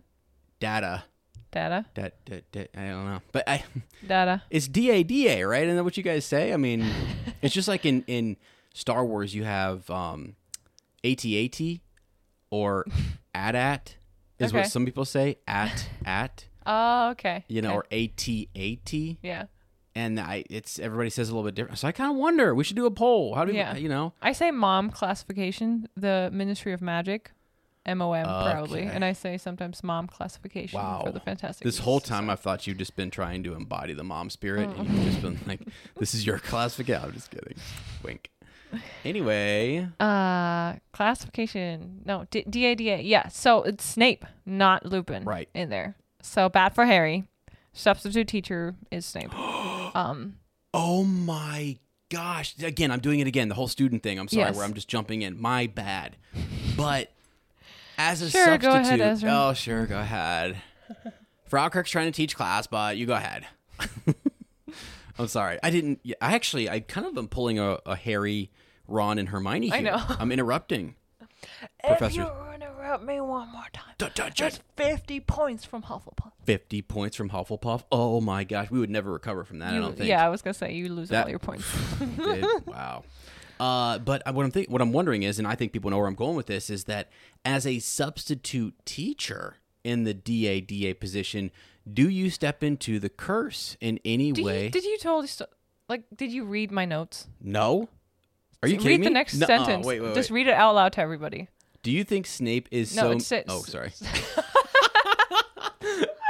Dada. 0.60 1.06
Dada. 1.52 1.86
Dad, 1.94 2.14
dad, 2.26 2.44
dad, 2.52 2.70
I 2.76 2.88
don't 2.88 3.06
know, 3.06 3.22
but 3.32 3.44
I. 3.48 3.64
Dada. 4.08 4.44
It's 4.50 4.68
D 4.68 4.90
A 4.92 5.04
D 5.04 5.28
A, 5.28 5.44
right? 5.44 5.64
Isn't 5.64 5.76
that 5.76 5.84
what 5.84 5.98
you 5.98 6.04
guys 6.04 6.26
say? 6.26 6.54
I 6.54 6.58
mean, 6.58 6.86
it's 7.42 7.54
just 7.54 7.68
like 7.68 7.86
in 7.86 8.04
in 8.08 8.38
Star 8.74 9.06
Wars, 9.06 9.36
you 9.36 9.44
have 9.44 9.90
um, 9.90 10.36
AT-AT 11.04 11.60
or 12.52 12.86
AT-AT 13.36 13.96
is 14.42 14.52
Okay. 14.52 14.60
what 14.62 14.68
some 14.70 14.86
people 14.86 15.06
say. 15.06 15.38
At 15.48 15.88
at 16.06 16.46
Oh, 16.66 17.10
okay. 17.12 17.44
you 17.48 17.62
know, 17.62 17.78
Okay. 17.78 17.78
or 17.78 17.86
AT-AT, 17.92 19.18
yeah. 19.24 19.46
and 19.96 20.20
I 20.20 20.44
it's 20.50 20.80
everybody 20.80 21.10
says 21.10 21.30
a 21.30 21.34
little 21.34 21.48
bit 21.48 21.56
different. 21.56 21.80
So 21.80 21.88
I 21.88 21.92
kind 21.92 22.12
of 22.12 22.18
wonder. 22.18 22.54
We 22.54 22.64
should 22.64 22.76
do 22.76 22.86
a 22.86 22.92
poll. 22.92 23.36
How 23.36 23.46
do 23.46 23.52
you? 23.52 23.58
Yeah. 23.60 23.76
you 23.78 23.90
know? 23.90 24.14
I 24.22 24.32
say 24.34 24.52
mom 24.52 24.90
classification, 24.92 25.88
the 25.96 26.30
Ministry 26.32 26.72
of 26.74 26.82
Magic, 26.82 27.32
M 27.86 28.00
O 28.02 28.14
M 28.14 28.26
probably, 28.26 28.84
and 28.84 29.04
I 29.04 29.14
say 29.14 29.38
sometimes 29.40 29.84
mom 29.84 30.06
classification 30.08 30.80
Wow. 30.80 31.02
for 31.04 31.12
the 31.12 31.20
Fantastic. 31.20 31.64
This 31.66 31.76
Beasts, 31.76 31.84
whole 31.86 32.00
time, 32.00 32.28
so- 32.28 32.34
I've 32.34 32.40
thought 32.40 32.68
you've 32.68 32.78
just 32.78 32.96
been 32.96 33.10
trying 33.10 33.42
to 33.44 33.56
embody 33.56 33.94
the 33.94 34.04
mom 34.04 34.30
spirit, 34.30 34.70
and 34.70 34.80
oh. 34.88 34.94
you've 34.94 35.06
just 35.06 35.22
been 35.24 35.40
like, 35.48 35.62
"This 35.98 36.14
is 36.14 36.26
your 36.28 36.38
classification." 36.52 37.04
I'm 37.04 37.14
just 37.14 37.32
kidding. 37.32 37.56
Wink. 38.04 38.30
Anyway, 39.04 39.88
uh 40.00 40.76
classification. 40.94 42.02
No, 42.06 42.26
D 42.32 42.66
A 42.66 42.76
D 42.76 42.90
A. 42.90 43.02
Yeah, 43.02 43.28
so 43.30 43.64
it's 43.64 43.84
Snape, 43.86 44.26
not 44.46 44.86
Lupin. 44.86 45.24
Right. 45.24 45.50
in 45.54 45.70
there. 45.70 45.96
So 46.22 46.50
bad 46.50 46.74
for 46.76 46.86
Harry. 46.86 47.26
Substitute 47.74 48.28
teacher 48.28 48.76
is 48.92 49.06
Snape. 49.06 49.34
um. 49.96 50.38
Oh 50.74 51.04
my 51.04 51.78
gosh. 52.10 52.56
Again, 52.62 52.92
I'm 52.92 53.00
doing 53.00 53.20
it 53.20 53.28
again. 53.28 53.50
The 53.50 53.56
whole 53.56 53.68
student 53.68 54.04
thing. 54.04 54.20
I'm 54.20 54.28
sorry, 54.28 54.44
Yes. 54.48 54.56
where 54.56 54.66
I'm 54.66 54.74
just 54.74 54.88
jumping 54.88 55.22
in. 55.22 55.40
My 55.42 55.68
bad. 55.68 56.16
But 56.78 57.12
as 57.98 58.22
a 58.22 58.30
Sure, 58.30 58.58
go 58.58 58.72
substitute. 58.72 59.02
ahead, 59.02 59.14
Ezra. 59.14 59.30
Oh, 59.34 59.54
sure, 59.54 59.86
go 59.86 60.00
ahead. 60.00 60.62
Frau 61.48 61.68
Kirk's 61.70 61.92
trying 61.92 62.06
to 62.06 62.12
teach 62.16 62.36
class, 62.36 62.68
but 62.68 62.96
you 62.98 63.06
go 63.06 63.14
ahead. 63.16 63.46
I'm 65.20 65.28
sorry. 65.28 65.60
I 65.62 65.70
didn't. 65.70 66.00
I 66.22 66.34
actually, 66.34 66.70
I 66.70 66.80
kind 66.80 67.06
of 67.06 67.18
am 67.18 67.28
pulling 67.28 67.60
a, 67.60 67.78
a 67.86 67.96
Harry, 67.96 68.50
Ron, 68.92 69.18
and 69.18 69.30
Hermione 69.30 69.68
here. 69.68 69.76
I 69.78 69.82
know. 69.82 70.02
I'm 70.20 70.32
interrupting. 70.32 70.96
Professor. 71.84 72.22
you 72.22 72.28
interrupt 72.54 73.04
me 73.04 73.20
one 73.20 73.52
more 73.52 73.64
time, 73.74 73.96
Don't 73.98 74.14
touch 74.14 74.42
it. 74.42 74.60
fifty 74.76 75.20
points 75.20 75.66
from 75.66 75.84
Hufflepuff. 75.84 76.32
50 76.46 76.82
points 76.84 77.16
from 77.18 77.30
Hufflepuff. 77.32 77.84
Oh 77.92 78.22
my 78.22 78.44
gosh. 78.44 78.70
We 78.70 78.80
would 78.80 78.90
never 78.92 79.12
recover 79.12 79.44
from 79.44 79.60
that, 79.60 79.72
I 79.72 79.76
You- 79.76 79.82
don't 79.82 79.98
think. 79.98 80.10
yeah, 80.10 80.24
I 80.26 80.30
was 80.30 80.42
gonna 80.44 80.54
say 80.54 80.74
you 80.74 80.90
lose 80.90 81.10
That- 81.10 81.24
all 81.26 81.30
your 81.30 81.40
points. 81.40 81.66
did. 82.18 82.46
Wow. 82.68 83.04
Uh, 83.60 83.98
but 84.00 84.22
what 84.34 84.44
I'm 84.46 84.52
think- 84.52 84.70
what 84.70 84.82
I'm 84.82 84.92
wondering 84.92 85.24
is, 85.24 85.40
and 85.40 85.48
I 85.48 85.56
think 85.56 85.72
people 85.72 85.90
know 85.92 85.98
where 85.98 86.08
I'm 86.08 86.16
going 86.16 86.36
with 86.36 86.48
this, 86.48 86.70
is 86.70 86.84
that 86.86 87.10
as 87.46 87.66
a 87.66 87.80
substitute 87.80 88.76
teacher 88.86 89.58
in 89.84 90.04
the 90.04 90.14
DA 90.14 90.62
DA 90.62 90.94
position, 90.94 91.50
do 91.92 92.08
you 92.10 92.30
step 92.30 92.62
into 92.64 93.00
the 93.00 93.10
curse 93.10 93.78
in 93.82 94.00
any 94.06 94.32
Do 94.32 94.44
way? 94.44 94.66
you, 94.66 94.70
did 94.70 94.84
you 94.84 94.98
totally 95.00 95.28
st- 95.28 95.50
Like, 95.90 96.04
did 96.16 96.32
you 96.32 96.44
read 96.46 96.72
my 96.72 96.86
notes? 96.86 97.28
No. 97.40 97.90
Are 98.64 98.68
you 98.70 98.76
read 98.76 98.84
kidding 98.84 99.00
me? 99.02 99.06
the 99.06 99.10
next 99.12 99.36
No, 99.36 99.46
oh, 99.46 99.48
sentence. 99.48 99.86
wait, 99.86 100.02
wait, 100.02 100.14
Just 100.14 100.30
read 100.30 100.48
it 100.48 100.54
out 100.54 100.76
loud 100.76 100.94
to 100.94 101.02
everybody. 101.02 101.48
Do 101.84 101.92
you 101.92 102.04
think 102.04 102.28
Snape 102.28 102.68
is 102.72 102.96
No, 102.96 103.02
so? 103.04 103.12
it's 103.12 103.32
it. 103.32 103.46
Oh, 103.50 103.64
sorry. 103.64 103.92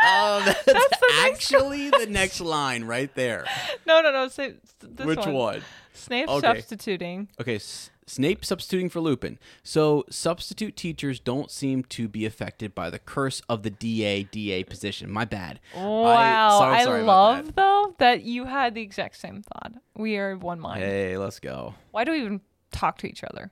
oh, 0.03 0.53
that's, 0.65 0.93
actually 1.25 1.89
the 1.99 2.07
next 2.09 2.39
line 2.41 2.85
right 2.85 3.13
there. 3.15 3.45
No, 3.85 4.01
no, 4.01 4.11
no. 4.11 4.27
Say 4.29 4.55
this 4.79 5.05
Which 5.05 5.19
one. 5.19 5.33
one? 5.33 5.61
Snape 5.93 6.29
Okay. 6.29 6.39
substituting. 6.47 7.27
Okay, 7.39 7.55
S- 7.55 7.90
Snape 8.07 8.43
substituting 8.43 8.89
for 8.89 8.99
Lupin. 8.99 9.39
So 9.63 10.05
substitute 10.09 10.75
teachers 10.75 11.19
don't 11.19 11.51
seem 11.51 11.83
to 11.85 12.07
be 12.07 12.25
affected 12.25 12.75
by 12.75 12.89
the 12.89 12.99
curse 12.99 13.41
of 13.47 13.63
the 13.63 13.69
DA 13.69 14.23
DA 14.23 14.63
position. 14.63 15.09
My 15.09 15.25
bad. 15.25 15.59
Wow, 15.75 16.59
so 16.59 16.65
I, 16.65 16.83
sorry 16.83 17.03
about 17.03 17.07
love 17.07 17.45
that. 17.47 17.55
though 17.55 17.95
that 17.99 18.23
you 18.23 18.45
had 18.45 18.75
the 18.75 18.81
exact 18.81 19.17
same 19.17 19.43
thought. 19.43 19.73
We 19.95 20.17
are 20.17 20.35
one 20.35 20.59
mind. 20.59 20.83
Hey, 20.83 21.17
let's 21.17 21.39
go. 21.39 21.75
Why 21.91 22.03
do 22.03 22.11
we 22.11 22.19
even 22.19 22.41
talk 22.71 22.97
to 22.99 23.07
each 23.07 23.23
other? 23.23 23.51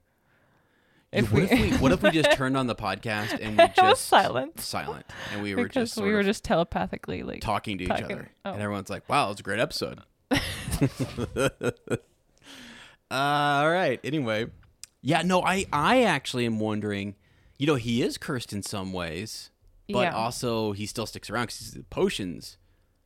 If 1.11 1.31
what 1.31 1.41
we- 1.41 1.49
if 1.49 1.51
we 1.51 1.77
what 1.77 1.91
if 1.91 2.03
we 2.03 2.11
just 2.11 2.31
turned 2.33 2.55
on 2.55 2.67
the 2.67 2.75
podcast 2.75 3.37
and 3.41 3.57
we 3.57 3.67
just 3.75 4.05
silent. 4.05 4.59
silent 4.59 5.05
and 5.33 5.41
we 5.41 5.55
were 5.55 5.63
because 5.63 5.91
just 5.95 6.01
we 6.01 6.11
were 6.11 6.23
just 6.23 6.43
telepathically 6.43 7.23
like 7.23 7.41
talking 7.41 7.77
to 7.79 7.85
each 7.85 7.89
other 7.89 8.29
oh. 8.45 8.51
and 8.51 8.61
everyone's 8.61 8.89
like, 8.89 9.07
"Wow, 9.09 9.31
it's 9.31 9.39
a 9.39 9.43
great 9.43 9.59
episode." 9.59 10.01
uh, 13.11 13.13
all 13.63 13.71
right. 13.71 13.99
Anyway, 14.03 14.47
yeah, 15.01 15.21
no, 15.21 15.41
I 15.41 15.65
I 15.71 16.03
actually 16.03 16.45
am 16.45 16.59
wondering. 16.59 17.15
You 17.57 17.67
know, 17.67 17.75
he 17.75 18.01
is 18.01 18.17
cursed 18.17 18.53
in 18.53 18.63
some 18.63 18.93
ways, 18.93 19.49
but 19.89 19.99
Yeah. 20.01 20.15
also 20.15 20.71
he 20.71 20.85
still 20.85 21.05
sticks 21.05 21.29
around 21.29 21.43
because 21.47 21.59
he's 21.59 21.73
the 21.73 21.83
potions 21.83 22.57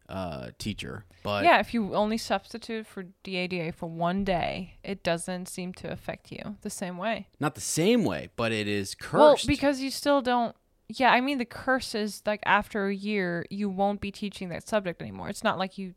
uh, 0.10 0.50
teacher. 0.60 1.06
But 1.24 1.44
yeah, 1.46 1.60
if 1.60 1.74
you 1.74 1.96
only 1.96 2.18
substitute 2.18 2.86
for 2.86 3.06
DADA 3.24 3.72
for 3.72 3.88
one 3.90 4.24
day, 4.24 4.76
it 4.84 5.02
doesn't 5.02 5.48
seem 5.48 5.74
to 5.76 5.90
affect 5.92 6.32
you 6.32 6.58
the 6.62 6.70
same 6.70 6.98
way. 6.98 7.30
not 7.40 7.56
the 7.56 7.62
same 7.62 8.04
way. 8.04 8.30
But 8.36 8.52
it 8.52 8.68
is 8.68 8.94
cursed. 8.96 9.14
Well, 9.14 9.38
because 9.48 9.80
you 9.80 9.90
still 9.90 10.22
don't. 10.22 10.56
Yeah, 10.90 11.12
I 11.12 11.22
mean 11.22 11.38
the 11.40 11.46
curse 11.46 11.96
is 11.96 12.22
like 12.26 12.42
after 12.46 12.88
a 12.88 12.94
year 12.94 13.46
you 13.50 13.70
won't 13.70 14.02
be 14.02 14.12
teaching 14.12 14.50
that 14.50 14.68
subject 14.68 15.02
anymore. 15.02 15.30
It's 15.30 15.44
not 15.44 15.58
like 15.58 15.78
you 15.78 15.96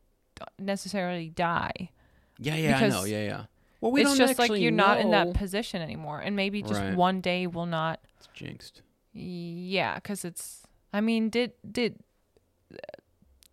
necessarily 0.57 1.29
die. 1.29 1.91
yeah, 2.39 2.55
yeah, 2.55 2.77
I 2.79 2.87
know, 2.87 3.03
yeah, 3.03 3.23
yeah. 3.25 3.43
Well, 3.87 3.93
we 3.93 4.01
it's 4.01 4.09
don't 4.17 4.27
just 4.27 4.37
like 4.39 4.51
you're 4.59 4.71
not 4.71 4.99
in 4.99 5.11
that 5.11 5.33
position 5.33 5.81
anymore, 5.81 6.19
and 6.19 6.35
maybe 6.35 6.61
just 6.61 6.81
Right. 6.81 6.95
one 6.95 7.21
day 7.21 7.47
will 7.47 7.65
not. 7.65 7.99
It's 8.17 8.27
jinxed. 8.33 8.81
Yeah, 9.13 9.95
because 9.95 10.25
it's. 10.25 10.63
I 10.93 11.01
mean, 11.01 11.29
did 11.29 11.53
did 11.69 11.99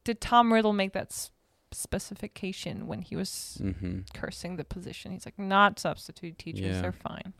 did 0.05 0.21
Tom 0.21 0.53
Riddle 0.53 0.73
make 0.73 0.93
that 0.93 1.09
s- 1.11 1.31
specification 1.73 2.87
when 2.87 3.03
he 3.03 3.17
was 3.17 3.59
Mm-hmm. 3.63 4.01
cursing 4.13 4.57
the 4.57 4.65
position? 4.65 5.13
He's 5.13 5.25
like, 5.25 5.39
not 5.39 5.79
substitute 5.79 6.39
teachers, 6.39 6.77
Yeah. 6.77 6.81
they're 6.83 6.93
fine. 6.93 7.33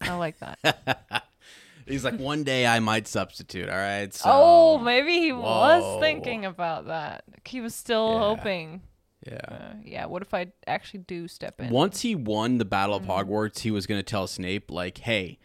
I 0.00 0.14
like 0.14 0.38
that. 0.38 1.26
He's 1.86 2.04
like, 2.04 2.18
one 2.18 2.44
day 2.44 2.66
I 2.66 2.78
might 2.78 3.08
substitute. 3.08 3.68
All 3.68 3.76
right. 3.76 4.12
So, 4.14 4.30
oh, 4.32 4.78
maybe 4.78 5.18
he 5.18 5.32
Whoa. 5.32 5.40
was 5.42 6.00
thinking 6.00 6.44
about 6.44 6.86
that. 6.86 7.24
He 7.44 7.60
was 7.60 7.74
still 7.74 8.12
Yeah. 8.12 8.18
hoping. 8.20 8.82
Yeah. 9.26 9.38
Uh, 9.48 9.74
yeah, 9.84 10.06
what 10.06 10.22
if 10.22 10.34
I 10.34 10.48
actually 10.66 11.00
do 11.00 11.28
step 11.28 11.60
in? 11.60 11.70
Once 11.70 12.00
he 12.00 12.14
won 12.14 12.58
the 12.58 12.64
Battle 12.64 12.94
of 12.96 13.02
Mm-hmm. 13.04 13.10
Hogwarts, 13.30 13.60
he 13.60 13.70
was 13.70 13.86
going 13.86 13.98
to 13.98 14.02
tell 14.02 14.26
Snape, 14.26 14.70
like, 14.70 14.98
hey, 14.98 15.38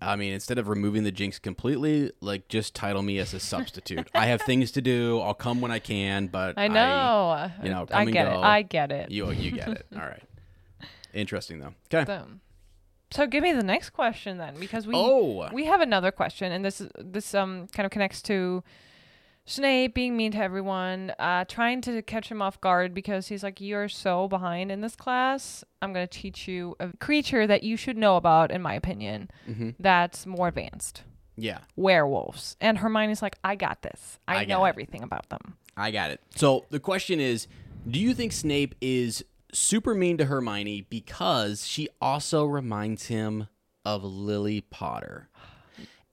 I 0.00 0.16
mean, 0.16 0.32
instead 0.34 0.58
of 0.58 0.68
removing 0.68 1.04
the 1.04 1.12
jinx 1.12 1.38
completely, 1.38 2.10
like, 2.20 2.48
just 2.48 2.74
title 2.74 3.02
me 3.02 3.18
as 3.18 3.32
a 3.32 3.40
substitute. 3.40 4.10
I 4.14 4.26
have 4.26 4.42
things 4.42 4.72
to 4.72 4.82
do. 4.82 5.20
I'll 5.20 5.32
come 5.34 5.60
when 5.60 5.70
I 5.70 5.78
can, 5.78 6.26
but 6.26 6.58
I 6.58 6.68
know. 6.68 7.50
you 7.62 7.70
know, 7.70 7.86
I 7.90 8.04
get 8.04 8.26
it. 8.26 8.36
I 8.36 8.62
get 8.62 8.90
it. 8.92 9.10
You, 9.10 9.30
you 9.30 9.52
get 9.52 9.68
it. 9.68 9.86
All 9.94 10.00
right. 10.02 10.22
Interesting, 11.12 11.60
though. 11.60 11.74
Okay. 11.92 12.04
So, 12.06 12.26
so 13.12 13.26
give 13.28 13.42
me 13.44 13.52
the 13.52 13.62
next 13.62 13.90
question 13.90 14.38
then, 14.38 14.56
because 14.58 14.86
we 14.88 14.94
Oh. 14.96 15.48
we 15.52 15.66
have 15.66 15.80
another 15.80 16.10
question, 16.10 16.50
and 16.50 16.64
this 16.64 16.82
this 16.98 17.32
um 17.32 17.68
kind 17.68 17.86
of 17.86 17.92
connects 17.92 18.20
to 18.22 18.64
Snape 19.46 19.94
being 19.94 20.16
mean 20.16 20.32
to 20.32 20.38
everyone, 20.38 21.12
uh, 21.18 21.44
trying 21.46 21.82
to 21.82 22.00
catch 22.02 22.28
him 22.30 22.40
off 22.40 22.60
guard 22.62 22.94
because 22.94 23.28
he's 23.28 23.42
like, 23.42 23.60
"You're 23.60 23.88
so 23.90 24.26
behind 24.26 24.72
in 24.72 24.80
this 24.80 24.96
class. 24.96 25.62
I'm 25.82 25.92
gonna 25.92 26.06
teach 26.06 26.48
you 26.48 26.76
a 26.80 26.88
creature 26.98 27.46
that 27.46 27.62
you 27.62 27.76
should 27.76 27.98
know 27.98 28.16
about, 28.16 28.50
in 28.50 28.62
my 28.62 28.74
opinion, 28.74 29.30
Mm-hmm. 29.48 29.70
that's 29.78 30.24
more 30.24 30.48
advanced." 30.48 31.02
Yeah. 31.36 31.58
Werewolves, 31.76 32.56
and 32.60 32.78
Hermione's 32.78 33.20
like, 33.20 33.36
"I 33.44 33.54
got 33.56 33.82
this. 33.82 34.18
I, 34.26 34.36
I 34.36 34.44
got 34.44 34.48
know 34.48 34.64
it." 34.64 34.68
everything 34.70 35.02
about 35.02 35.28
them." 35.28 35.56
I 35.76 35.90
got 35.90 36.10
it. 36.10 36.20
So 36.36 36.64
the 36.70 36.80
question 36.80 37.20
is 37.20 37.46
Do 37.90 38.00
you 38.00 38.14
think 38.14 38.32
Snape 38.32 38.74
is 38.80 39.24
super 39.52 39.94
mean 39.94 40.16
to 40.18 40.24
Hermione 40.24 40.86
because 40.88 41.66
she 41.66 41.88
also 42.00 42.46
reminds 42.46 43.06
him 43.08 43.48
of 43.84 44.02
Lily 44.04 44.62
Potter? 44.62 45.28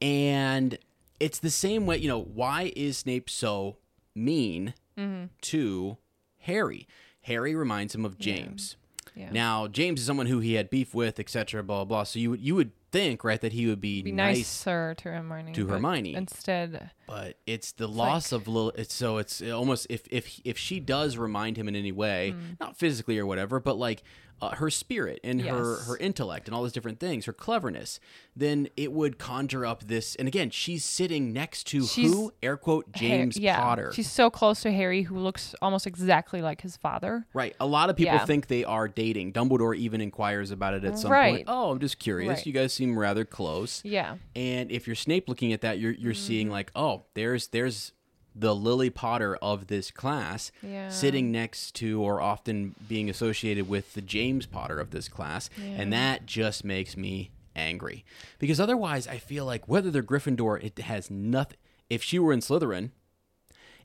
And 0.02 0.78
it's 1.22 1.40
the 1.40 1.52
same 1.52 1.86
way, 1.86 1.98
you 1.98 2.08
know, 2.08 2.22
why 2.22 2.74
is 2.76 2.98
Snape 2.98 3.30
so 3.30 3.78
mean 4.16 4.74
mm-hmm. 4.98 5.26
to 5.42 5.98
Harry? 6.40 6.88
Harry 7.22 7.54
reminds 7.54 7.94
him 7.94 8.04
of 8.04 8.18
James. 8.18 8.76
Yeah. 9.16 9.30
Now, 9.32 9.68
James 9.68 10.00
is 10.00 10.06
someone 10.08 10.26
who 10.26 10.40
he 10.40 10.54
had 10.54 10.70
beef 10.70 10.96
with, 10.96 11.20
etc., 11.20 11.64
blah, 11.64 11.78
blah, 11.78 11.86
blah. 11.86 12.04
So 12.04 12.18
you 12.18 12.32
would, 12.32 12.42
you 12.42 12.56
would 12.56 12.72
think, 12.92 13.24
right, 13.24 13.40
that 13.42 13.54
he 13.54 13.68
would 13.68 13.82
be, 13.82 14.02
Be 14.02 14.12
nice 14.12 14.38
nicer 14.38 14.96
to 14.96 15.12
Hermione. 15.12 15.54
to 15.54 15.68
Hermione. 15.68 16.16
Instead, 16.16 16.90
but 17.12 17.36
it's 17.46 17.74
the 17.74 17.88
loss 17.88 18.32
of 18.32 18.48
Lil. 18.48 18.72
It's 18.76 18.94
so 18.94 19.18
it's 19.18 19.42
almost 19.42 19.88
if 19.90 20.08
if 20.10 20.40
if 20.46 20.58
she 20.58 20.80
does 20.80 21.18
remind 21.18 21.58
him 21.58 21.68
in 21.68 21.76
any 21.76 21.92
way, 21.92 22.34
not 22.60 22.78
physically 22.78 23.20
or 23.20 23.26
whatever, 23.26 23.60
but 23.60 23.78
like 23.78 24.02
uh, 24.44 24.56
her 24.56 24.72
spirit 24.72 25.20
and 25.24 25.40
her 25.44 25.76
Yes. 25.78 25.88
her 25.88 25.98
intellect 25.98 26.48
and 26.48 26.56
all 26.56 26.64
those 26.64 26.72
different 26.72 27.00
things, 27.00 27.26
her 27.26 27.34
cleverness, 27.34 28.00
then 28.36 28.70
it 28.76 28.92
would 28.92 29.20
conjure 29.20 29.68
up 29.68 29.84
this. 29.84 30.16
And 30.16 30.28
again, 30.28 30.50
she's 30.50 30.84
sitting 30.84 31.32
next 31.32 31.68
to 31.68 31.86
She's- 31.86 32.12
who? 32.12 32.34
Air 32.42 32.58
quote 32.58 32.92
James 32.92 33.38
yeah, 33.38 33.58
Potter. 33.60 33.92
She's 33.94 34.10
so 34.10 34.32
close 34.32 34.62
to 34.62 34.72
Harry, 34.72 35.04
who 35.04 35.20
looks 35.20 35.54
almost 35.62 35.86
exactly 35.86 36.42
like 36.42 36.62
his 36.62 36.76
father. 36.76 37.28
Right. 37.36 37.56
A 37.60 37.68
lot 37.68 37.92
of 37.92 37.96
people 37.96 38.16
Yeah. 38.16 38.26
think 38.26 38.48
they 38.48 38.64
are 38.64 38.88
dating. 38.88 39.34
Dumbledore 39.34 39.76
even 39.78 40.02
inquires 40.02 40.50
about 40.50 40.74
it 40.74 40.86
at 40.86 40.98
some 40.98 41.12
Right. 41.12 41.36
point. 41.36 41.46
Oh, 41.48 41.70
I'm 41.70 41.80
just 41.80 42.00
curious. 42.00 42.38
Right. 42.38 42.46
You 42.48 42.52
guys 42.54 42.74
seem 42.74 42.98
rather 42.98 43.26
close. 43.26 43.82
Yeah. 43.86 44.16
And 44.36 44.72
if 44.72 44.88
you're 44.88 44.96
Snape 44.96 45.30
looking 45.30 45.54
at 45.54 45.62
that, 45.62 45.78
you're 45.78 45.94
you're 45.94 46.16
seeing 46.16 46.48
Mm-hmm. 46.48 46.54
like, 46.54 46.72
oh, 46.76 47.01
there's 47.14 47.48
there's 47.48 47.92
the 48.34 48.56
Lily 48.56 48.90
Potter 48.90 49.36
of 49.42 49.68
this 49.68 49.92
class 49.92 50.52
Yeah. 50.64 50.88
sitting 50.90 51.32
next 51.34 51.76
to 51.76 52.02
or 52.02 52.22
often 52.22 52.76
being 52.88 53.10
associated 53.10 53.68
with 53.68 53.94
the 53.94 54.02
James 54.02 54.46
Potter 54.46 54.80
of 54.80 54.92
this 54.92 55.10
class, 55.10 55.50
and 55.62 55.92
that 55.92 56.26
just 56.26 56.64
makes 56.64 56.96
me 56.96 57.32
angry 57.56 58.06
because 58.40 58.60
otherwise 58.62 59.06
I 59.08 59.18
feel 59.18 59.46
like 59.46 59.68
whether 59.68 59.92
they're 59.92 60.02
Gryffindor, 60.02 60.64
it 60.64 60.80
has 60.80 61.12
nothing. 61.12 61.58
If 61.90 62.02
she 62.02 62.18
were 62.20 62.32
in 62.32 62.40
Slytherin, 62.40 62.92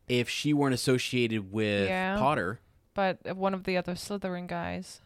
if 0.07 0.29
she 0.29 0.53
weren't 0.55 0.75
associated 0.75 1.51
with 1.53 1.89
Yeah. 1.89 2.17
Potter, 2.17 2.61
but 2.95 3.37
one 3.37 3.53
of 3.53 3.65
the 3.65 3.77
other 3.77 3.95
Slytherin 3.95 4.47
guys 4.47 5.01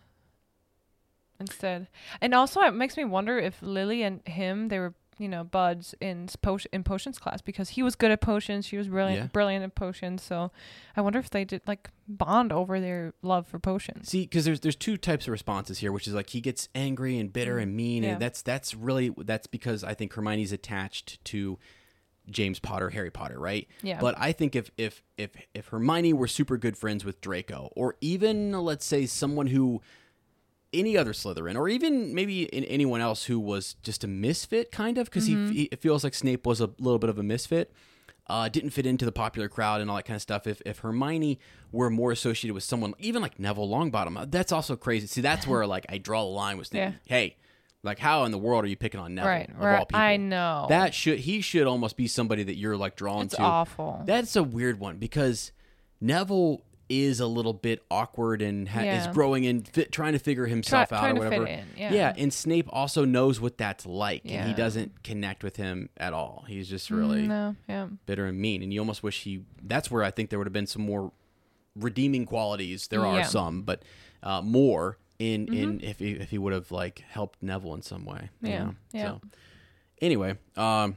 instead. 1.38 1.88
And 2.20 2.34
also, 2.34 2.60
it 2.60 2.74
makes 2.74 2.96
me 2.98 3.04
wonder 3.04 3.38
if 3.38 3.62
Lily 3.62 4.02
and 4.02 4.20
him 4.28 4.68
they 4.68 4.78
were 4.78 4.92
you 5.20 5.28
know 5.28 5.44
buds 5.44 5.94
in 6.00 6.28
in 6.72 6.82
potions 6.82 7.18
class 7.18 7.42
because 7.42 7.68
he 7.70 7.82
was 7.82 7.94
good 7.94 8.10
at 8.10 8.20
potions, 8.20 8.64
she 8.66 8.76
was 8.78 8.88
brilliant 8.88 9.20
Yeah. 9.22 9.26
brilliant 9.28 9.62
at 9.62 9.74
potions. 9.74 10.22
So 10.22 10.50
I 10.96 11.02
wonder 11.02 11.18
if 11.18 11.28
they 11.30 11.44
did 11.44 11.60
like 11.66 11.90
bond 12.08 12.52
over 12.52 12.80
their 12.80 13.12
love 13.22 13.46
for 13.46 13.58
potions. 13.58 14.08
See, 14.08 14.22
because 14.22 14.44
there's 14.46 14.60
there's 14.60 14.76
two 14.76 14.96
types 14.96 15.26
of 15.28 15.32
responses 15.32 15.78
here, 15.78 15.92
which 15.92 16.08
is 16.08 16.14
like 16.14 16.30
he 16.30 16.40
gets 16.40 16.68
angry 16.74 17.18
and 17.18 17.32
bitter 17.32 17.58
and 17.58 17.76
mean, 17.76 18.02
Mm. 18.02 18.06
Yeah. 18.06 18.12
and 18.14 18.22
that's 18.22 18.40
that's 18.42 18.74
really 18.74 19.14
that's 19.18 19.46
because 19.46 19.84
I 19.84 19.92
think 19.94 20.14
Hermione's 20.14 20.52
attached 20.52 21.22
to 21.26 21.58
James 22.30 22.58
Potter, 22.60 22.90
Harry 22.90 23.10
Potter, 23.10 23.38
right? 23.38 23.66
Yeah. 23.82 23.98
But 24.00 24.14
I 24.18 24.32
think 24.32 24.56
if 24.56 24.70
if 24.78 25.02
if 25.18 25.32
if 25.52 25.68
Hermione 25.68 26.12
were 26.14 26.28
super 26.28 26.56
good 26.56 26.76
friends 26.76 27.04
with 27.04 27.20
Draco, 27.20 27.70
or 27.76 27.96
even 28.00 28.52
let's 28.52 28.86
say 28.86 29.04
someone 29.06 29.48
who 29.48 29.82
any 30.72 30.96
other 30.96 31.12
Slytherin, 31.12 31.56
or 31.56 31.68
even 31.68 32.14
maybe 32.14 32.44
in 32.44 32.64
anyone 32.64 33.00
else 33.00 33.24
who 33.24 33.38
was 33.40 33.74
just 33.82 34.04
a 34.04 34.08
misfit, 34.08 34.70
kind 34.70 34.98
of, 34.98 35.06
because 35.06 35.28
Mm-hmm. 35.28 35.48
he, 35.50 35.54
he 35.54 35.62
it 35.72 35.80
feels 35.80 36.04
like 36.04 36.14
Snape 36.14 36.46
was 36.46 36.60
a 36.60 36.70
little 36.78 36.98
bit 36.98 37.10
of 37.10 37.18
a 37.18 37.22
misfit. 37.22 37.72
Uh, 38.26 38.48
didn't 38.48 38.70
fit 38.70 38.86
into 38.86 39.04
the 39.04 39.10
popular 39.10 39.48
crowd 39.48 39.80
and 39.80 39.90
all 39.90 39.96
that 39.96 40.04
kind 40.04 40.14
of 40.14 40.22
stuff. 40.22 40.46
If 40.46 40.62
if 40.64 40.78
Hermione 40.80 41.40
were 41.72 41.90
more 41.90 42.12
associated 42.12 42.54
with 42.54 42.62
someone, 42.62 42.94
even 43.00 43.22
like 43.22 43.40
Neville 43.40 43.68
Longbottom, 43.68 44.16
uh, 44.16 44.26
that's 44.28 44.52
also 44.52 44.76
crazy. 44.76 45.08
See, 45.08 45.20
that's 45.20 45.48
where 45.48 45.66
like 45.66 45.84
I 45.88 45.98
draw 45.98 46.22
the 46.22 46.30
line 46.30 46.56
with 46.56 46.68
Snape. 46.68 46.92
Yeah. 46.92 47.16
Hey, 47.16 47.36
like 47.82 47.98
how 47.98 48.22
in 48.24 48.30
the 48.30 48.38
world 48.38 48.64
are 48.64 48.68
you 48.68 48.76
picking 48.76 49.00
on 49.00 49.16
Neville? 49.16 49.28
Right, 49.30 49.50
of 49.50 49.56
right. 49.58 49.78
all 49.80 49.86
people? 49.86 50.00
I 50.00 50.16
know. 50.16 50.66
that 50.68 50.94
should 50.94 51.18
he 51.18 51.40
should 51.40 51.66
almost 51.66 51.96
be 51.96 52.06
somebody 52.06 52.44
that 52.44 52.54
you're 52.56 52.76
like 52.76 52.94
drawn 52.94 53.24
It's 53.24 53.34
to. 53.34 53.42
awful. 53.42 54.02
That's 54.04 54.36
a 54.36 54.44
weird 54.44 54.78
one 54.78 54.98
because 54.98 55.50
Neville 56.00 56.62
is 56.90 57.20
a 57.20 57.26
little 57.26 57.52
bit 57.54 57.82
awkward 57.90 58.42
and 58.42 58.68
ha- 58.68 58.80
is 58.82 59.06
growing 59.06 59.46
and 59.46 59.66
fit, 59.66 59.90
trying 59.92 60.12
to 60.12 60.18
figure 60.18 60.44
himself 60.46 60.92
out 60.92 61.00
trying 61.00 61.16
or 61.16 61.24
whatever. 61.24 61.46
in, 61.46 61.64
yeah. 61.76 62.12
and 62.18 62.32
Snape 62.32 62.66
also 62.70 63.04
knows 63.06 63.40
what 63.40 63.56
that's 63.56 63.86
like, 63.86 64.22
and 64.26 64.46
he 64.48 64.52
doesn't 64.54 65.02
connect 65.04 65.42
with 65.44 65.56
him 65.56 65.88
at 65.96 66.12
all. 66.12 66.44
He's 66.48 66.68
just 66.68 66.90
really 66.90 67.26
no, 67.28 67.56
yeah. 67.68 67.86
bitter 68.06 68.26
and 68.26 68.38
mean, 68.38 68.62
and 68.62 68.74
you 68.74 68.80
almost 68.80 69.02
wish 69.02 69.22
he. 69.22 69.44
That's 69.62 69.90
where 69.90 70.02
I 70.02 70.10
think 70.10 70.28
there 70.30 70.38
would 70.38 70.46
have 70.48 70.52
been 70.52 70.66
some 70.66 70.82
more 70.82 71.12
redeeming 71.76 72.26
qualities. 72.26 72.88
There 72.88 73.06
are 73.06 73.18
Yeah. 73.18 73.24
some, 73.26 73.62
but 73.62 73.82
uh, 74.22 74.42
more 74.42 74.98
in 75.18 75.52
in 75.54 75.80
if 75.82 75.98
he 76.00 76.12
if 76.12 76.30
he 76.30 76.38
would 76.38 76.52
have 76.52 76.70
like 76.72 77.04
helped 77.08 77.42
Neville 77.42 77.74
in 77.74 77.82
some 77.82 78.04
way. 78.04 78.30
you 78.42 78.48
Mm-hmm. 78.48 78.52
Yeah, 78.52 78.64
know? 78.64 78.74
yeah. 78.92 79.04
So 79.08 79.20
anyway, 80.02 80.38
um, 80.56 80.96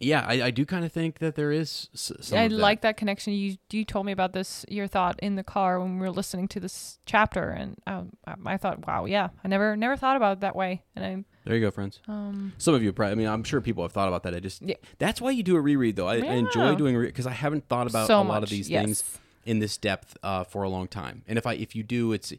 yeah, 0.00 0.24
I, 0.26 0.42
I 0.44 0.50
do 0.50 0.64
kind 0.64 0.84
of 0.84 0.92
think 0.92 1.18
that 1.18 1.34
there 1.36 1.52
is 1.52 1.88
s-. 1.94 2.32
I 2.32 2.44
of 2.44 2.50
that. 2.52 2.56
like 2.56 2.80
that 2.80 2.96
connection. 2.96 3.34
You 3.34 3.56
you 3.70 3.84
told 3.84 4.06
me 4.06 4.12
about 4.12 4.32
this 4.32 4.64
your 4.68 4.86
thought 4.86 5.18
in 5.20 5.36
the 5.36 5.44
car 5.44 5.78
when 5.78 5.98
we 5.98 6.00
were 6.00 6.10
listening 6.10 6.48
to 6.48 6.60
this 6.60 6.98
chapter, 7.06 7.50
and 7.50 7.76
um, 7.86 8.12
I, 8.26 8.54
I 8.54 8.56
thought, 8.56 8.86
wow, 8.86 9.04
yeah, 9.04 9.28
I 9.44 9.48
never 9.48 9.76
never 9.76 9.96
thought 9.96 10.16
about 10.16 10.38
it 10.38 10.40
that 10.40 10.56
way, 10.56 10.82
and 10.96 11.04
I. 11.04 11.24
There 11.44 11.54
you 11.54 11.60
go, 11.62 11.70
friends. 11.70 12.00
Um 12.08 12.52
Some 12.58 12.74
of 12.74 12.82
you 12.82 12.92
probably. 12.92 13.12
I 13.12 13.14
mean, 13.16 13.28
I'm 13.28 13.44
sure 13.44 13.60
people 13.60 13.84
have 13.84 13.92
thought 13.92 14.08
about 14.08 14.22
that. 14.24 14.34
I 14.34 14.40
just 14.40 14.62
Yeah. 14.62 14.76
that's 14.98 15.20
why 15.20 15.30
you 15.30 15.42
do 15.42 15.56
a 15.56 15.60
reread, 15.60 15.96
though. 15.96 16.08
I, 16.08 16.16
I 16.16 16.34
enjoy 16.34 16.70
Yeah. 16.70 16.76
doing 16.76 17.00
because 17.00 17.26
I 17.26 17.32
haven't 17.32 17.68
thought 17.68 17.86
about 17.86 18.06
so 18.06 18.16
a 18.16 18.18
lot 18.18 18.26
much, 18.26 18.42
of 18.44 18.50
these 18.50 18.68
yes. 18.70 18.84
things 18.84 19.18
in 19.46 19.58
this 19.58 19.76
depth 19.78 20.16
uh, 20.22 20.44
for 20.44 20.62
a 20.62 20.68
long 20.68 20.86
time. 20.88 21.22
And 21.26 21.38
if 21.38 21.46
I 21.46 21.54
if 21.54 21.74
you 21.74 21.82
do, 21.82 22.12
it's 22.12 22.32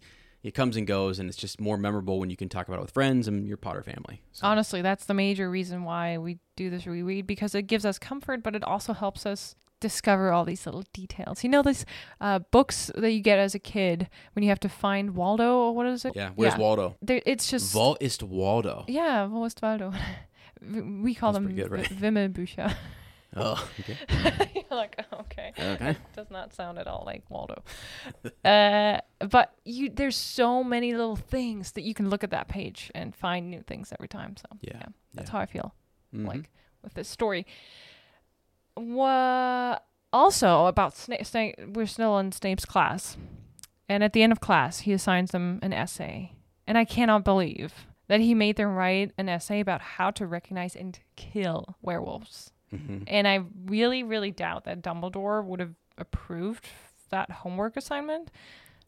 it 0.43 0.51
comes 0.53 0.76
and 0.77 0.88
goes, 0.88 1.19
and 1.19 1.30
it's 1.30 1.38
just 1.38 1.61
more 1.61 1.77
memorable 1.77 2.19
when 2.19 2.30
you 2.30 2.38
can 2.38 2.49
talk 2.49 2.68
about 2.68 2.80
it 2.80 2.81
with 2.84 2.91
friends 2.91 3.27
and 3.27 3.47
your 3.47 3.57
Potter 3.57 3.84
family. 3.84 4.22
So, 4.31 4.47
Honestly, 4.47 4.81
that's 4.81 5.05
the 5.05 5.13
major 5.13 5.49
reason 5.49 5.84
why 5.84 6.18
we 6.18 6.39
do 6.55 6.69
this 6.69 6.85
reread 6.88 7.27
because 7.27 7.53
it 7.55 7.63
gives 7.63 7.85
us 7.85 7.99
comfort, 7.99 8.41
but 8.43 8.55
it 8.55 8.63
also 8.63 8.93
helps 8.93 9.26
us 9.26 9.55
discover 9.80 10.31
all 10.31 10.45
these 10.45 10.65
little 10.65 10.84
details. 10.93 11.43
You 11.43 11.49
know, 11.49 11.61
these 11.63 11.85
uh, 12.19 12.39
books 12.51 12.91
that 12.95 13.11
you 13.11 13.19
get 13.19 13.39
as 13.39 13.55
a 13.55 13.59
kid 13.59 14.09
when 14.34 14.43
you 14.43 14.49
have 14.49 14.59
to 14.61 14.69
find 14.69 15.15
Waldo 15.15 15.57
or 15.57 15.76
what 15.76 15.88
is 15.88 16.05
it? 16.05 16.13
yeah, 16.15 16.30
where's 16.35 16.55
Waldo? 16.55 16.95
There, 17.01 17.22
it's 17.26 17.49
just 17.49 17.73
Vol 17.73 17.97
ist 17.99 18.22
Waldo. 18.23 18.85
yeah, 18.88 19.26
wo 19.26 19.43
ist 19.45 19.61
Waldo? 19.61 19.91
we 20.61 21.15
call 21.15 21.34
That's 21.34 21.45
them 21.45 21.55
good, 21.55 21.72
right? 21.72 21.88
v- 21.88 21.95
Wimmelbücher. 22.07 22.76
Oh, 23.36 23.66
okay. 23.80 23.98
You're 24.56 24.78
like, 24.78 25.06
okay. 25.14 25.53
Okay. 25.58 25.95
Does 26.16 26.30
not 26.30 26.53
sound 26.53 26.78
at 26.78 26.88
all 26.88 27.03
like 27.06 27.24
Waldo. 27.30 27.64
uh, 28.45 28.99
but 29.20 29.53
you, 29.64 29.90
there's 29.90 30.18
so 30.18 30.64
many 30.64 30.91
little 30.94 31.16
things 31.16 31.72
that 31.74 31.84
you 31.84 31.94
can 31.94 32.10
look 32.10 32.24
at 32.26 32.32
that 32.32 32.48
page 32.49 32.91
and 32.94 33.16
find 33.16 33.49
new 33.49 33.62
things 33.62 33.94
every 33.94 34.10
time. 34.10 34.36
So 34.36 34.45
Yeah, 34.62 34.82
that's 35.14 35.30
yeah. 35.30 35.32
how 35.34 35.40
I 35.40 35.45
feel 35.45 35.74
Mhm. 36.14 36.28
like 36.28 36.49
with 36.84 36.94
this 36.94 37.08
story. 37.08 37.45
What 38.76 39.86
also 40.14 40.66
about 40.66 40.95
Snape? 40.95 41.26
Snape 41.26 41.56
we're 41.74 41.86
still 41.86 42.18
in 42.20 42.32
Snape's 42.32 42.66
class, 42.66 43.18
and 43.90 44.03
at 44.03 44.14
the 44.14 44.24
end 44.24 44.32
of 44.32 44.40
class, 44.40 44.80
he 44.82 44.94
assigns 44.94 45.32
them 45.32 45.60
an 45.62 45.74
essay, 45.74 46.34
and 46.68 46.78
I 46.78 46.86
cannot 46.86 47.24
believe 47.24 47.86
that 48.08 48.20
he 48.22 48.34
made 48.34 48.56
them 48.58 48.76
write 48.76 49.12
an 49.18 49.30
essay 49.30 49.60
about 49.60 49.82
how 49.82 50.12
to 50.12 50.26
recognize 50.26 50.76
and 50.76 50.99
kill 51.16 51.76
werewolves. 51.82 52.52
Mhm. 52.73 53.03
And 53.07 53.27
I 53.27 53.43
really, 53.65 54.03
really 54.03 54.31
doubt 54.31 54.64
that 54.65 54.81
Dumbledore 54.81 55.43
would 55.45 55.60
have 55.60 55.73
approved 55.98 56.68
that 57.10 57.30
homework 57.31 57.76
assignment. 57.77 58.31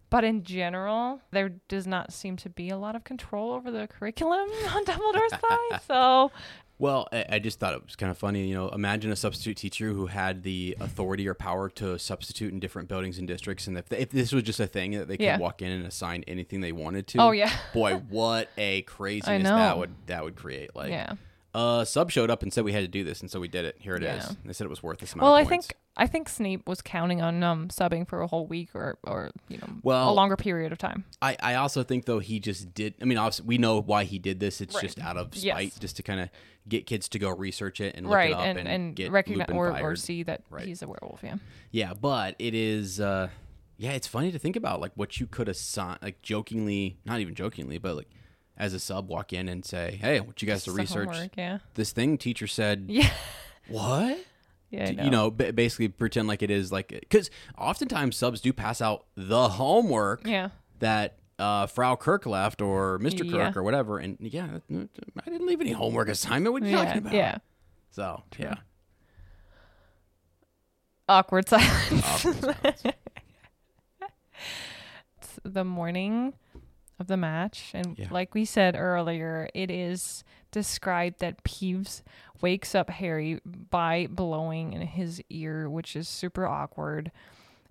But 0.10 0.24
in 0.24 0.44
general, 0.44 1.22
there 1.32 1.50
does 1.68 1.88
not 1.88 2.14
seem 2.14 2.38
to 2.38 2.50
be 2.50 2.70
a 2.70 2.78
lot 2.78 2.96
of 2.96 3.04
control 3.04 3.52
over 3.52 3.72
the 3.72 3.88
curriculum 3.88 4.48
on 4.76 4.86
Dumbledore's 4.86 5.32
side. 5.32 5.82
So 5.88 6.32
Well, 6.78 7.08
I, 7.12 7.40
just 7.40 7.60
thought 7.60 7.74
it 7.74 7.84
was 7.84 7.96
kind 7.96 8.12
of 8.12 8.18
funny. 8.18 8.48
You 8.48 8.54
know, 8.56 8.70
imagine 8.70 9.12
a 9.12 9.16
substitute 9.16 9.58
teacher 9.58 9.92
who 9.92 10.06
had 10.08 10.44
the 10.44 10.78
authority 10.80 11.28
or 11.28 11.34
power 11.34 11.68
to 11.72 11.98
substitute 11.98 12.54
in 12.54 12.60
different 12.60 12.90
buildings 12.90 13.18
and 13.18 13.28
districts, 13.28 13.66
and 13.68 13.76
if, 13.78 13.92
if 13.92 14.10
this 14.12 14.32
was 14.32 14.44
just 14.44 14.60
a 14.60 14.68
thing 14.68 14.92
that 14.92 15.08
they 15.08 15.18
could 15.18 15.24
Yeah. 15.26 15.38
walk 15.40 15.62
in 15.64 15.72
and 15.72 15.86
assign 15.88 16.24
anything 16.28 16.62
they 16.62 16.72
wanted 16.72 17.08
to. 17.08 17.18
Oh, 17.20 17.32
yeah. 17.32 17.52
boy, 17.74 17.96
what 18.10 18.50
a 18.58 18.84
craziness 18.84 19.44
that 19.50 19.78
would 19.80 19.92
that 20.06 20.24
would 20.24 20.36
create. 20.36 20.76
Like, 20.76 20.92
Yeah. 20.92 21.14
Uh, 21.54 21.86
sub 21.86 22.10
showed 22.12 22.30
up 22.32 22.42
and 22.44 22.52
said 22.52 22.64
we 22.64 22.74
had 22.74 22.82
to 22.82 22.88
do 22.88 23.04
this, 23.04 23.22
and 23.22 23.30
so 23.30 23.40
we 23.40 23.48
did 23.48 23.66
it. 23.66 23.76
Here 23.80 23.96
it 23.96 24.04
is. 24.04 24.24
Yeah. 24.24 24.30
And 24.30 24.38
they 24.46 24.54
said 24.54 24.66
it 24.66 24.70
was 24.70 24.82
worth 24.82 25.00
this 25.00 25.14
amount. 25.14 25.24
well, 25.26 25.36
I 25.36 25.44
points. 25.44 25.68
think 25.68 25.78
I 25.96 26.08
think 26.08 26.28
Snape 26.30 26.68
was 26.68 26.82
counting 26.82 27.22
on 27.22 27.44
um 27.44 27.68
subbing 27.68 28.08
for 28.08 28.22
a 28.22 28.28
whole 28.28 28.48
week 28.48 28.70
or 28.74 28.98
or 29.04 29.30
you 29.50 29.58
know 29.60 29.68
Well- 29.84 30.10
a 30.10 30.14
longer 30.14 30.36
period 30.36 30.72
of 30.72 30.78
time. 30.80 31.06
I, 31.22 31.38
I 31.40 31.56
also 31.56 31.84
think 31.84 32.06
though 32.06 32.20
he 32.20 32.40
just 32.40 32.74
did. 32.74 32.96
I 33.02 33.06
mean, 33.06 33.18
obviously 33.18 33.46
we 33.46 33.58
know 33.58 33.80
why 33.82 34.04
he 34.06 34.18
did 34.20 34.40
this. 34.40 34.62
It's 34.62 34.74
Right. 34.76 34.82
just 34.84 35.00
out 35.00 35.18
of 35.18 35.36
Yes. 35.36 35.54
spite, 35.56 35.80
just 35.80 35.96
to 35.98 36.04
kind 36.04 36.20
of 36.22 36.30
get 36.68 36.86
kids 36.88 37.10
to 37.10 37.20
go 37.20 37.30
research 37.30 37.82
it 37.82 37.96
and 37.96 38.08
look 38.08 38.16
right 38.16 38.32
it 38.32 38.34
up 38.36 38.40
and 38.46 38.58
and, 38.60 38.68
and, 38.68 38.96
get 38.96 39.12
recognize 39.12 39.50
Lupin 39.50 39.58
or, 39.58 39.80
or 39.82 39.96
see 39.96 40.24
that 40.24 40.44
Right. 40.50 40.66
he's 40.66 40.82
a 40.82 40.88
werewolf. 40.88 41.20
Yeah. 41.24 41.36
Yeah, 41.72 41.94
but 41.94 42.36
it 42.40 42.56
is. 42.56 43.00
uh 43.00 43.30
Yeah, 43.78 43.92
it's 43.92 44.08
funny 44.08 44.32
to 44.32 44.40
think 44.40 44.56
about 44.56 44.80
like 44.82 44.94
what 44.96 45.20
you 45.20 45.28
could 45.28 45.50
assign, 45.50 45.98
like 46.02 46.22
jokingly, 46.22 46.98
not 47.06 47.20
even 47.20 47.36
jokingly, 47.36 47.78
but 47.78 47.96
like 47.98 48.10
as 48.58 48.74
a 48.74 48.80
sub 48.80 49.08
walk 49.08 49.34
in 49.34 49.48
and 49.50 49.64
say, 49.66 49.98
"Hey, 50.02 50.20
what 50.20 50.42
you 50.42 50.48
guys 50.48 50.64
to 50.64 50.70
Just 50.72 50.78
research 50.80 51.10
homework, 51.10 51.32
yeah. 51.38 51.58
this 51.74 51.92
thing?" 51.92 52.18
Teacher 52.18 52.48
said, 52.48 52.86
Yeah. 52.90 53.10
"What?" 53.68 54.18
Yeah. 54.70 54.88
I 54.88 54.92
D- 54.94 55.04
You 55.04 55.10
know, 55.12 55.30
ba- 55.32 55.54
basically 55.54 55.88
pretend 55.88 56.28
like 56.28 56.42
it 56.42 56.50
is 56.52 56.72
like 56.72 56.88
because 56.90 57.30
oftentimes 57.58 58.16
subs 58.16 58.42
do 58.42 58.52
pass 58.54 58.82
out 58.82 59.06
the 59.16 59.50
homework 59.50 60.26
Yeah. 60.28 60.50
that 60.80 61.18
uh, 61.40 61.66
Frau 61.68 61.96
Kirk 61.96 62.26
left 62.26 62.62
or 62.62 63.00
Mr. 63.00 63.20
Kirk 63.22 63.34
Yeah. 63.34 63.52
or 63.56 63.64
whatever, 63.64 63.98
and 64.00 64.18
yeah, 64.20 64.48
I 64.72 65.30
didn't 65.30 65.46
leave 65.48 65.62
any 65.62 65.72
homework 65.74 66.08
assignment. 66.10 66.54
What 66.54 66.64
are 66.64 66.66
you 66.66 66.72
Yeah. 66.72 66.86
talking 66.86 66.98
about? 67.02 67.14
Yeah. 67.14 67.38
So 67.92 68.24
yeah, 68.40 68.56
Awkward 71.10 71.48
silence. 71.50 72.04
Awkward 72.06 72.40
silence. 72.42 72.84
It's 75.18 75.40
the 75.44 75.64
morning 75.64 76.34
of 77.00 77.08
the 77.08 77.18
match, 77.18 77.72
and 77.74 77.98
Yeah. 77.98 78.08
like 78.12 78.34
we 78.34 78.46
said 78.46 78.76
earlier, 78.78 79.50
it 79.54 79.70
is 79.72 80.24
described 80.52 81.20
that 81.20 81.44
Peeves 81.44 82.04
wakes 82.42 82.76
up 82.76 82.90
Harry 82.90 83.40
by 83.46 84.08
blowing 84.10 84.74
in 84.74 84.82
his 84.82 85.22
ear, 85.30 85.70
which 85.70 85.96
is 85.96 86.08
super 86.08 86.46
awkward. 86.46 87.12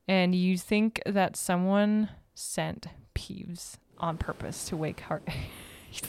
And 0.09 0.35
you 0.35 0.59
think 0.59 1.01
that 1.07 1.37
someone 1.37 2.09
sent 2.35 2.89
Peeves 3.15 3.77
on 3.99 4.19
purpose 4.19 4.65
to 4.67 4.77
wake 4.77 5.01
Harry. 5.01 5.23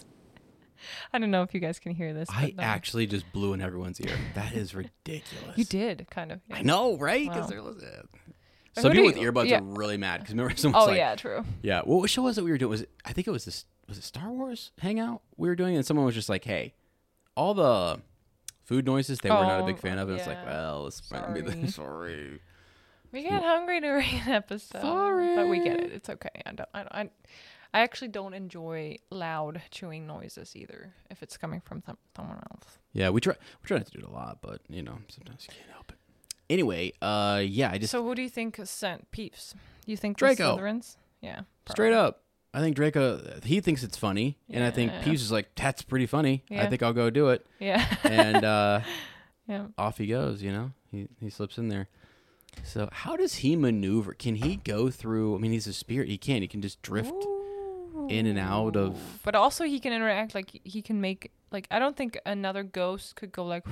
I 1.13 1.19
don't 1.19 1.31
know 1.31 1.43
if 1.43 1.53
you 1.53 1.59
guys 1.59 1.79
can 1.79 1.93
hear 1.93 2.13
this. 2.13 2.27
I 2.31 2.53
but, 2.55 2.63
um, 2.63 2.69
actually 2.69 3.07
just 3.07 3.31
blew 3.31 3.53
in 3.53 3.61
everyone's 3.61 4.01
ear. 4.01 4.15
That 4.35 4.53
is 4.53 4.73
ridiculous. 4.75 5.57
you 5.57 5.63
did 5.65 6.07
kind 6.09 6.31
of. 6.31 6.41
I 6.51 6.61
know, 6.63 6.97
right? 6.97 7.27
Wow. 7.27 7.33
Because 7.33 7.49
they're 7.49 7.61
listening. 7.61 8.07
Some 8.81 8.91
people 8.91 9.05
with 9.05 9.15
earbuds 9.17 9.49
yeah. 9.49 9.59
are 9.59 9.63
really 9.63 9.97
mad 9.97 10.21
because 10.21 10.33
remember 10.33 10.55
someone's 10.57 10.83
Oh 10.83 10.87
like, 10.87 10.97
yeah, 10.97 11.15
true. 11.15 11.43
yeah. 11.61 11.81
Well, 11.85 11.99
what 11.99 12.09
show 12.09 12.23
was 12.23 12.37
it 12.37 12.43
we 12.43 12.51
were 12.51 12.57
doing? 12.57 12.69
Was 12.71 12.81
it? 12.81 12.89
I 13.05 13.13
think 13.13 13.27
it 13.27 13.31
was 13.31 13.45
this. 13.45 13.65
Was 13.87 13.97
it 13.97 14.03
Star 14.03 14.29
Wars 14.31 14.71
Hangout 14.79 15.21
we 15.37 15.47
were 15.47 15.55
doing? 15.55 15.75
And 15.75 15.85
someone 15.85 16.05
was 16.05 16.15
just 16.15 16.29
like, 16.29 16.43
"Hey, 16.45 16.73
all 17.35 17.53
the 17.53 17.99
food 18.63 18.85
noises 18.85 19.19
they 19.19 19.29
were 19.29 19.35
not 19.35 19.59
a 19.61 19.63
big 19.65 19.75
Oh, 19.75 19.81
fan 19.81 19.99
of." 19.99 20.09
And 20.09 20.17
it's 20.17 20.27
like, 20.27 20.37
yeah. 20.43 20.51
well, 20.51 20.87
it's 20.87 21.11
might 21.11 21.33
be 21.33 21.41
the 21.41 21.71
sorry. 21.71 22.39
We 23.11 23.21
get 23.21 23.43
hungry 23.43 23.79
during 23.79 24.07
an 24.25 24.29
episode, 24.31 24.81
Sorry, 24.81 25.35
but 25.35 25.47
we 25.47 25.59
get 25.63 25.79
it. 25.79 25.91
It's 25.91 26.09
okay. 26.09 26.29
I 26.47 26.51
don't. 26.53 26.69
I, 26.73 26.79
don't- 26.79 26.91
I, 26.93 27.09
I 27.71 27.81
actually 27.81 28.07
don't 28.07 28.33
enjoy 28.33 28.97
loud 29.11 29.61
chewing 29.69 30.07
noises 30.07 30.55
either. 30.55 30.95
If 31.11 31.21
it's 31.21 31.37
coming 31.37 31.61
from 31.61 31.83
some, 31.85 31.99
someone 32.15 32.37
else. 32.51 32.79
Yeah, 32.91 33.11
we 33.11 33.21
try. 33.21 33.35
We 33.61 33.67
try 33.67 33.77
not 33.77 33.85
to 33.85 33.91
do 33.91 33.99
it 33.99 34.05
a 34.05 34.11
lot, 34.11 34.39
but 34.41 34.61
you 34.67 34.81
know, 34.81 34.97
sometimes 35.09 35.45
you 35.47 35.55
can't 35.55 35.69
help 35.71 35.91
it. 35.91 35.97
Anyway, 36.53 36.93
uh, 37.01 37.41
yeah, 37.43 37.71
I 37.71 37.79
just 37.79 37.91
so 37.91 38.03
who 38.03 38.13
do 38.13 38.21
you 38.21 38.29
think 38.29 38.59
sent 38.63 39.11
Peeves? 39.11 39.55
You 39.87 39.97
think 39.97 40.17
Draco. 40.17 40.55
The 40.55 40.61
Slytherins? 40.61 40.97
Yeah. 41.21 41.41
straight 41.69 41.93
up. 41.93 42.21
I 42.53 42.59
think 42.59 42.75
Draco 42.75 43.39
he 43.43 43.59
thinks 43.59 43.81
it's 43.81 43.97
funny, 43.97 44.37
and 44.51 44.63
I 44.63 44.69
think 44.69 44.91
Yeah. 44.91 45.01
Peeves 45.03 45.15
is 45.15 45.31
like, 45.31 45.55
"That's 45.55 45.81
pretty 45.81 46.05
funny. 46.05 46.43
I 46.51 46.53
Yeah. 46.53 46.69
think 46.69 46.83
I'll 46.83 46.93
go 46.93 47.09
do 47.09 47.29
it." 47.29 47.43
Yeah. 47.59 47.83
And 48.03 48.45
uh, 48.45 48.81
yeah. 49.47 49.65
off 49.79 49.97
he 49.97 50.05
goes. 50.05 50.43
You 50.43 50.51
know, 50.51 50.71
he 50.91 51.07
he 51.19 51.31
slips 51.31 51.57
in 51.57 51.69
there. 51.69 51.87
So 52.63 52.87
how 52.91 53.15
does 53.17 53.35
he 53.37 53.55
maneuver? 53.55 54.13
Can 54.13 54.35
he 54.35 54.57
go 54.57 54.91
through? 54.91 55.33
I 55.35 55.39
mean, 55.39 55.51
he's 55.51 55.65
a 55.65 55.73
spirit. 55.73 56.07
He 56.07 56.19
can. 56.19 56.43
He 56.43 56.47
can 56.47 56.61
just 56.61 56.79
drift 56.83 57.15
in 58.09 58.27
and 58.27 58.37
out 58.37 58.75
of. 58.75 59.19
But 59.23 59.33
also 59.33 59.63
he 59.65 59.79
can 59.79 59.91
interact 59.91 60.35
like 60.35 60.61
he 60.63 60.83
can 60.83 61.01
make 61.01 61.31
like 61.51 61.67
I 61.71 61.79
don't 61.79 61.97
think 61.97 62.19
another 62.27 62.61
ghost 62.61 63.15
could 63.15 63.31
go 63.31 63.43
like 63.43 63.65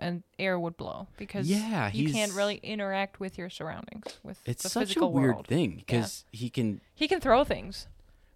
and 0.00 0.22
air 0.38 0.58
would 0.58 0.76
blow 0.76 1.06
because 1.16 1.48
Yeah, 1.48 1.90
you 1.92 2.12
can't 2.12 2.32
really 2.32 2.56
interact 2.62 3.20
with 3.20 3.36
your 3.38 3.50
surroundings 3.50 4.18
with 4.22 4.40
It's 4.46 4.62
the 4.62 4.68
such 4.68 4.82
a 4.82 4.86
physical 4.86 5.12
weird 5.12 5.34
world. 5.34 5.46
thing 5.46 5.76
because 5.76 6.24
he 6.32 6.48
can 6.50 6.80
He 6.94 7.08
can 7.08 7.20
throw 7.20 7.44
things. 7.44 7.86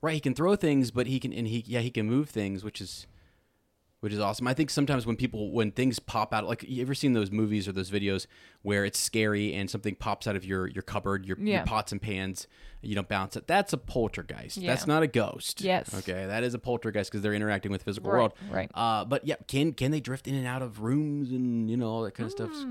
right. 0.00 0.14
He 0.14 0.20
can 0.20 0.34
throw 0.34 0.56
things, 0.56 0.90
but 0.90 1.06
he 1.06 1.18
can 1.20 1.32
and 1.32 1.46
he 1.46 1.62
yeah 1.66 1.80
he 1.80 1.90
can 1.90 2.06
move 2.06 2.28
things, 2.28 2.62
which 2.64 2.80
is 2.80 3.06
which 4.02 4.12
is 4.12 4.18
awesome. 4.18 4.46
I 4.48 4.52
think 4.54 4.68
sometimes 4.68 5.06
when 5.06 5.14
people 5.16 5.52
when 5.52 5.70
things 5.70 5.98
pop 5.98 6.34
out, 6.34 6.46
like 6.46 6.64
you 6.66 6.82
ever 6.82 6.92
seen 6.94 7.12
those 7.12 7.30
movies 7.30 7.66
or 7.68 7.72
those 7.72 7.88
videos 7.90 8.26
where 8.62 8.84
it's 8.84 8.98
scary 8.98 9.54
and 9.54 9.70
something 9.70 9.94
pops 9.94 10.26
out 10.26 10.34
of 10.36 10.44
your 10.44 10.66
your 10.66 10.82
cupboard, 10.82 11.24
your, 11.24 11.36
Yeah. 11.40 11.58
your 11.58 11.66
pots 11.66 11.92
and 11.92 12.02
pans, 12.02 12.48
you 12.80 12.94
don't 12.96 13.08
bounce 13.08 13.36
it. 13.36 13.46
That's 13.46 13.72
a 13.72 13.78
poltergeist. 13.78 14.56
Yeah. 14.56 14.70
That's 14.70 14.86
not 14.88 15.02
a 15.04 15.06
ghost. 15.06 15.60
Yes. 15.60 15.94
Okay, 15.94 16.26
that 16.26 16.42
is 16.42 16.52
a 16.52 16.58
poltergeist 16.58 17.10
because 17.12 17.22
they're 17.22 17.32
interacting 17.34 17.70
with 17.70 17.82
the 17.82 17.84
physical 17.84 18.10
Right, 18.10 18.18
world. 18.18 18.32
right. 18.50 18.70
Uh, 18.74 19.04
but 19.04 19.24
yeah, 19.26 19.36
can 19.46 19.72
can 19.72 19.92
they 19.92 20.00
drift 20.00 20.26
in 20.26 20.34
and 20.34 20.46
out 20.46 20.62
of 20.62 20.80
rooms 20.80 21.30
and 21.30 21.70
you 21.70 21.76
know 21.76 21.88
all 21.88 22.02
that 22.02 22.14
kind 22.14 22.26
of 22.26 22.32
stuff's 22.32 22.64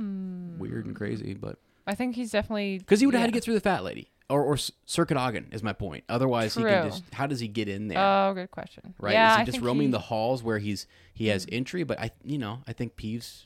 weird 0.60 0.86
and 0.86 0.96
crazy, 0.96 1.34
but. 1.34 1.58
I 1.88 1.96
think 1.96 2.16
he's 2.16 2.30
definitely 2.32 2.78
Because 2.78 3.00
he 3.00 3.08
would 3.08 3.16
have 3.16 3.22
had 3.22 3.28
to 3.28 3.34
get 3.34 3.44
through 3.44 3.56
the 3.56 3.60
fat 3.60 3.84
lady, 3.84 4.12
or 4.32 4.44
or 4.44 4.58
Sir 4.58 5.06
Cadogan 5.06 5.48
is 5.52 5.62
my 5.62 5.74
point. 5.74 6.04
Otherwise, 6.10 6.56
he 6.56 6.64
can 6.64 6.90
just. 6.90 7.04
How 7.14 7.28
does 7.28 7.40
he 7.40 7.48
get 7.48 7.68
in 7.68 7.88
there? 7.88 8.00
Oh, 8.00 8.34
good 8.34 8.52
question. 8.52 8.94
right? 9.00 9.14
Yeah, 9.14 9.32
is 9.32 9.36
he 9.38 9.42
I 9.42 9.46
just 9.46 9.62
roaming 9.62 9.88
he- 9.88 9.92
the 9.92 10.00
halls 10.00 10.44
where 10.44 10.60
he's 10.60 10.88
he 11.14 11.28
has 11.28 11.44
hmm. 11.44 11.54
entry? 11.54 11.84
But 11.84 12.00
I, 12.00 12.12
you 12.24 12.38
know, 12.38 12.64
I 12.68 12.74
think 12.74 12.96
Peeves 12.96 13.46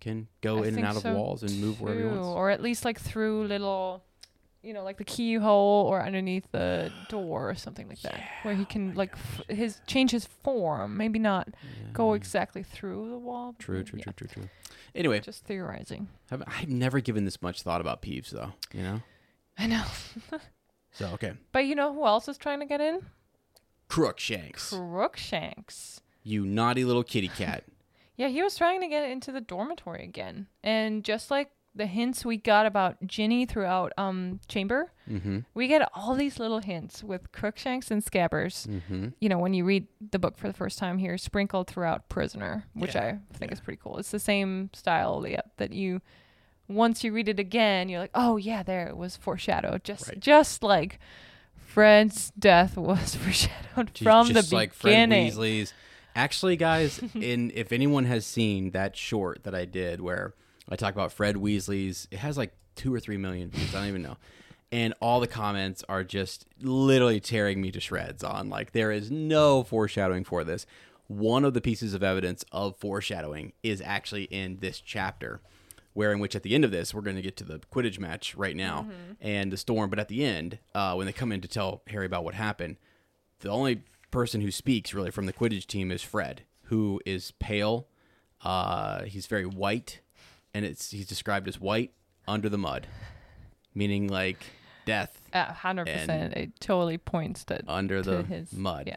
can 0.00 0.28
go 0.40 0.64
I 0.64 0.68
in 0.68 0.76
and 0.76 0.84
out 0.84 0.96
of 0.96 1.04
walls 1.04 1.42
and 1.42 1.60
move 1.60 1.80
wherever 1.80 2.00
he 2.00 2.06
wants. 2.06 2.26
or 2.26 2.50
at 2.50 2.60
least 2.60 2.84
like 2.84 2.98
through 2.98 3.46
little 3.46 4.02
you 4.62 4.72
know, 4.72 4.84
like 4.84 4.96
the 4.96 5.04
keyhole 5.04 5.86
or 5.88 6.02
underneath 6.02 6.46
the 6.52 6.92
door 7.08 7.50
or 7.50 7.54
something 7.54 7.88
like 7.88 8.00
that, 8.02 8.22
where 8.42 8.54
he 8.54 8.64
can 8.64 8.94
like 8.94 9.12
f- 9.12 9.42
his 9.48 9.80
change 9.86 10.12
his 10.12 10.26
form, 10.26 10.96
maybe 10.96 11.18
not 11.18 11.48
go 11.92 12.14
exactly 12.14 12.62
through 12.62 13.10
the 13.10 13.18
wall. 13.18 13.56
True, 13.58 13.82
true, 13.82 13.98
yeah, 13.98 14.04
true, 14.04 14.28
true, 14.28 14.28
true. 14.28 14.50
Anyway, 14.94 15.20
Just 15.20 15.44
theorizing. 15.44 16.08
I've, 16.30 16.42
I've 16.46 16.68
never 16.68 17.00
given 17.00 17.24
this 17.24 17.42
much 17.42 17.62
thought 17.62 17.80
about 17.80 18.02
Peeves, 18.02 18.30
though. 18.30 18.52
You 18.72 18.82
know. 18.82 19.02
I 19.58 19.66
know. 19.66 19.84
So 20.94 21.06
okay, 21.14 21.32
But 21.52 21.64
you 21.64 21.74
know 21.74 21.94
who 21.94 22.04
else 22.04 22.28
is 22.28 22.36
trying 22.36 22.60
to 22.60 22.66
get 22.66 22.82
in? 22.82 23.00
Crookshanks, 23.88 24.70
Crookshanks. 24.70 26.02
you 26.22 26.44
naughty 26.44 26.84
little 26.84 27.02
kitty 27.04 27.28
cat. 27.28 27.64
Yeah, 28.14 28.28
he 28.28 28.42
was 28.42 28.56
trying 28.56 28.82
to 28.82 28.88
get 28.88 29.10
into 29.10 29.32
the 29.32 29.40
dormitory 29.40 30.04
again. 30.04 30.46
And 30.62 31.02
just 31.02 31.30
like 31.30 31.50
the 31.74 31.86
hints 31.86 32.26
we 32.26 32.36
got 32.36 32.66
about 32.66 32.98
Ginny 33.06 33.46
throughout 33.46 33.92
um 33.96 34.38
Chamber, 34.48 34.92
mm-hmm. 35.10 35.38
we 35.54 35.66
get 35.66 35.88
all 35.94 36.14
these 36.14 36.38
little 36.38 36.58
hints 36.58 37.02
with 37.02 37.32
Crookshanks 37.32 37.90
and 37.90 38.04
Scabbers. 38.04 38.68
Mm-hmm. 38.68 39.08
You 39.18 39.28
know, 39.30 39.38
when 39.38 39.54
you 39.54 39.64
read 39.64 39.86
the 40.10 40.18
book 40.18 40.36
for 40.36 40.46
the 40.46 40.52
first 40.52 40.78
time 40.78 40.98
here, 40.98 41.16
sprinkled 41.16 41.68
throughout 41.68 42.10
Prisoner, 42.10 42.66
which 42.74 42.94
Yeah, 42.94 43.16
I 43.32 43.38
think 43.38 43.50
yeah. 43.50 43.54
is 43.54 43.60
pretty 43.60 43.80
cool. 43.82 43.96
It's 43.96 44.10
the 44.10 44.20
same 44.20 44.68
style, 44.74 45.24
yeah, 45.26 45.40
that 45.56 45.72
you 45.72 46.02
once 46.68 47.02
you 47.04 47.12
read 47.12 47.28
it 47.28 47.38
again, 47.38 47.88
you're 47.88 48.00
like, 48.00 48.10
oh 48.14 48.36
yeah, 48.36 48.62
there 48.62 48.86
it 48.88 48.96
was 48.96 49.16
foreshadowed, 49.16 49.84
just 49.84 50.08
Right. 50.08 50.20
just 50.20 50.62
like 50.62 50.98
Fred's 51.56 52.30
death 52.38 52.76
was 52.76 53.14
foreshadowed 53.16 53.96
from 53.98 54.28
the 54.28 54.34
just 54.34 54.52
like 54.52 54.72
Fred 54.72 54.90
beginning. 55.08 55.32
Weasley's. 55.32 55.72
Actually, 56.14 56.56
guys, 56.56 57.00
in 57.14 57.50
if 57.54 57.72
anyone 57.72 58.04
has 58.04 58.26
seen 58.26 58.72
that 58.72 58.96
short 58.96 59.44
that 59.44 59.54
I 59.54 59.64
did 59.64 60.00
where 60.00 60.34
I 60.68 60.76
talk 60.76 60.94
about 60.94 61.12
Fred 61.12 61.36
Weasley's, 61.36 62.06
it 62.10 62.18
has 62.18 62.36
like 62.36 62.52
two 62.76 62.94
or 62.94 63.00
three 63.00 63.16
million 63.16 63.50
views. 63.50 63.74
I 63.74 63.78
don't 63.78 63.88
even 63.88 64.02
know. 64.02 64.16
And 64.70 64.94
all 65.00 65.20
the 65.20 65.26
comments 65.26 65.84
are 65.88 66.02
just 66.04 66.46
literally 66.60 67.20
tearing 67.20 67.60
me 67.60 67.70
to 67.72 67.80
shreds 67.80 68.22
on 68.24 68.48
like 68.48 68.72
there 68.72 68.90
is 68.90 69.10
no 69.10 69.62
foreshadowing 69.64 70.24
for 70.24 70.44
this. 70.44 70.66
One 71.08 71.44
of 71.44 71.52
the 71.52 71.60
pieces 71.60 71.92
of 71.94 72.02
evidence 72.02 72.44
of 72.52 72.76
foreshadowing 72.76 73.52
is 73.62 73.82
actually 73.84 74.24
in 74.24 74.58
this 74.60 74.80
chapter, 74.80 75.40
where 75.94 76.12
in 76.12 76.18
which 76.20 76.34
at 76.34 76.42
the 76.42 76.54
end 76.54 76.64
of 76.64 76.70
this 76.70 76.94
we're 76.94 77.02
going 77.02 77.16
to 77.16 77.22
get 77.22 77.36
to 77.38 77.44
the 77.44 77.58
Quidditch 77.72 77.98
match 77.98 78.34
right 78.34 78.56
now 78.56 78.86
and 79.20 79.52
the 79.52 79.56
storm. 79.56 79.90
But 79.90 79.98
at 79.98 80.08
the 80.08 80.24
end, 80.24 80.58
uh, 80.74 80.94
when 80.94 81.06
they 81.06 81.12
come 81.12 81.32
in 81.32 81.40
to 81.42 81.48
tell 81.48 81.82
Harry 81.88 82.06
about 82.06 82.24
what 82.24 82.34
happened, 82.34 82.76
the 83.40 83.50
only 83.50 83.82
person 84.10 84.40
who 84.40 84.50
speaks 84.50 84.92
really 84.94 85.10
from 85.10 85.26
the 85.26 85.32
Quidditch 85.32 85.66
team 85.66 85.90
is 85.90 86.02
Fred, 86.02 86.42
who 86.64 87.00
is 87.04 87.32
pale. 87.38 87.88
Uh, 88.42 89.02
he's 89.04 89.26
very 89.26 89.46
white, 89.46 90.00
and 90.54 90.64
it's 90.64 90.90
he's 90.90 91.06
described 91.06 91.46
as 91.48 91.60
white 91.60 91.92
under 92.26 92.48
the 92.48 92.58
mud, 92.58 92.86
meaning 93.74 94.08
like 94.08 94.44
death 94.84 95.18
hundred 95.32 95.86
percent. 95.86 96.34
It 96.34 96.58
totally 96.60 96.98
points 96.98 97.44
to 97.46 97.60
under 97.68 98.02
to 98.02 98.10
the 98.10 98.22
his 98.24 98.52
mud. 98.52 98.84
Yeah, 98.88 98.96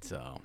So, 0.00 0.40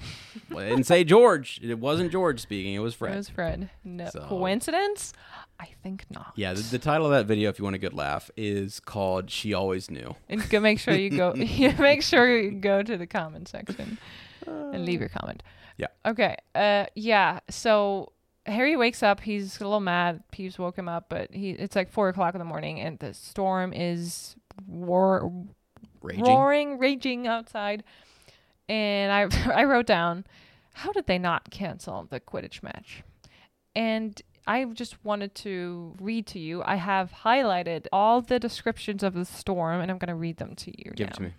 well, 0.49 0.65
I 0.65 0.69
didn't 0.69 0.85
say 0.85 1.03
George. 1.03 1.59
It 1.63 1.79
wasn't 1.79 2.11
George 2.11 2.39
speaking. 2.41 2.73
It 2.73 2.79
was 2.79 2.93
Fred. 2.95 3.13
it 3.13 3.17
was 3.17 3.29
Fred. 3.29 3.69
No 3.83 4.09
So- 4.09 4.25
coincidence? 4.27 5.13
I 5.61 5.69
think 5.83 6.05
not. 6.09 6.33
yeah, 6.35 6.53
the, 6.53 6.61
the 6.61 6.79
title 6.79 7.05
of 7.05 7.11
that 7.11 7.27
video, 7.27 7.49
if 7.49 7.59
you 7.59 7.63
want 7.63 7.75
a 7.75 7.79
good 7.79 7.93
laugh, 7.93 8.31
is 8.35 8.79
called 8.79 9.29
"She 9.29 9.53
Always 9.53 9.91
Knew." 9.91 10.15
And 10.27 10.49
go 10.49 10.59
make 10.59 10.79
sure 10.79 10.95
you 10.95 11.11
go. 11.11 11.33
make 11.79 12.01
sure 12.01 12.35
you 12.35 12.51
go 12.51 12.81
to 12.81 12.97
the 12.97 13.05
comment 13.05 13.47
section 13.47 13.99
and 14.47 14.85
leave 14.85 14.99
your 14.99 15.09
comment. 15.09 15.43
Yeah. 15.77 15.87
Okay. 16.05 16.35
Uh. 16.55 16.85
Yeah. 16.95 17.41
So 17.49 18.11
Harry 18.47 18.75
wakes 18.75 19.03
up. 19.03 19.19
He's 19.19 19.59
a 19.61 19.63
little 19.63 19.79
mad. 19.79 20.23
Peeves 20.33 20.57
woke 20.57 20.77
him 20.77 20.89
up, 20.89 21.05
but 21.09 21.31
he. 21.31 21.51
It's 21.51 21.75
like 21.75 21.91
four 21.91 22.09
o'clock 22.09 22.33
in 22.33 22.39
the 22.39 22.45
morning, 22.45 22.79
and 22.79 22.97
the 22.97 23.13
storm 23.13 23.71
is 23.71 24.35
war 24.67 25.31
Raging. 26.01 26.25
roaring, 26.25 26.79
raging 26.79 27.27
outside. 27.27 27.83
And 28.67 29.11
I 29.11 29.53
I 29.53 29.63
wrote 29.65 29.85
down, 29.85 30.25
how 30.73 30.91
did 30.91 31.05
they 31.05 31.19
not 31.19 31.51
cancel 31.51 32.07
the 32.09 32.19
Quidditch 32.19 32.63
match? 32.63 33.03
And 33.75 34.19
I 34.51 34.65
just 34.65 35.01
wanted 35.05 35.33
to 35.35 35.95
read 36.01 36.27
to 36.27 36.39
you. 36.39 36.61
I 36.65 36.75
have 36.75 37.13
highlighted 37.23 37.87
all 37.93 38.21
the 38.21 38.37
descriptions 38.37 39.01
of 39.01 39.13
the 39.13 39.23
storm, 39.23 39.79
and 39.79 39.89
I'm 39.89 39.97
going 39.97 40.09
to 40.09 40.15
read 40.15 40.37
them 40.37 40.55
to 40.55 40.71
you. 40.77 40.91
Give 40.91 41.07
now. 41.07 41.11
it 41.11 41.15
to 41.15 41.21
me. 41.21 41.33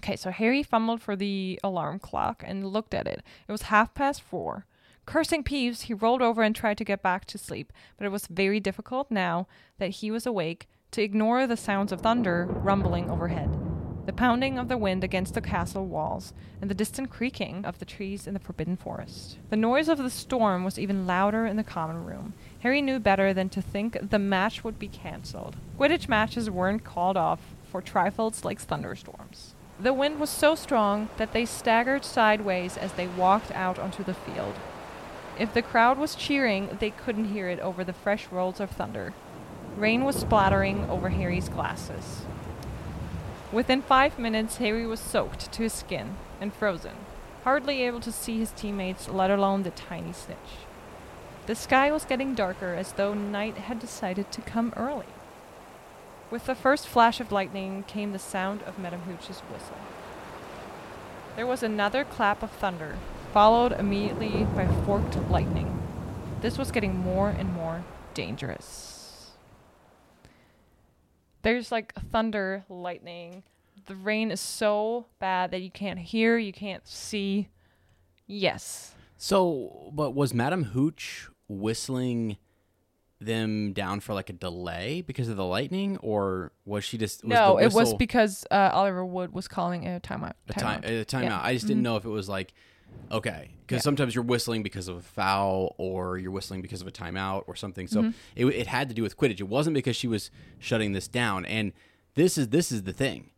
Okay, 0.00 0.16
so 0.16 0.32
Harry 0.32 0.64
fumbled 0.64 1.00
for 1.00 1.14
the 1.14 1.60
alarm 1.62 2.00
clock 2.00 2.42
and 2.44 2.66
looked 2.66 2.92
at 2.92 3.06
it. 3.06 3.22
It 3.46 3.52
was 3.52 3.62
half 3.62 3.94
past 3.94 4.20
four. 4.20 4.66
Cursing 5.06 5.44
Peeves, 5.44 5.82
he 5.82 5.94
rolled 5.94 6.20
over 6.20 6.42
and 6.42 6.56
tried 6.56 6.78
to 6.78 6.84
get 6.84 7.04
back 7.04 7.24
to 7.26 7.38
sleep, 7.38 7.72
but 7.96 8.04
it 8.04 8.10
was 8.10 8.26
very 8.26 8.58
difficult 8.58 9.12
now 9.12 9.46
that 9.78 9.90
he 9.90 10.10
was 10.10 10.26
awake 10.26 10.68
to 10.90 11.02
ignore 11.02 11.46
the 11.46 11.56
sounds 11.56 11.92
of 11.92 12.00
thunder 12.00 12.46
rumbling 12.50 13.08
overhead, 13.08 13.48
the 14.08 14.12
pounding 14.14 14.58
of 14.58 14.68
the 14.68 14.78
wind 14.78 15.04
against 15.04 15.34
the 15.34 15.40
castle 15.42 15.84
walls, 15.84 16.32
and 16.62 16.70
the 16.70 16.74
distant 16.74 17.10
creaking 17.10 17.62
of 17.66 17.78
the 17.78 17.84
trees 17.84 18.26
in 18.26 18.32
the 18.32 18.40
forbidden 18.40 18.74
forest. 18.74 19.36
The 19.50 19.56
noise 19.56 19.86
of 19.86 19.98
the 19.98 20.08
storm 20.08 20.64
was 20.64 20.78
even 20.78 21.06
louder 21.06 21.44
in 21.44 21.56
the 21.56 21.62
common 21.62 22.06
room. 22.06 22.32
Harry 22.60 22.80
knew 22.80 23.00
better 23.00 23.34
than 23.34 23.50
to 23.50 23.60
think 23.60 23.98
the 24.00 24.18
match 24.18 24.64
would 24.64 24.78
be 24.78 24.88
cancelled. 24.88 25.56
Quidditch 25.78 26.08
matches 26.08 26.48
weren't 26.48 26.84
called 26.84 27.18
off 27.18 27.54
for 27.70 27.82
trifles 27.82 28.46
like 28.46 28.58
thunderstorms. 28.58 29.54
The 29.78 29.92
wind 29.92 30.18
was 30.18 30.30
so 30.30 30.54
strong 30.54 31.10
that 31.18 31.34
they 31.34 31.44
staggered 31.44 32.02
sideways 32.02 32.78
as 32.78 32.94
they 32.94 33.08
walked 33.08 33.52
out 33.52 33.78
onto 33.78 34.02
the 34.02 34.14
field. 34.14 34.54
If 35.38 35.52
the 35.52 35.60
crowd 35.60 35.98
was 35.98 36.14
cheering, 36.14 36.78
they 36.80 36.92
couldn't 36.92 37.34
hear 37.34 37.50
it 37.50 37.60
over 37.60 37.84
the 37.84 37.92
fresh 37.92 38.26
rolls 38.32 38.58
of 38.58 38.70
thunder. 38.70 39.12
Rain 39.76 40.02
was 40.02 40.16
splattering 40.16 40.88
over 40.88 41.10
Harry's 41.10 41.50
glasses. 41.50 42.22
Within 43.50 43.80
five 43.80 44.18
minutes, 44.18 44.58
Harry 44.58 44.86
was 44.86 45.00
soaked 45.00 45.50
to 45.52 45.62
his 45.62 45.72
skin 45.72 46.16
and 46.38 46.52
frozen, 46.52 46.96
hardly 47.44 47.82
able 47.82 48.00
to 48.00 48.12
see 48.12 48.38
his 48.38 48.50
teammates, 48.50 49.08
let 49.08 49.30
alone 49.30 49.62
the 49.62 49.70
tiny 49.70 50.12
snitch. 50.12 50.66
The 51.46 51.54
sky 51.54 51.90
was 51.90 52.04
getting 52.04 52.34
darker 52.34 52.74
as 52.74 52.92
though 52.92 53.14
night 53.14 53.56
had 53.56 53.78
decided 53.78 54.30
to 54.32 54.42
come 54.42 54.74
early. 54.76 55.06
With 56.30 56.44
the 56.44 56.54
first 56.54 56.86
flash 56.86 57.20
of 57.20 57.32
lightning 57.32 57.84
came 57.84 58.12
the 58.12 58.18
sound 58.18 58.62
of 58.64 58.78
Madame 58.78 59.00
Hooch's 59.00 59.40
whistle. 59.40 59.78
There 61.34 61.46
was 61.46 61.62
another 61.62 62.04
clap 62.04 62.42
of 62.42 62.50
thunder, 62.50 62.98
followed 63.32 63.72
immediately 63.72 64.44
by 64.54 64.66
forked 64.84 65.16
lightning. 65.30 65.80
This 66.42 66.58
was 66.58 66.70
getting 66.70 66.98
more 66.98 67.30
and 67.30 67.54
more 67.54 67.82
dangerous. 68.12 68.87
There's 71.42 71.70
like 71.72 71.94
thunder, 71.94 72.64
lightning. 72.68 73.42
The 73.86 73.96
rain 73.96 74.30
is 74.30 74.40
so 74.40 75.06
bad 75.18 75.50
that 75.52 75.62
you 75.62 75.70
can't 75.70 75.98
hear, 75.98 76.36
you 76.36 76.52
can't 76.52 76.86
see. 76.86 77.48
Yes. 78.26 78.94
So, 79.16 79.90
but 79.92 80.14
was 80.14 80.34
Madame 80.34 80.64
Hooch 80.64 81.28
whistling 81.48 82.36
them 83.20 83.72
down 83.72 84.00
for 84.00 84.14
like 84.14 84.30
a 84.30 84.32
delay 84.32 85.02
because 85.02 85.28
of 85.28 85.36
the 85.36 85.44
lightning, 85.44 85.96
or 85.98 86.52
was 86.64 86.84
she 86.84 86.98
just 86.98 87.24
was 87.24 87.30
no, 87.30 87.58
it 87.58 87.72
was 87.72 87.94
because 87.94 88.46
uh, 88.50 88.70
Oliver 88.72 89.04
Wood 89.04 89.32
was 89.32 89.48
calling 89.48 89.86
a 89.86 90.00
timeout. 90.00 90.34
a 90.48 90.52
time 90.52 90.82
timeout. 90.82 91.00
a 91.00 91.04
timeout? 91.04 91.22
Yeah. 91.22 91.40
I 91.42 91.54
just 91.54 91.66
didn't 91.66 91.82
know 91.82 91.96
if 91.96 92.04
it 92.04 92.10
was 92.10 92.28
like 92.28 92.52
okay, 93.10 93.50
because 93.66 93.80
Yeah. 93.80 93.82
sometimes 93.82 94.14
you're 94.14 94.24
whistling 94.24 94.62
because 94.62 94.88
of 94.88 94.96
a 94.96 95.02
foul, 95.02 95.74
or 95.78 96.18
you're 96.18 96.30
whistling 96.30 96.62
because 96.62 96.80
of 96.80 96.86
a 96.86 96.92
timeout, 96.92 97.44
or 97.46 97.56
something. 97.56 97.86
So 97.86 98.02
Mm-hmm. 98.02 98.10
it, 98.36 98.46
it 98.46 98.66
had 98.66 98.88
to 98.88 98.94
do 98.94 99.02
with 99.02 99.16
Quidditch. 99.16 99.40
It 99.40 99.48
wasn't 99.48 99.74
because 99.74 99.96
she 99.96 100.06
was 100.08 100.30
shutting 100.58 100.92
this 100.92 101.08
down. 101.08 101.44
And 101.44 101.72
this 102.14 102.36
is 102.38 102.48
this 102.48 102.72
is 102.72 102.82
the 102.84 102.92
thing, 102.92 103.30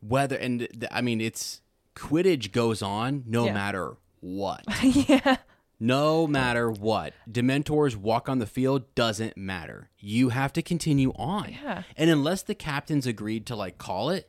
whether 0.00 0.36
and 0.36 0.60
th- 0.60 0.84
I 0.90 1.00
mean 1.00 1.20
it's 1.20 1.60
Quidditch 1.96 2.52
goes 2.52 2.82
on 2.82 3.24
no 3.26 3.46
Yeah. 3.46 3.54
matter 3.54 3.96
what. 4.20 4.64
yeah. 4.82 5.36
No 5.80 6.26
matter 6.26 6.68
what, 6.70 7.14
Dementors 7.30 7.94
walk 7.94 8.28
on 8.28 8.40
the 8.40 8.46
field 8.46 8.92
doesn't 8.96 9.36
matter. 9.36 9.90
You 9.98 10.30
have 10.30 10.52
to 10.54 10.62
continue 10.62 11.12
on. 11.12 11.52
Yeah. 11.62 11.84
And 11.96 12.10
unless 12.10 12.42
the 12.42 12.56
captains 12.56 13.06
agreed 13.06 13.46
to 13.46 13.54
like 13.54 13.78
call 13.78 14.10
it, 14.10 14.28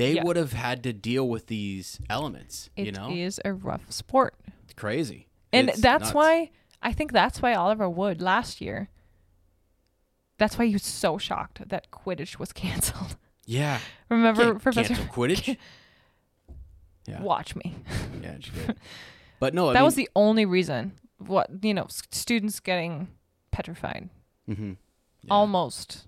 they 0.00 0.14
Yeah. 0.14 0.24
would 0.24 0.36
have 0.36 0.52
had 0.54 0.82
to 0.84 0.92
deal 0.92 1.28
with 1.28 1.46
these 1.46 2.00
elements. 2.08 2.70
It 2.76 2.86
you 2.86 2.92
know, 2.92 3.10
is 3.10 3.40
a 3.44 3.52
rough 3.52 3.90
sport. 3.92 4.34
it's 4.64 4.74
crazy. 4.74 5.28
And 5.52 5.68
It's 5.68 5.80
that's 5.80 6.04
nuts. 6.04 6.14
why 6.14 6.50
I 6.82 6.92
think 6.92 7.12
that's 7.12 7.42
why 7.42 7.52
Oliver 7.54 7.88
Wood 7.88 8.20
last 8.22 8.60
year. 8.60 8.88
That's 10.38 10.56
why 10.58 10.66
he 10.66 10.72
was 10.72 10.82
so 10.84 11.18
shocked 11.18 11.68
that 11.68 11.90
Quidditch 11.90 12.38
was 12.38 12.52
canceled. 12.64 13.16
Yeah. 13.46 13.80
Remember, 14.08 14.44
Can't 14.52 14.62
Professor? 14.62 14.94
cancel 14.94 15.12
Quidditch. 15.14 15.56
yeah. 17.06 17.20
Watch 17.22 17.54
me. 17.56 17.76
Yeah, 18.22 18.36
she 18.40 18.50
did. 18.52 18.76
But 19.40 19.54
no, 19.54 19.70
I 19.70 19.72
that 19.72 19.78
mean, 19.80 19.84
was 19.86 19.94
the 19.94 20.08
only 20.14 20.44
reason. 20.44 20.92
What 21.16 21.48
you 21.64 21.72
know, 21.72 21.84
s- 21.84 22.02
students 22.10 22.60
getting 22.60 23.08
petrified, 23.50 24.10
mhm. 24.48 24.76
Yeah. 25.22 25.28
almost. 25.32 26.06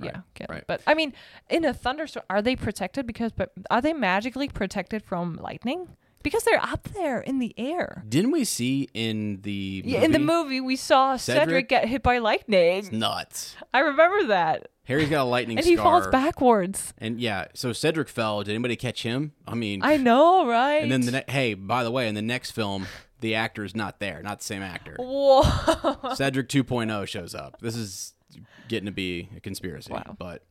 Right, 0.00 0.10
Yeah, 0.14 0.20
killed. 0.34 0.50
right. 0.50 0.64
but 0.66 0.80
I 0.86 0.94
mean, 0.94 1.12
in 1.48 1.64
a 1.64 1.72
thunderstorm, 1.74 2.24
are 2.30 2.42
they 2.42 2.56
protected? 2.56 3.06
Because, 3.06 3.32
but 3.32 3.52
are 3.70 3.80
they 3.80 3.92
magically 3.92 4.48
protected 4.48 5.02
from 5.04 5.36
lightning? 5.36 5.88
because 6.22 6.44
they're 6.44 6.62
up 6.62 6.86
there 6.92 7.18
in 7.20 7.38
the 7.38 7.54
air. 7.56 8.04
Didn't 8.06 8.32
we 8.32 8.44
see 8.44 8.90
in 8.92 9.40
the 9.40 9.82
Yeah, 9.86 10.02
in 10.02 10.12
the 10.12 10.18
movie? 10.18 10.42
movie, 10.56 10.60
we 10.60 10.76
saw 10.76 11.16
Cedric, 11.16 11.44
Cedric? 11.44 11.68
get 11.70 11.88
hit 11.88 12.02
by 12.02 12.18
lightning. 12.18 12.80
It's 12.80 12.92
Nuts. 12.92 13.56
I 13.72 13.78
remember 13.78 14.26
that. 14.26 14.68
Harry's 14.84 15.08
got 15.08 15.22
a 15.22 15.24
lightning 15.24 15.56
And 15.56 15.64
he 15.66 15.76
falls 15.76 16.06
backwards. 16.08 16.92
And 16.98 17.18
yeah, 17.22 17.46
so 17.54 17.72
Cedric 17.72 18.10
fell. 18.10 18.42
Did 18.42 18.50
anybody 18.52 18.76
catch 18.76 19.02
him? 19.02 19.32
I 19.48 19.54
mean, 19.54 19.80
I 19.82 19.96
know, 19.96 20.46
right? 20.46 20.82
and 20.82 20.92
then 20.92 21.00
the 21.02 21.12
ne- 21.12 21.24
hey, 21.26 21.54
by 21.54 21.84
the 21.84 21.90
way, 21.90 22.06
in 22.06 22.14
the 22.14 22.20
next 22.20 22.50
film, 22.50 22.86
the 23.20 23.34
actor 23.34 23.64
is 23.64 23.74
not 23.74 23.98
there, 23.98 24.22
not 24.22 24.40
the 24.40 24.44
same 24.44 24.60
actor. 24.62 24.96
Whoa. 24.98 25.42
Cedric 26.14 26.50
2.0 26.50 27.08
shows 27.08 27.34
up. 27.34 27.56
This 27.62 27.76
is 27.76 28.12
getting 28.68 28.86
to 28.86 28.92
be 28.92 29.28
a 29.36 29.40
conspiracy. 29.40 29.92
Wow. 29.92 30.16
But 30.18 30.44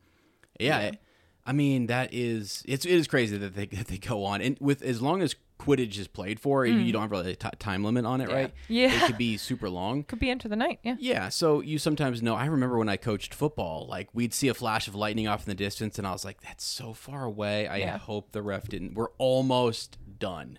yeah, 0.58 0.78
it- 0.80 0.98
I 1.46 1.52
mean 1.52 1.86
that 1.86 2.12
is 2.12 2.62
it's 2.68 2.84
it 2.84 2.92
is 2.92 3.08
crazy 3.08 3.36
that 3.38 3.54
they 3.54 3.66
that 3.72 3.86
they 3.88 3.98
go 3.98 4.24
on 4.24 4.40
and 4.42 4.56
with 4.60 4.82
as 4.82 5.00
long 5.02 5.22
as 5.22 5.34
Quidditch 5.58 5.98
is 5.98 6.08
played 6.08 6.40
for, 6.40 6.64
you 6.64 6.90
don't 6.90 7.02
have 7.02 7.10
really 7.10 7.32
a 7.32 7.36
time 7.36 7.84
limit 7.84 8.06
on 8.06 8.22
it, 8.22 8.30
right? 8.30 8.48
Mm. 8.48 8.52
Yeah. 8.68 8.94
it 8.94 9.06
could 9.06 9.18
be 9.18 9.36
super 9.36 9.68
long. 9.68 10.04
Could 10.08 10.18
be 10.18 10.30
into 10.30 10.48
the 10.48 10.56
night, 10.56 10.78
yeah. 10.82 10.96
Yeah, 10.98 11.28
so 11.28 11.60
you 11.60 11.78
sometimes 11.78 12.22
know. 12.22 12.34
I 12.34 12.46
remember 12.46 12.78
when 12.78 12.88
I 12.88 12.96
coached 12.96 13.34
football, 13.34 13.86
like 13.86 14.08
we'd 14.14 14.32
see 14.32 14.48
a 14.48 14.54
flash 14.54 14.88
of 14.88 14.94
lightning 14.94 15.28
off 15.28 15.40
in 15.46 15.50
the 15.50 15.54
distance, 15.54 15.98
and 15.98 16.06
I 16.06 16.12
was 16.12 16.24
like, 16.24 16.40
"That's 16.40 16.64
so 16.64 16.94
far 16.94 17.24
away." 17.24 17.66
I 17.66 17.76
Yeah. 17.78 17.98
hope 17.98 18.32
the 18.32 18.40
ref 18.40 18.68
didn't. 18.68 18.94
We're 18.94 19.10
almost 19.18 19.98
done. 20.18 20.58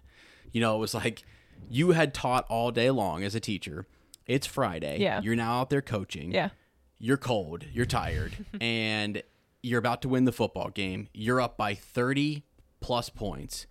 You 0.52 0.62
know, 0.62 0.76
it 0.76 0.80
was 0.80 0.94
like 0.94 1.24
you 1.68 1.92
had 1.92 2.14
taught 2.14 2.46
all 2.48 2.70
day 2.70 2.92
long 2.92 3.24
as 3.24 3.34
a 3.34 3.40
teacher. 3.40 3.88
It's 4.28 4.46
Friday. 4.46 5.00
Yeah. 5.00 5.20
You're 5.22 5.36
now 5.36 5.62
out 5.62 5.72
there 5.72 5.82
coaching. 5.82 6.32
Yeah. 6.32 6.50
You're 7.02 7.18
cold. 7.18 7.66
You're 7.74 7.86
tired, 7.86 8.34
and 8.62 9.24
you're 9.64 9.80
about 9.80 10.02
to 10.04 10.10
win 10.10 10.26
the 10.26 10.32
football 10.32 10.70
game. 10.70 11.10
You're 11.14 11.42
up 11.42 11.58
by 11.58 11.74
30 11.74 12.44
plus 12.80 13.10
points, 13.10 13.66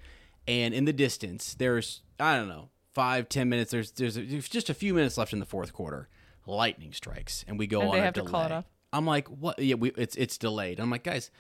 and 0.49 0.75
in 0.75 0.85
the 0.85 0.93
distance, 0.93 1.55
there's 1.55 2.03
I 2.19 2.37
don't 2.37 2.49
know 2.49 2.71
five 2.93 3.29
ten 3.29 3.49
minutes. 3.49 3.71
There's 3.71 3.93
there's, 3.93 4.15
there's 4.17 4.49
just 4.49 4.69
a 4.69 4.75
few 4.75 4.93
minutes 4.95 5.17
left 5.17 5.33
in 5.33 5.39
the 5.39 5.47
fourth 5.47 5.73
quarter. 5.73 6.09
Lightning 6.47 6.93
strikes, 6.93 7.45
and 7.47 7.59
we 7.59 7.67
go 7.69 7.81
And 7.81 7.91
on 7.91 7.97
they 7.97 8.03
have 8.03 8.15
to 8.15 8.23
call 8.25 8.45
it 8.47 8.53
off. 8.53 8.65
I'm 8.93 9.07
like, 9.07 9.29
what? 9.29 9.59
Yeah, 9.61 9.77
we, 9.77 9.93
it's 9.97 10.17
it's 10.17 10.37
delayed. 10.37 10.81
I'm 10.81 10.91
like, 10.91 11.05
guys, 11.05 11.31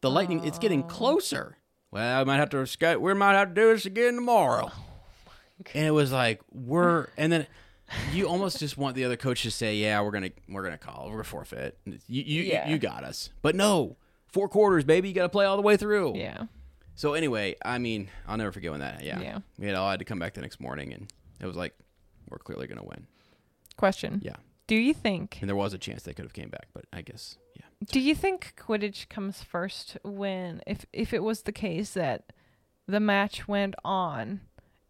the 0.00 0.10
lightning 0.10 0.44
it's 0.44 0.58
getting 0.58 0.82
Oh. 0.82 0.86
closer. 0.86 1.58
Well, 1.92 2.20
I 2.20 2.24
might 2.24 2.36
have 2.38 2.50
to 2.50 2.98
we 2.98 3.14
might 3.14 3.34
have 3.34 3.48
to 3.50 3.54
do 3.54 3.72
this 3.72 3.86
again 3.86 4.16
tomorrow. 4.16 4.70
Oh 4.72 4.82
and 5.74 5.86
it 5.86 5.90
was 5.92 6.12
like 6.12 6.40
we're 6.52 7.06
and 7.16 7.32
then 7.32 7.46
you 8.12 8.26
almost 8.28 8.58
just 8.58 8.76
want 8.76 8.96
the 8.96 9.04
other 9.04 9.16
coach 9.16 9.42
to 9.42 9.50
say, 9.50 9.76
yeah, 9.76 10.00
we're 10.00 10.10
gonna 10.10 10.30
we're 10.48 10.62
gonna 10.62 10.78
call, 10.78 11.04
we're 11.06 11.12
gonna 11.12 11.24
forfeit. 11.24 11.78
You 11.84 11.94
you 12.22 12.42
Yeah. 12.42 12.68
you 12.68 12.78
got 12.78 13.04
us, 13.04 13.30
but 13.42 13.54
no, 13.54 13.96
four 14.28 14.48
quarters, 14.48 14.84
baby, 14.84 15.08
you 15.08 15.14
got 15.14 15.22
to 15.22 15.28
play 15.28 15.44
all 15.46 15.56
the 15.56 15.62
way 15.62 15.76
through. 15.76 16.16
Yeah. 16.16 16.44
So 16.94 17.14
anyway, 17.14 17.56
I 17.64 17.78
mean, 17.78 18.08
I'll 18.26 18.36
never 18.38 18.52
forget 18.52 18.70
when 18.70 18.80
that. 18.80 19.04
Yeah, 19.04 19.20
Yeah. 19.20 19.38
We 19.58 19.66
had 19.66 19.76
all 19.76 19.90
had 19.90 19.98
to 19.98 20.04
come 20.04 20.18
back 20.18 20.34
the 20.34 20.40
next 20.40 20.60
morning, 20.60 20.92
and 20.94 21.12
it 21.40 21.46
was 21.46 21.56
like 21.56 21.74
we're 22.28 22.38
clearly 22.38 22.66
gonna 22.66 22.82
win. 22.84 23.06
Question. 23.76 24.20
Yeah, 24.24 24.36
Do 24.66 24.74
you 24.76 24.94
think 24.94 25.38
and 25.40 25.48
there 25.48 25.56
was 25.56 25.74
a 25.74 25.78
chance 25.78 26.02
they 26.02 26.14
could 26.14 26.24
have 26.24 26.32
came 26.32 26.48
back, 26.48 26.68
but 26.72 26.86
I 26.92 27.02
guess 27.02 27.36
yeah. 27.54 27.66
do 27.92 28.00
you 28.00 28.14
think 28.14 28.54
Quidditch 28.56 29.08
comes 29.08 29.42
first 29.42 29.98
when 30.02 30.60
if 30.66 30.86
if 30.92 31.12
it 31.12 31.22
was 31.22 31.42
the 31.42 31.52
case 31.52 31.90
that 31.92 32.32
the 32.88 33.00
match 33.00 33.46
went 33.46 33.74
on 33.84 34.40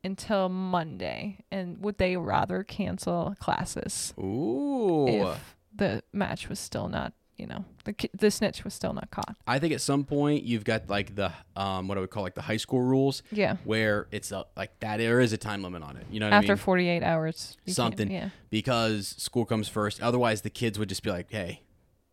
until 0.06 0.48
Monday 0.48 1.38
and 1.50 1.78
would 1.82 1.98
they 1.98 2.16
rather 2.16 2.62
cancel 2.62 3.34
classes 3.40 4.14
Ooh. 4.18 5.06
if 5.08 5.56
the 5.74 6.02
match 6.12 6.48
was 6.48 6.58
still 6.58 6.88
not, 6.88 7.12
you 7.36 7.46
know, 7.46 7.64
the 7.84 7.94
the 8.14 8.30
snitch 8.30 8.64
was 8.64 8.72
still 8.72 8.94
not 8.94 9.10
caught? 9.10 9.36
I 9.46 9.58
think 9.58 9.74
at 9.74 9.80
some 9.82 10.04
point 10.04 10.44
you've 10.44 10.64
got 10.64 10.88
like 10.88 11.14
the 11.14 11.32
um 11.54 11.86
what 11.88 11.98
I 11.98 12.00
would 12.00 12.10
call 12.10 12.22
like 12.22 12.34
the 12.34 12.42
high 12.42 12.56
school 12.56 12.80
rules 12.80 13.22
Yeah. 13.30 13.56
where 13.64 14.06
it's 14.10 14.32
a, 14.32 14.46
like 14.56 14.78
that 14.80 14.96
there 14.98 15.20
is 15.20 15.32
a 15.34 15.36
time 15.38 15.62
limit 15.62 15.82
on 15.82 15.96
it. 15.98 16.06
You 16.10 16.20
know 16.20 16.26
what 16.26 16.32
I 16.32 16.38
After 16.38 16.52
mean? 16.54 16.58
48 16.58 17.02
hours. 17.02 17.56
Something 17.66 18.10
Yeah. 18.10 18.28
because 18.48 19.08
school 19.18 19.44
comes 19.44 19.68
first. 19.68 20.00
Otherwise, 20.00 20.40
the 20.42 20.50
kids 20.50 20.78
would 20.78 20.88
just 20.88 21.02
be 21.02 21.10
like, 21.10 21.30
"Hey, 21.30 21.60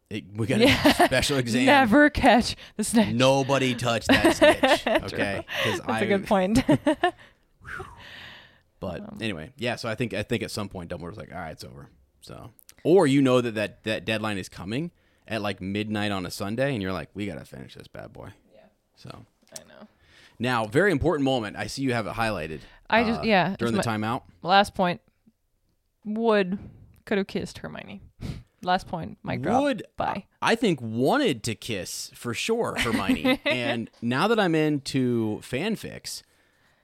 it, 0.09 0.25
we 0.35 0.45
got 0.45 0.59
Yeah. 0.59 0.77
a 0.87 0.93
special 1.05 1.37
exam. 1.37 1.65
Never 1.67 2.09
catch 2.09 2.55
the 2.75 2.83
snitch. 2.83 3.15
Nobody 3.15 3.75
touch 3.75 4.05
that 4.07 4.35
snitch." 4.35 4.83
Okay, 5.13 5.45
That's 5.65 5.81
I. 5.87 6.01
a 6.01 6.05
good 6.07 6.27
point. 6.27 6.63
But 8.79 8.99
Um, 9.01 9.17
anyway, 9.21 9.53
yeah. 9.57 9.75
So 9.77 9.87
I 9.87 9.95
think 9.95 10.13
I 10.13 10.23
think 10.23 10.43
at 10.43 10.51
some 10.51 10.67
point 10.67 10.89
Dumbledore's 10.89 11.17
like, 11.17 11.31
"All 11.31 11.39
right, 11.39 11.51
it's 11.51 11.63
over." 11.63 11.89
So, 12.21 12.51
or 12.83 13.07
you 13.07 13.21
know 13.21 13.39
that 13.39 13.55
that 13.55 13.83
that 13.85 14.03
deadline 14.05 14.37
is 14.37 14.49
coming 14.49 14.91
at 15.27 15.41
like 15.41 15.61
midnight 15.61 16.11
on 16.11 16.25
a 16.25 16.31
Sunday, 16.31 16.73
and 16.73 16.81
you're 16.81 16.91
like, 16.91 17.09
"We 17.13 17.25
got 17.25 17.39
to 17.39 17.45
finish 17.45 17.75
this 17.75 17.87
bad 17.87 18.11
boy." 18.11 18.29
Yeah. 18.53 18.59
So 18.97 19.25
I 19.57 19.59
know. 19.69 19.87
now, 20.37 20.65
very 20.65 20.91
important 20.91 21.23
moment. 21.23 21.55
I 21.55 21.67
see 21.67 21.81
you 21.83 21.93
have 21.93 22.07
it 22.07 22.13
highlighted. 22.13 22.59
I 22.89 23.03
just- 23.05 23.21
uh, 23.21 23.23
yeah, 23.23 23.55
during 23.57 23.73
the 23.73 23.81
timeout. 23.81 24.23
Last 24.41 24.75
point. 24.75 24.99
Wood 26.05 26.57
could 27.05 27.17
have 27.17 27.27
kissed 27.27 27.59
Hermione. 27.59 28.01
Last 28.61 28.87
point. 28.87 29.17
Mic 29.23 29.41
drop. 29.41 29.63
Would 29.63 29.83
Bye. 29.95 30.25
I 30.41 30.55
think 30.55 30.81
wanted 30.81 31.43
to 31.43 31.55
kiss 31.55 32.11
for 32.13 32.33
sure 32.33 32.75
Hermione, 32.77 33.39
and 33.45 33.89
now 34.01 34.27
that 34.27 34.39
I'm 34.39 34.55
into 34.55 35.39
fanfics, 35.41 36.21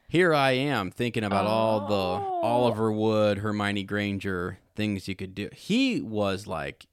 here 0.10 0.34
I 0.34 0.52
am 0.52 0.92
thinking 0.92 1.24
about 1.24 1.46
all 1.46 1.88
the 1.88 1.94
Oh. 1.96 2.42
Oliver 2.44 2.92
Wood, 2.92 3.38
Hermione 3.40 3.84
Granger 3.84 4.60
things 4.76 5.08
you 5.08 5.16
could 5.16 5.36
do. 5.36 5.50
He 5.54 6.02
was 6.02 6.48
like 6.48 6.88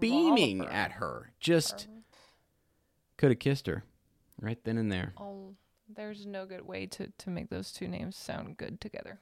beaming 0.00 0.64
at 0.66 0.92
her, 0.92 1.32
just 1.40 1.86
could 3.16 3.30
have 3.30 3.38
kissed 3.38 3.66
her 3.66 3.84
right 4.40 4.58
then 4.64 4.78
and 4.78 4.90
there. 4.90 5.12
Oh, 5.18 5.54
there's 5.94 6.26
no 6.26 6.46
good 6.46 6.66
way 6.66 6.86
to, 6.86 7.12
to 7.18 7.30
make 7.30 7.50
those 7.50 7.72
two 7.72 7.88
names 7.88 8.16
sound 8.16 8.56
good 8.56 8.80
together. 8.80 9.20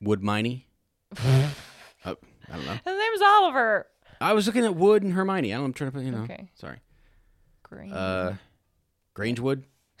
Wood 0.00 0.22
Miney. 0.22 0.66
oh, 1.18 1.54
I 2.04 2.16
don't 2.56 2.66
know. 2.66 2.78
His 2.84 2.98
name's 2.98 3.22
Oliver. 3.22 3.86
I 4.20 4.32
was 4.32 4.46
looking 4.46 4.64
at 4.64 4.74
Wood 4.74 5.02
and 5.02 5.12
Hermione. 5.12 5.52
I 5.52 5.56
don't, 5.56 5.66
I'm 5.66 5.72
trying 5.72 5.90
to 5.90 5.96
put, 5.96 6.04
you 6.04 6.10
know. 6.10 6.22
Okay. 6.22 6.50
Sorry. 6.54 6.78
Green. 7.62 7.92
Uh, 7.92 8.36
Grangewood. 9.14 9.64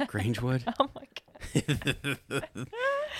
Grangewood. 0.00 0.62
oh 0.80 0.90
my 0.94 1.02
god. 1.02 1.25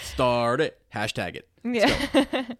Start 0.02 0.60
it. 0.60 0.80
Hashtag 0.94 1.36
it. 1.36 1.48
Yeah. 1.64 2.54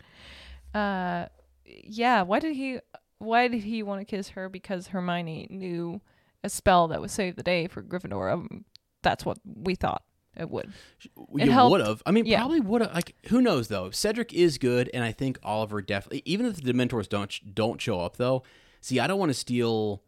uh, 0.79 1.27
yeah. 1.65 2.23
Why 2.23 2.39
did 2.39 2.55
he? 2.55 2.79
Why 3.19 3.49
did 3.49 3.63
he 3.63 3.83
want 3.83 4.01
to 4.01 4.05
kiss 4.05 4.31
her? 4.31 4.49
Because 4.49 4.89
Hermione 4.89 5.49
knew 5.51 6.01
a 6.45 6.49
spell 6.49 6.89
that 6.89 7.01
would 7.01 7.11
save 7.11 7.37
the 7.37 7.43
day 7.43 7.67
for 7.67 7.83
Gryffindor. 7.83 8.33
Um, 8.33 8.65
that's 9.03 9.25
what 9.25 9.39
we 9.45 9.75
thought 9.75 10.03
it 10.37 10.51
would. 10.51 10.73
It 11.05 11.47
you 11.47 11.69
would 11.71 11.81
have. 11.81 12.03
I 12.05 12.11
mean, 12.11 12.27
yeah. 12.27 12.41
probably 12.41 12.61
would 12.61 12.83
have. 12.83 12.95
Like, 12.95 13.15
who 13.29 13.41
knows 13.41 13.69
though? 13.69 13.91
Cedric 13.91 14.33
is 14.33 14.59
good, 14.59 14.91
and 14.93 15.03
I 15.03 15.13
think 15.13 15.39
Oliver 15.43 15.81
definitely. 15.81 16.23
Even 16.25 16.47
if 16.47 16.57
the 16.57 16.73
Dementors 16.73 17.09
don't 17.09 17.33
sh- 17.33 17.41
don't 17.41 17.81
show 17.81 18.01
up 18.01 18.17
though, 18.17 18.43
see, 18.81 19.01
I 19.01 19.07
don't 19.07 19.19
want 19.19 19.31
to 19.31 19.35
steal. 19.35 20.03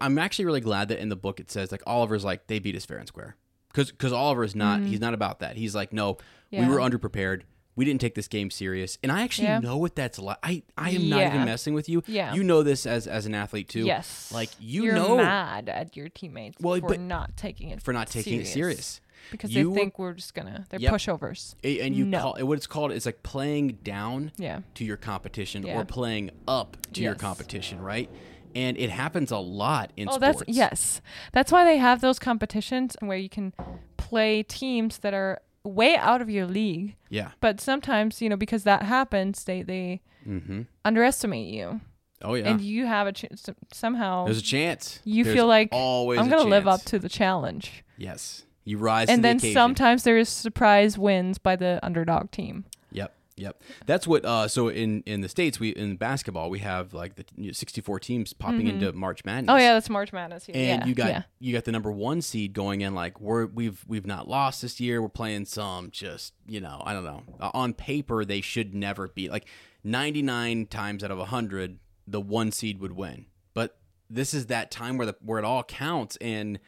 I'm 0.00 0.18
actually 0.18 0.46
really 0.46 0.60
glad 0.60 0.88
that 0.88 0.98
in 0.98 1.10
the 1.10 1.16
book 1.16 1.38
it 1.38 1.50
says 1.50 1.70
like 1.70 1.82
Oliver's 1.86 2.24
like 2.24 2.48
they 2.48 2.58
beat 2.58 2.74
us 2.74 2.84
fair 2.84 2.98
and 2.98 3.06
square 3.06 3.36
because 3.76 3.90
because 3.92 4.12
Oliver 4.12 4.42
is 4.44 4.54
not. 4.56 4.80
He's 4.80 5.00
not 5.00 5.12
about 5.14 5.40
that. 5.40 5.56
He's 5.56 5.74
like, 5.74 5.92
no, 5.92 6.16
we 6.50 6.58
Mm-hmm. 6.58 6.70
Were 6.70 6.78
underprepared. 6.78 7.42
We 7.74 7.84
didn't 7.84 8.00
take 8.00 8.14
this 8.14 8.26
game 8.28 8.50
serious, 8.50 8.96
and 9.02 9.12
I 9.12 9.20
actually 9.22 9.48
Yeah. 9.48 9.58
know 9.58 9.76
what 9.76 9.94
that's 9.94 10.18
like. 10.18 10.38
I 10.42 10.62
I 10.78 10.90
am 10.92 11.10
not 11.10 11.20
even 11.26 11.44
messing 11.44 11.74
with 11.74 11.90
you. 11.90 12.02
Yeah. 12.06 12.32
you 12.34 12.42
know 12.42 12.62
this 12.62 12.86
as 12.86 13.06
as 13.06 13.26
an 13.26 13.34
athlete 13.34 13.68
too. 13.68 13.84
Yes. 13.84 14.32
like 14.32 14.48
you 14.58 14.84
You're 14.84 14.94
know 14.94 15.16
mad 15.18 15.68
at 15.68 15.94
your 15.94 16.08
teammates 16.08 16.56
Well, 16.58 16.80
for 16.80 16.96
not 16.96 17.36
taking 17.36 17.68
it 17.68 17.82
for 17.82 17.92
not 17.92 18.06
taking 18.08 18.40
it 18.40 18.46
serious. 18.46 19.02
because 19.30 19.54
You 19.54 19.70
they 19.74 19.76
think 19.80 19.98
we're 19.98 20.14
just 20.14 20.32
gonna 20.32 20.64
they're 20.70 20.80
Yep. 20.80 20.94
pushovers. 20.94 21.54
And 21.62 21.94
you 21.94 22.06
No. 22.06 22.20
call 22.20 22.46
what 22.46 22.56
it's 22.56 22.66
called 22.66 22.92
is 22.92 23.04
like 23.04 23.22
playing 23.22 23.78
down 23.82 24.32
Yeah. 24.38 24.60
to 24.76 24.84
your 24.84 24.96
competition 24.96 25.62
Yeah. 25.66 25.78
or 25.78 25.84
playing 25.84 26.30
up 26.48 26.78
to 26.94 27.02
your 27.02 27.14
competition, 27.14 27.80
right? 27.80 28.08
And 28.56 28.76
it 28.78 28.90
happens 28.90 29.30
a 29.30 29.38
lot 29.38 29.92
in 29.96 30.08
Oh, 30.08 30.12
sports. 30.12 30.38
that's 30.38 30.42
yes. 30.48 31.00
That's 31.32 31.52
why 31.52 31.64
they 31.64 31.76
have 31.78 32.00
those 32.00 32.18
competitions 32.18 32.96
where 33.00 33.18
you 33.18 33.28
can 33.28 33.52
play 33.98 34.42
teams 34.42 34.98
that 34.98 35.12
are 35.12 35.40
way 35.62 35.96
out 35.96 36.22
of 36.22 36.30
your 36.30 36.46
league. 36.46 36.96
Yeah. 37.10 37.30
But 37.40 37.60
sometimes, 37.60 38.22
you 38.22 38.28
know, 38.30 38.36
because 38.36 38.64
that 38.64 38.82
happens, 38.82 39.44
they 39.44 39.62
they 39.62 40.00
Mm-hmm. 40.26 40.62
underestimate 40.84 41.46
you, 41.54 41.80
Oh 42.20 42.34
yeah. 42.34 42.48
and 42.50 42.60
you 42.60 42.86
have 42.86 43.06
a 43.06 43.12
chance. 43.12 43.48
Somehow, 43.72 44.24
There's 44.24 44.38
a 44.38 44.42
chance. 44.42 44.98
you 45.04 45.22
There's 45.22 45.36
feel 45.36 45.46
like 45.46 45.68
always 45.70 46.18
I'm 46.18 46.28
gonna 46.28 46.48
live 46.48 46.66
up 46.66 46.82
to 46.86 46.98
the 46.98 47.08
challenge. 47.08 47.84
Yes. 47.96 48.44
You 48.64 48.78
rise 48.78 49.06
to 49.06 49.12
and 49.12 49.22
the 49.22 49.28
then 49.28 49.36
occasion. 49.36 49.54
sometimes 49.54 50.02
there 50.02 50.18
is 50.18 50.28
surprise 50.28 50.98
wins 50.98 51.38
by 51.38 51.54
the 51.54 51.78
underdog 51.82 52.32
team. 52.32 52.64
Yep. 52.90 53.12
Yep. 53.38 53.62
That's 53.84 54.06
what. 54.06 54.24
Uh, 54.24 54.48
so 54.48 54.68
in 54.68 55.02
in 55.04 55.20
the 55.20 55.28
states, 55.28 55.60
we 55.60 55.68
in 55.70 55.96
basketball, 55.96 56.48
we 56.48 56.60
have 56.60 56.94
like 56.94 57.16
the 57.16 57.24
you 57.36 57.46
know, 57.48 57.52
64 57.52 58.00
teams 58.00 58.32
popping 58.32 58.66
into 58.66 58.92
March 58.92 59.24
Madness. 59.26 59.52
Oh 59.52 59.58
yeah, 59.58 59.74
that's 59.74 59.90
March 59.90 60.12
Madness. 60.12 60.46
Here. 60.46 60.54
and 60.56 60.82
yeah, 60.82 60.86
you 60.86 60.94
got 60.94 61.08
yeah. 61.10 61.22
you 61.38 61.52
got 61.52 61.64
the 61.64 61.72
number 61.72 61.92
one 61.92 62.22
seed 62.22 62.54
going 62.54 62.80
in 62.80 62.94
like 62.94 63.20
we're 63.20 63.46
we've 63.46 63.84
we've 63.86 64.06
not 64.06 64.26
lost 64.26 64.62
this 64.62 64.80
year 64.80 65.02
we're 65.02 65.08
playing 65.10 65.44
some 65.44 65.90
just 65.90 66.32
you 66.46 66.60
know 66.60 66.82
i 66.86 66.92
don't 66.94 67.04
know 67.04 67.22
uh, 67.40 67.50
on 67.52 67.74
paper 67.74 68.24
they 68.24 68.40
should 68.40 68.74
never 68.74 69.08
be 69.08 69.28
like 69.28 69.46
99 69.84 70.66
times 70.66 71.02
out 71.02 71.10
of 71.10 71.18
100 71.18 71.78
the 72.06 72.20
one 72.20 72.52
seed 72.52 72.80
would 72.80 72.92
win 72.92 73.26
but 73.54 73.78
this 74.10 74.32
is 74.34 74.46
that 74.46 74.70
time 74.70 74.96
where 74.96 75.06
the 75.06 75.16
where 75.20 75.38
it 75.38 75.44
all 75.44 75.62
counts 75.64 76.16
and 76.20 76.58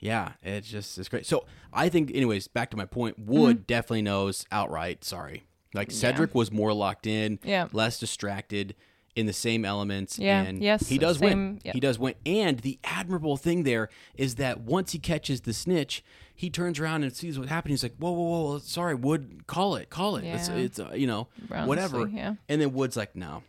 Yeah, 0.00 0.32
it's 0.42 0.68
just 0.68 0.98
it's 0.98 1.08
great. 1.10 1.26
So 1.26 1.44
I 1.74 1.88
think, 1.90 2.10
anyways, 2.14 2.48
back 2.48 2.70
to 2.70 2.76
my 2.76 2.86
point. 2.86 3.18
Wood 3.18 3.56
Mm-hmm. 3.58 3.64
definitely 3.66 4.02
knows 4.02 4.46
outright. 4.50 5.04
Sorry, 5.04 5.42
like 5.74 5.90
Cedric 5.90 6.34
was 6.34 6.50
more 6.50 6.72
locked 6.72 7.06
in, 7.06 7.38
Yeah. 7.44 7.68
less 7.72 7.98
distracted 7.98 8.74
in 9.16 9.26
the 9.26 9.32
same 9.32 9.64
elements. 9.64 10.18
Yeah, 10.18 10.42
and 10.42 10.62
yes, 10.62 10.88
he 10.88 10.96
does 10.98 11.18
same- 11.18 11.28
win. 11.54 11.60
yeah. 11.64 11.72
He 11.72 11.80
does 11.80 11.98
win. 11.98 12.14
And 12.24 12.60
the 12.60 12.78
admirable 12.84 13.36
thing 13.36 13.64
there 13.64 13.88
is 14.14 14.36
that 14.36 14.60
once 14.60 14.92
he 14.92 14.98
catches 14.98 15.42
the 15.42 15.52
snitch, 15.52 16.02
he 16.34 16.48
turns 16.48 16.78
around 16.78 17.02
and 17.02 17.14
sees 17.14 17.38
what 17.38 17.48
happened. 17.48 17.70
He's 17.72 17.82
like, 17.82 17.96
"Whoa, 17.98 18.12
whoa, 18.12 18.28
whoa! 18.52 18.58
Sorry, 18.60 18.94
Wood, 18.94 19.46
call 19.46 19.74
it, 19.76 19.90
call 19.90 20.16
it. 20.16 20.24
It's, 20.24 20.48
Yeah. 20.48 20.54
it's 20.56 20.78
uh, 20.78 20.92
you 20.94 21.06
know, 21.06 21.28
Honestly, 21.50 21.68
whatever." 21.68 22.06
yeah. 22.08 22.34
And 22.48 22.60
then 22.62 22.72
Wood's 22.72 22.96
like, 22.96 23.14
"No." 23.16 23.42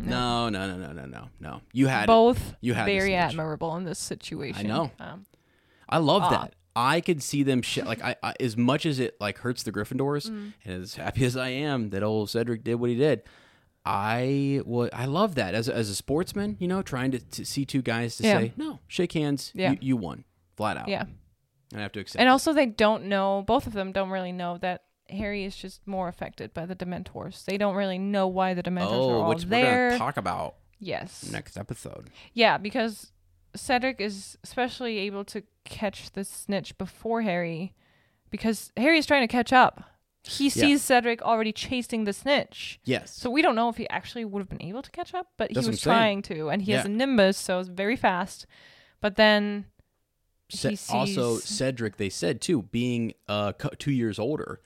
No, 0.00 0.48
no, 0.48 0.68
no, 0.68 0.76
no, 0.76 0.92
no, 0.92 1.06
no, 1.06 1.28
no. 1.40 1.60
You 1.72 1.88
had 1.88 2.04
it. 2.04 2.06
Both 2.06 2.54
You 2.60 2.72
had 2.74 2.86
very 2.86 3.16
admirable 3.16 3.74
in 3.76 3.82
this 3.84 3.98
situation. 3.98 4.64
I 4.66 4.68
know. 4.68 4.92
Um, 5.00 5.26
I 5.88 5.98
love 5.98 6.30
that. 6.30 6.54
I 6.80 7.00
could 7.00 7.22
see 7.22 7.42
them 7.42 7.60
sh- 7.62 7.78
like 7.78 8.02
I, 8.02 8.14
I 8.22 8.34
as 8.38 8.56
much 8.56 8.86
as 8.86 9.00
it 9.00 9.16
like 9.20 9.38
hurts 9.38 9.64
the 9.64 9.72
Gryffindors, 9.72 10.30
Mm. 10.30 10.52
and 10.64 10.82
as 10.82 10.94
happy 10.94 11.24
as 11.24 11.36
I 11.36 11.48
am 11.48 11.90
that 11.90 12.02
old 12.04 12.30
Cedric 12.30 12.62
did 12.62 12.76
what 12.76 12.90
he 12.90 12.96
did. 12.96 13.22
I 13.84 14.60
would 14.66 14.92
I 14.92 15.06
love 15.06 15.34
that 15.36 15.54
as 15.54 15.68
a, 15.68 15.74
as 15.74 15.88
a 15.88 15.94
sportsman, 15.94 16.56
you 16.60 16.68
know, 16.68 16.82
trying 16.82 17.10
to, 17.12 17.18
to 17.20 17.44
see 17.44 17.64
two 17.64 17.80
guys 17.82 18.16
to 18.16 18.24
Yeah. 18.24 18.38
say 18.38 18.52
no, 18.56 18.80
shake 18.86 19.12
hands, 19.12 19.50
Yeah. 19.54 19.72
you, 19.72 19.78
you 19.80 19.96
won 19.96 20.24
flat 20.56 20.76
out. 20.76 20.88
yeah. 20.88 21.04
I 21.74 21.80
have 21.80 21.92
to 21.92 22.00
accept. 22.00 22.20
And 22.20 22.28
it. 22.28 22.30
also, 22.30 22.52
they 22.52 22.66
don't 22.66 23.04
know. 23.04 23.44
Both 23.46 23.66
of 23.66 23.72
them 23.74 23.92
don't 23.92 24.08
really 24.10 24.32
know 24.32 24.56
that 24.58 24.84
Harry 25.10 25.44
is 25.44 25.54
just 25.56 25.86
more 25.86 26.08
affected 26.08 26.52
by 26.54 26.64
the 26.66 26.74
Dementors. 26.74 27.44
They 27.44 27.58
don't 27.58 27.74
really 27.74 27.98
know 27.98 28.26
why 28.28 28.54
the 28.54 28.62
Dementors 28.62 28.90
are 28.92 28.94
oh, 28.94 29.20
all 29.22 29.28
which 29.28 29.44
we're 29.44 29.50
there. 29.50 29.88
gonna 29.90 29.98
talk 29.98 30.16
about 30.16 30.56
yes. 30.78 31.28
next 31.30 31.56
episode. 31.58 32.08
Yeah, 32.34 32.56
because 32.58 33.12
Cedric 33.54 34.00
is 34.00 34.36
especially 34.44 34.98
able 34.98 35.24
to 35.26 35.42
catch 35.64 36.12
the 36.12 36.24
snitch 36.24 36.76
before 36.78 37.22
Harry, 37.22 37.74
because 38.30 38.72
Harry 38.76 38.98
is 38.98 39.06
trying 39.06 39.22
to 39.26 39.32
catch 39.32 39.52
up. 39.52 39.84
He 40.24 40.50
sees 40.50 40.82
Cedric 40.82 41.22
already 41.22 41.52
chasing 41.52 42.04
the 42.04 42.12
snitch. 42.12 42.80
Yes. 42.84 43.14
So 43.14 43.30
we 43.30 43.40
don't 43.40 43.54
know 43.54 43.68
if 43.70 43.76
he 43.76 43.88
actually 43.88 44.24
would 44.24 44.40
have 44.40 44.48
been 44.48 44.62
able 44.62 44.82
to 44.82 44.90
catch 44.90 45.14
up, 45.14 45.28
but 45.38 45.52
That's 45.54 45.66
he 45.66 45.70
was 45.70 45.80
trying 45.80 46.22
to, 46.22 46.50
and 46.50 46.60
he 46.60 46.72
has 46.72 46.84
a 46.84 46.88
Nimbus, 46.88 47.38
so 47.38 47.60
it's 47.60 47.68
very 47.68 47.96
fast. 47.96 48.46
But 49.00 49.16
then 49.16 49.66
Ce- 50.50 50.60
sees 50.60 50.90
also 50.90 51.38
Cedric, 51.38 51.96
they 51.96 52.10
said 52.10 52.40
too, 52.40 52.62
being 52.62 53.14
uh 53.28 53.52
two 53.78 53.92
years 53.92 54.18
older, 54.18 54.60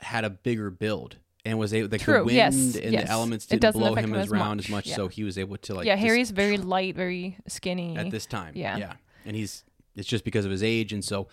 had 0.00 0.24
a 0.24 0.30
bigger 0.30 0.70
build 0.70 1.16
and 1.46 1.58
was 1.58 1.72
able 1.72 1.88
like 1.90 2.00
True, 2.02 2.18
the 2.18 2.24
wind 2.24 2.36
yes, 2.36 2.54
and 2.76 2.92
yes. 2.92 3.04
the 3.04 3.10
elements 3.10 3.46
didn't 3.46 3.72
blow 3.72 3.94
him 3.94 4.12
as 4.14 4.30
much, 4.30 4.58
as 4.58 4.68
much, 4.68 4.86
yeah. 4.88 4.96
so 4.96 5.08
he 5.08 5.24
was 5.24 5.38
able 5.38 5.56
to 5.56 5.74
like 5.74 5.86
yeah, 5.86 5.96
Harry's 5.96 6.30
very 6.30 6.58
light, 6.58 6.94
very 6.96 7.38
skinny. 7.46 7.96
at 7.96 8.10
this 8.10 8.26
time. 8.26 8.52
Yeah. 8.54 8.76
yeah, 8.76 8.92
and 9.24 9.34
he's 9.36 9.64
it's 9.94 10.06
just 10.08 10.24
because 10.24 10.44
of 10.44 10.50
his 10.50 10.62
age, 10.62 10.92
and 10.92 11.02
so 11.04 11.28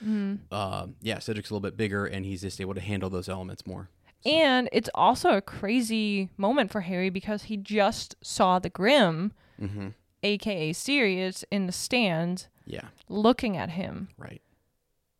uh, 0.51 0.87
yeah, 1.01 1.19
Cedric's 1.19 1.49
a 1.49 1.53
little 1.53 1.59
bit 1.67 1.75
bigger, 1.75 2.05
and 2.05 2.25
he's 2.25 2.41
just 2.41 2.61
able 2.61 2.73
to 2.75 2.81
handle 2.81 3.09
those 3.09 3.27
elements 3.27 3.67
more. 3.67 3.89
And 4.25 4.69
it's 4.71 4.89
also 4.95 5.31
a 5.31 5.41
crazy 5.41 6.29
moment 6.37 6.71
for 6.71 6.81
Harry 6.81 7.09
because 7.09 7.43
he 7.43 7.57
just 7.57 8.15
saw 8.21 8.59
the 8.59 8.69
Grim, 8.69 9.33
Mm-hmm. 9.61 9.89
aka 10.23 10.71
Sirius, 10.73 11.43
in 11.51 11.65
the 11.67 11.73
stand 11.73 12.47
Yeah, 12.65 12.87
looking 13.09 13.57
at 13.57 13.71
him. 13.71 14.09
right. 14.17 14.41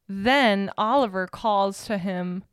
Then 0.07 0.70
Oliver 0.78 1.28
calls 1.28 1.86
to 1.86 1.98
him, 1.98 2.44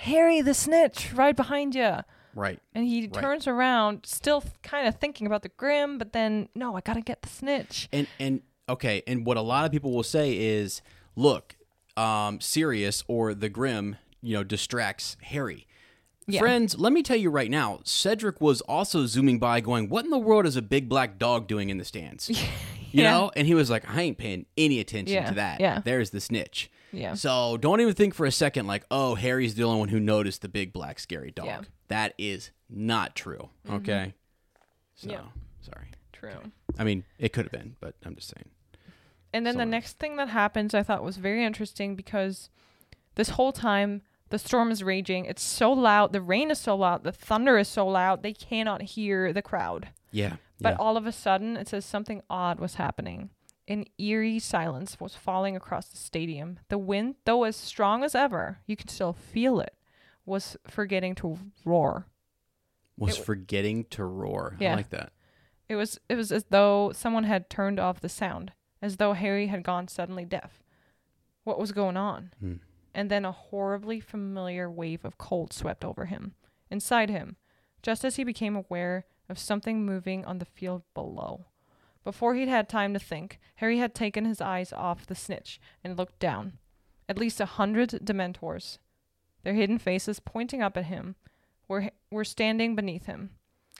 Harry 0.00 0.40
the 0.40 0.54
snitch, 0.54 1.12
right 1.12 1.36
behind 1.36 1.74
you. 1.74 1.98
Right. 2.34 2.60
And 2.74 2.84
he 2.86 3.02
Right. 3.02 3.14
turns 3.22 3.46
around, 3.46 4.06
still 4.06 4.42
kind 4.62 4.86
of 4.86 4.96
thinking 4.96 5.26
about 5.26 5.42
the 5.42 5.48
Grim, 5.50 5.98
but 5.98 6.12
then, 6.12 6.48
no, 6.54 6.76
I 6.76 6.80
gotta 6.80 7.00
get 7.00 7.22
the 7.22 7.28
snitch. 7.28 7.88
And 7.92 8.06
and 8.18 8.42
okay, 8.68 9.02
and 9.06 9.26
what 9.26 9.36
a 9.36 9.42
lot 9.42 9.66
of 9.66 9.72
people 9.72 9.92
will 9.92 10.02
say 10.04 10.36
is, 10.36 10.80
look, 11.16 11.56
um, 11.96 12.40
Sirius 12.40 13.02
or 13.08 13.34
the 13.34 13.48
Grim, 13.48 13.96
you 14.22 14.34
know, 14.34 14.44
distracts 14.44 15.16
Harry. 15.22 15.66
Yeah. 16.26 16.38
Friends, 16.40 16.78
let 16.78 16.92
me 16.92 17.02
tell 17.02 17.16
you 17.16 17.28
right 17.30 17.50
now, 17.50 17.80
Cedric 17.82 18.40
was 18.40 18.60
also 18.62 19.04
zooming 19.06 19.40
by 19.40 19.60
going, 19.60 19.88
What 19.88 20.04
in 20.04 20.10
the 20.12 20.18
world 20.18 20.46
is 20.46 20.54
a 20.56 20.62
big 20.62 20.88
black 20.88 21.18
dog 21.18 21.48
doing 21.48 21.68
in 21.70 21.78
the 21.78 21.84
stands? 21.84 22.30
You 22.92 23.04
know? 23.04 23.30
And 23.36 23.46
he 23.46 23.54
was 23.54 23.70
like, 23.70 23.88
I 23.88 24.02
ain't 24.02 24.18
paying 24.18 24.46
any 24.58 24.80
attention 24.80 25.14
Yeah, 25.14 25.28
to 25.28 25.34
that. 25.36 25.60
yeah. 25.60 25.80
There's 25.84 26.10
the 26.10 26.20
snitch. 26.20 26.68
Yeah. 26.92 27.14
So 27.14 27.56
don't 27.56 27.80
even 27.80 27.94
think 27.94 28.14
for 28.14 28.26
a 28.26 28.32
second 28.32 28.66
like, 28.66 28.84
oh, 28.90 29.14
Harry's 29.14 29.54
the 29.54 29.62
only 29.64 29.78
one 29.78 29.88
who 29.88 30.00
noticed 30.00 30.42
the 30.42 30.48
big 30.48 30.72
black 30.72 30.98
scary 30.98 31.30
dog. 31.30 31.46
Yeah. 31.46 31.56
Mm-hmm. 31.56 31.64
That 31.88 32.14
is 32.18 32.50
not 32.68 33.14
true. 33.14 33.50
Okay. 33.68 34.14
So 34.94 35.10
Yeah. 35.10 35.22
sorry. 35.60 35.88
True. 36.12 36.52
I 36.78 36.84
mean, 36.84 37.04
it 37.18 37.32
could 37.32 37.46
have 37.46 37.52
been, 37.52 37.76
but 37.80 37.94
I'm 38.04 38.14
just 38.14 38.28
saying. 38.28 38.50
And 39.32 39.46
then 39.46 39.56
the 39.56 39.64
next 39.64 39.98
thing 39.98 40.16
that 40.16 40.28
happens 40.28 40.74
I 40.74 40.82
thought 40.82 41.04
was 41.04 41.16
very 41.16 41.44
interesting 41.44 41.94
because 41.94 42.50
this 43.14 43.30
whole 43.30 43.52
time 43.52 44.02
the 44.30 44.38
storm 44.38 44.70
is 44.70 44.82
raging. 44.82 45.24
It's 45.24 45.42
so 45.42 45.72
loud. 45.72 46.12
The 46.12 46.20
rain 46.20 46.50
is 46.50 46.58
so 46.58 46.76
loud. 46.76 47.04
The 47.04 47.12
thunder 47.12 47.58
is 47.58 47.68
so 47.68 47.86
loud. 47.86 48.22
They 48.22 48.32
cannot 48.32 48.82
hear 48.82 49.32
the 49.32 49.42
crowd. 49.42 49.88
Yeah. 50.12 50.36
But 50.60 50.70
yeah. 50.70 50.76
all 50.78 50.96
of 50.96 51.06
a 51.06 51.12
sudden, 51.12 51.56
it 51.56 51.68
says 51.68 51.84
something 51.84 52.22
odd 52.30 52.60
was 52.60 52.74
happening. 52.74 53.30
An 53.70 53.84
eerie 53.98 54.40
silence 54.40 54.98
was 55.00 55.14
falling 55.14 55.54
across 55.56 55.86
the 55.88 55.96
stadium. 55.96 56.58
The 56.68 56.76
wind, 56.76 57.14
though 57.24 57.44
as 57.44 57.56
strong 57.56 58.02
as 58.04 58.14
ever, 58.14 58.58
you 58.66 58.76
could 58.76 58.90
still 58.90 59.12
feel 59.12 59.60
it, 59.60 59.74
was 60.26 60.56
forgetting 60.66 61.14
to 61.16 61.38
roar. 61.64 62.06
was 62.98 63.16
it- 63.18 63.24
forgetting 63.24 63.84
to 63.84 64.04
roar. 64.04 64.56
I 64.60 64.64
Yeah. 64.64 64.74
like 64.76 64.90
that. 64.90 65.12
It 65.68 65.76
was 65.76 65.98
it 66.08 66.16
was 66.16 66.30
as 66.32 66.44
though 66.50 66.90
someone 66.92 67.24
had 67.24 67.48
turned 67.48 67.78
off 67.78 68.00
the 68.00 68.08
sound, 68.10 68.52
as 68.82 68.96
though 68.98 69.12
Harry 69.14 69.46
had 69.46 69.62
gone 69.62 69.86
suddenly 69.88 70.24
deaf. 70.26 70.62
What 71.44 71.58
was 71.58 71.72
going 71.72 71.96
on? 71.96 72.32
Hmm. 72.40 72.56
And 72.92 73.08
then 73.10 73.24
a 73.24 73.32
horribly 73.32 74.00
familiar 74.00 74.68
wave 74.70 75.04
of 75.04 75.16
cold 75.16 75.52
swept 75.52 75.84
over 75.84 76.06
him, 76.06 76.34
inside 76.70 77.08
him, 77.08 77.36
just 77.82 78.04
as 78.04 78.16
he 78.16 78.24
became 78.24 78.56
aware 78.56 79.06
of 79.28 79.38
something 79.38 79.86
moving 79.86 80.24
on 80.24 80.38
the 80.38 80.44
field 80.44 80.82
below. 80.92 81.46
Before 82.04 82.34
he'd 82.34 82.48
had 82.48 82.68
time 82.68 82.94
to 82.94 82.98
think, 82.98 83.38
Harry 83.56 83.78
had 83.78 83.94
taken 83.94 84.24
his 84.24 84.40
eyes 84.40 84.72
off 84.72 85.06
the 85.06 85.14
snitch 85.14 85.60
and 85.84 85.96
looked 85.96 86.18
down. 86.18 86.54
At 87.08 87.18
least 87.18 87.40
a 87.40 87.46
hundred 87.46 87.90
Dementors, 87.90 88.78
their 89.42 89.54
hidden 89.54 89.78
faces 89.78 90.20
pointing 90.20 90.62
up 90.62 90.76
at 90.76 90.86
him, 90.86 91.16
were 91.68 91.90
were 92.10 92.24
standing 92.24 92.74
beneath 92.74 93.06
him. 93.06 93.30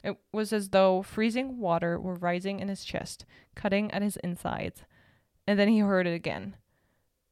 It 0.03 0.17
was 0.33 0.53
as 0.53 0.71
though 0.71 1.03
freezing 1.03 1.59
water 1.59 1.99
were 2.01 2.15
rising 2.15 2.61
in 2.61 2.69
his 2.69 2.85
chest, 2.85 3.25
cutting 3.55 3.91
at 3.91 4.03
his 4.03 4.17
insides. 4.19 4.85
And 5.47 5.59
then 5.59 5.69
he 5.69 5.81
heard 5.81 6.07
it 6.07 6.15
again. 6.15 6.57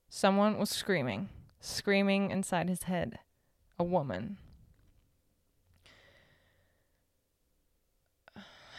Someone 0.09 0.59
was 0.59 0.71
screaming, 0.71 1.29
screaming 1.61 2.31
inside 2.31 2.69
his 2.69 2.85
head. 2.85 3.19
A 3.79 3.85
woman. 3.85 4.39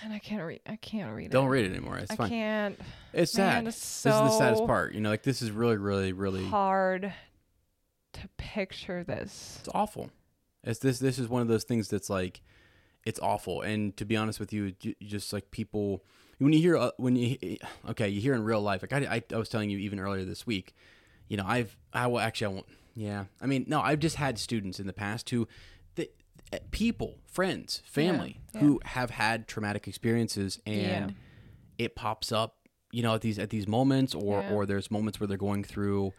And 0.03 0.13
I 0.13 0.19
can't 0.19 0.43
read. 0.43 0.61
I 0.65 0.75
can't 0.77 1.13
read 1.15 1.25
it. 1.25 1.31
Don't 1.31 1.47
read 1.47 1.65
it 1.65 1.71
anymore. 1.71 1.97
It's 1.97 2.11
I 2.11 2.15
fine. 2.15 2.25
I 2.27 2.29
can't. 2.29 2.79
It's 3.13 3.37
Man, 3.37 3.51
sad. 3.51 3.67
it's 3.67 4.03
this 4.03 4.13
is 4.13 4.19
the 4.19 4.37
saddest 4.37 4.65
part. 4.65 4.93
You 4.93 5.01
know, 5.01 5.09
like 5.09 5.23
this 5.23 5.41
is 5.41 5.51
really, 5.51 5.77
really, 5.77 6.13
really. 6.13 6.45
Hard 6.45 7.13
to 8.13 8.29
picture 8.37 9.03
this. 9.03 9.57
It's 9.59 9.69
awful. 9.73 10.09
It's 10.63 10.79
this. 10.79 10.99
This 10.99 11.19
is 11.19 11.27
one 11.27 11.41
of 11.41 11.47
those 11.47 11.63
things 11.63 11.89
that's 11.89 12.09
like, 12.09 12.41
it's 13.05 13.19
awful. 13.19 13.61
And 13.61 13.95
to 13.97 14.05
be 14.05 14.15
honest 14.15 14.39
with 14.39 14.53
you, 14.53 14.73
just 15.01 15.33
like 15.33 15.51
people, 15.51 16.03
when 16.37 16.53
you 16.53 16.59
hear 16.59 16.77
uh, 16.77 16.91
when 16.97 17.15
you 17.15 17.57
okay, 17.89 18.09
you 18.09 18.21
hear 18.21 18.33
in 18.33 18.43
real 18.43 18.61
life. 18.61 18.81
Like 18.81 18.93
I, 18.93 19.15
I, 19.15 19.23
I 19.33 19.37
was 19.37 19.49
telling 19.49 19.69
you 19.69 19.77
even 19.79 19.99
earlier 19.99 20.25
this 20.25 20.47
week. 20.47 20.75
You 21.27 21.37
know, 21.37 21.45
I've 21.45 21.75
I 21.93 22.07
will 22.07 22.19
actually 22.19 22.45
I 22.45 22.49
won't. 22.55 22.65
Yeah, 22.95 23.25
I 23.41 23.45
mean, 23.45 23.65
no, 23.67 23.79
I've 23.79 23.99
just 23.99 24.17
had 24.17 24.37
students 24.37 24.79
in 24.79 24.87
the 24.87 24.93
past 24.93 25.29
who, 25.29 25.47
people, 26.71 27.19
friends, 27.25 27.81
family 27.85 28.39
yeah. 28.53 28.61
who 28.61 28.79
have 28.85 29.11
had 29.11 29.47
traumatic 29.47 29.87
experiences 29.87 30.59
and 30.65 31.15
it 31.77 31.95
pops 31.95 32.31
up. 32.31 32.55
You 32.91 33.03
know, 33.03 33.13
at 33.13 33.21
these 33.21 33.37
at 33.37 33.51
these 33.51 33.67
moments, 33.67 34.15
or 34.15 34.39
Yeah. 34.41 34.51
or 34.51 34.65
there's 34.65 34.89
moments 34.89 35.19
where 35.19 35.27
they're 35.27 35.37
going 35.37 35.63
through 35.63 36.11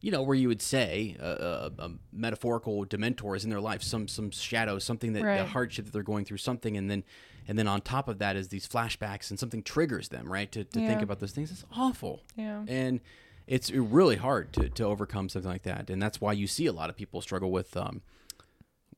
you 0.00 0.10
know, 0.10 0.22
where 0.22 0.36
you 0.36 0.48
would 0.48 0.60
say 0.60 1.16
a, 1.18 1.70
a, 1.78 1.84
a 1.86 1.90
metaphorical 2.12 2.84
dementor 2.84 3.34
is 3.34 3.42
in 3.44 3.48
their 3.48 3.60
life, 3.60 3.82
some 3.82 4.06
some 4.06 4.30
shadow, 4.30 4.78
something 4.78 5.14
that 5.14 5.20
the 5.20 5.26
Right. 5.26 5.46
hardship 5.46 5.86
that 5.86 5.92
they're 5.92 6.02
going 6.02 6.26
through, 6.26 6.36
something, 6.36 6.76
and 6.76 6.90
then 6.90 7.04
and 7.48 7.58
then 7.58 7.66
on 7.66 7.80
top 7.80 8.06
of 8.06 8.18
that 8.18 8.36
is 8.36 8.48
these 8.48 8.68
flashbacks 8.68 9.30
and 9.30 9.38
something 9.40 9.62
triggers 9.62 10.08
them, 10.10 10.30
right, 10.30 10.52
to, 10.52 10.62
to 10.64 10.78
think 10.86 11.00
about 11.02 11.20
those 11.20 11.32
things. 11.32 11.50
It's 11.50 11.64
awful, 11.74 12.22
Yeah. 12.36 12.64
and 12.68 13.00
it's 13.46 13.70
really 13.70 14.16
hard 14.16 14.52
to, 14.54 14.68
to 14.68 14.84
overcome 14.84 15.28
something 15.30 15.50
like 15.50 15.62
that, 15.62 15.88
and 15.90 16.00
that's 16.02 16.20
why 16.20 16.32
you 16.34 16.46
see 16.46 16.66
a 16.66 16.72
lot 16.72 16.90
of 16.90 16.96
people 16.96 17.20
struggle 17.22 17.50
with, 17.50 17.74
um, 17.76 18.02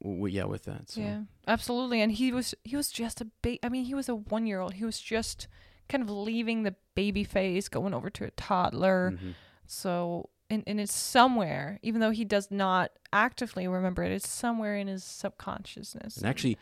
w- 0.03 0.27
yeah, 0.27 0.45
with 0.45 0.65
that. 0.65 0.91
So. 0.91 1.01
Yeah, 1.01 1.23
absolutely. 1.47 2.01
And 2.01 2.13
he 2.13 2.33
was 2.33 2.55
he 2.65 2.77
was 2.77 2.91
just 2.91 3.21
a 3.21 3.27
ba- 3.43 3.65
I 3.65 3.69
mean, 3.69 3.85
he 3.85 3.95
was 3.95 4.09
a 4.09 4.15
one 4.15 4.47
year 4.47 4.61
old. 4.61 4.75
He 4.75 4.85
was 4.85 5.01
just 5.01 5.49
kind 5.89 6.03
of 6.03 6.11
leaving 6.11 6.63
the 6.63 6.75
baby 6.95 7.25
phase, 7.25 7.69
going 7.69 7.95
over 7.95 8.11
to 8.11 8.25
a 8.25 8.31
toddler. 8.31 9.13
Mhm. 9.13 9.35
So 9.67 10.31
and, 10.49 10.63
and 10.67 10.81
it's 10.81 10.95
somewhere, 10.95 11.79
even 11.83 12.01
though 12.01 12.11
he 12.11 12.25
does 12.25 12.51
not 12.51 12.93
actively 13.13 13.67
remember 13.67 14.05
it, 14.05 14.13
it's 14.13 14.29
somewhere 14.29 14.77
in 14.77 14.87
his 14.87 15.03
subconsciousness. 15.03 16.19
And 16.19 16.27
actually, 16.27 16.57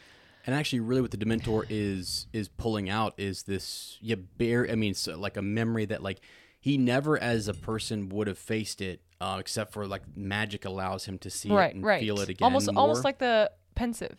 and 0.47 0.55
actually, 0.55 0.81
really, 0.81 1.03
what 1.03 1.11
the 1.11 1.17
Dementor 1.17 1.67
is 1.71 2.27
is 2.33 2.49
pulling 2.49 2.89
out 2.89 3.15
is 3.19 3.45
this 3.45 3.99
yeah, 4.01 4.17
bare. 4.39 4.71
I 4.71 4.75
mean, 4.75 4.95
so 4.95 5.19
like 5.19 5.37
a 5.37 5.43
memory 5.43 5.85
that 5.87 6.03
like 6.03 6.21
he 6.61 6.79
never, 6.79 7.19
as 7.19 7.47
a 7.47 7.55
person, 7.55 8.09
would 8.09 8.27
have 8.27 8.39
faced 8.39 8.81
it, 8.81 9.03
uh, 9.25 9.39
except 9.39 9.73
for 9.73 9.87
like 9.87 10.03
magic 10.17 10.65
allows 10.65 11.05
him 11.07 11.19
to 11.19 11.31
see 11.31 11.49
it 11.49 11.55
right, 11.55 11.75
and 11.75 11.85
right. 11.85 12.01
feel 12.01 12.21
it 12.21 12.29
again. 12.29 12.45
Almost, 12.45 12.73
more. 12.73 12.83
almost 12.83 13.05
like 13.05 13.19
the 13.19 13.51
Pensieve. 13.75 14.17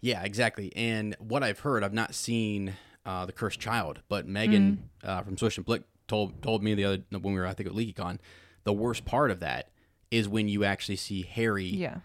Yeah, 0.00 0.22
exactly. 0.24 0.72
And 0.76 1.14
what 1.18 1.42
I've 1.42 1.60
heard, 1.60 1.82
I've 1.84 1.92
not 1.92 2.14
seen 2.14 2.74
uh, 3.06 3.24
the 3.26 3.32
Cursed 3.32 3.60
Child, 3.60 4.00
but 4.08 4.26
Megan 4.26 4.82
Mm. 5.04 5.08
uh, 5.08 5.22
from 5.22 5.38
Swish 5.38 5.56
and 5.56 5.64
Flick 5.66 5.82
told 6.08 6.42
told 6.42 6.62
me 6.62 6.74
the 6.74 6.84
other 6.84 6.98
when 7.10 7.34
we 7.34 7.40
were 7.40 7.46
I 7.46 7.54
think 7.54 7.68
at 7.68 7.74
LeakyCon, 7.74 8.18
the 8.64 8.72
worst 8.72 9.04
part 9.04 9.30
of 9.30 9.40
that 9.40 9.70
is 10.10 10.28
when 10.28 10.48
you 10.48 10.64
actually 10.64 10.96
see 10.96 11.22
Harry. 11.22 11.66
Yeah. 11.66 11.98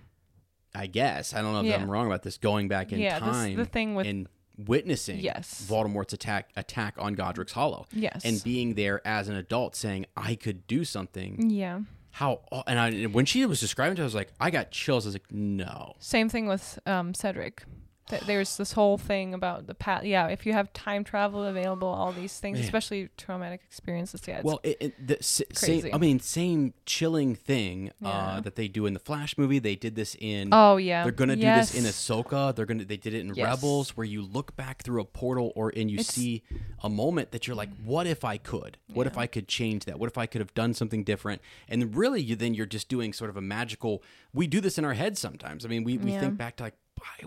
I 0.75 0.87
guess 0.87 1.33
I 1.33 1.41
don't 1.41 1.53
know 1.53 1.59
if 1.61 1.65
Yeah. 1.67 1.75
I'm 1.81 1.89
wrong 1.89 2.07
about 2.07 2.23
this. 2.23 2.37
Going 2.37 2.67
back 2.67 2.91
in 2.91 2.99
Yeah, 2.99 3.19
this- 3.19 3.29
time, 3.29 3.55
the 3.57 3.65
thing 3.65 3.95
with- 3.95 4.07
and 4.07 4.27
witnessing 4.57 5.19
Yes. 5.19 5.65
Voldemort's 5.69 6.13
attack 6.13 6.49
attack 6.55 6.95
on 6.99 7.13
Godric's 7.15 7.53
Hollow. 7.53 7.85
Yes. 7.91 8.23
and 8.25 8.43
being 8.43 8.75
there 8.75 9.01
as 9.05 9.27
an 9.29 9.35
adult, 9.35 9.75
saying 9.75 10.05
I 10.15 10.35
could 10.35 10.67
do 10.67 10.83
something. 10.83 11.49
Yeah. 11.49 11.81
How 12.13 12.41
and 12.67 12.79
I 12.79 13.03
when 13.05 13.25
she 13.25 13.43
was 13.45 13.59
describing 13.59 13.97
it, 13.97 14.01
I 14.01 14.03
was 14.03 14.13
like, 14.13 14.31
I 14.39 14.51
got 14.51 14.69
chills. 14.69 15.05
I 15.05 15.09
was 15.09 15.15
like, 15.15 15.31
no. 15.31 15.95
Same 15.97 16.29
thing 16.29 16.45
with 16.45 16.77
um, 16.85 17.13
Cedric. 17.15 17.63
Th- 18.09 18.21
There's 18.23 18.57
this 18.57 18.73
whole 18.73 18.97
thing 18.97 19.33
about 19.33 19.65
the 19.67 19.73
past. 19.73 20.05
Yeah, 20.05 20.27
if 20.27 20.45
you 20.45 20.51
have 20.53 20.71
time 20.73 21.03
travel 21.05 21.43
available, 21.45 21.87
all 21.87 22.11
these 22.11 22.37
things, 22.37 22.57
Man. 22.57 22.65
especially 22.65 23.09
traumatic 23.17 23.61
experiences. 23.65 24.21
Yeah, 24.27 24.35
it's 24.37 24.43
Well, 24.43 24.59
it, 24.63 24.77
it, 24.81 25.07
the 25.07 25.17
s- 25.19 25.41
crazy. 25.55 25.81
same. 25.83 25.95
I 25.95 25.97
mean, 25.97 26.19
same 26.19 26.73
chilling 26.85 27.33
thing 27.33 27.91
uh, 28.03 28.41
that 28.41 28.55
they 28.55 28.67
do 28.67 28.85
in 28.85 28.93
the 28.93 28.99
Flash 28.99 29.37
movie. 29.37 29.57
They 29.59 29.75
did 29.75 29.95
this 29.95 30.17
in. 30.19 30.49
Oh, 30.51 30.75
yeah. 30.75 31.03
They're 31.03 31.13
gonna 31.13 31.37
do 31.37 31.41
this 31.43 31.73
in 31.73 31.85
Ahsoka. 31.85 32.53
They're 32.53 32.65
gonna. 32.65 32.83
They 32.83 32.97
did 32.97 33.13
it 33.13 33.21
in 33.21 33.33
Yes. 33.35 33.45
Rebels, 33.47 33.95
where 33.95 34.05
you 34.05 34.21
look 34.21 34.55
back 34.57 34.83
through 34.83 35.01
a 35.01 35.05
portal, 35.05 35.53
or 35.55 35.71
and 35.75 35.89
you 35.89 35.95
It's- 35.99 36.13
see 36.13 36.43
a 36.83 36.89
moment 36.89 37.31
that 37.31 37.47
you're 37.47 37.55
like, 37.55 37.69
"What 37.85 38.05
if 38.05 38.25
I 38.25 38.37
could? 38.37 38.77
What 38.93 39.07
if 39.07 39.17
I 39.17 39.27
could 39.27 39.47
change 39.47 39.85
that? 39.85 39.97
What 39.97 40.09
if 40.09 40.17
I 40.17 40.25
could 40.25 40.41
have 40.41 40.53
done 40.53 40.73
something 40.73 41.05
different?" 41.05 41.41
And 41.69 41.95
really, 41.95 42.21
you 42.21 42.35
then 42.35 42.53
you're 42.53 42.65
just 42.65 42.89
doing 42.89 43.13
sort 43.13 43.29
of 43.29 43.37
a 43.37 43.41
magical. 43.41 44.03
We 44.33 44.45
do 44.47 44.59
this 44.59 44.77
in 44.77 44.83
our 44.83 44.93
heads 44.93 45.19
sometimes. 45.21 45.65
I 45.65 45.69
mean, 45.69 45.83
we, 45.85 45.97
we 45.97 46.11
Yeah. 46.11 46.19
think 46.19 46.37
back 46.37 46.57
to 46.57 46.63
like, 46.63 46.73
"I- 46.73 46.77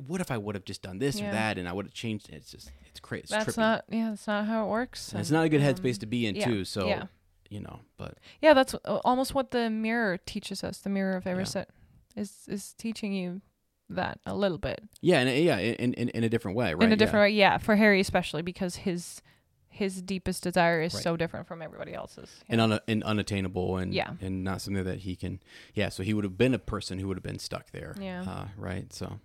what 0.07 0.21
if 0.21 0.31
I 0.31 0.39
would 0.39 0.55
have 0.55 0.65
just 0.65 0.83
done 0.83 0.99
this 0.99 1.19
Yeah. 1.21 1.29
or 1.29 1.33
that, 1.33 1.59
and 1.59 1.69
I 1.69 1.73
would 1.73 1.87
have 1.87 1.95
changed 1.95 2.29
it. 2.29 2.35
It's 2.37 2.51
just 2.51 2.71
it's 2.91 3.01
crazy. 3.01 3.23
It's 3.25 3.31
that's 3.33 3.45
trippy. 3.57 3.59
not. 3.59 3.85
Yeah, 3.91 4.11
that's 4.11 4.27
not 4.27 4.47
how 4.47 4.65
it 4.67 4.69
works. 4.69 5.13
And 5.13 5.21
it's 5.21 5.31
not 5.31 5.45
a 5.45 5.49
good 5.49 5.61
um, 5.63 5.67
headspace 5.75 5.99
to 6.01 6.07
be 6.07 6.27
in 6.27 6.37
yeah, 6.37 6.45
too. 6.47 6.65
So 6.65 6.87
yeah. 6.89 7.05
you 7.51 7.61
know, 7.61 7.81
but 7.97 8.19
Yeah, 8.41 8.55
that's 8.55 8.75
almost 9.05 9.35
what 9.35 9.51
the 9.51 9.71
mirror 9.71 10.19
teaches 10.19 10.63
us. 10.65 10.79
The 10.79 10.91
mirror 10.91 11.17
of 11.17 11.25
Erised 11.25 11.67
is 12.15 12.47
is 12.49 12.73
teaching 12.75 13.13
you 13.13 13.41
that 13.89 14.19
a 14.27 14.35
little 14.35 14.59
bit 14.59 14.83
Yeah, 15.01 15.21
and 15.21 15.45
yeah, 15.45 15.59
in, 15.59 15.95
in 15.95 16.09
in 16.11 16.25
a 16.25 16.29
different 16.29 16.57
way, 16.57 16.75
right? 16.75 16.83
in 16.83 16.93
a 16.93 16.97
different 16.97 17.23
way. 17.25 17.31
Yeah, 17.31 17.59
for 17.59 17.77
Harry 17.77 18.01
especially 18.01 18.43
because 18.43 18.77
his 18.77 19.23
his 19.69 20.01
deepest 20.01 20.43
desire 20.43 20.81
is 20.81 20.95
Right. 20.95 21.03
so 21.03 21.19
different 21.19 21.47
from 21.47 21.61
everybody 21.61 21.93
else's. 21.93 22.31
and, 22.49 22.63
un- 22.63 22.81
and 22.89 23.05
unattainable, 23.05 23.77
and 23.77 23.93
Yeah. 23.93 24.13
and 24.23 24.43
not 24.43 24.63
something 24.63 24.83
that 24.85 25.01
he 25.01 25.15
can. 25.17 25.39
Yeah, 25.75 25.91
so 25.91 26.03
he 26.03 26.15
would 26.15 26.25
have 26.25 26.39
been 26.39 26.55
a 26.55 26.59
person 26.59 26.99
who 26.99 27.07
would 27.09 27.19
have 27.19 27.23
been 27.23 27.39
stuck 27.39 27.71
there. 27.73 27.95
Yeah. 28.01 28.23
uh, 28.23 28.47
right. 28.57 28.91
So, 28.91 29.21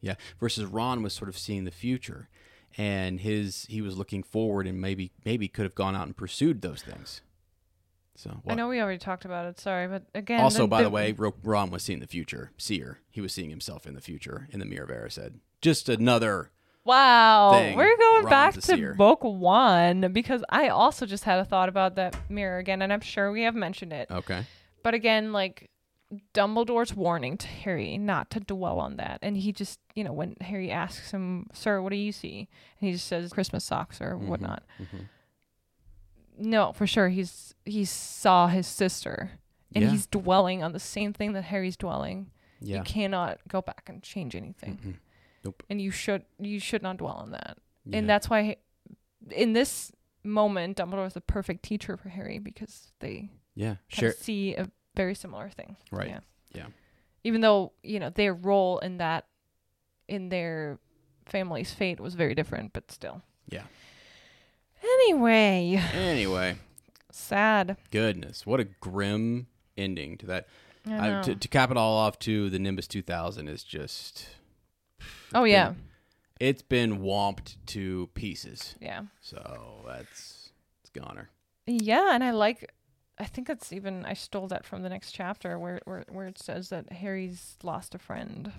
yeah. 0.00 0.14
Versus 0.38 0.64
Ron 0.66 1.02
was 1.02 1.12
sort 1.12 1.28
of 1.28 1.38
seeing 1.38 1.64
the 1.64 1.70
future, 1.70 2.28
and 2.76 3.20
his 3.20 3.66
he 3.68 3.80
was 3.80 3.96
looking 3.96 4.22
forward, 4.22 4.66
and 4.66 4.80
maybe 4.80 5.12
maybe 5.24 5.48
could 5.48 5.64
have 5.64 5.74
gone 5.74 5.94
out 5.96 6.06
and 6.06 6.16
pursued 6.16 6.62
those 6.62 6.82
things. 6.82 7.22
So 8.16 8.42
I 8.46 8.54
know 8.54 8.68
we 8.68 8.80
already 8.80 8.98
talked 8.98 9.24
about 9.24 9.46
it. 9.46 9.58
Sorry, 9.58 9.88
but 9.88 10.02
again, 10.14 10.40
Also, 10.40 10.66
by 10.66 10.82
the, 10.82 10.90
way, 10.90 11.14
Ron 11.42 11.70
was 11.70 11.82
seeing 11.82 12.00
the 12.00 12.06
future. 12.06 12.50
Seer, 12.58 13.00
he 13.10 13.22
was 13.22 13.32
seeing 13.32 13.48
himself 13.48 13.86
in 13.86 13.94
the 13.94 14.00
future 14.02 14.46
in 14.50 14.60
the 14.60 14.66
mirror 14.66 14.84
of 14.84 14.90
Erised, 14.90 15.34
Just 15.62 15.88
another. 15.88 16.50
Wow, 16.84 17.52
thing, 17.52 17.76
we're 17.76 17.96
going 17.96 18.24
Ron's 18.24 18.30
back 18.30 18.54
to 18.54 18.60
seer. 18.62 18.94
book 18.94 19.22
one 19.22 20.12
because 20.12 20.42
I 20.50 20.68
also 20.68 21.06
just 21.06 21.24
had 21.24 21.38
a 21.38 21.44
thought 21.44 21.68
about 21.70 21.94
that 21.96 22.14
mirror 22.28 22.58
again, 22.58 22.82
and 22.82 22.92
I'm 22.92 23.00
sure 23.00 23.30
we 23.32 23.42
have 23.42 23.54
mentioned 23.54 23.92
it. 23.92 24.10
Okay. 24.10 24.44
But 24.82 24.94
again, 24.94 25.32
like 25.32 25.69
Dumbledore's 26.34 26.94
warning 26.94 27.36
to 27.38 27.46
Harry 27.46 27.96
not 27.96 28.30
to 28.30 28.40
dwell 28.40 28.80
on 28.80 28.96
that, 28.96 29.18
and 29.22 29.36
he 29.36 29.52
just, 29.52 29.78
you 29.94 30.02
know, 30.02 30.12
when 30.12 30.36
Harry 30.40 30.70
asks 30.70 31.12
him, 31.12 31.46
"Sir, 31.52 31.80
what 31.80 31.90
do 31.90 31.96
you 31.96 32.10
see?" 32.12 32.48
and 32.80 32.88
he 32.88 32.92
just 32.92 33.06
says 33.06 33.32
Christmas 33.32 33.64
socks 33.64 34.00
or 34.00 34.16
whatnot. 34.16 34.64
mhm. 34.80 35.06
No, 36.38 36.72
for 36.72 36.86
sure, 36.86 37.08
he's 37.10 37.54
he 37.64 37.84
saw 37.84 38.46
his 38.48 38.66
sister, 38.66 39.32
and 39.74 39.84
Yeah. 39.84 39.90
he's 39.90 40.06
dwelling 40.06 40.62
on 40.62 40.72
the 40.72 40.80
same 40.80 41.12
thing 41.12 41.32
that 41.34 41.42
Harry's 41.42 41.76
dwelling. 41.76 42.30
Yeah. 42.60 42.78
You 42.78 42.82
cannot 42.84 43.40
go 43.46 43.60
back 43.60 43.88
and 43.88 44.02
change 44.02 44.34
anything. 44.34 44.78
Mhm. 44.78 44.94
Nope. 45.42 45.62
and 45.70 45.80
you 45.80 45.90
should 45.90 46.24
you 46.38 46.60
should 46.60 46.82
not 46.82 46.98
dwell 46.98 47.14
on 47.16 47.30
that. 47.30 47.56
Yeah. 47.86 47.98
And 47.98 48.08
that's 48.08 48.28
why 48.28 48.56
in 49.30 49.54
this 49.54 49.90
moment 50.22 50.76
Dumbledore 50.76 51.06
is 51.06 51.14
the 51.14 51.22
perfect 51.22 51.62
teacher 51.62 51.96
for 51.96 52.10
Harry 52.10 52.38
because 52.38 52.92
they 53.00 53.30
Yeah. 53.54 53.76
of 54.02 54.14
see 54.16 54.54
a 54.54 54.70
very 54.94 55.14
similar 55.14 55.48
thing. 55.50 55.76
Right. 55.90 56.08
Yeah. 56.08 56.20
Yeah. 56.52 56.66
Even 57.24 57.40
though, 57.40 57.72
you 57.82 58.00
know, 58.00 58.10
their 58.10 58.34
role 58.34 58.78
in 58.78 58.98
that 58.98 59.26
in 60.08 60.28
their 60.30 60.78
family's 61.26 61.72
fate 61.72 62.00
was 62.00 62.14
very 62.14 62.34
different, 62.34 62.72
but 62.72 62.90
still. 62.90 63.22
Yeah. 63.48 63.62
Anyway, 64.82 65.80
Anyway. 65.92 66.56
sad. 67.12 67.76
Goodness, 67.90 68.46
what 68.46 68.60
a 68.60 68.64
grim 68.64 69.46
ending 69.76 70.16
to 70.18 70.26
that. 70.26 70.46
I 70.88 71.18
I, 71.18 71.22
to, 71.22 71.34
to 71.36 71.48
cap 71.48 71.70
it 71.70 71.76
all 71.76 71.96
off, 71.96 72.18
too, 72.18 72.48
the 72.48 72.58
Nimbus 72.58 72.88
2000 72.88 73.48
is 73.48 73.62
just. 73.62 74.28
oh 75.34 75.44
yeah. 75.44 75.70
been- 75.70 75.82
It's 76.40 76.62
been 76.62 76.98
womped 77.00 77.56
to 77.66 78.08
pieces. 78.14 78.74
Yeah. 78.80 79.02
So 79.20 79.84
that's 79.86 80.50
it's 80.80 80.90
goner. 80.90 81.28
Yeah, 81.66 82.14
and 82.14 82.24
I 82.24 82.30
like 82.30 82.72
I 83.20 83.26
think 83.26 83.46
that's 83.46 83.72
even 83.72 84.04
I 84.06 84.14
stole 84.14 84.48
that 84.48 84.64
from 84.64 84.82
the 84.82 84.88
next 84.88 85.12
chapter 85.12 85.58
where 85.58 85.80
where 85.84 86.04
where 86.08 86.26
it 86.26 86.38
says 86.38 86.70
that 86.70 86.90
Harry's 86.90 87.56
lost 87.62 87.94
a 87.94 87.98
friend. 87.98 88.52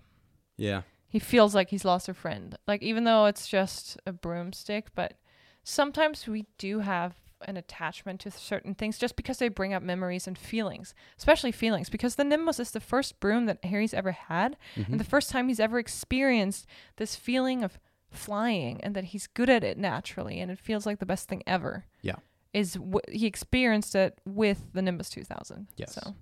Yeah. 0.58 0.84
he 1.08 1.18
feels 1.18 1.56
like 1.56 1.70
he's 1.70 1.86
lost 1.86 2.08
a 2.08 2.14
friend. 2.14 2.56
Like 2.68 2.84
even 2.84 3.04
though 3.04 3.26
it's 3.26 3.48
just 3.48 3.98
a 4.06 4.14
broomstick, 4.14 4.94
but 4.94 5.16
sometimes 5.64 6.28
we 6.28 6.46
do 6.60 6.80
have 6.80 7.16
an 7.48 7.58
attachment 7.58 8.20
to 8.22 8.30
certain 8.30 8.76
things 8.76 9.00
just 9.00 9.16
because 9.16 9.40
they 9.40 9.50
bring 9.50 9.74
up 9.74 9.82
memories 9.82 10.28
and 10.28 10.38
feelings, 10.38 10.94
especially 11.18 11.52
feelings. 11.52 11.90
Because 11.90 12.16
the 12.16 12.24
Nimbus 12.24 12.60
is 12.60 12.72
the 12.72 12.80
first 12.80 13.20
broom 13.20 13.48
that 13.48 13.66
Harry's 13.66 13.96
ever 13.96 14.12
had, 14.12 14.56
and 14.76 14.86
mm-hmm. 14.86 14.98
the 14.98 15.04
first 15.04 15.32
time 15.32 15.48
he's 15.48 15.60
ever 15.60 15.80
experienced 15.80 16.68
this 16.98 17.16
feeling 17.16 17.64
of 17.64 17.80
flying, 18.12 18.80
and 18.84 18.96
that 18.96 19.06
he's 19.06 19.26
good 19.26 19.50
at 19.50 19.64
it 19.64 19.78
naturally, 19.80 20.40
and 20.40 20.52
it 20.52 20.60
feels 20.60 20.86
like 20.86 21.00
the 21.00 21.06
best 21.06 21.28
thing 21.28 21.42
ever. 21.48 21.86
Is 22.54 22.74
w- 22.74 23.00
he 23.10 23.28
experienced 23.28 23.96
it 23.96 24.20
with 24.26 24.74
the 24.74 24.82
Nimbus 24.82 25.10
2000? 25.10 25.68
Yes. 25.78 25.94
So, 25.94 26.16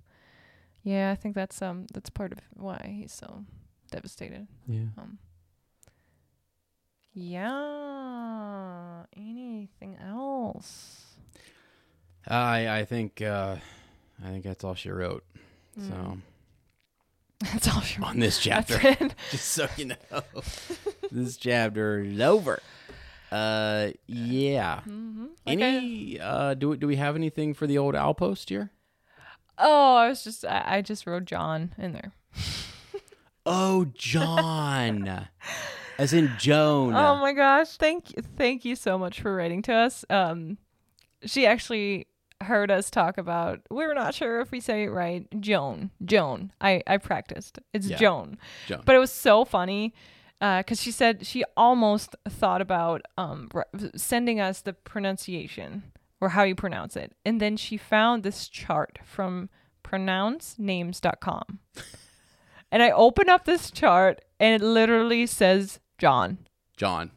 yeah, 0.84 1.10
I 1.10 1.14
think 1.16 1.34
that's 1.34 1.60
um 1.60 1.86
that's 1.92 2.10
part 2.10 2.32
of 2.32 2.38
why 2.54 2.94
he's 3.00 3.12
so 3.12 3.44
devastated. 3.90 4.46
Yeah. 4.66 4.86
Um, 4.96 5.18
yeah. 7.12 9.04
Anything 9.16 9.96
else? 10.04 11.04
I 12.26 12.80
I 12.80 12.84
think 12.84 13.20
uh, 13.22 13.56
I 14.24 14.28
think 14.28 14.44
that's 14.44 14.62
all 14.64 14.74
she 14.74 14.90
wrote. 14.90 15.24
So 15.78 16.18
That's 17.52 17.68
all 17.74 17.80
she 17.80 18.02
on 18.02 18.18
this 18.18 18.38
chapter, 18.38 18.78
just 19.30 19.46
so 19.46 19.66
you 19.78 19.86
know, 19.86 19.96
this 21.10 21.38
chapter 21.38 22.00
is 22.00 22.20
over. 22.20 22.60
Uh, 23.30 23.90
yeah. 24.06 24.80
Mm-hmm. 24.88 25.26
Any 25.46 26.18
uh, 26.20 26.54
do 26.54 26.76
do 26.76 26.86
we 26.86 26.96
have 26.96 27.14
anything 27.16 27.54
for 27.54 27.66
the 27.66 27.78
old 27.78 27.94
outpost 27.94 28.48
here? 28.48 28.70
Oh, 29.58 29.96
I 29.96 30.08
was 30.08 30.24
just 30.24 30.44
I, 30.44 30.64
I 30.66 30.82
just 30.82 31.06
wrote 31.06 31.24
John 31.26 31.72
in 31.78 31.92
there. 31.92 32.12
Oh, 33.46 33.86
John, 33.94 35.26
as 35.98 36.12
in 36.12 36.30
Joan. 36.38 36.94
Oh 36.94 37.16
my 37.16 37.32
gosh! 37.32 37.76
Thank 37.76 38.10
you, 38.16 38.22
thank 38.36 38.64
you 38.64 38.76
so 38.76 38.98
much 38.98 39.20
for 39.20 39.34
writing 39.34 39.62
to 39.62 39.72
us. 39.72 40.04
Um, 40.10 40.58
she 41.24 41.46
actually 41.46 42.06
heard 42.42 42.70
us 42.70 42.90
talk 42.90 43.18
about. 43.18 43.60
we 43.70 43.84
are 43.84 43.94
not 43.94 44.14
sure 44.14 44.40
if 44.40 44.50
we 44.50 44.60
say 44.60 44.84
it 44.84 44.88
right. 44.90 45.26
Joan, 45.40 45.90
Joan. 46.04 46.52
I 46.60 46.82
I 46.86 46.98
practiced. 46.98 47.58
It's 47.72 47.86
Yeah. 47.86 47.96
Joan. 47.96 48.38
Joan. 48.66 48.82
But 48.84 48.96
it 48.96 48.98
was 48.98 49.10
so 49.12 49.44
funny 49.44 49.94
because 50.40 50.80
she 50.80 50.90
said 50.90 51.26
she 51.26 51.44
almost 51.56 52.16
thought 52.28 52.60
about 52.62 53.02
um 53.18 53.48
r- 53.54 53.66
sending 53.94 54.40
us 54.40 54.60
the 54.62 54.72
pronunciation 54.72 55.82
or 56.20 56.30
how 56.30 56.42
you 56.42 56.54
pronounce 56.54 56.96
it, 56.96 57.12
and 57.24 57.40
then 57.40 57.56
she 57.56 57.76
found 57.76 58.22
this 58.22 58.48
chart 58.48 58.98
from 59.04 59.48
pronouncenames.com. 59.84 61.58
and 62.72 62.82
I 62.82 62.90
open 62.90 63.28
up 63.28 63.44
this 63.44 63.70
chart 63.70 64.20
and 64.38 64.60
it 64.60 64.64
literally 64.64 65.26
says 65.26 65.80
John. 65.98 66.38
John. 66.76 67.10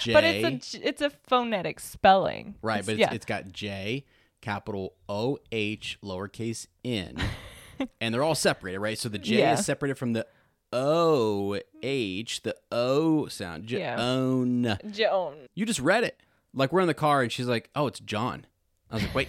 J. 0.00 0.12
But 0.12 0.24
it's 0.24 0.74
a 0.74 0.88
it's 0.88 1.02
a 1.02 1.10
phonetic 1.28 1.78
spelling. 1.80 2.56
right, 2.62 2.80
It's- 2.80 2.86
but 2.86 2.92
it's, 2.94 3.00
yeah. 3.00 3.14
it's 3.14 3.26
got 3.26 3.52
J, 3.52 4.04
capital 4.40 4.94
O 5.08 5.38
H, 5.52 5.98
lowercase 6.02 6.66
n, 6.84 7.16
and 8.00 8.12
they're 8.14 8.22
all 8.24 8.34
separated, 8.34 8.80
right? 8.80 8.98
So 8.98 9.08
the 9.08 9.18
J 9.18 9.38
Yeah. 9.38 9.54
is 9.54 9.64
separated 9.64 9.96
from 9.98 10.12
the 10.14 10.26
O 10.72 11.58
H, 11.82 12.42
the 12.42 12.54
O 12.70 13.26
sound. 13.28 13.70
Yeah. 13.70 13.96
Joan. 13.96 14.78
Joan. 14.90 15.34
You 15.54 15.66
just 15.66 15.80
read 15.80 16.04
it. 16.04 16.20
Like 16.54 16.72
we're 16.72 16.80
in 16.80 16.86
the 16.86 16.94
car, 16.94 17.22
and 17.22 17.32
she's 17.32 17.46
like, 17.46 17.70
"Oh, 17.74 17.86
it's 17.86 18.00
John." 18.00 18.46
I 18.90 18.96
was 18.96 19.04
like, 19.04 19.14
wait, 19.14 19.28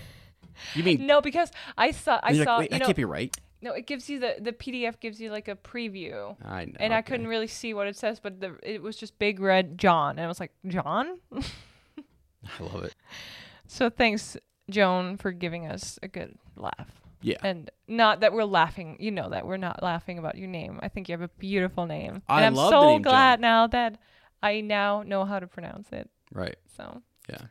you 0.76 0.84
mean? 0.84 1.06
No, 1.08 1.22
because 1.22 1.52
I 1.78 1.92
saw 1.92 2.20
I 2.22 2.34
saw 2.34 2.58
like, 2.58 2.60
wait, 2.60 2.64
you 2.66 2.70
that 2.72 2.80
know 2.80 2.86
can't 2.86 2.98
be 2.98 3.06
right. 3.06 3.36
no, 3.62 3.72
it 3.72 3.88
gives 3.88 4.10
you 4.10 4.20
the 4.20 4.36
the 4.40 4.52
PDF 4.52 5.00
gives 5.00 5.22
you 5.22 5.32
like 5.32 5.48
a 5.48 5.56
preview. 5.56 6.36
I 6.44 6.66
know. 6.66 6.74
And 6.80 6.94
I 6.94 7.02
couldn't 7.02 7.28
really 7.28 7.48
see 7.48 7.74
what 7.74 7.88
it 7.88 7.96
says, 7.96 8.20
but 8.20 8.42
the 8.42 8.58
it 8.62 8.82
was 8.82 8.98
just 8.98 9.18
big 9.20 9.40
red 9.40 9.78
John, 9.78 10.18
and 10.18 10.22
I 10.22 10.28
was 10.28 10.40
like, 10.40 10.52
John. 10.68 11.18
I 11.34 12.64
love 12.64 12.84
it. 12.84 12.94
so 13.68 13.90
thanks, 13.90 14.36
Joan, 14.70 15.16
for 15.16 15.32
giving 15.32 15.66
us 15.66 15.98
a 16.04 16.10
good 16.10 16.38
laugh. 16.58 17.03
Yeah. 17.24 17.38
And 17.44 17.72
not 17.88 18.20
that 18.20 18.34
we're 18.34 18.44
laughing, 18.44 18.98
you 19.00 19.10
know 19.12 19.30
that 19.30 19.48
we're 19.48 19.58
not 19.58 19.82
laughing 19.82 20.20
about 20.20 20.38
your 20.38 20.48
name. 20.48 20.80
I 20.84 20.90
think 20.90 21.10
you 21.10 21.14
have 21.14 21.22
a 21.22 21.30
beautiful 21.40 21.86
name. 21.86 22.22
I 22.28 22.38
and 22.38 22.46
I'm 22.48 22.54
love 22.56 22.72
the 22.72 22.80
so 22.82 22.88
name 22.90 23.02
glad 23.02 23.40
now 23.40 23.68
that 23.68 23.98
I 24.42 24.62
now 24.62 25.04
know 25.04 25.24
how 25.26 25.40
to 25.40 25.48
pronounce 25.48 25.88
it. 25.92 26.10
Right. 26.34 26.58
So 26.78 27.02
Yeah. 27.30 27.42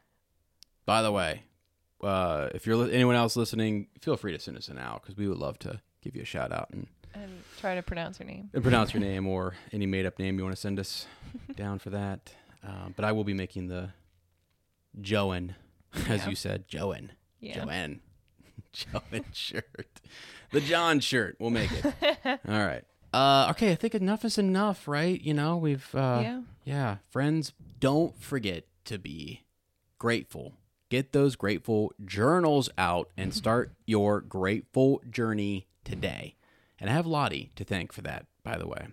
By 0.87 1.03
the 1.03 1.11
way, 1.13 1.43
uh, 2.03 2.49
if 2.55 2.67
you're 2.67 2.77
li- 2.77 2.93
anyone 2.93 3.15
else 3.17 3.35
listening, 3.37 3.87
feel 4.01 4.17
free 4.17 4.33
to 4.33 4.39
send 4.39 4.57
us 4.57 4.69
an 4.69 4.79
out 4.79 5.03
because 5.03 5.17
we 5.17 5.27
would 5.29 5.39
love 5.39 5.59
to 5.61 5.81
give 6.03 6.15
you 6.17 6.23
a 6.23 6.27
shout 6.27 6.53
out 6.53 6.69
and, 6.73 6.87
and 7.15 7.31
try 7.61 7.75
to 7.77 7.83
pronounce 7.83 8.19
your 8.19 8.27
name. 8.27 8.51
and 8.53 8.63
pronounce 8.63 8.93
your 8.93 9.01
name 9.11 9.27
or 9.29 9.55
any 9.73 9.87
made 9.87 10.05
up 10.07 10.19
name 10.19 10.37
you 10.39 10.45
want 10.45 10.55
to 10.57 10.61
send 10.61 10.79
us 10.81 11.07
down 11.57 11.79
for 11.79 11.91
that. 11.91 12.33
Um, 12.65 12.93
but 12.97 13.05
I 13.05 13.13
will 13.13 13.25
be 13.25 13.35
making 13.35 13.69
the 13.69 13.91
Joan, 15.01 15.55
as 16.09 16.23
Yeah. 16.25 16.29
you 16.29 16.37
said, 16.37 16.69
Joan, 16.69 17.13
Yeah. 17.41 17.65
Joanne, 17.65 18.01
Joan 18.73 19.25
shirt, 19.33 20.01
the 20.51 20.61
John 20.61 21.01
shirt. 21.01 21.37
We'll 21.39 21.51
make 21.51 21.71
it. 21.73 21.85
All 22.25 22.39
right. 22.67 22.85
Uh, 23.13 23.49
okay, 23.51 23.73
I 23.73 23.75
think 23.75 23.95
enough 23.95 24.25
is 24.25 24.39
enough, 24.39 24.89
right? 24.89 25.21
You 25.21 25.35
know, 25.35 25.57
we've 25.59 25.95
uh, 25.95 26.21
Yeah. 26.23 26.41
yeah, 26.65 26.97
friends, 27.11 27.53
don't 27.81 28.19
forget 28.21 28.65
to 28.87 28.99
be 28.99 29.43
grateful. 29.99 30.55
Get 30.89 31.13
those 31.13 31.37
grateful 31.37 31.93
journals 32.05 32.71
out 32.79 33.11
and 33.17 33.35
start 33.43 33.73
your 33.87 34.21
grateful 34.21 35.03
journey 35.11 35.67
today. 35.85 36.37
And 36.81 36.89
I 36.91 36.95
have 36.95 37.07
Lottie 37.07 37.51
to 37.57 37.65
thank 37.65 37.93
for 37.93 38.01
that, 38.03 38.27
by 38.43 38.57
the 38.57 38.67
way. 38.67 38.89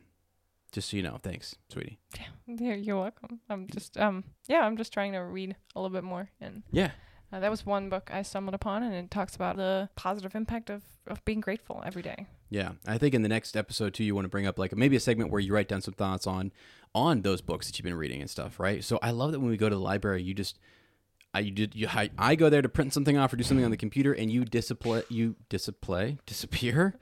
Just 0.72 0.90
so 0.92 0.98
you 0.98 1.04
know, 1.04 1.18
thanks, 1.24 1.56
sweetie. 1.70 1.98
Yeah, 2.46 2.76
you're 2.76 3.00
welcome. 3.00 3.40
I'm 3.50 3.68
just 3.68 3.98
um 3.98 4.24
yeah, 4.48 4.60
I'm 4.62 4.78
just 4.78 4.94
trying 4.94 5.14
to 5.14 5.20
read 5.20 5.56
a 5.76 5.80
little 5.82 5.96
bit 5.96 6.04
more 6.04 6.30
and 6.40 6.62
Yeah, 6.72 6.92
uh, 7.32 7.40
that 7.40 7.52
was 7.52 7.66
one 7.66 7.90
book 7.90 8.10
I 8.14 8.22
stumbled 8.22 8.56
upon 8.56 8.84
and 8.84 8.94
it 8.94 9.12
talks 9.12 9.36
about 9.36 9.58
the 9.58 9.90
positive 9.96 10.36
impact 10.36 10.70
of, 10.70 10.84
of 11.08 11.24
being 11.26 11.42
grateful 11.42 11.84
every 11.86 12.02
day. 12.02 12.26
yeah. 12.50 12.72
I 12.88 12.98
think 12.98 13.14
in 13.14 13.22
the 13.22 13.30
next 13.30 13.56
episode 13.56 13.94
too, 13.94 14.04
you 14.04 14.16
want 14.16 14.26
to 14.26 14.30
bring 14.30 14.48
up 14.48 14.58
like 14.58 14.76
maybe 14.76 14.96
a 14.96 15.00
segment 15.00 15.32
where 15.32 15.42
you 15.42 15.54
write 15.54 15.68
down 15.68 15.82
some 15.82 15.94
thoughts 15.94 16.26
on 16.28 16.52
on 16.96 17.22
those 17.22 17.42
books 17.42 17.68
that 17.68 17.78
you've 17.78 17.84
been 17.84 17.94
reading 17.94 18.20
and 18.22 18.30
stuff, 18.30 18.60
right? 18.60 18.84
So 18.84 18.98
I 19.04 19.12
love 19.12 19.32
that 19.32 19.40
when 19.40 19.50
we 19.50 19.58
go 19.58 19.70
to 19.70 19.76
the 19.76 19.82
library, 19.82 20.24
you 20.24 20.34
just 20.34 20.58
I 21.34 21.42
you 21.42 21.52
did 21.52 21.76
you 21.76 21.88
I, 21.88 22.10
I 22.18 22.34
go 22.36 22.50
there 22.50 22.64
to 22.64 22.70
print 22.70 22.94
something 22.94 23.16
off 23.16 23.32
or 23.32 23.38
do 23.38 23.44
something 23.44 23.64
on 23.64 23.70
the 23.70 23.78
computer, 23.78 24.14
and 24.14 24.32
you 24.32 24.46
display 24.46 25.04
you 25.10 25.36
display 25.50 26.18
disappear, 26.26 26.96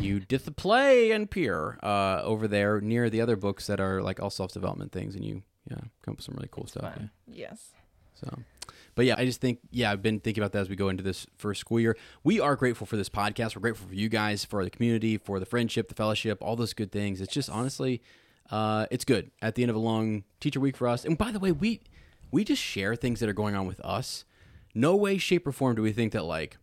you 0.00 0.20
display 0.20 1.10
and 1.12 1.30
peer 1.30 1.78
uh, 1.82 2.22
over 2.22 2.48
there 2.48 2.80
near 2.80 3.10
the 3.10 3.20
other 3.20 3.36
books 3.36 3.66
that 3.66 3.78
are 3.78 4.00
like 4.00 4.20
all 4.22 4.30
self 4.30 4.52
development 4.52 4.92
things, 4.92 5.14
and 5.14 5.24
you 5.24 5.42
yeah 5.70 5.76
come 6.02 6.12
up 6.12 6.16
with 6.16 6.24
some 6.24 6.34
really 6.36 6.48
cool 6.50 6.66
stuff. 6.66 6.94
Yeah. 6.96 7.06
Yes. 7.26 7.72
So, 8.14 8.38
but 8.96 9.04
yeah, 9.04 9.14
I 9.16 9.26
just 9.26 9.40
think, 9.40 9.60
yeah, 9.70 9.92
I've 9.92 10.02
been 10.02 10.18
thinking 10.20 10.42
about 10.42 10.52
that 10.52 10.60
as 10.60 10.68
we 10.70 10.74
go 10.74 10.88
into 10.88 11.04
this 11.04 11.26
first 11.36 11.60
school 11.60 11.78
year. 11.78 11.96
We 12.24 12.40
are 12.40 12.56
grateful 12.56 12.86
for 12.86 12.96
this 12.96 13.10
podcast. 13.10 13.54
We're 13.54 13.60
grateful 13.60 13.86
for 13.86 13.94
you 13.94 14.08
guys, 14.08 14.44
for 14.44 14.64
the 14.64 14.70
community, 14.70 15.18
for 15.18 15.38
the 15.38 15.44
friendship, 15.46 15.88
the 15.88 15.94
fellowship, 15.94 16.38
all 16.40 16.56
those 16.56 16.72
good 16.72 16.90
things. 16.90 17.20
It's 17.20 17.32
just 17.32 17.50
honestly, 17.50 18.02
uh, 18.50 18.86
it's 18.90 19.04
good 19.04 19.30
at 19.42 19.54
the 19.54 19.62
end 19.62 19.70
of 19.70 19.76
a 19.76 19.80
long 19.80 20.24
teacher 20.40 20.60
week 20.60 20.78
for 20.78 20.88
us. 20.88 21.04
And 21.04 21.18
by 21.18 21.30
the 21.30 21.38
way, 21.38 21.52
we 21.52 21.82
we 22.30 22.42
just 22.42 22.62
share 22.62 22.96
things 22.96 23.20
that 23.20 23.28
are 23.28 23.34
going 23.34 23.54
on 23.54 23.66
with 23.66 23.80
us. 23.80 24.24
No 24.74 24.96
way, 24.96 25.18
shape, 25.18 25.46
or 25.46 25.52
form 25.52 25.76
do 25.76 25.82
we 25.82 25.92
think 25.92 26.12
that 26.12 26.24
like. 26.24 26.56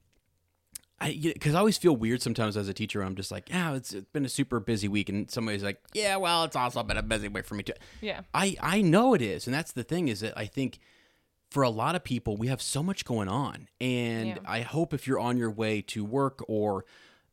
I 1.00 1.20
because 1.22 1.54
I 1.54 1.60
always 1.60 1.78
feel 1.78 1.96
weird 1.96 2.24
sometimes 2.24 2.58
as 2.58 2.68
a 2.68 2.74
teacher. 2.74 3.04
I'm 3.04 3.16
just 3.16 3.32
like, 3.32 3.50
yeah, 3.50 3.76
it's, 3.76 3.94
it's 3.94 4.10
been 4.10 4.26
a 4.26 4.30
super 4.30 4.60
busy 4.60 4.88
week, 4.88 5.10
and 5.10 5.30
somebody's 5.30 5.64
like, 5.64 5.80
yeah, 5.94 6.16
well, 6.16 6.46
it's 6.46 6.56
also 6.56 6.82
been 6.82 6.98
a 6.98 7.04
busy 7.04 7.28
week 7.28 7.46
for 7.46 7.54
me 7.54 7.64
too. 7.64 7.74
Yeah. 8.02 8.22
I 8.34 8.56
I 8.60 8.82
know 8.82 9.14
it 9.14 9.22
is, 9.22 9.46
and 9.46 9.54
that's 9.54 9.72
the 9.72 9.84
thing 9.84 10.08
is 10.08 10.22
that 10.22 10.36
I 10.36 10.46
think 10.46 10.80
for 11.54 11.62
a 11.62 11.70
lot 11.70 11.96
of 11.96 12.04
people 12.04 12.36
we 12.36 12.48
have 12.48 12.62
so 12.62 12.82
much 12.82 13.06
going 13.06 13.28
on, 13.30 13.68
and 13.80 14.28
Yeah. 14.30 14.38
I 14.46 14.62
hope 14.62 14.92
if 14.94 15.06
you're 15.08 15.20
on 15.20 15.38
your 15.38 15.52
way 15.52 15.82
to 15.84 16.04
work 16.04 16.44
or 16.48 16.84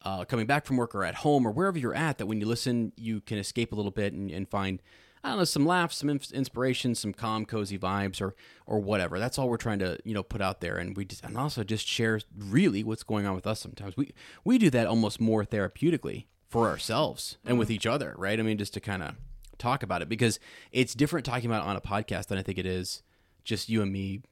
uh, 0.03 0.25
coming 0.27 0.45
back 0.47 0.67
from 0.67 0.77
work 0.77 0.95
or 0.95 1.05
at 1.05 1.17
home 1.17 1.47
or 1.47 1.51
wherever 1.51 1.79
you're 1.79 1.95
at, 1.95 2.19
that 2.19 2.27
when 2.27 2.39
you 2.41 2.47
listen, 2.47 2.93
you 2.97 3.21
can 3.23 3.39
escape 3.39 3.73
a 3.73 3.75
little 3.77 3.91
bit 3.91 4.13
and, 4.13 4.31
and 4.31 4.49
find. 4.49 4.83
I 5.23 5.29
don't 5.29 5.39
know, 5.39 5.45
some 5.45 5.67
laughs, 5.67 5.97
some 5.97 6.09
ins- 6.09 6.33
inspiration, 6.33 6.95
some 6.95 7.13
calm, 7.13 7.45
cozy 7.45 7.79
vibes, 7.79 8.21
or 8.23 8.35
or 8.67 8.79
whatever. 8.79 9.19
That's 9.19 9.39
all 9.39 9.49
we're 9.51 9.57
trying 9.59 9.79
to 9.81 9.99
you 10.05 10.15
know 10.15 10.23
put 10.23 10.41
out 10.43 10.61
there, 10.61 10.77
and 10.79 10.97
we 10.97 11.05
just 11.07 11.23
and 11.25 11.37
also 11.37 11.63
just 11.65 11.87
share 11.87 12.21
really 12.37 12.83
what's 12.85 13.03
going 13.03 13.27
on 13.27 13.35
with 13.35 13.47
us. 13.47 13.61
Sometimes 13.61 13.97
we 13.99 14.13
we 14.45 14.57
do 14.59 14.69
that 14.71 14.87
almost 14.87 15.21
more 15.21 15.45
therapeutically 15.45 16.25
for 16.49 16.69
ourselves 16.69 17.37
and 17.45 17.59
with 17.59 17.71
each 17.71 17.87
other, 17.87 18.15
right? 18.19 18.39
I 18.39 18.43
mean, 18.43 18.57
just 18.59 18.73
to 18.75 18.81
kind 18.81 19.03
of 19.03 19.17
talk 19.59 19.83
about 19.83 20.01
it 20.03 20.09
because 20.09 20.41
it's 20.73 20.95
different 20.95 21.27
talking 21.27 21.47
about 21.51 21.65
it 21.65 21.69
on 21.69 21.77
a 21.77 21.81
podcast 21.83 22.27
than 22.29 22.39
I 22.39 22.43
think 22.43 22.57
it 22.59 22.67
is 22.67 23.03
just 23.51 23.69
you 23.69 23.83
and 23.83 23.93
me, 23.93 24.23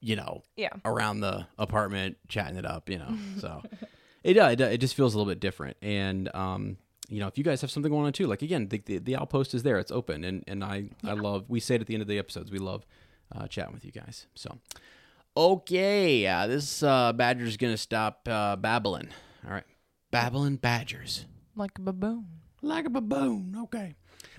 you 0.00 0.16
know, 0.16 0.42
Yeah. 0.56 0.70
around 0.84 1.20
the 1.20 1.46
apartment 1.58 2.16
chatting 2.28 2.56
it 2.56 2.64
up, 2.64 2.88
you 2.88 2.98
know. 2.98 3.14
So 3.40 3.62
it 4.24 4.34
does. 4.34 4.52
It, 4.54 4.60
it 4.60 4.78
just 4.78 4.94
feels 4.94 5.14
a 5.14 5.18
little 5.18 5.30
bit 5.30 5.40
different. 5.40 5.76
And 5.82 6.34
um, 6.34 6.78
you 7.10 7.20
know, 7.20 7.26
if 7.26 7.36
you 7.38 7.44
guys 7.44 7.60
have 7.62 7.70
something 7.70 7.90
going 7.92 8.06
on 8.06 8.12
too, 8.12 8.26
like 8.26 8.42
again, 8.42 8.68
the 8.68 8.78
the, 8.84 8.98
the 8.98 9.16
outpost 9.16 9.52
is 9.54 9.62
there. 9.64 9.78
It's 9.78 9.90
open, 9.92 10.24
and 10.24 10.44
and 10.46 10.62
I 10.64 10.90
I 11.04 11.12
love. 11.12 11.44
We 11.48 11.60
say 11.60 11.74
it 11.74 11.80
at 11.80 11.86
the 11.86 11.94
end 11.94 12.02
of 12.02 12.08
the 12.08 12.18
episodes. 12.18 12.50
We 12.50 12.58
love 12.58 12.86
uh, 13.34 13.46
chatting 13.48 13.74
with 13.74 13.84
you 13.84 13.92
guys. 13.92 14.26
So 14.34 14.58
okay, 15.36 16.26
uh, 16.26 16.46
this 16.46 16.82
uh, 16.82 17.12
badger's 17.12 17.56
gonna 17.56 17.76
stop 17.76 18.26
uh, 18.30 18.56
babbling. 18.56 19.08
All 19.46 19.52
right, 19.52 19.64
babbling 20.10 20.56
badgers 20.56 21.26
Like 21.56 21.78
a 21.78 21.82
baboon. 21.82 22.26
like 22.62 22.84
a 22.86 22.90
baboon. 22.90 23.56
Okay. 23.64 23.94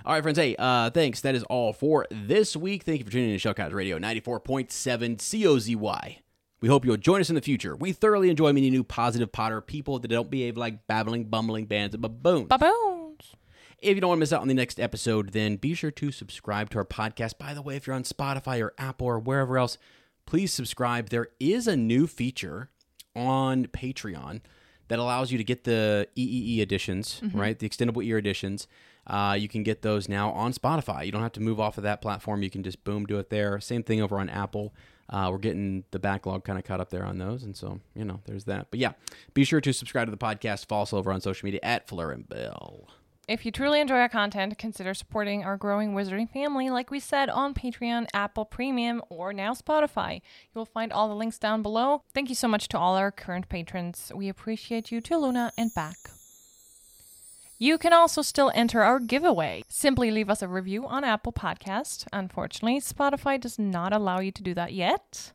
All 0.06 0.14
right, 0.14 0.24
friends. 0.24 0.38
Hey, 0.38 0.56
uh, 0.58 0.90
thanks. 0.90 1.22
That 1.22 1.36
is 1.36 1.44
all 1.44 1.74
for 1.74 2.06
this 2.10 2.56
week. 2.56 2.84
Thank 2.84 3.00
you 3.00 3.06
for 3.06 3.12
tuning 3.12 3.30
in 3.30 3.36
to 3.36 3.40
Shell 3.40 3.54
Cottage 3.54 3.74
Radio 3.74 4.00
94.7 4.00 5.18
COZY. 5.18 6.20
We 6.62 6.68
hope 6.68 6.86
you'll 6.86 6.98
join 6.98 7.22
us 7.22 7.30
in 7.30 7.36
the 7.36 7.42
future. 7.42 7.76
We 7.76 7.94
thoroughly 7.94 8.30
enjoy 8.30 8.52
meeting 8.52 8.72
new 8.72 8.84
positive 8.84 9.32
Potter 9.32 9.62
people 9.62 10.00
that 10.00 10.08
don't 10.10 10.30
behave 10.30 10.58
like 10.58 10.88
babbling, 10.88 11.26
bumbling 11.26 11.66
bands 11.66 11.96
of 11.96 12.02
baboons. 12.02 12.48
Baboons. 12.48 13.36
If 13.82 13.96
you 13.96 14.02
don't 14.02 14.10
want 14.10 14.18
to 14.18 14.22
miss 14.22 14.34
out 14.34 14.42
on 14.42 14.50
the 14.50 14.54
next 14.54 14.78
episode, 14.80 15.32
then 15.32 15.56
be 15.56 15.74
sure 15.74 15.92
to 15.92 16.12
subscribe 16.12 16.70
to 16.72 16.80
our 16.80 16.86
podcast. 16.86 17.38
By 17.38 17.54
the 17.54 17.62
way, 17.62 17.78
if 17.78 17.88
you're 17.88 17.96
on 17.96 18.04
Spotify 18.04 18.62
or 18.62 18.74
Apple 18.78 19.08
or 19.08 19.20
wherever 19.20 19.58
else, 19.58 19.78
please 20.26 20.54
subscribe. 20.54 21.10
There 21.10 21.30
is 21.40 21.66
a 21.66 21.78
new 21.78 22.08
feature 22.08 22.70
on 23.16 23.68
Patreon 23.68 24.42
that 24.90 25.00
allows 25.00 25.32
you 25.32 25.38
to 25.38 25.44
get 25.46 25.64
the 25.64 26.08
EEE 26.18 26.60
editions, 26.60 27.22
right? 27.34 27.58
The 27.58 27.70
extendable 27.70 28.04
ear 28.04 28.18
editions. 28.18 28.68
Uh, 29.10 29.34
you 29.34 29.48
can 29.48 29.64
get 29.64 29.82
those 29.82 30.08
now 30.08 30.32
on 30.32 30.54
Spotify. 30.54 31.06
You 31.06 31.12
don't 31.12 31.24
have 31.24 31.32
to 31.34 31.42
move 31.42 31.60
off 31.60 31.78
of 31.78 31.84
that 31.84 32.02
platform. 32.02 32.44
You 32.44 32.50
can 32.50 32.64
just 32.64 32.84
boom, 32.84 33.06
do 33.06 33.18
it 33.18 33.30
there. 33.30 33.60
Same 33.60 33.84
thing 33.84 34.02
over 34.02 34.20
on 34.20 34.30
Apple. 34.30 34.74
Uh, 35.10 35.30
we're 35.32 35.40
getting 35.40 35.84
the 35.90 35.98
backlog 36.00 36.44
kind 36.44 36.60
of 36.60 36.66
caught 36.66 36.80
up 36.80 36.92
there 36.92 37.04
on 37.04 37.18
those. 37.18 37.44
And 37.44 37.58
so, 37.58 37.80
you 37.96 38.06
know, 38.06 38.20
there's 38.26 38.44
that. 38.46 38.68
But 38.70 38.80
yeah, 38.80 38.92
be 39.34 39.44
sure 39.44 39.60
to 39.62 39.74
subscribe 39.74 40.08
to 40.08 40.12
the 40.12 40.18
podcast. 40.18 40.68
Follow 40.68 40.84
us 40.84 40.94
over 40.94 41.12
on 41.12 41.22
social 41.22 41.48
media 41.48 41.60
at 41.64 41.88
Fleur 41.88 42.12
and 42.12 42.30
Bill. 42.30 42.88
If 43.28 43.46
you 43.46 43.52
truly 43.52 43.80
enjoy 43.80 43.98
our 43.98 44.10
content, 44.10 44.58
consider 44.58 44.96
supporting 44.96 45.44
our 45.44 45.56
growing 45.56 45.94
wizarding 45.94 46.32
family, 46.32 46.72
like 46.72 46.90
we 46.90 47.00
said, 47.00 47.30
on 47.30 47.54
Patreon, 47.54 48.08
Apple 48.12 48.44
Premium, 48.44 49.04
or 49.10 49.34
now 49.34 49.54
Spotify. 49.54 50.16
You 50.16 50.56
will 50.56 50.66
find 50.66 50.92
all 50.92 51.08
the 51.08 51.16
links 51.16 51.38
down 51.38 51.62
below. 51.62 52.02
Thank 52.12 52.30
you 52.30 52.36
so 52.36 52.48
much 52.48 52.68
to 52.70 52.80
all 52.80 52.96
our 52.96 53.12
current 53.12 53.48
patrons. 53.48 54.12
We 54.16 54.30
appreciate 54.30 54.92
you 54.92 55.00
to 55.02 55.18
Luna 55.18 55.52
and 55.60 55.72
back. 55.76 55.98
You 57.62 57.78
can 57.78 57.92
also 57.92 58.22
still 58.22 58.54
enter 58.56 58.84
our 58.84 59.02
giveaway. 59.02 59.66
Simply 59.68 60.12
leave 60.12 60.30
us 60.30 60.42
a 60.42 60.48
review 60.48 60.88
on 60.88 61.04
Apple 61.04 61.34
Podcast. 61.34 62.08
Unfortunately, 62.14 62.80
Spotify 62.80 63.38
does 63.38 63.60
not 63.60 63.92
allow 63.92 64.22
you 64.22 64.32
to 64.32 64.42
do 64.42 64.54
that 64.54 64.72
yet. 64.72 65.34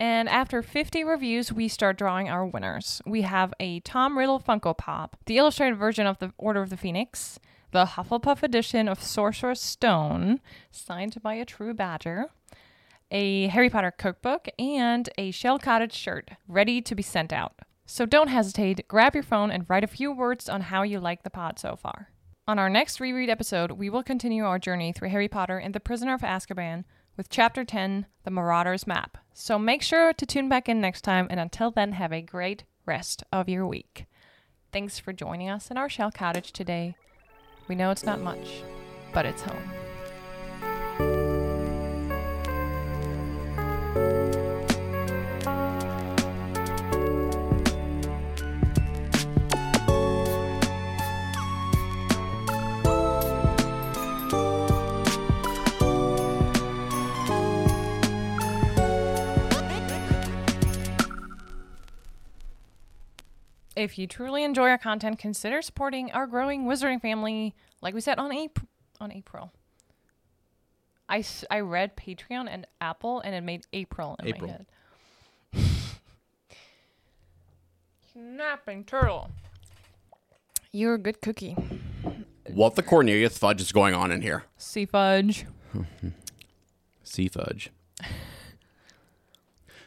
And 0.00 0.26
after 0.26 0.62
50 0.62 1.04
reviews, 1.04 1.52
we 1.52 1.68
start 1.68 1.98
drawing 1.98 2.30
our 2.30 2.46
winners. 2.46 3.02
We 3.04 3.22
have 3.22 3.52
a 3.60 3.80
Tom 3.80 4.16
Riddle 4.16 4.40
Funko 4.40 4.74
Pop, 4.74 5.18
the 5.26 5.36
illustrated 5.36 5.76
version 5.76 6.06
of 6.06 6.18
the 6.18 6.32
Order 6.38 6.62
of 6.62 6.70
the 6.70 6.78
Phoenix, 6.78 7.38
the 7.72 7.84
Hufflepuff 7.84 8.42
edition 8.42 8.88
of 8.88 9.02
Sorcerer's 9.02 9.60
Stone, 9.60 10.40
signed 10.70 11.20
by 11.22 11.34
a 11.34 11.44
true 11.44 11.74
badger, 11.74 12.30
a 13.10 13.48
Harry 13.48 13.68
Potter 13.68 13.90
cookbook, 13.90 14.48
and 14.58 15.10
a 15.18 15.30
Shell 15.30 15.58
Cottage 15.58 15.92
shirt 15.92 16.30
ready 16.48 16.80
to 16.80 16.94
be 16.94 17.02
sent 17.02 17.34
out. 17.34 17.58
So 17.86 18.06
don't 18.06 18.28
hesitate, 18.28 18.88
grab 18.88 19.14
your 19.14 19.22
phone 19.22 19.50
and 19.50 19.66
write 19.68 19.84
a 19.84 19.88
few 19.88 20.10
words 20.12 20.48
on 20.48 20.62
how 20.62 20.82
you 20.82 21.00
like 21.00 21.22
the 21.22 21.30
pod 21.30 21.58
so 21.58 21.76
far. 21.76 22.08
On 22.46 22.58
our 22.58 22.68
next 22.70 23.00
reread 23.00 23.30
episode, 23.30 23.72
we 23.72 23.88
will 23.88 24.02
continue 24.02 24.44
our 24.44 24.58
journey 24.58 24.92
through 24.92 25.10
Harry 25.10 25.28
Potter 25.28 25.58
and 25.58 25.74
the 25.74 25.80
Prisoner 25.80 26.14
of 26.14 26.22
Azkaban 26.22 26.84
with 27.16 27.30
Chapter 27.30 27.64
10, 27.64 28.06
The 28.24 28.30
Marauder's 28.30 28.86
Map. 28.86 29.18
So 29.32 29.58
make 29.58 29.82
sure 29.82 30.12
to 30.12 30.26
tune 30.26 30.48
back 30.48 30.68
in 30.68 30.80
next 30.80 31.02
time, 31.02 31.26
and 31.30 31.38
until 31.38 31.70
then, 31.70 31.92
have 31.92 32.12
a 32.12 32.20
great 32.20 32.64
rest 32.86 33.22
of 33.32 33.48
your 33.48 33.66
week. 33.66 34.06
Thanks 34.72 34.98
for 34.98 35.12
joining 35.12 35.48
us 35.48 35.70
in 35.70 35.76
our 35.76 35.88
shell 35.88 36.10
cottage 36.10 36.52
today. 36.52 36.96
We 37.68 37.74
know 37.74 37.90
it's 37.90 38.04
not 38.04 38.20
much, 38.20 38.62
but 39.12 39.24
it's 39.24 39.42
home. 39.42 39.83
If 63.76 63.98
you 63.98 64.06
truly 64.06 64.44
enjoy 64.44 64.68
our 64.70 64.78
content, 64.78 65.18
consider 65.18 65.60
supporting 65.62 66.10
our 66.12 66.26
growing 66.26 66.64
wizarding 66.64 67.00
family. 67.00 67.54
Like 67.80 67.94
we 67.94 68.00
said 68.00 68.18
on 68.18 68.32
April, 68.32 68.68
on 69.00 69.12
April. 69.12 69.52
I, 71.08 71.18
s- 71.18 71.44
I 71.50 71.60
read 71.60 71.96
Patreon 71.96 72.48
and 72.48 72.66
Apple, 72.80 73.20
and 73.20 73.34
it 73.34 73.42
made 73.42 73.66
April 73.72 74.16
in 74.20 74.28
April. 74.28 74.46
my 74.46 74.52
head. 74.52 74.66
Snapping 78.12 78.84
turtle. 78.84 79.30
You're 80.72 80.94
a 80.94 80.98
good 80.98 81.20
cookie. 81.20 81.56
What 82.48 82.74
the 82.76 82.82
Cornelius 82.82 83.36
fudge 83.38 83.60
is 83.60 83.72
going 83.72 83.94
on 83.94 84.10
in 84.12 84.22
here? 84.22 84.44
Sea 84.56 84.86
fudge. 84.86 85.46
Sea 87.04 87.28
fudge. 87.28 87.70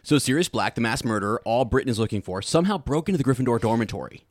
so 0.08 0.18
Sirius 0.18 0.48
Black, 0.48 0.76
the 0.76 0.80
mass 0.80 1.04
murderer 1.04 1.42
all 1.44 1.66
Britain 1.66 1.90
is 1.90 2.00
looking 2.00 2.22
for, 2.22 2.42
somehow 2.42 2.78
broke 2.78 3.10
into 3.10 3.18
the 3.18 3.26
Gryffindor 3.26 3.60
dormitory. 3.60 4.26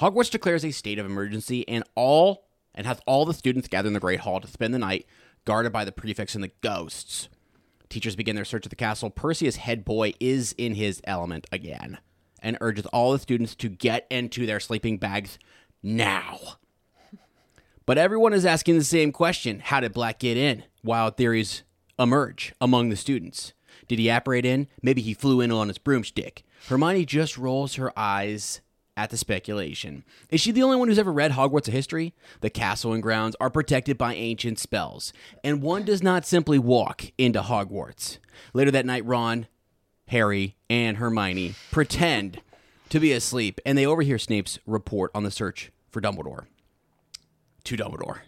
Hogwarts 0.00 0.28
declares 0.28 0.64
a 0.64 0.72
state 0.72 0.98
of 0.98 1.06
emergency 1.06 1.66
and 1.68 1.84
all 1.94 2.48
and 2.74 2.84
has 2.84 2.98
all 3.06 3.24
the 3.24 3.32
students 3.32 3.68
gather 3.68 3.86
in 3.86 3.92
the 3.92 4.00
Great 4.00 4.18
Hall 4.18 4.40
to 4.40 4.48
spend 4.48 4.74
the 4.74 4.78
night 4.80 5.06
guarded 5.44 5.72
by 5.72 5.84
the 5.84 5.92
prefects 5.92 6.34
and 6.34 6.42
the 6.42 6.50
ghosts. 6.62 7.28
Teachers 7.88 8.16
begin 8.16 8.34
their 8.34 8.44
search 8.44 8.66
of 8.66 8.70
the 8.70 8.76
castle. 8.76 9.08
Percy 9.08 9.46
is, 9.46 9.54
head 9.54 9.84
boy, 9.84 10.14
is 10.18 10.52
in 10.58 10.74
his 10.74 11.00
element 11.04 11.46
again 11.52 11.98
and 12.42 12.58
urges 12.60 12.86
all 12.86 13.12
the 13.12 13.20
students 13.20 13.54
to 13.54 13.68
get 13.68 14.04
into 14.10 14.46
their 14.46 14.58
sleeping 14.58 14.98
bags 14.98 15.38
now. 15.80 16.40
But 17.86 17.98
everyone 17.98 18.32
is 18.32 18.44
asking 18.44 18.76
the 18.76 18.84
same 18.84 19.12
question 19.12 19.60
How 19.60 19.78
did 19.78 19.92
Black 19.92 20.18
get 20.18 20.36
in? 20.36 20.64
Wild 20.82 21.16
theories 21.16 21.62
emerge 22.00 22.52
among 22.60 22.88
the 22.88 22.96
students. 22.96 23.52
Did 23.88 23.98
he 23.98 24.08
apparate 24.08 24.44
in? 24.44 24.68
Maybe 24.82 25.02
he 25.02 25.14
flew 25.14 25.40
in 25.40 25.50
on 25.50 25.68
his 25.68 25.78
broomstick. 25.78 26.44
Hermione 26.68 27.04
just 27.04 27.38
rolls 27.38 27.74
her 27.74 27.98
eyes 27.98 28.60
at 28.96 29.10
the 29.10 29.16
speculation. 29.16 30.04
Is 30.28 30.40
she 30.40 30.50
the 30.50 30.62
only 30.62 30.76
one 30.76 30.88
who's 30.88 30.98
ever 30.98 31.12
read 31.12 31.32
Hogwarts 31.32 31.66
history? 31.66 32.14
The 32.40 32.50
castle 32.50 32.92
and 32.92 33.02
grounds 33.02 33.36
are 33.40 33.48
protected 33.48 33.96
by 33.96 34.14
ancient 34.14 34.58
spells, 34.58 35.12
and 35.44 35.62
one 35.62 35.84
does 35.84 36.02
not 36.02 36.26
simply 36.26 36.58
walk 36.58 37.12
into 37.16 37.40
Hogwarts. 37.40 38.18
Later 38.52 38.72
that 38.72 38.86
night, 38.86 39.04
Ron, 39.04 39.46
Harry, 40.08 40.56
and 40.68 40.96
Hermione 40.96 41.54
pretend 41.70 42.40
to 42.88 42.98
be 42.98 43.12
asleep, 43.12 43.60
and 43.64 43.78
they 43.78 43.86
overhear 43.86 44.18
Snape's 44.18 44.58
report 44.66 45.10
on 45.14 45.22
the 45.22 45.30
search 45.30 45.70
for 45.90 46.00
Dumbledore 46.00 46.46
to 47.64 47.76
Dumbledore. 47.76 48.20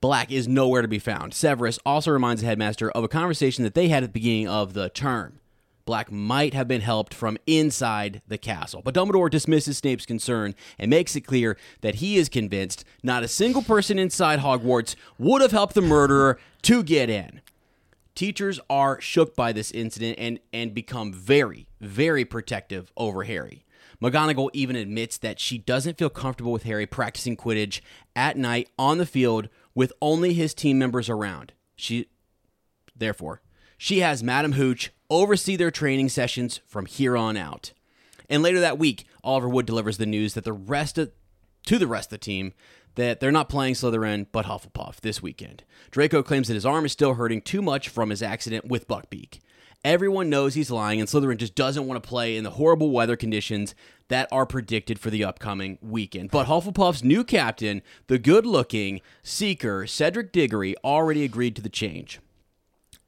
Black 0.00 0.30
is 0.30 0.46
nowhere 0.46 0.82
to 0.82 0.88
be 0.88 0.98
found. 0.98 1.34
Severus 1.34 1.78
also 1.86 2.10
reminds 2.10 2.42
the 2.42 2.46
headmaster 2.46 2.90
of 2.90 3.04
a 3.04 3.08
conversation 3.08 3.64
that 3.64 3.74
they 3.74 3.88
had 3.88 4.02
at 4.02 4.10
the 4.10 4.20
beginning 4.20 4.48
of 4.48 4.74
the 4.74 4.88
term. 4.90 5.40
Black 5.86 6.10
might 6.10 6.52
have 6.52 6.66
been 6.66 6.80
helped 6.80 7.14
from 7.14 7.38
inside 7.46 8.20
the 8.26 8.36
castle, 8.36 8.82
but 8.84 8.92
Dumbledore 8.92 9.30
dismisses 9.30 9.78
Snape's 9.78 10.04
concern 10.04 10.54
and 10.80 10.90
makes 10.90 11.14
it 11.14 11.20
clear 11.20 11.56
that 11.80 11.96
he 11.96 12.16
is 12.16 12.28
convinced 12.28 12.84
not 13.04 13.22
a 13.22 13.28
single 13.28 13.62
person 13.62 13.96
inside 13.96 14.40
Hogwarts 14.40 14.96
would 15.16 15.42
have 15.42 15.52
helped 15.52 15.74
the 15.74 15.80
murderer 15.80 16.40
to 16.62 16.82
get 16.82 17.08
in. 17.08 17.40
Teachers 18.16 18.58
are 18.68 19.00
shook 19.00 19.36
by 19.36 19.52
this 19.52 19.70
incident 19.70 20.18
and, 20.18 20.40
and 20.52 20.74
become 20.74 21.12
very, 21.12 21.68
very 21.80 22.24
protective 22.24 22.90
over 22.96 23.22
Harry. 23.22 23.64
McGonagall 24.02 24.50
even 24.52 24.74
admits 24.74 25.16
that 25.18 25.38
she 25.38 25.56
doesn't 25.56 25.98
feel 25.98 26.10
comfortable 26.10 26.52
with 26.52 26.64
Harry 26.64 26.86
practicing 26.86 27.36
Quidditch 27.36 27.80
at 28.16 28.36
night 28.36 28.68
on 28.78 28.98
the 28.98 29.06
field 29.06 29.48
with 29.76 29.92
only 30.02 30.32
his 30.32 30.54
team 30.54 30.78
members 30.78 31.08
around. 31.08 31.52
She, 31.76 32.08
therefore, 32.96 33.42
she 33.78 34.00
has 34.00 34.24
Madam 34.24 34.52
Hooch 34.52 34.90
oversee 35.08 35.54
their 35.54 35.70
training 35.70 36.08
sessions 36.08 36.60
from 36.66 36.86
here 36.86 37.16
on 37.16 37.36
out. 37.36 37.72
And 38.28 38.42
later 38.42 38.58
that 38.58 38.78
week, 38.78 39.04
Oliver 39.22 39.48
Wood 39.48 39.66
delivers 39.66 39.98
the 39.98 40.06
news 40.06 40.34
that 40.34 40.42
the 40.42 40.52
rest 40.52 40.98
of 40.98 41.12
to 41.66 41.78
the 41.78 41.86
rest 41.86 42.08
of 42.08 42.18
the 42.18 42.24
team 42.24 42.54
that 42.94 43.20
they're 43.20 43.30
not 43.30 43.48
playing 43.48 43.74
Slytherin 43.74 44.26
but 44.32 44.46
Hufflepuff 44.46 45.00
this 45.00 45.22
weekend. 45.22 45.62
Draco 45.90 46.22
claims 46.22 46.48
that 46.48 46.54
his 46.54 46.66
arm 46.66 46.86
is 46.86 46.92
still 46.92 47.14
hurting 47.14 47.42
too 47.42 47.60
much 47.60 47.88
from 47.88 48.10
his 48.10 48.22
accident 48.22 48.66
with 48.66 48.88
Buckbeak. 48.88 49.40
Everyone 49.84 50.28
knows 50.28 50.54
he's 50.54 50.70
lying, 50.70 50.98
and 50.98 51.08
Slytherin 51.08 51.36
just 51.36 51.54
doesn't 51.54 51.86
want 51.86 52.02
to 52.02 52.08
play 52.08 52.36
in 52.36 52.44
the 52.44 52.50
horrible 52.50 52.90
weather 52.90 53.16
conditions 53.16 53.74
that 54.08 54.28
are 54.32 54.46
predicted 54.46 54.98
for 54.98 55.10
the 55.10 55.24
upcoming 55.24 55.78
weekend. 55.80 56.30
But 56.30 56.46
Hufflepuff's 56.46 57.04
new 57.04 57.22
captain, 57.22 57.82
the 58.08 58.18
good 58.18 58.46
looking 58.46 59.00
seeker, 59.22 59.86
Cedric 59.86 60.32
Diggory, 60.32 60.74
already 60.84 61.24
agreed 61.24 61.54
to 61.56 61.62
the 61.62 61.68
change 61.68 62.20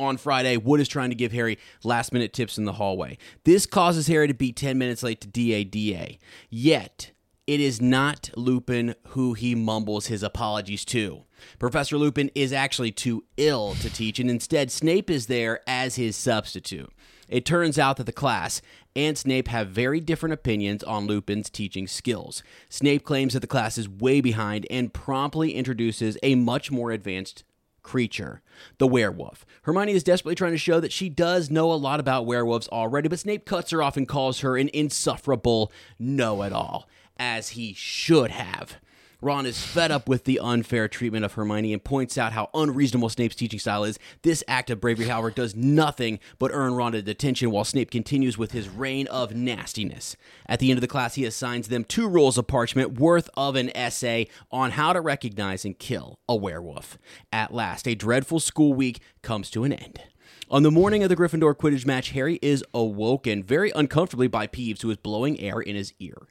on 0.00 0.16
Friday, 0.16 0.56
Wood 0.56 0.80
is 0.80 0.88
trying 0.88 1.10
to 1.10 1.16
give 1.16 1.32
Harry 1.32 1.58
last 1.82 2.12
minute 2.12 2.32
tips 2.32 2.58
in 2.58 2.64
the 2.64 2.74
hallway. 2.74 3.18
This 3.44 3.66
causes 3.66 4.06
Harry 4.06 4.28
to 4.28 4.34
be 4.34 4.52
10 4.52 4.78
minutes 4.78 5.02
late 5.02 5.20
to 5.20 5.28
DADA. 5.28 6.18
Yet, 6.48 7.12
it 7.46 7.60
is 7.60 7.80
not 7.80 8.30
Lupin 8.36 8.94
who 9.08 9.34
he 9.34 9.54
mumbles 9.54 10.06
his 10.06 10.22
apologies 10.22 10.84
to. 10.86 11.24
Professor 11.58 11.96
Lupin 11.96 12.30
is 12.34 12.52
actually 12.52 12.92
too 12.92 13.24
ill 13.36 13.74
to 13.76 13.90
teach, 13.90 14.18
and 14.18 14.30
instead, 14.30 14.70
Snape 14.70 15.10
is 15.10 15.26
there 15.26 15.60
as 15.66 15.96
his 15.96 16.16
substitute. 16.16 16.92
It 17.28 17.44
turns 17.44 17.78
out 17.78 17.98
that 17.98 18.06
the 18.06 18.12
class 18.12 18.62
and 18.96 19.16
Snape 19.16 19.48
have 19.48 19.68
very 19.68 20.00
different 20.00 20.32
opinions 20.32 20.82
on 20.82 21.06
Lupin's 21.06 21.50
teaching 21.50 21.86
skills. 21.86 22.42
Snape 22.68 23.04
claims 23.04 23.34
that 23.34 23.40
the 23.40 23.46
class 23.46 23.78
is 23.78 23.88
way 23.88 24.20
behind 24.20 24.66
and 24.70 24.92
promptly 24.92 25.54
introduces 25.54 26.16
a 26.22 26.34
much 26.34 26.70
more 26.70 26.90
advanced 26.90 27.44
creature, 27.82 28.42
the 28.78 28.86
werewolf. 28.86 29.46
Hermione 29.62 29.92
is 29.92 30.02
desperately 30.02 30.34
trying 30.34 30.52
to 30.52 30.58
show 30.58 30.80
that 30.80 30.92
she 30.92 31.08
does 31.08 31.50
know 31.50 31.72
a 31.72 31.74
lot 31.74 32.00
about 32.00 32.26
werewolves 32.26 32.68
already, 32.68 33.08
but 33.08 33.18
Snape 33.18 33.46
cuts 33.46 33.70
her 33.70 33.82
off 33.82 33.96
and 33.96 34.08
calls 34.08 34.40
her 34.40 34.56
an 34.56 34.68
insufferable 34.72 35.72
know 35.98 36.42
it 36.42 36.52
all, 36.52 36.88
as 37.18 37.50
he 37.50 37.72
should 37.72 38.30
have. 38.30 38.76
Ron 39.20 39.46
is 39.46 39.60
fed 39.60 39.90
up 39.90 40.08
with 40.08 40.24
the 40.24 40.38
unfair 40.38 40.86
treatment 40.86 41.24
of 41.24 41.32
Hermione 41.32 41.72
and 41.72 41.82
points 41.82 42.16
out 42.16 42.32
how 42.32 42.50
unreasonable 42.54 43.08
Snape's 43.08 43.34
teaching 43.34 43.58
style 43.58 43.82
is. 43.82 43.98
This 44.22 44.44
act 44.46 44.70
of 44.70 44.80
bravery, 44.80 45.06
however, 45.06 45.32
does 45.32 45.56
nothing 45.56 46.20
but 46.38 46.52
earn 46.54 46.74
Ron 46.74 46.94
a 46.94 47.02
detention 47.02 47.50
while 47.50 47.64
Snape 47.64 47.90
continues 47.90 48.38
with 48.38 48.52
his 48.52 48.68
reign 48.68 49.08
of 49.08 49.34
nastiness. 49.34 50.16
At 50.46 50.60
the 50.60 50.70
end 50.70 50.78
of 50.78 50.82
the 50.82 50.86
class, 50.86 51.16
he 51.16 51.24
assigns 51.24 51.66
them 51.66 51.82
two 51.82 52.06
rolls 52.06 52.38
of 52.38 52.46
parchment 52.46 53.00
worth 53.00 53.28
of 53.36 53.56
an 53.56 53.76
essay 53.76 54.28
on 54.52 54.70
how 54.70 54.92
to 54.92 55.00
recognize 55.00 55.64
and 55.64 55.76
kill 55.76 56.20
a 56.28 56.36
werewolf. 56.36 56.96
At 57.32 57.52
last, 57.52 57.88
a 57.88 57.96
dreadful 57.96 58.38
school 58.38 58.72
week 58.72 59.00
comes 59.22 59.50
to 59.50 59.64
an 59.64 59.72
end. 59.72 60.00
On 60.48 60.62
the 60.62 60.70
morning 60.70 61.02
of 61.02 61.08
the 61.08 61.16
Gryffindor 61.16 61.56
Quidditch 61.56 61.84
match, 61.84 62.10
Harry 62.10 62.38
is 62.40 62.62
awoken 62.72 63.42
very 63.42 63.72
uncomfortably 63.74 64.28
by 64.28 64.46
Peeves, 64.46 64.82
who 64.82 64.90
is 64.92 64.96
blowing 64.96 65.40
air 65.40 65.60
in 65.60 65.74
his 65.74 65.92
ear. 65.98 66.28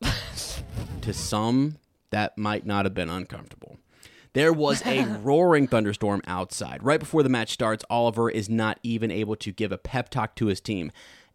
to 1.02 1.12
some, 1.12 1.78
that 2.10 2.36
might 2.38 2.66
not 2.66 2.84
have 2.84 2.94
been 2.94 3.10
uncomfortable. 3.10 3.78
There 4.34 4.52
was 4.52 4.84
a 4.86 5.04
roaring 5.22 5.66
thunderstorm 5.66 6.20
outside. 6.26 6.82
Right 6.82 7.00
before 7.00 7.22
the 7.22 7.28
match 7.28 7.50
starts, 7.52 7.84
Oliver 7.90 8.30
is 8.30 8.48
not 8.48 8.78
even 8.82 9.10
able 9.10 9.36
to 9.36 9.52
give 9.52 9.72
a 9.72 9.78
pep 9.78 10.10
talk 10.10 10.34
to 10.36 10.46
his 10.46 10.60
team. 10.60 10.92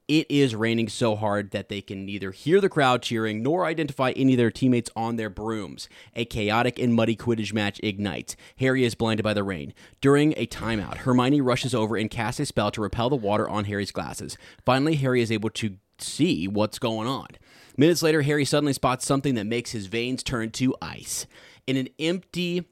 It 0.07 0.29
is 0.29 0.53
raining 0.53 0.89
so 0.89 1.15
hard 1.15 1.51
that 1.51 1.69
they 1.69 1.79
can 1.79 2.05
neither 2.05 2.31
hear 2.31 2.59
the 2.59 2.67
crowd 2.67 3.01
cheering 3.01 3.41
nor 3.41 3.65
identify 3.65 4.11
any 4.11 4.33
of 4.33 4.37
their 4.37 4.51
teammates 4.51 4.89
on 4.97 5.15
their 5.15 5.29
brooms. 5.29 5.87
A 6.13 6.25
chaotic 6.25 6.77
and 6.77 6.93
muddy 6.93 7.15
Quidditch 7.15 7.53
match 7.53 7.79
ignites. 7.81 8.35
Harry 8.57 8.83
is 8.83 8.95
blinded 8.95 9.23
by 9.23 9.33
the 9.33 9.45
rain. 9.45 9.73
During 10.01 10.33
a 10.35 10.45
timeout, 10.45 10.97
Hermione 10.97 11.39
rushes 11.39 11.73
over 11.73 11.95
and 11.95 12.11
casts 12.11 12.41
a 12.41 12.45
spell 12.45 12.69
to 12.71 12.81
repel 12.81 13.09
the 13.09 13.15
water 13.15 13.47
on 13.47 13.63
Harry's 13.65 13.91
glasses. 13.91 14.37
Finally, 14.65 14.95
Harry 14.95 15.21
is 15.21 15.31
able 15.31 15.49
to 15.51 15.77
see 15.99 16.49
what's 16.49 16.79
going 16.79 17.07
on. 17.07 17.27
Minutes 17.75 18.03
later, 18.03 18.21
Harry 18.21 18.45
suddenly 18.45 18.73
spots 18.73 19.05
something 19.05 19.35
that 19.35 19.45
makes 19.45 19.71
his 19.71 19.87
veins 19.87 20.21
turn 20.21 20.51
to 20.51 20.75
ice. 20.81 21.25
In 21.65 21.75
an 21.75 21.89
empty 21.97 22.65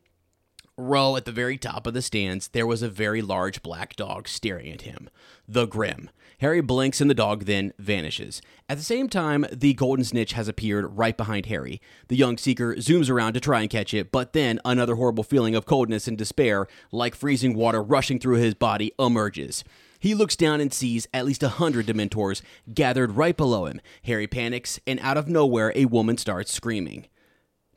row 0.77 1.15
at 1.15 1.25
the 1.25 1.31
very 1.31 1.57
top 1.57 1.87
of 1.87 1.93
the 1.93 2.01
stands, 2.01 2.49
there 2.49 2.67
was 2.67 2.81
a 2.81 2.89
very 2.89 3.21
large 3.21 3.63
black 3.63 3.95
dog 3.95 4.27
staring 4.27 4.71
at 4.71 4.81
him. 4.81 5.09
The 5.47 5.65
Grim. 5.65 6.09
Harry 6.39 6.61
blinks 6.61 7.01
and 7.01 7.09
the 7.09 7.15
dog 7.15 7.45
then 7.45 7.71
vanishes. 7.77 8.41
At 8.67 8.77
the 8.77 8.83
same 8.83 9.07
time, 9.07 9.45
the 9.51 9.75
golden 9.75 10.03
snitch 10.03 10.33
has 10.33 10.47
appeared 10.47 10.97
right 10.97 11.15
behind 11.15 11.45
Harry. 11.47 11.79
The 12.07 12.15
young 12.15 12.37
seeker 12.37 12.75
zooms 12.75 13.11
around 13.11 13.33
to 13.33 13.39
try 13.39 13.61
and 13.61 13.69
catch 13.69 13.93
it, 13.93 14.11
but 14.11 14.33
then 14.33 14.59
another 14.65 14.95
horrible 14.95 15.23
feeling 15.23 15.53
of 15.53 15.67
coldness 15.67 16.07
and 16.07 16.17
despair, 16.17 16.67
like 16.91 17.13
freezing 17.13 17.53
water 17.53 17.81
rushing 17.81 18.19
through 18.19 18.37
his 18.37 18.55
body, 18.55 18.91
emerges. 18.97 19.63
He 20.01 20.15
looks 20.15 20.35
down 20.35 20.59
and 20.59 20.73
sees 20.73 21.07
at 21.13 21.25
least 21.25 21.43
a 21.43 21.47
hundred 21.49 21.85
Dementors 21.85 22.41
gathered 22.73 23.11
right 23.11 23.37
below 23.37 23.67
him. 23.67 23.79
Harry 24.03 24.25
panics, 24.25 24.79
and 24.87 24.99
out 24.99 25.15
of 25.15 25.27
nowhere, 25.27 25.71
a 25.75 25.85
woman 25.85 26.17
starts 26.17 26.51
screaming. 26.51 27.05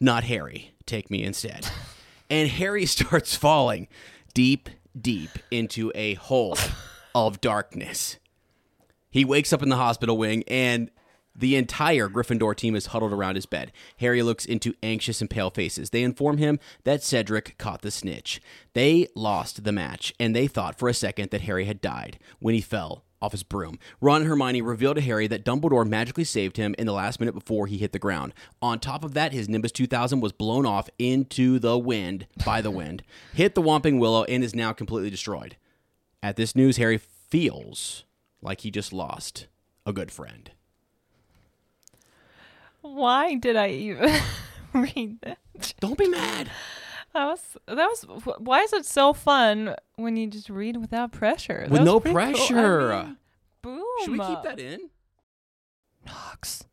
Not 0.01 0.25
Harry. 0.25 0.73
Take 0.87 1.11
me 1.11 1.23
instead. 1.23 1.69
And 2.31 2.49
Harry 2.49 2.87
starts 2.87 3.37
falling 3.37 3.87
deep, 4.33 4.71
deep 4.99 5.29
into 5.51 5.93
a 5.95 6.15
hole 6.15 6.57
of 7.15 7.43
darkness. 7.43 8.17
He 9.11 9.27
wakes 9.27 9.53
up 9.53 9.63
in 9.63 9.69
the 9.69 9.77
hospital 9.77 10.17
wing, 10.17 10.43
and 10.49 10.91
the 11.37 11.57
entire 11.57 12.09
Gryffindor 12.09 12.55
team 12.57 12.77
is 12.77 12.87
huddled 12.87 13.13
around 13.13 13.35
his 13.35 13.47
bed. 13.47 13.73
Harry 13.99 14.23
looks 14.23 14.45
into 14.45 14.75
anxious 14.83 15.21
and 15.21 15.29
pale 15.29 15.51
faces. 15.51 15.91
They 15.91 16.03
inform 16.03 16.39
him 16.39 16.59
that 16.85 17.03
Cedric 17.03 17.59
caught 17.59 17.83
the 17.83 17.91
snitch. 17.91 18.41
They 18.73 19.09
lost 19.15 19.65
the 19.65 19.73
match, 19.73 20.15
and 20.21 20.35
they 20.35 20.47
thought 20.47 20.79
for 20.79 20.89
a 20.89 20.95
second 20.95 21.31
that 21.31 21.43
Harry 21.43 21.65
had 21.65 21.81
died 21.81 22.19
when 22.39 22.55
he 22.55 22.61
fell 22.61 23.05
off 23.21 23.33
his 23.33 23.43
broom. 23.43 23.79
Ron 24.01 24.21
and 24.21 24.29
Hermione 24.29 24.61
reveal 24.61 24.95
to 24.95 25.01
Harry 25.01 25.27
that 25.29 25.45
Dumbledore 25.45 25.89
magically 25.89 26.25
saved 26.25 26.59
him 26.59 26.75
in 26.79 26.87
the 26.87 26.93
last 26.93 27.19
minute 27.19 27.35
before 27.35 27.67
he 27.67 27.79
hit 27.79 27.93
the 27.93 27.99
ground. 27.99 28.35
On 28.61 28.79
top 28.79 29.03
of 29.03 29.15
that, 29.15 29.33
his 29.33 29.49
Nimbus 29.49 29.73
2000 29.73 30.21
was 30.21 30.33
blown 30.33 30.67
off 30.67 30.91
into 30.99 31.59
the 31.59 31.79
wind 31.79 32.27
by 32.45 32.61
the 32.61 32.71
wind, 32.71 33.03
hit 33.33 33.55
the 33.55 33.63
Whomping 33.63 33.99
Willow, 33.99 34.25
and 34.25 34.45
is 34.45 34.55
now 34.55 34.73
completely 34.73 35.11
destroyed. 35.11 35.57
At 36.23 36.37
this 36.37 36.55
news, 36.55 36.77
Harry 36.77 36.99
feels 36.99 38.05
like 38.43 38.61
he 38.61 38.71
just 38.71 38.93
lost 38.93 39.47
a 39.87 39.93
good 39.93 40.11
friend. 40.13 40.51
Why 42.85 43.37
did 43.37 43.57
I 43.57 43.69
even 43.71 44.13
read 44.75 45.19
that? 45.23 45.39
Don't 45.81 45.97
be 45.97 46.07
mad. 46.09 46.51
That 47.15 47.25
was 47.27 47.57
that 47.67 47.77
was. 47.77 48.05
Why 48.39 48.61
is 48.61 48.73
it 48.75 48.85
so 48.85 49.13
fun 49.15 49.75
when 49.97 50.17
you 50.17 50.27
just 50.27 50.51
read 50.51 50.77
without 50.77 51.13
pressure? 51.13 51.61
That 51.63 51.71
With 51.71 51.83
no 51.83 51.99
pretty 51.99 52.15
cool. 52.15 52.25
I 52.25 52.35
pressure. 52.35 52.89
mean, 53.05 53.17
boom. 53.63 53.85
Should 54.03 54.13
we 54.13 54.19
keep 54.19 54.43
that 54.43 54.59
in? 54.61 54.91
Nox. 56.05 56.65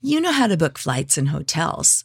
You 0.00 0.20
know 0.20 0.32
how 0.32 0.46
to 0.46 0.56
book 0.56 0.78
flights 0.78 1.18
and 1.18 1.30
hotels. 1.30 2.04